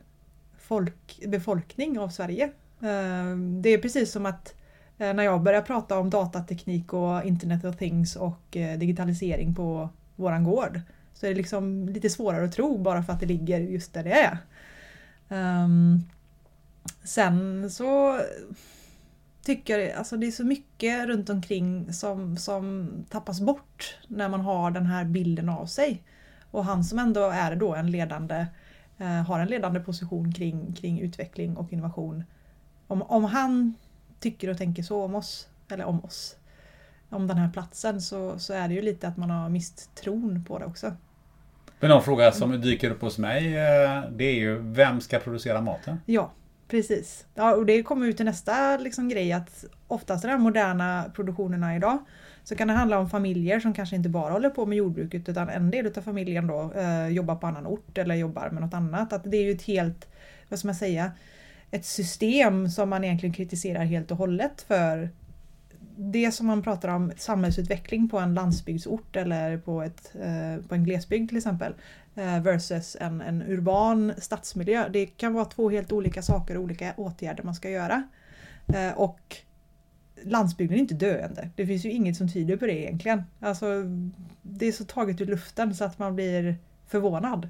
folk, 0.59 1.19
befolkning 1.27 1.99
av 1.99 2.09
Sverige. 2.09 2.43
Eh, 2.81 3.35
det 3.61 3.69
är 3.69 3.81
precis 3.81 4.11
som 4.11 4.25
att 4.25 4.47
eh, 4.47 4.57
Eh, 4.97 5.13
när 5.13 5.23
jag 5.23 5.41
börjar 5.41 5.61
prata 5.61 5.99
om 5.99 6.09
datateknik 6.09 6.93
och 6.93 7.23
Internet 7.23 7.65
of 7.65 7.77
Things 7.77 8.15
och 8.15 8.57
eh, 8.57 8.77
digitalisering 8.79 9.55
på 9.55 9.89
våran 10.15 10.43
gård 10.43 10.81
så 11.13 11.25
är 11.25 11.29
det 11.29 11.35
liksom 11.35 11.89
lite 11.89 12.09
svårare 12.09 12.45
att 12.45 12.51
tro 12.51 12.77
bara 12.77 13.03
för 13.03 13.13
att 13.13 13.19
det 13.19 13.25
ligger 13.25 13.59
just 13.59 13.93
där 13.93 14.03
det 14.03 14.11
är. 14.11 14.37
Ehm, 15.29 16.03
sen 17.03 17.69
så 17.71 18.19
tycker 19.41 19.79
jag 19.79 19.91
alltså 19.91 20.17
det 20.17 20.27
är 20.27 20.31
så 20.31 20.45
mycket 20.45 21.07
runt 21.07 21.29
omkring 21.29 21.93
som, 21.93 22.37
som 22.37 22.89
tappas 23.09 23.41
bort 23.41 23.97
när 24.07 24.29
man 24.29 24.41
har 24.41 24.71
den 24.71 24.85
här 24.85 25.05
bilden 25.05 25.49
av 25.49 25.65
sig. 25.65 26.03
Och 26.51 26.65
han 26.65 26.83
som 26.83 26.99
ändå 26.99 27.29
är 27.29 27.55
då 27.55 27.75
en 27.75 27.91
ledande, 27.91 28.45
eh, 28.97 29.07
har 29.07 29.39
en 29.39 29.47
ledande 29.47 29.79
position 29.79 30.33
kring, 30.33 30.73
kring 30.73 30.99
utveckling 30.99 31.57
och 31.57 31.73
innovation. 31.73 32.23
Om, 32.87 33.01
om 33.01 33.23
han 33.23 33.73
tycker 34.19 34.49
och 34.49 34.57
tänker 34.57 34.83
så 34.83 35.03
om 35.03 35.15
oss, 35.15 35.47
eller 35.69 35.85
om 35.85 36.05
oss, 36.05 36.35
om 37.09 37.27
den 37.27 37.37
här 37.37 37.49
platsen 37.51 38.01
så, 38.01 38.39
så 38.39 38.53
är 38.53 38.67
det 38.67 38.73
ju 38.73 38.81
lite 38.81 39.07
att 39.07 39.17
man 39.17 39.29
har 39.29 39.49
mist 39.49 39.95
tron 39.95 40.45
på 40.47 40.59
det 40.59 40.65
också. 40.65 40.93
Men 41.79 41.89
någon 41.89 42.03
fråga 42.03 42.31
som 42.31 42.61
dyker 42.61 42.91
upp 42.91 43.01
hos 43.01 43.17
mig 43.17 43.57
eh, 43.57 44.03
det 44.11 44.23
är 44.23 44.35
ju 44.35 44.59
vem 44.59 45.01
ska 45.01 45.19
producera 45.19 45.61
maten? 45.61 46.01
Ja, 46.05 46.31
precis. 46.67 47.25
Ja, 47.35 47.55
och 47.55 47.65
det 47.65 47.83
kommer 47.83 48.07
ut 48.07 48.17
till 48.17 48.25
nästa 48.25 48.77
liksom, 48.77 49.09
grej 49.09 49.33
att 49.33 49.65
oftast 49.87 50.25
i 50.25 50.27
de 50.27 50.41
moderna 50.41 51.11
produktionerna 51.15 51.75
idag 51.75 51.97
så 52.43 52.55
kan 52.55 52.67
det 52.67 52.73
handla 52.73 52.99
om 52.99 53.09
familjer 53.09 53.59
som 53.59 53.73
kanske 53.73 53.95
inte 53.95 54.09
bara 54.09 54.31
håller 54.31 54.49
på 54.49 54.65
med 54.65 54.77
jordbruket 54.77 55.29
utan 55.29 55.49
en 55.49 55.71
del 55.71 55.97
av 55.97 56.01
familjen 56.01 56.47
då 56.47 56.71
eh, 56.75 57.07
jobbar 57.07 57.35
på 57.35 57.47
annan 57.47 57.67
ort 57.67 57.97
eller 57.97 58.15
jobbar 58.15 58.49
med 58.49 58.61
något 58.61 58.73
annat. 58.73 59.13
Att 59.13 59.23
det 59.23 59.37
är 59.37 59.43
ju 59.43 59.51
ett 59.51 59.63
helt, 59.63 60.07
vad 60.49 60.59
ska 60.59 60.67
man 60.67 60.75
säga, 60.75 61.11
ett 61.71 61.85
system 61.85 62.69
som 62.69 62.89
man 62.89 63.03
egentligen 63.03 63.33
kritiserar 63.33 63.85
helt 63.85 64.11
och 64.11 64.17
hållet 64.17 64.61
för 64.61 65.09
det 65.97 66.31
som 66.31 66.47
man 66.47 66.63
pratar 66.63 66.89
om 66.89 67.11
samhällsutveckling 67.17 68.09
på 68.09 68.19
en 68.19 68.33
landsbygdsort 68.33 69.15
eller 69.15 69.57
på, 69.57 69.81
ett, 69.81 70.15
eh, 70.15 70.67
på 70.67 70.75
en 70.75 70.83
glesbygd 70.83 71.29
till 71.29 71.37
exempel 71.37 71.73
eh, 72.15 72.41
versus 72.41 72.97
en, 72.99 73.21
en 73.21 73.41
urban 73.41 74.13
stadsmiljö. 74.17 74.89
Det 74.89 75.05
kan 75.05 75.33
vara 75.33 75.45
två 75.45 75.69
helt 75.69 75.91
olika 75.91 76.21
saker 76.21 76.57
och 76.57 76.63
olika 76.63 76.93
åtgärder 76.97 77.43
man 77.43 77.55
ska 77.55 77.69
göra. 77.69 78.03
Eh, 78.67 78.91
och 78.97 79.35
landsbygden 80.23 80.77
är 80.77 80.81
inte 80.81 80.95
döende. 80.95 81.49
Det 81.55 81.67
finns 81.67 81.85
ju 81.85 81.91
inget 81.91 82.17
som 82.17 82.29
tyder 82.29 82.57
på 82.57 82.65
det 82.65 82.79
egentligen. 82.79 83.23
Alltså, 83.39 83.65
det 84.41 84.65
är 84.65 84.71
så 84.71 84.85
taget 84.85 85.21
ur 85.21 85.25
luften 85.25 85.75
så 85.75 85.83
att 85.83 85.99
man 85.99 86.15
blir 86.15 86.55
förvånad. 86.87 87.49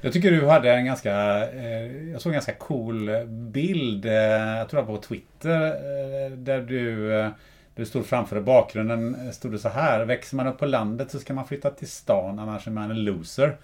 Jag 0.00 0.12
tycker 0.12 0.30
du 0.30 0.46
hade 0.46 0.72
en 0.74 0.84
ganska, 0.84 1.12
eh, 1.48 2.10
jag 2.12 2.20
såg 2.20 2.30
en 2.30 2.34
ganska 2.34 2.52
cool 2.54 3.10
bild, 3.28 4.06
eh, 4.06 4.12
jag 4.12 4.68
tror 4.68 4.80
det 4.80 4.86
var 4.86 4.96
på 4.96 5.02
Twitter, 5.02 5.66
eh, 5.66 6.30
där 6.32 6.60
du, 6.60 7.30
du 7.74 7.86
stod 7.86 8.06
framför 8.06 8.36
i 8.36 8.40
bakgrunden, 8.40 9.32
stod 9.32 9.52
det 9.52 9.58
så 9.58 9.68
här, 9.68 10.04
växer 10.04 10.36
man 10.36 10.46
upp 10.46 10.58
på 10.58 10.66
landet 10.66 11.10
så 11.10 11.18
ska 11.18 11.34
man 11.34 11.44
flytta 11.46 11.70
till 11.70 11.88
stan, 11.88 12.38
annars 12.38 12.66
är 12.66 12.70
man 12.70 12.90
en 12.90 13.04
loser. 13.04 13.56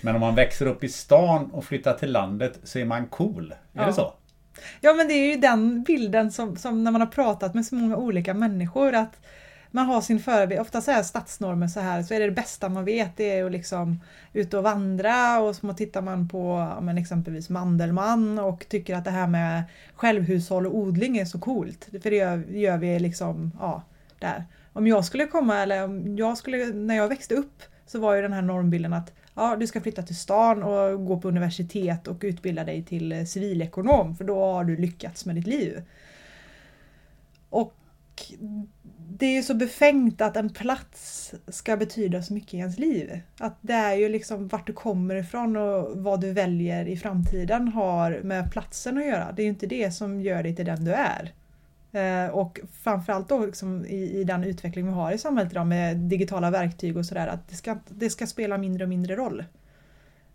Men 0.00 0.14
om 0.14 0.20
man 0.20 0.34
växer 0.34 0.66
upp 0.66 0.84
i 0.84 0.88
stan 0.88 1.50
och 1.52 1.64
flyttar 1.64 1.94
till 1.94 2.12
landet 2.12 2.58
så 2.62 2.78
är 2.78 2.84
man 2.84 3.06
cool. 3.06 3.54
Är 3.74 3.80
Ja. 3.80 3.86
det 3.86 3.92
så? 3.92 4.12
Ja 4.80 4.92
men 4.94 5.08
det 5.08 5.14
är 5.14 5.30
ju 5.30 5.36
den 5.36 5.82
bilden 5.82 6.32
som, 6.32 6.56
som 6.56 6.84
när 6.84 6.90
man 6.90 7.00
har 7.00 7.08
pratat 7.08 7.54
med 7.54 7.66
så 7.66 7.74
många 7.74 7.96
olika 7.96 8.34
människor 8.34 8.94
att 8.94 9.20
man 9.74 9.86
har 9.86 10.00
sin 10.00 10.20
förebild, 10.20 10.60
ofta 10.60 10.80
så 10.80 10.90
här 10.90 11.02
stadsnormer 11.02 11.68
så 11.68 11.80
här, 11.80 12.02
så 12.02 12.14
är 12.14 12.20
det 12.20 12.26
det 12.26 12.32
bästa 12.32 12.68
man 12.68 12.84
vet 12.84 13.16
det 13.16 13.38
är 13.38 13.44
att 13.44 13.52
liksom 13.52 14.00
ut 14.32 14.54
och 14.54 14.62
vandra 14.62 15.40
och 15.40 15.56
så 15.56 15.74
tittar 15.74 16.02
man 16.02 16.28
på 16.28 16.72
men 16.82 16.98
exempelvis 16.98 17.50
Mandelmann 17.50 18.38
och 18.38 18.68
tycker 18.68 18.94
att 18.94 19.04
det 19.04 19.10
här 19.10 19.26
med 19.26 19.62
självhushåll 19.94 20.66
och 20.66 20.76
odling 20.76 21.18
är 21.18 21.24
så 21.24 21.38
coolt. 21.38 21.88
För 22.02 22.10
det 22.10 22.16
gör, 22.16 22.44
gör 22.48 22.78
vi 22.78 22.98
liksom, 22.98 23.52
ja, 23.60 23.82
där. 24.18 24.44
Om 24.72 24.86
jag 24.86 25.04
skulle 25.04 25.26
komma, 25.26 25.58
eller 25.58 25.84
om 25.84 26.16
jag 26.16 26.38
skulle, 26.38 26.66
när 26.66 26.94
jag 26.94 27.08
växte 27.08 27.34
upp 27.34 27.62
så 27.86 27.98
var 27.98 28.14
ju 28.14 28.22
den 28.22 28.32
här 28.32 28.42
normbilden 28.42 28.92
att 28.92 29.12
ja, 29.34 29.56
du 29.56 29.66
ska 29.66 29.80
flytta 29.80 30.02
till 30.02 30.16
stan 30.16 30.62
och 30.62 31.06
gå 31.06 31.20
på 31.20 31.28
universitet 31.28 32.08
och 32.08 32.20
utbilda 32.20 32.64
dig 32.64 32.82
till 32.82 33.28
civilekonom 33.28 34.16
för 34.16 34.24
då 34.24 34.44
har 34.44 34.64
du 34.64 34.76
lyckats 34.76 35.26
med 35.26 35.36
ditt 35.36 35.46
liv. 35.46 35.82
Och 37.50 37.74
det 39.18 39.26
är 39.26 39.32
ju 39.32 39.42
så 39.42 39.54
befängt 39.54 40.20
att 40.20 40.36
en 40.36 40.50
plats 40.50 41.34
ska 41.48 41.76
betyda 41.76 42.22
så 42.22 42.34
mycket 42.34 42.54
i 42.54 42.56
ens 42.56 42.78
liv. 42.78 43.20
Att 43.38 43.56
det 43.60 43.72
är 43.72 43.94
ju 43.94 44.08
liksom 44.08 44.48
vart 44.48 44.66
du 44.66 44.72
kommer 44.72 45.14
ifrån 45.14 45.56
och 45.56 45.96
vad 45.96 46.20
du 46.20 46.32
väljer 46.32 46.88
i 46.88 46.96
framtiden 46.96 47.68
har 47.68 48.20
med 48.24 48.52
platsen 48.52 48.98
att 48.98 49.06
göra. 49.06 49.32
Det 49.32 49.42
är 49.42 49.44
ju 49.44 49.50
inte 49.50 49.66
det 49.66 49.90
som 49.90 50.20
gör 50.20 50.42
dig 50.42 50.56
till 50.56 50.66
den 50.66 50.84
du 50.84 50.92
är. 50.92 51.32
Eh, 51.92 52.30
och 52.30 52.60
framförallt 52.82 53.28
då 53.28 53.46
liksom 53.46 53.86
i, 53.86 54.20
i 54.20 54.24
den 54.24 54.44
utveckling 54.44 54.86
vi 54.86 54.92
har 54.92 55.12
i 55.12 55.18
samhället 55.18 55.52
idag 55.52 55.66
med 55.66 55.96
digitala 55.96 56.50
verktyg 56.50 56.96
och 56.96 57.06
sådär 57.06 57.26
att 57.26 57.48
det 57.48 57.56
ska, 57.56 57.78
det 57.88 58.10
ska 58.10 58.26
spela 58.26 58.58
mindre 58.58 58.84
och 58.84 58.88
mindre 58.90 59.16
roll. 59.16 59.44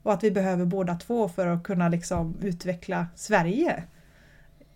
Och 0.04 0.14
att 0.14 0.24
vi 0.24 0.32
behöver 0.32 0.66
båda 0.66 0.96
två 0.96 1.30
för 1.30 1.48
att 1.48 1.64
kunna 1.64 1.90
liksom 1.90 2.36
utveckla 2.42 3.08
Sverige. 3.16 3.84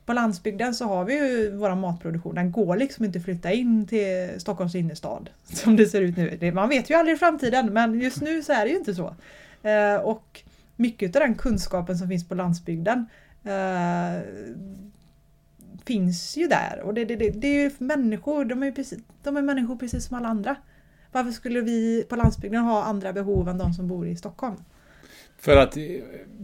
På 0.05 0.13
landsbygden 0.13 0.73
så 0.73 0.85
har 0.85 1.05
vi 1.05 1.13
ju 1.13 1.51
vår 1.55 1.75
matproduktion. 1.75 2.35
Den 2.35 2.51
går 2.51 2.75
liksom 2.75 3.05
inte 3.05 3.19
att 3.19 3.25
flytta 3.25 3.51
in 3.51 3.87
till 3.87 4.29
Stockholms 4.37 4.75
innerstad 4.75 5.29
som 5.43 5.75
det 5.75 5.85
ser 5.85 6.01
ut 6.01 6.17
nu. 6.17 6.51
Man 6.51 6.69
vet 6.69 6.89
ju 6.89 6.95
aldrig 6.95 7.15
i 7.15 7.19
framtiden 7.19 7.73
men 7.73 8.01
just 8.01 8.21
nu 8.21 8.43
så 8.43 8.53
är 8.53 8.65
det 8.65 8.71
ju 8.71 8.77
inte 8.77 8.95
så. 8.95 9.15
Eh, 9.63 9.95
och 9.95 10.43
mycket 10.75 11.15
av 11.15 11.19
den 11.19 11.35
kunskapen 11.35 11.97
som 11.97 12.07
finns 12.07 12.27
på 12.27 12.35
landsbygden 12.35 13.05
eh, 13.43 14.21
finns 15.85 16.37
ju 16.37 16.47
där. 16.47 16.81
Och 16.83 16.93
det, 16.93 17.05
det, 17.05 17.15
det, 17.15 17.29
det 17.29 17.47
är 17.47 17.63
ju 17.63 17.71
människor, 17.77 18.45
de 18.45 18.61
är, 18.63 18.65
ju 18.65 18.73
precis, 18.73 18.99
de 19.23 19.37
är 19.37 19.41
människor 19.41 19.75
precis 19.75 20.05
som 20.05 20.17
alla 20.17 20.27
andra. 20.27 20.55
Varför 21.11 21.31
skulle 21.31 21.61
vi 21.61 22.05
på 22.09 22.15
landsbygden 22.15 22.63
ha 22.63 22.83
andra 22.83 23.13
behov 23.13 23.49
än 23.49 23.57
de 23.57 23.73
som 23.73 23.87
bor 23.87 24.07
i 24.07 24.15
Stockholm? 24.15 24.55
För 25.43 25.57
att 25.57 25.77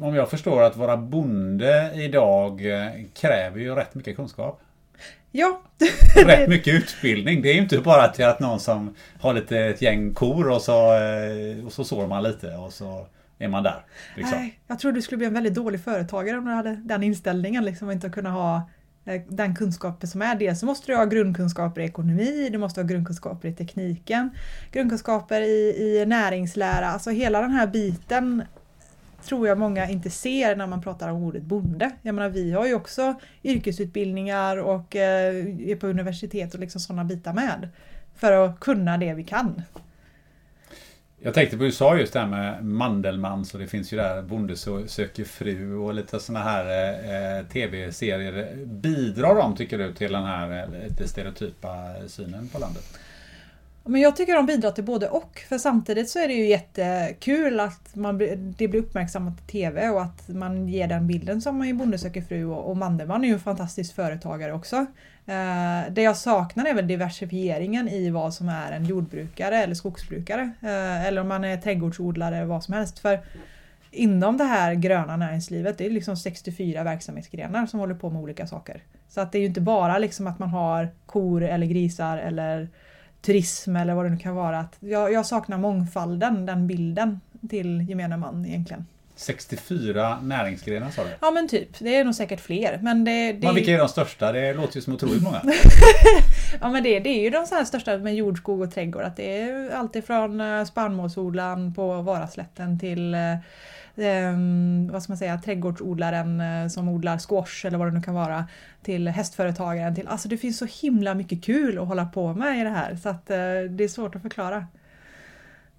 om 0.01 0.15
jag 0.15 0.29
förstår 0.29 0.63
att 0.63 0.77
vara 0.77 0.97
bonde 0.97 1.91
idag 1.95 2.65
eh, 2.65 2.91
kräver 3.13 3.59
ju 3.59 3.75
rätt 3.75 3.95
mycket 3.95 4.15
kunskap. 4.15 4.61
Ja, 5.31 5.61
rätt 6.25 6.49
mycket 6.49 6.73
utbildning. 6.73 7.41
Det 7.41 7.49
är 7.49 7.53
ju 7.53 7.61
inte 7.61 7.77
bara 7.77 8.07
till 8.07 8.25
att 8.25 8.39
någon 8.39 8.59
som 8.59 8.95
har 9.19 9.33
lite 9.33 9.59
ett 9.59 9.81
gäng 9.81 10.13
kor 10.13 10.49
och 10.49 10.61
så, 10.61 10.93
eh, 10.93 11.65
och 11.65 11.71
så 11.71 11.83
sår 11.83 12.07
man 12.07 12.23
lite 12.23 12.55
och 12.55 12.73
så 12.73 13.07
är 13.37 13.47
man 13.47 13.63
där. 13.63 13.85
Liksom. 14.15 14.37
Nej, 14.37 14.59
jag 14.67 14.79
tror 14.79 14.91
du 14.91 15.01
skulle 15.01 15.17
bli 15.17 15.27
en 15.27 15.33
väldigt 15.33 15.53
dålig 15.53 15.83
företagare 15.83 16.37
om 16.37 16.45
du 16.45 16.51
hade 16.51 16.75
den 16.75 17.03
inställningen. 17.03 17.65
Liksom, 17.65 17.87
och 17.87 17.93
inte 17.93 18.09
kunna 18.09 18.31
ha 18.31 18.69
eh, 19.05 19.21
den 19.27 19.55
kunskapen 19.55 20.09
som 20.09 20.21
är. 20.21 20.35
Dels 20.35 20.59
så 20.59 20.65
måste 20.65 20.91
du 20.91 20.95
ha 20.95 21.05
grundkunskaper 21.05 21.81
i 21.81 21.85
ekonomi, 21.85 22.49
du 22.51 22.57
måste 22.57 22.81
ha 22.81 22.87
grundkunskaper 22.87 23.47
i 23.47 23.53
tekniken, 23.53 24.29
grundkunskaper 24.71 25.41
i, 25.41 25.75
i 25.79 26.05
näringslära. 26.05 26.87
Alltså 26.87 27.09
hela 27.09 27.41
den 27.41 27.51
här 27.51 27.67
biten 27.67 28.43
tror 29.23 29.47
jag 29.47 29.57
många 29.57 29.89
inte 29.89 30.09
ser 30.09 30.55
när 30.55 30.67
man 30.67 30.81
pratar 30.81 31.09
om 31.09 31.23
ordet 31.23 31.43
bonde. 31.43 31.91
Jag 32.01 32.15
menar 32.15 32.29
vi 32.29 32.51
har 32.51 32.67
ju 32.67 32.73
också 32.73 33.15
yrkesutbildningar 33.43 34.57
och 34.57 34.95
eh, 34.95 35.35
är 35.69 35.75
på 35.75 35.87
universitet 35.87 36.53
och 36.53 36.59
liksom 36.59 36.81
sådana 36.81 37.03
bitar 37.03 37.33
med. 37.33 37.69
För 38.15 38.31
att 38.31 38.59
kunna 38.59 38.97
det 38.97 39.13
vi 39.13 39.23
kan. 39.23 39.61
Jag 41.21 41.33
tänkte 41.33 41.57
på, 41.57 41.63
du 41.63 41.71
sa 41.71 41.97
just 41.97 42.13
det 42.13 42.19
här 42.19 42.27
med 42.27 42.65
Mandelmann, 42.65 43.45
så 43.45 43.57
det 43.57 43.67
finns 43.67 43.93
ju 43.93 43.97
där 43.97 44.21
Bonde 44.21 44.55
söker 44.87 45.23
fru 45.23 45.75
och 45.75 45.93
lite 45.93 46.19
sådana 46.19 46.45
här 46.45 46.65
eh, 47.39 47.45
tv-serier. 47.45 48.65
Bidrar 48.65 49.35
de, 49.35 49.55
tycker 49.55 49.77
du, 49.77 49.93
till 49.93 50.11
den 50.11 50.23
här 50.23 50.63
eh, 50.63 50.89
lite 50.89 51.07
stereotypa 51.07 51.67
synen 52.07 52.49
på 52.49 52.59
landet? 52.59 52.99
Men 53.89 54.01
jag 54.01 54.15
tycker 54.15 54.35
de 54.35 54.45
bidrar 54.45 54.71
till 54.71 54.83
både 54.83 55.09
och. 55.09 55.41
För 55.49 55.57
samtidigt 55.57 56.09
så 56.09 56.19
är 56.19 56.27
det 56.27 56.33
ju 56.33 56.45
jättekul 56.45 57.59
att 57.59 57.95
man, 57.95 58.17
det 58.57 58.67
blir 58.67 58.75
uppmärksammat 58.75 59.33
i 59.39 59.51
TV 59.51 59.89
och 59.89 60.01
att 60.01 60.27
man 60.27 60.67
ger 60.67 60.87
den 60.87 61.07
bilden 61.07 61.41
som 61.41 61.63
i 61.63 61.73
Bonde 61.73 61.97
söker 61.97 62.21
fru 62.21 62.45
och, 62.45 62.69
och 62.69 62.77
Mandelmann 62.77 63.23
är 63.23 63.27
ju 63.27 63.33
en 63.33 63.39
fantastisk 63.39 63.95
företagare 63.95 64.53
också. 64.53 64.75
Eh, 65.25 65.91
det 65.91 66.01
jag 66.01 66.17
saknar 66.17 66.65
är 66.65 66.73
väl 66.73 66.87
diversifieringen 66.87 67.89
i 67.89 68.09
vad 68.09 68.33
som 68.33 68.49
är 68.49 68.71
en 68.71 68.85
jordbrukare 68.85 69.63
eller 69.63 69.75
skogsbrukare. 69.75 70.51
Eh, 70.61 71.05
eller 71.05 71.21
om 71.21 71.27
man 71.27 71.43
är 71.43 71.57
trädgårdsodlare 71.57 72.37
eller 72.37 72.47
vad 72.47 72.63
som 72.63 72.73
helst. 72.73 72.99
För 72.99 73.19
inom 73.91 74.37
det 74.37 74.43
här 74.43 74.73
gröna 74.73 75.17
näringslivet, 75.17 75.77
det 75.77 75.85
är 75.85 75.89
liksom 75.89 76.17
64 76.17 76.83
verksamhetsgrenar 76.83 77.65
som 77.65 77.79
håller 77.79 77.95
på 77.95 78.09
med 78.09 78.21
olika 78.21 78.47
saker. 78.47 78.83
Så 79.09 79.21
att 79.21 79.31
det 79.31 79.37
är 79.37 79.39
ju 79.39 79.47
inte 79.47 79.61
bara 79.61 79.97
liksom 79.97 80.27
att 80.27 80.39
man 80.39 80.49
har 80.49 80.89
kor 81.05 81.43
eller 81.43 81.67
grisar 81.67 82.17
eller 82.17 82.67
turism 83.21 83.75
eller 83.75 83.93
vad 83.93 84.05
det 84.05 84.09
nu 84.09 84.17
kan 84.17 84.35
vara. 84.35 84.59
Att 84.59 84.77
jag, 84.79 85.13
jag 85.13 85.25
saknar 85.25 85.57
mångfalden, 85.57 86.45
den 86.45 86.67
bilden 86.67 87.21
till 87.49 87.85
gemene 87.89 88.17
man 88.17 88.45
egentligen. 88.45 88.85
64 89.19 90.19
näringsgrenar 90.21 90.89
sa 90.89 91.03
du? 91.03 91.09
Ja 91.21 91.31
men 91.31 91.47
typ, 91.47 91.79
det 91.79 91.95
är 91.95 92.03
nog 92.03 92.15
säkert 92.15 92.41
fler. 92.41 92.79
Men, 92.81 93.05
det, 93.05 93.33
det, 93.33 93.45
Men 93.45 93.55
vilka 93.55 93.71
är 93.71 93.77
de 93.77 93.87
största? 93.87 94.31
Det 94.31 94.53
låter 94.53 94.75
ju 94.75 94.81
som 94.81 94.93
otroligt 94.93 95.23
många. 95.23 95.41
ja, 96.61 96.69
men 96.69 96.83
det, 96.83 96.99
det 96.99 97.09
är 97.09 97.21
ju 97.21 97.29
de 97.29 97.45
så 97.45 97.65
största 97.65 97.97
med 97.97 98.15
jordskog 98.15 98.61
och 98.61 98.73
trädgård. 98.73 99.03
Att 99.03 99.17
det 99.17 99.41
är 99.41 99.71
allt 99.71 99.95
ifrån 99.95 100.41
eh, 100.41 100.65
spannmålsodlaren 100.65 101.73
på 101.73 102.01
Varaslätten 102.01 102.79
till 102.79 103.13
eh, 103.13 103.19
Ehm, 103.97 104.89
vad 104.91 105.03
ska 105.03 105.11
man 105.11 105.17
säga, 105.17 105.37
trädgårdsodlaren 105.37 106.41
eh, 106.41 106.67
som 106.67 106.89
odlar 106.89 107.17
squash 107.17 107.65
eller 107.65 107.77
vad 107.77 107.87
det 107.87 107.91
nu 107.91 108.01
kan 108.01 108.13
vara. 108.13 108.45
Till 108.83 109.07
hästföretagaren. 109.07 109.95
Till, 109.95 110.07
alltså 110.07 110.29
det 110.29 110.37
finns 110.37 110.57
så 110.57 110.67
himla 110.81 111.13
mycket 111.13 111.43
kul 111.43 111.79
att 111.79 111.87
hålla 111.87 112.05
på 112.05 112.33
med 112.33 112.59
i 112.59 112.63
det 112.63 112.69
här. 112.69 112.95
Så 112.95 113.09
att 113.09 113.29
eh, 113.29 113.37
det 113.69 113.83
är 113.83 113.87
svårt 113.87 114.15
att 114.15 114.21
förklara. 114.21 114.57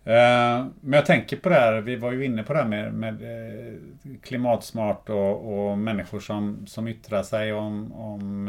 Eh, 0.05 0.67
men 0.81 0.93
jag 0.93 1.07
tänker 1.07 1.37
på 1.37 1.49
det 1.49 1.55
här, 1.55 1.81
vi 1.81 1.97
var 1.97 2.13
ju 2.13 2.25
inne 2.25 2.43
på 2.43 2.53
det 2.53 2.59
här 2.59 2.69
med, 2.69 2.95
med 2.95 3.15
eh, 3.23 3.75
klimatsmart 4.23 5.09
och, 5.09 5.69
och 5.71 5.79
människor 5.79 6.21
som, 6.21 6.67
som 6.67 6.89
yttrar 6.89 7.23
sig 7.23 7.53
om, 7.53 7.93
om 7.93 8.47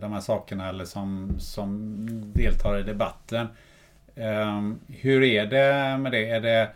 de 0.00 0.12
här 0.12 0.20
sakerna 0.20 0.68
eller 0.68 0.84
som, 0.84 1.34
som 1.38 2.06
deltar 2.34 2.78
i 2.78 2.82
debatten. 2.82 3.46
Ehm, 4.16 4.80
hur 4.88 5.22
är 5.22 5.46
det 5.46 5.98
med 5.98 6.12
det? 6.12 6.30
Är 6.30 6.40
det 6.40 6.68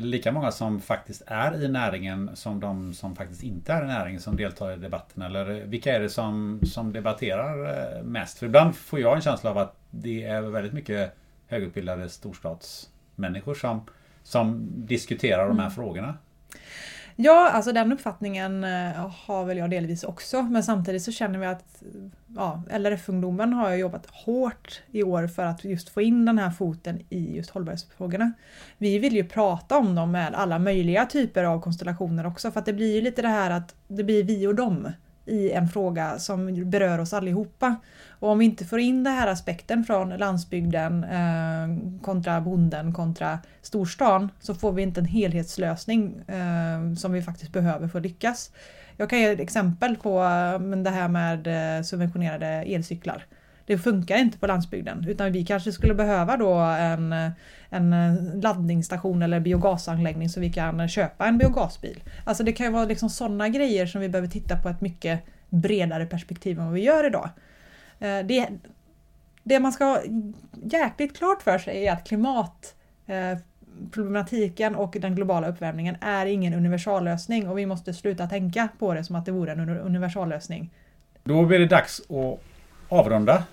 lika 0.00 0.32
många 0.32 0.50
som 0.50 0.80
faktiskt 0.80 1.22
är 1.26 1.62
i 1.64 1.68
näringen 1.68 2.30
som 2.34 2.60
de 2.60 2.94
som 2.94 3.16
faktiskt 3.16 3.42
inte 3.42 3.72
är 3.72 3.84
i 3.84 3.86
näringen 3.86 4.20
som 4.20 4.36
deltar 4.36 4.72
i 4.72 4.76
debatten? 4.76 5.22
Eller 5.22 5.44
vilka 5.44 5.96
är 5.96 6.00
det 6.00 6.08
som, 6.08 6.60
som 6.64 6.92
debatterar 6.92 7.68
eh, 7.96 8.02
mest? 8.02 8.38
För 8.38 8.46
ibland 8.46 8.76
får 8.76 9.00
jag 9.00 9.16
en 9.16 9.22
känsla 9.22 9.50
av 9.50 9.58
att 9.58 9.76
det 9.90 10.24
är 10.24 10.42
väldigt 10.42 10.72
mycket 10.72 11.16
högutbildade 11.46 12.08
storstadsmänniskor 12.08 13.54
som, 13.54 13.86
som 14.22 14.68
diskuterar 14.76 15.48
de 15.48 15.58
här 15.58 15.70
frågorna. 15.70 16.14
Ja, 17.16 17.50
alltså 17.50 17.72
den 17.72 17.92
uppfattningen 17.92 18.64
eh, 18.64 19.10
har 19.26 19.44
väl 19.44 19.58
jag 19.58 19.70
delvis 19.70 20.04
också. 20.04 20.42
Men 20.42 20.62
samtidigt 20.62 21.02
så 21.02 21.12
känner 21.12 21.38
vi 21.38 21.46
att 21.46 21.82
ja, 22.36 22.62
LRF-ungdomen 22.70 23.52
har 23.52 23.72
jobbat 23.72 24.06
hårt 24.06 24.82
i 24.90 25.02
år 25.02 25.26
för 25.26 25.44
att 25.44 25.64
just 25.64 25.88
få 25.88 26.00
in 26.00 26.24
den 26.24 26.38
här 26.38 26.50
foten 26.50 27.00
i 27.08 27.36
just 27.36 27.50
hållbarhetsfrågorna. 27.50 28.32
Vi 28.78 28.98
vill 28.98 29.14
ju 29.14 29.24
prata 29.24 29.78
om 29.78 29.94
dem 29.94 30.10
med 30.10 30.34
alla 30.34 30.58
möjliga 30.58 31.06
typer 31.06 31.44
av 31.44 31.60
konstellationer 31.60 32.26
också 32.26 32.50
för 32.50 32.60
att 32.60 32.66
det 32.66 32.72
blir 32.72 32.94
ju 32.94 33.00
lite 33.00 33.22
det 33.22 33.28
här 33.28 33.50
att 33.50 33.74
det 33.88 34.04
blir 34.04 34.24
vi 34.24 34.46
och 34.46 34.54
dem 34.54 34.88
i 35.30 35.52
en 35.52 35.68
fråga 35.68 36.18
som 36.18 36.70
berör 36.70 36.98
oss 36.98 37.12
allihopa. 37.12 37.76
Och 38.08 38.28
om 38.28 38.38
vi 38.38 38.44
inte 38.44 38.64
får 38.64 38.80
in 38.80 39.04
den 39.04 39.14
här 39.14 39.26
aspekten 39.26 39.84
från 39.84 40.08
landsbygden 40.08 41.04
eh, 41.04 42.00
kontra 42.02 42.40
bonden 42.40 42.92
kontra 42.92 43.38
storstan 43.62 44.30
så 44.40 44.54
får 44.54 44.72
vi 44.72 44.82
inte 44.82 45.00
en 45.00 45.06
helhetslösning 45.06 46.20
eh, 46.28 46.94
som 46.96 47.12
vi 47.12 47.22
faktiskt 47.22 47.52
behöver 47.52 47.88
för 47.88 47.98
att 47.98 48.04
lyckas. 48.04 48.50
Jag 48.96 49.10
kan 49.10 49.18
ge 49.18 49.26
ett 49.26 49.40
exempel 49.40 49.96
på 49.96 50.22
eh, 50.22 50.58
men 50.58 50.82
det 50.82 50.90
här 50.90 51.08
med 51.08 51.46
eh, 51.46 51.82
subventionerade 51.82 52.46
elcyklar. 52.46 53.26
Det 53.70 53.78
funkar 53.78 54.16
inte 54.16 54.38
på 54.38 54.46
landsbygden 54.46 55.04
utan 55.08 55.32
vi 55.32 55.44
kanske 55.44 55.72
skulle 55.72 55.94
behöva 55.94 56.36
då 56.36 56.54
en, 56.58 57.14
en 57.68 57.90
laddningsstation 58.42 59.22
eller 59.22 59.40
biogasanläggning 59.40 60.28
så 60.28 60.40
vi 60.40 60.52
kan 60.52 60.88
köpa 60.88 61.26
en 61.26 61.38
biogasbil. 61.38 62.02
Alltså 62.24 62.44
det 62.44 62.52
kan 62.52 62.66
ju 62.66 62.72
vara 62.72 62.84
liksom 62.84 63.10
sådana 63.10 63.48
grejer 63.48 63.86
som 63.86 64.00
vi 64.00 64.08
behöver 64.08 64.28
titta 64.28 64.56
på 64.56 64.68
ett 64.68 64.80
mycket 64.80 65.20
bredare 65.48 66.06
perspektiv 66.06 66.58
än 66.58 66.64
vad 66.64 66.74
vi 66.74 66.80
gör 66.80 67.06
idag. 67.06 67.30
Eh, 67.98 68.18
det, 68.18 68.48
det 69.42 69.60
man 69.60 69.72
ska 69.72 69.84
ha 69.84 70.02
jäkligt 70.64 71.16
klart 71.16 71.42
för 71.42 71.58
sig 71.58 71.86
är 71.86 71.92
att 71.92 72.08
klimatproblematiken 72.08 74.74
eh, 74.74 74.80
och 74.80 74.96
den 75.00 75.14
globala 75.14 75.48
uppvärmningen 75.48 75.96
är 76.00 76.26
ingen 76.26 76.54
universallösning 76.54 77.48
och 77.48 77.58
vi 77.58 77.66
måste 77.66 77.94
sluta 77.94 78.26
tänka 78.26 78.68
på 78.78 78.94
det 78.94 79.04
som 79.04 79.16
att 79.16 79.26
det 79.26 79.32
vore 79.32 79.52
en 79.52 79.68
universallösning. 79.68 80.70
Då 81.24 81.44
blir 81.44 81.58
det 81.58 81.66
dags 81.66 82.00
att 82.00 82.40
avrunda 82.88 83.44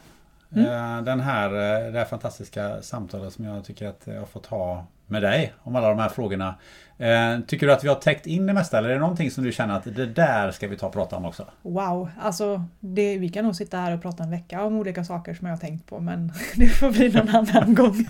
mm. 0.55 1.05
den 1.05 1.19
här, 1.19 1.47
eh, 1.49 1.91
det 1.91 1.99
här 1.99 2.05
fantastiska 2.05 2.81
samtalet 2.81 3.33
som 3.33 3.45
jag 3.45 3.65
tycker 3.65 3.87
att 3.87 4.01
jag 4.05 4.19
har 4.19 4.25
fått 4.25 4.45
ha 4.45 4.85
med 5.07 5.21
dig 5.21 5.53
om 5.59 5.75
alla 5.75 5.89
de 5.89 5.99
här 5.99 6.09
frågorna. 6.09 6.55
Eh, 6.97 7.39
tycker 7.47 7.67
du 7.67 7.73
att 7.73 7.83
vi 7.83 7.87
har 7.87 7.95
täckt 7.95 8.27
in 8.27 8.47
det 8.47 8.53
mesta 8.53 8.77
eller 8.77 8.89
är 8.89 8.93
det 8.93 8.99
någonting 8.99 9.31
som 9.31 9.43
du 9.43 9.51
känner 9.51 9.77
att 9.77 9.95
det 9.95 10.05
där 10.05 10.51
ska 10.51 10.67
vi 10.67 10.77
ta 10.77 10.87
och 10.87 10.93
prata 10.93 11.15
om 11.15 11.25
också? 11.25 11.45
Wow, 11.61 12.09
alltså 12.21 12.63
det, 12.79 13.17
vi 13.17 13.29
kan 13.29 13.45
nog 13.45 13.55
sitta 13.55 13.77
här 13.77 13.93
och 13.93 14.01
prata 14.01 14.23
en 14.23 14.31
vecka 14.31 14.63
om 14.63 14.75
olika 14.75 15.03
saker 15.03 15.33
som 15.33 15.47
jag 15.47 15.53
har 15.53 15.59
tänkt 15.59 15.85
på 15.85 15.99
men 15.99 16.33
det 16.55 16.67
får 16.67 16.91
bli 16.91 17.09
någon 17.09 17.29
annan 17.35 17.75
gång. 17.75 18.05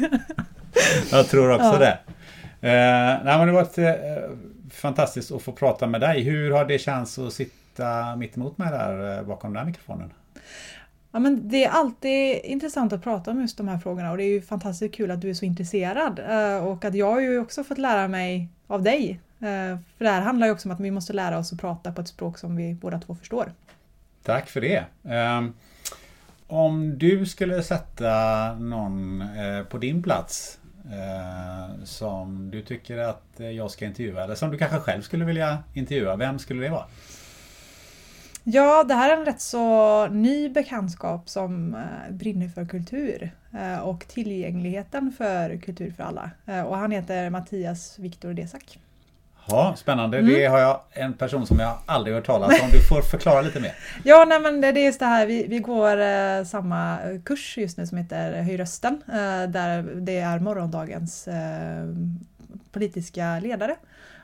jag 1.11 1.27
tror 1.27 1.51
också 1.51 1.65
ja. 1.65 1.79
det. 1.79 1.97
Eh, 2.61 3.23
nej, 3.23 3.37
men 3.37 3.47
det 3.47 3.53
har 3.53 3.63
varit 3.63 3.77
eh, 3.77 4.29
fantastiskt 4.71 5.31
att 5.31 5.41
få 5.41 5.51
prata 5.51 5.87
med 5.87 6.01
dig. 6.01 6.21
Hur 6.21 6.51
har 6.51 6.65
det 6.65 6.79
känts 6.79 7.19
att 7.19 7.33
sitta 7.33 8.15
mitt 8.15 8.37
emot 8.37 8.57
mig 8.57 8.71
där 8.71 9.17
eh, 9.17 9.23
bakom 9.23 9.53
den 9.53 9.57
här 9.57 9.65
mikrofonen? 9.65 10.13
Ja, 11.17 11.21
men 11.21 11.49
det 11.49 11.65
är 11.65 11.69
alltid 11.69 12.41
intressant 12.43 12.93
att 12.93 13.03
prata 13.03 13.31
om 13.31 13.41
just 13.41 13.57
de 13.57 13.67
här 13.67 13.77
frågorna 13.77 14.11
och 14.11 14.17
det 14.17 14.23
är 14.23 14.29
ju 14.29 14.41
fantastiskt 14.41 14.95
kul 14.95 15.11
att 15.11 15.21
du 15.21 15.29
är 15.29 15.33
så 15.33 15.45
intresserad 15.45 16.19
eh, 16.19 16.65
och 16.67 16.85
att 16.85 16.95
jag 16.95 17.11
har 17.11 17.19
ju 17.19 17.39
också 17.39 17.63
fått 17.63 17.77
lära 17.77 18.07
mig 18.07 18.49
av 18.67 18.83
dig. 18.83 19.19
Eh, 19.39 19.79
för 19.97 20.03
det 20.03 20.09
här 20.09 20.21
handlar 20.21 20.47
ju 20.47 20.53
också 20.53 20.67
om 20.67 20.75
att 20.75 20.79
vi 20.79 20.91
måste 20.91 21.13
lära 21.13 21.37
oss 21.37 21.53
att 21.53 21.59
prata 21.59 21.91
på 21.91 22.01
ett 22.01 22.07
språk 22.07 22.37
som 22.37 22.55
vi 22.55 22.73
båda 22.73 22.99
två 22.99 23.15
förstår. 23.15 23.51
Tack 24.23 24.49
för 24.49 24.61
det. 24.61 24.85
Ehm, 25.03 25.53
om 26.47 26.97
du 26.97 27.25
skulle 27.25 27.63
sätta 27.63 28.53
någon 28.53 29.21
eh, 29.21 29.63
på 29.69 29.77
din 29.77 30.03
plats 30.03 30.59
som 31.83 32.51
du 32.51 32.61
tycker 32.61 32.97
att 32.97 33.39
jag 33.55 33.71
ska 33.71 33.85
intervjua 33.85 34.23
eller 34.23 34.35
som 34.35 34.51
du 34.51 34.57
kanske 34.57 34.79
själv 34.79 35.01
skulle 35.01 35.25
vilja 35.25 35.57
intervjua, 35.73 36.15
vem 36.15 36.39
skulle 36.39 36.63
det 36.63 36.69
vara? 36.69 36.85
Ja, 38.49 38.83
det 38.83 38.93
här 38.93 39.13
är 39.13 39.17
en 39.17 39.25
rätt 39.25 39.41
så 39.41 40.07
ny 40.07 40.49
bekantskap 40.49 41.29
som 41.29 41.75
eh, 41.75 42.13
brinner 42.13 42.47
för 42.47 42.65
kultur 42.65 43.31
eh, 43.53 43.79
och 43.79 44.07
tillgängligheten 44.07 45.13
för 45.17 45.57
kultur 45.57 45.93
för 45.97 46.03
alla. 46.03 46.31
Eh, 46.45 46.61
och 46.61 46.77
han 46.77 46.91
heter 46.91 47.29
Mattias 47.29 47.99
Viktor 47.99 48.33
Desak. 48.33 48.79
Ja, 49.47 49.73
spännande. 49.77 50.17
Mm. 50.17 50.33
Det 50.33 50.45
har 50.45 50.59
jag 50.59 50.81
en 50.91 51.13
person 51.13 51.47
som 51.47 51.59
jag 51.59 51.77
aldrig 51.85 52.15
hört 52.15 52.25
talas 52.25 52.61
om. 52.61 52.69
Du 52.71 52.81
får 52.81 53.01
förklara 53.01 53.41
lite 53.41 53.59
mer. 53.59 53.75
Ja, 54.03 54.25
nej, 54.27 54.39
men 54.39 54.61
det 54.61 54.67
är 54.67 54.85
just 54.85 54.99
det 54.99 55.05
här. 55.05 55.25
Vi, 55.25 55.47
vi 55.47 55.59
går 55.59 55.97
eh, 56.01 56.43
samma 56.43 56.97
kurs 57.25 57.57
just 57.57 57.77
nu 57.77 57.87
som 57.87 57.97
heter 57.97 58.41
Höj 58.41 58.57
rösten. 58.57 59.01
Eh, 59.07 59.49
där 59.49 59.83
det 59.95 60.19
är 60.19 60.39
morgondagens 60.39 61.27
eh, 61.27 61.87
politiska 62.71 63.39
ledare. 63.39 63.75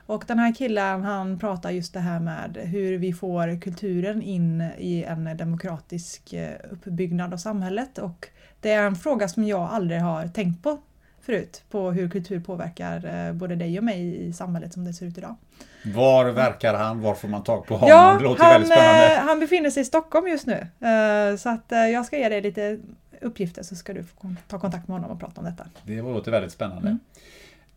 Och 0.06 0.24
den 0.26 0.38
här 0.38 0.54
killen 0.54 1.02
han 1.02 1.38
pratar 1.38 1.70
just 1.70 1.94
det 1.94 2.00
här 2.00 2.20
med 2.20 2.56
hur 2.56 2.98
vi 2.98 3.12
får 3.12 3.60
kulturen 3.60 4.22
in 4.22 4.70
i 4.78 5.04
en 5.04 5.36
demokratisk 5.36 6.32
eh, 6.32 6.54
uppbyggnad 6.70 7.32
av 7.32 7.38
samhället. 7.38 7.98
Och 7.98 8.28
det 8.60 8.70
är 8.70 8.86
en 8.86 8.96
fråga 8.96 9.28
som 9.28 9.44
jag 9.44 9.60
aldrig 9.60 10.00
har 10.00 10.26
tänkt 10.26 10.62
på 10.62 10.78
förut, 11.20 11.62
på 11.70 11.90
hur 11.90 12.08
kultur 12.08 12.40
påverkar 12.40 13.26
eh, 13.26 13.32
både 13.32 13.56
dig 13.56 13.78
och 13.78 13.84
mig 13.84 14.26
i 14.26 14.32
samhället 14.32 14.72
som 14.72 14.84
det 14.84 14.92
ser 14.92 15.06
ut 15.06 15.18
idag. 15.18 15.36
Var 15.94 16.24
verkar 16.24 16.74
han? 16.74 17.00
Var 17.00 17.14
får 17.14 17.28
man 17.28 17.42
tag 17.42 17.66
på 17.66 17.74
honom? 17.74 17.88
Ja, 17.88 18.16
det 18.18 18.24
låter 18.24 18.42
han, 18.42 18.52
väldigt 18.52 18.72
spännande. 18.72 19.20
Han 19.26 19.40
befinner 19.40 19.70
sig 19.70 19.80
i 19.80 19.84
Stockholm 19.84 20.28
just 20.28 20.46
nu. 20.46 20.66
Så 21.38 21.48
att 21.48 21.64
jag 21.68 22.06
ska 22.06 22.18
ge 22.18 22.28
dig 22.28 22.40
lite 22.40 22.78
uppgifter 23.20 23.62
så 23.62 23.76
ska 23.76 23.92
du 23.92 24.04
ta 24.48 24.58
kontakt 24.58 24.88
med 24.88 24.96
honom 24.96 25.10
och 25.10 25.20
prata 25.20 25.40
om 25.40 25.44
detta. 25.44 25.66
Det 25.84 26.02
låter 26.02 26.30
väldigt 26.30 26.52
spännande. 26.52 26.98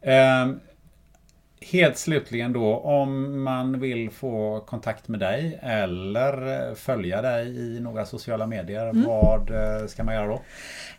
Mm. 0.02 0.50
Um, 0.50 0.60
Helt 1.62 1.98
slutligen 1.98 2.54
då, 2.54 2.76
om 2.76 3.44
man 3.44 3.80
vill 3.80 4.10
få 4.10 4.60
kontakt 4.60 5.08
med 5.08 5.20
dig 5.20 5.60
eller 5.62 6.76
följa 6.76 7.22
dig 7.22 7.48
i 7.48 7.80
några 7.80 8.06
sociala 8.06 8.48
medier, 8.48 8.90
mm. 8.90 9.04
vad 9.04 9.50
eh, 9.50 9.88
ska 9.88 10.04
man 10.04 10.16
göra 10.16 10.28
då? 10.28 10.42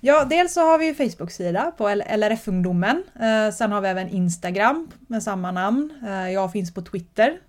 Ja, 0.00 0.24
dels 0.24 0.54
så 0.54 0.60
har 0.60 0.78
vi 0.78 0.94
Facebook-sida 0.94 1.72
på 1.78 1.88
LRF-ungdomen. 1.88 3.02
Eh, 3.20 3.52
sen 3.52 3.72
har 3.72 3.80
vi 3.80 3.88
även 3.88 4.08
Instagram 4.08 4.90
med 5.06 5.22
samma 5.22 5.50
namn. 5.50 5.92
Eh, 6.06 6.32
jag 6.32 6.52
finns 6.52 6.74
på 6.74 6.82
Twitter 6.82 7.40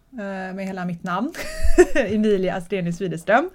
med 0.54 0.66
hela 0.66 0.86
mitt 0.86 1.04
namn, 1.04 1.34
Emilia 1.96 2.56
Astrenius 2.56 3.02
Widerström. 3.02 3.50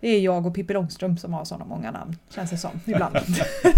Det 0.00 0.08
är 0.08 0.20
jag 0.20 0.46
och 0.46 0.54
Pippi 0.54 0.72
Långstrump 0.72 1.20
som 1.20 1.34
har 1.34 1.44
sådana 1.44 1.64
många 1.64 1.90
namn, 1.90 2.16
känns 2.34 2.50
det 2.50 2.56
som, 2.56 2.70
ibland. 2.84 3.16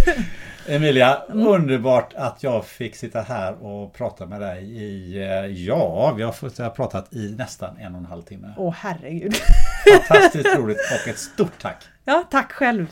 Emilia, 0.68 1.22
mm. 1.32 1.46
underbart 1.46 2.14
att 2.14 2.42
jag 2.42 2.66
fick 2.66 2.96
sitta 2.96 3.20
här 3.20 3.64
och 3.64 3.92
prata 3.92 4.26
med 4.26 4.40
dig 4.40 4.64
i, 4.64 5.22
eh, 5.22 5.46
ja, 5.46 6.12
vi 6.16 6.22
har 6.22 6.70
pratat 6.70 7.14
i 7.14 7.34
nästan 7.38 7.76
en 7.76 7.94
och 7.94 8.00
en 8.00 8.06
halv 8.06 8.22
timme. 8.22 8.54
Åh 8.56 8.74
herregud! 8.78 9.34
Fantastiskt 10.08 10.56
roligt 10.56 10.78
och 10.78 11.08
ett 11.08 11.18
stort 11.18 11.58
tack! 11.60 11.76
Ja, 12.04 12.24
tack 12.30 12.52
själv! 12.52 12.86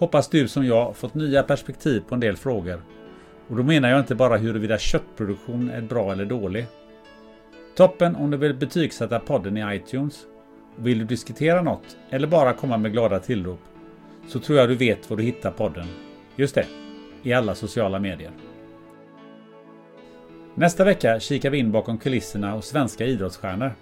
Hoppas 0.00 0.28
du 0.28 0.48
som 0.48 0.66
jag 0.66 0.96
fått 0.96 1.14
nya 1.14 1.42
perspektiv 1.42 2.00
på 2.08 2.14
en 2.14 2.20
del 2.20 2.36
frågor. 2.36 2.82
Och 3.48 3.56
då 3.56 3.62
menar 3.62 3.90
jag 3.90 4.00
inte 4.00 4.14
bara 4.14 4.36
huruvida 4.36 4.78
köttproduktion 4.78 5.70
är 5.70 5.80
bra 5.80 6.12
eller 6.12 6.24
dålig. 6.24 6.66
Toppen 7.76 8.16
om 8.16 8.30
du 8.30 8.36
vill 8.36 8.54
betygsätta 8.54 9.20
podden 9.20 9.56
i 9.56 9.76
iTunes. 9.76 10.26
Och 10.76 10.86
vill 10.86 10.98
du 10.98 11.04
diskutera 11.04 11.62
något 11.62 11.96
eller 12.10 12.26
bara 12.26 12.52
komma 12.52 12.76
med 12.76 12.92
glada 12.92 13.18
tillrop 13.18 13.60
så 14.28 14.38
tror 14.38 14.58
jag 14.58 14.68
du 14.68 14.74
vet 14.74 15.10
var 15.10 15.16
du 15.16 15.22
hittar 15.22 15.50
podden. 15.50 15.86
Just 16.36 16.54
det, 16.54 16.66
i 17.22 17.32
alla 17.32 17.54
sociala 17.54 17.98
medier. 17.98 18.30
Nästa 20.54 20.84
vecka 20.84 21.20
kikar 21.20 21.50
vi 21.50 21.58
in 21.58 21.72
bakom 21.72 21.98
kulisserna 21.98 22.52
hos 22.52 22.66
svenska 22.66 23.04
idrottsstjärnor. 23.06 23.72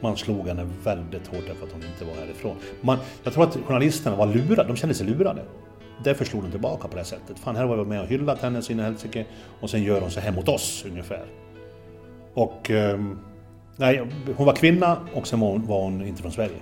Man 0.00 0.16
slog 0.16 0.48
henne 0.48 0.66
väldigt 0.84 1.26
hårt 1.26 1.42
därför 1.46 1.66
att 1.66 1.72
hon 1.72 1.82
inte 1.82 2.04
var 2.04 2.14
härifrån. 2.14 2.56
Man, 2.80 2.98
jag 3.22 3.32
tror 3.32 3.44
att 3.44 3.56
journalisterna 3.66 4.16
var 4.16 4.26
lurade, 4.26 4.68
de 4.68 4.76
kände 4.76 4.94
sig 4.94 5.06
lurade. 5.06 5.42
Därför 6.04 6.24
slog 6.24 6.42
de 6.42 6.50
tillbaka 6.50 6.88
på 6.88 6.96
det 6.96 7.04
sättet. 7.04 7.38
Fan, 7.38 7.56
här 7.56 7.66
var 7.66 7.76
vi 7.76 7.84
med 7.84 8.00
och 8.00 8.06
hyllat 8.06 8.42
henne 8.42 8.62
sina 8.62 8.82
helsike 8.82 9.26
och 9.60 9.70
sen 9.70 9.82
gör 9.82 10.00
hon 10.00 10.10
så 10.10 10.20
här 10.20 10.32
mot 10.32 10.48
oss 10.48 10.84
ungefär. 10.88 11.26
Och... 12.34 12.70
Ehm, 12.70 13.18
nej, 13.76 14.06
hon 14.36 14.46
var 14.46 14.54
kvinna 14.54 14.96
och 15.14 15.26
sen 15.26 15.40
var 15.40 15.48
hon, 15.48 15.66
var 15.66 15.82
hon 15.82 16.06
inte 16.06 16.22
från 16.22 16.32
Sverige. 16.32 16.56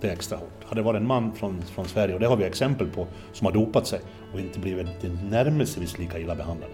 Det 0.00 0.08
är 0.08 0.12
extra 0.12 0.38
hårt. 0.38 0.64
Hade 0.64 0.80
det 0.80 0.84
varit 0.84 1.00
en 1.00 1.06
man 1.06 1.32
från, 1.32 1.62
från 1.62 1.84
Sverige, 1.84 2.14
och 2.14 2.20
det 2.20 2.26
har 2.26 2.36
vi 2.36 2.44
exempel 2.44 2.86
på, 2.88 3.06
som 3.32 3.46
har 3.46 3.52
dopat 3.52 3.86
sig 3.86 4.00
och 4.32 4.40
inte 4.40 4.58
blivit 4.58 4.86
närmelsevis 5.30 5.98
lika 5.98 6.18
illa 6.18 6.34
behandlade. 6.34 6.72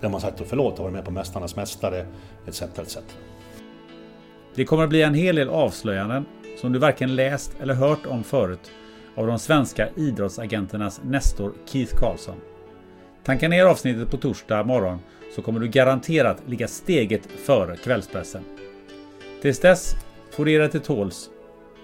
Där 0.00 0.08
man 0.08 0.20
sagt 0.20 0.42
förlåt 0.46 0.78
och 0.78 0.84
varit 0.84 0.92
med 0.92 1.04
på 1.04 1.10
Mästarnas 1.10 1.56
Mästare, 1.56 2.06
etc. 2.46 2.62
etc. 2.62 2.98
Det 4.54 4.64
kommer 4.64 4.84
att 4.84 4.90
bli 4.90 5.02
en 5.02 5.14
hel 5.14 5.36
del 5.36 5.48
avslöjanden 5.48 6.24
som 6.60 6.72
du 6.72 6.78
varken 6.78 7.14
läst 7.14 7.56
eller 7.60 7.74
hört 7.74 8.06
om 8.06 8.24
förut 8.24 8.70
av 9.14 9.26
de 9.26 9.38
svenska 9.38 9.88
idrottsagenternas 9.96 11.00
Nestor 11.04 11.52
Keith 11.66 11.94
Karlsson. 11.96 12.36
Tanka 13.24 13.48
ner 13.48 13.64
avsnittet 13.64 14.10
på 14.10 14.16
torsdag 14.16 14.64
morgon 14.64 14.98
så 15.34 15.42
kommer 15.42 15.60
du 15.60 15.68
garanterat 15.68 16.42
ligga 16.46 16.68
steget 16.68 17.26
före 17.26 17.76
kvällspressen. 17.76 18.42
Tills 19.42 19.60
dess 19.60 19.94
får 20.30 20.44
du 20.44 20.50
ge 20.52 20.58
dig 20.58 20.70
till 20.70 20.80
tåls 20.80 21.30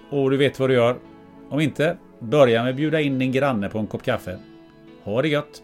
och 0.09 0.31
du 0.31 0.37
vet 0.37 0.59
vad 0.59 0.69
du 0.69 0.73
gör. 0.73 0.97
Om 1.49 1.59
inte, 1.59 1.97
börja 2.19 2.63
med 2.63 2.69
att 2.69 2.75
bjuda 2.75 3.01
in 3.01 3.19
din 3.19 3.31
granne 3.31 3.69
på 3.69 3.79
en 3.79 3.87
kopp 3.87 4.03
kaffe. 4.03 4.39
Ha 5.03 5.21
det 5.21 5.27
gött! 5.27 5.63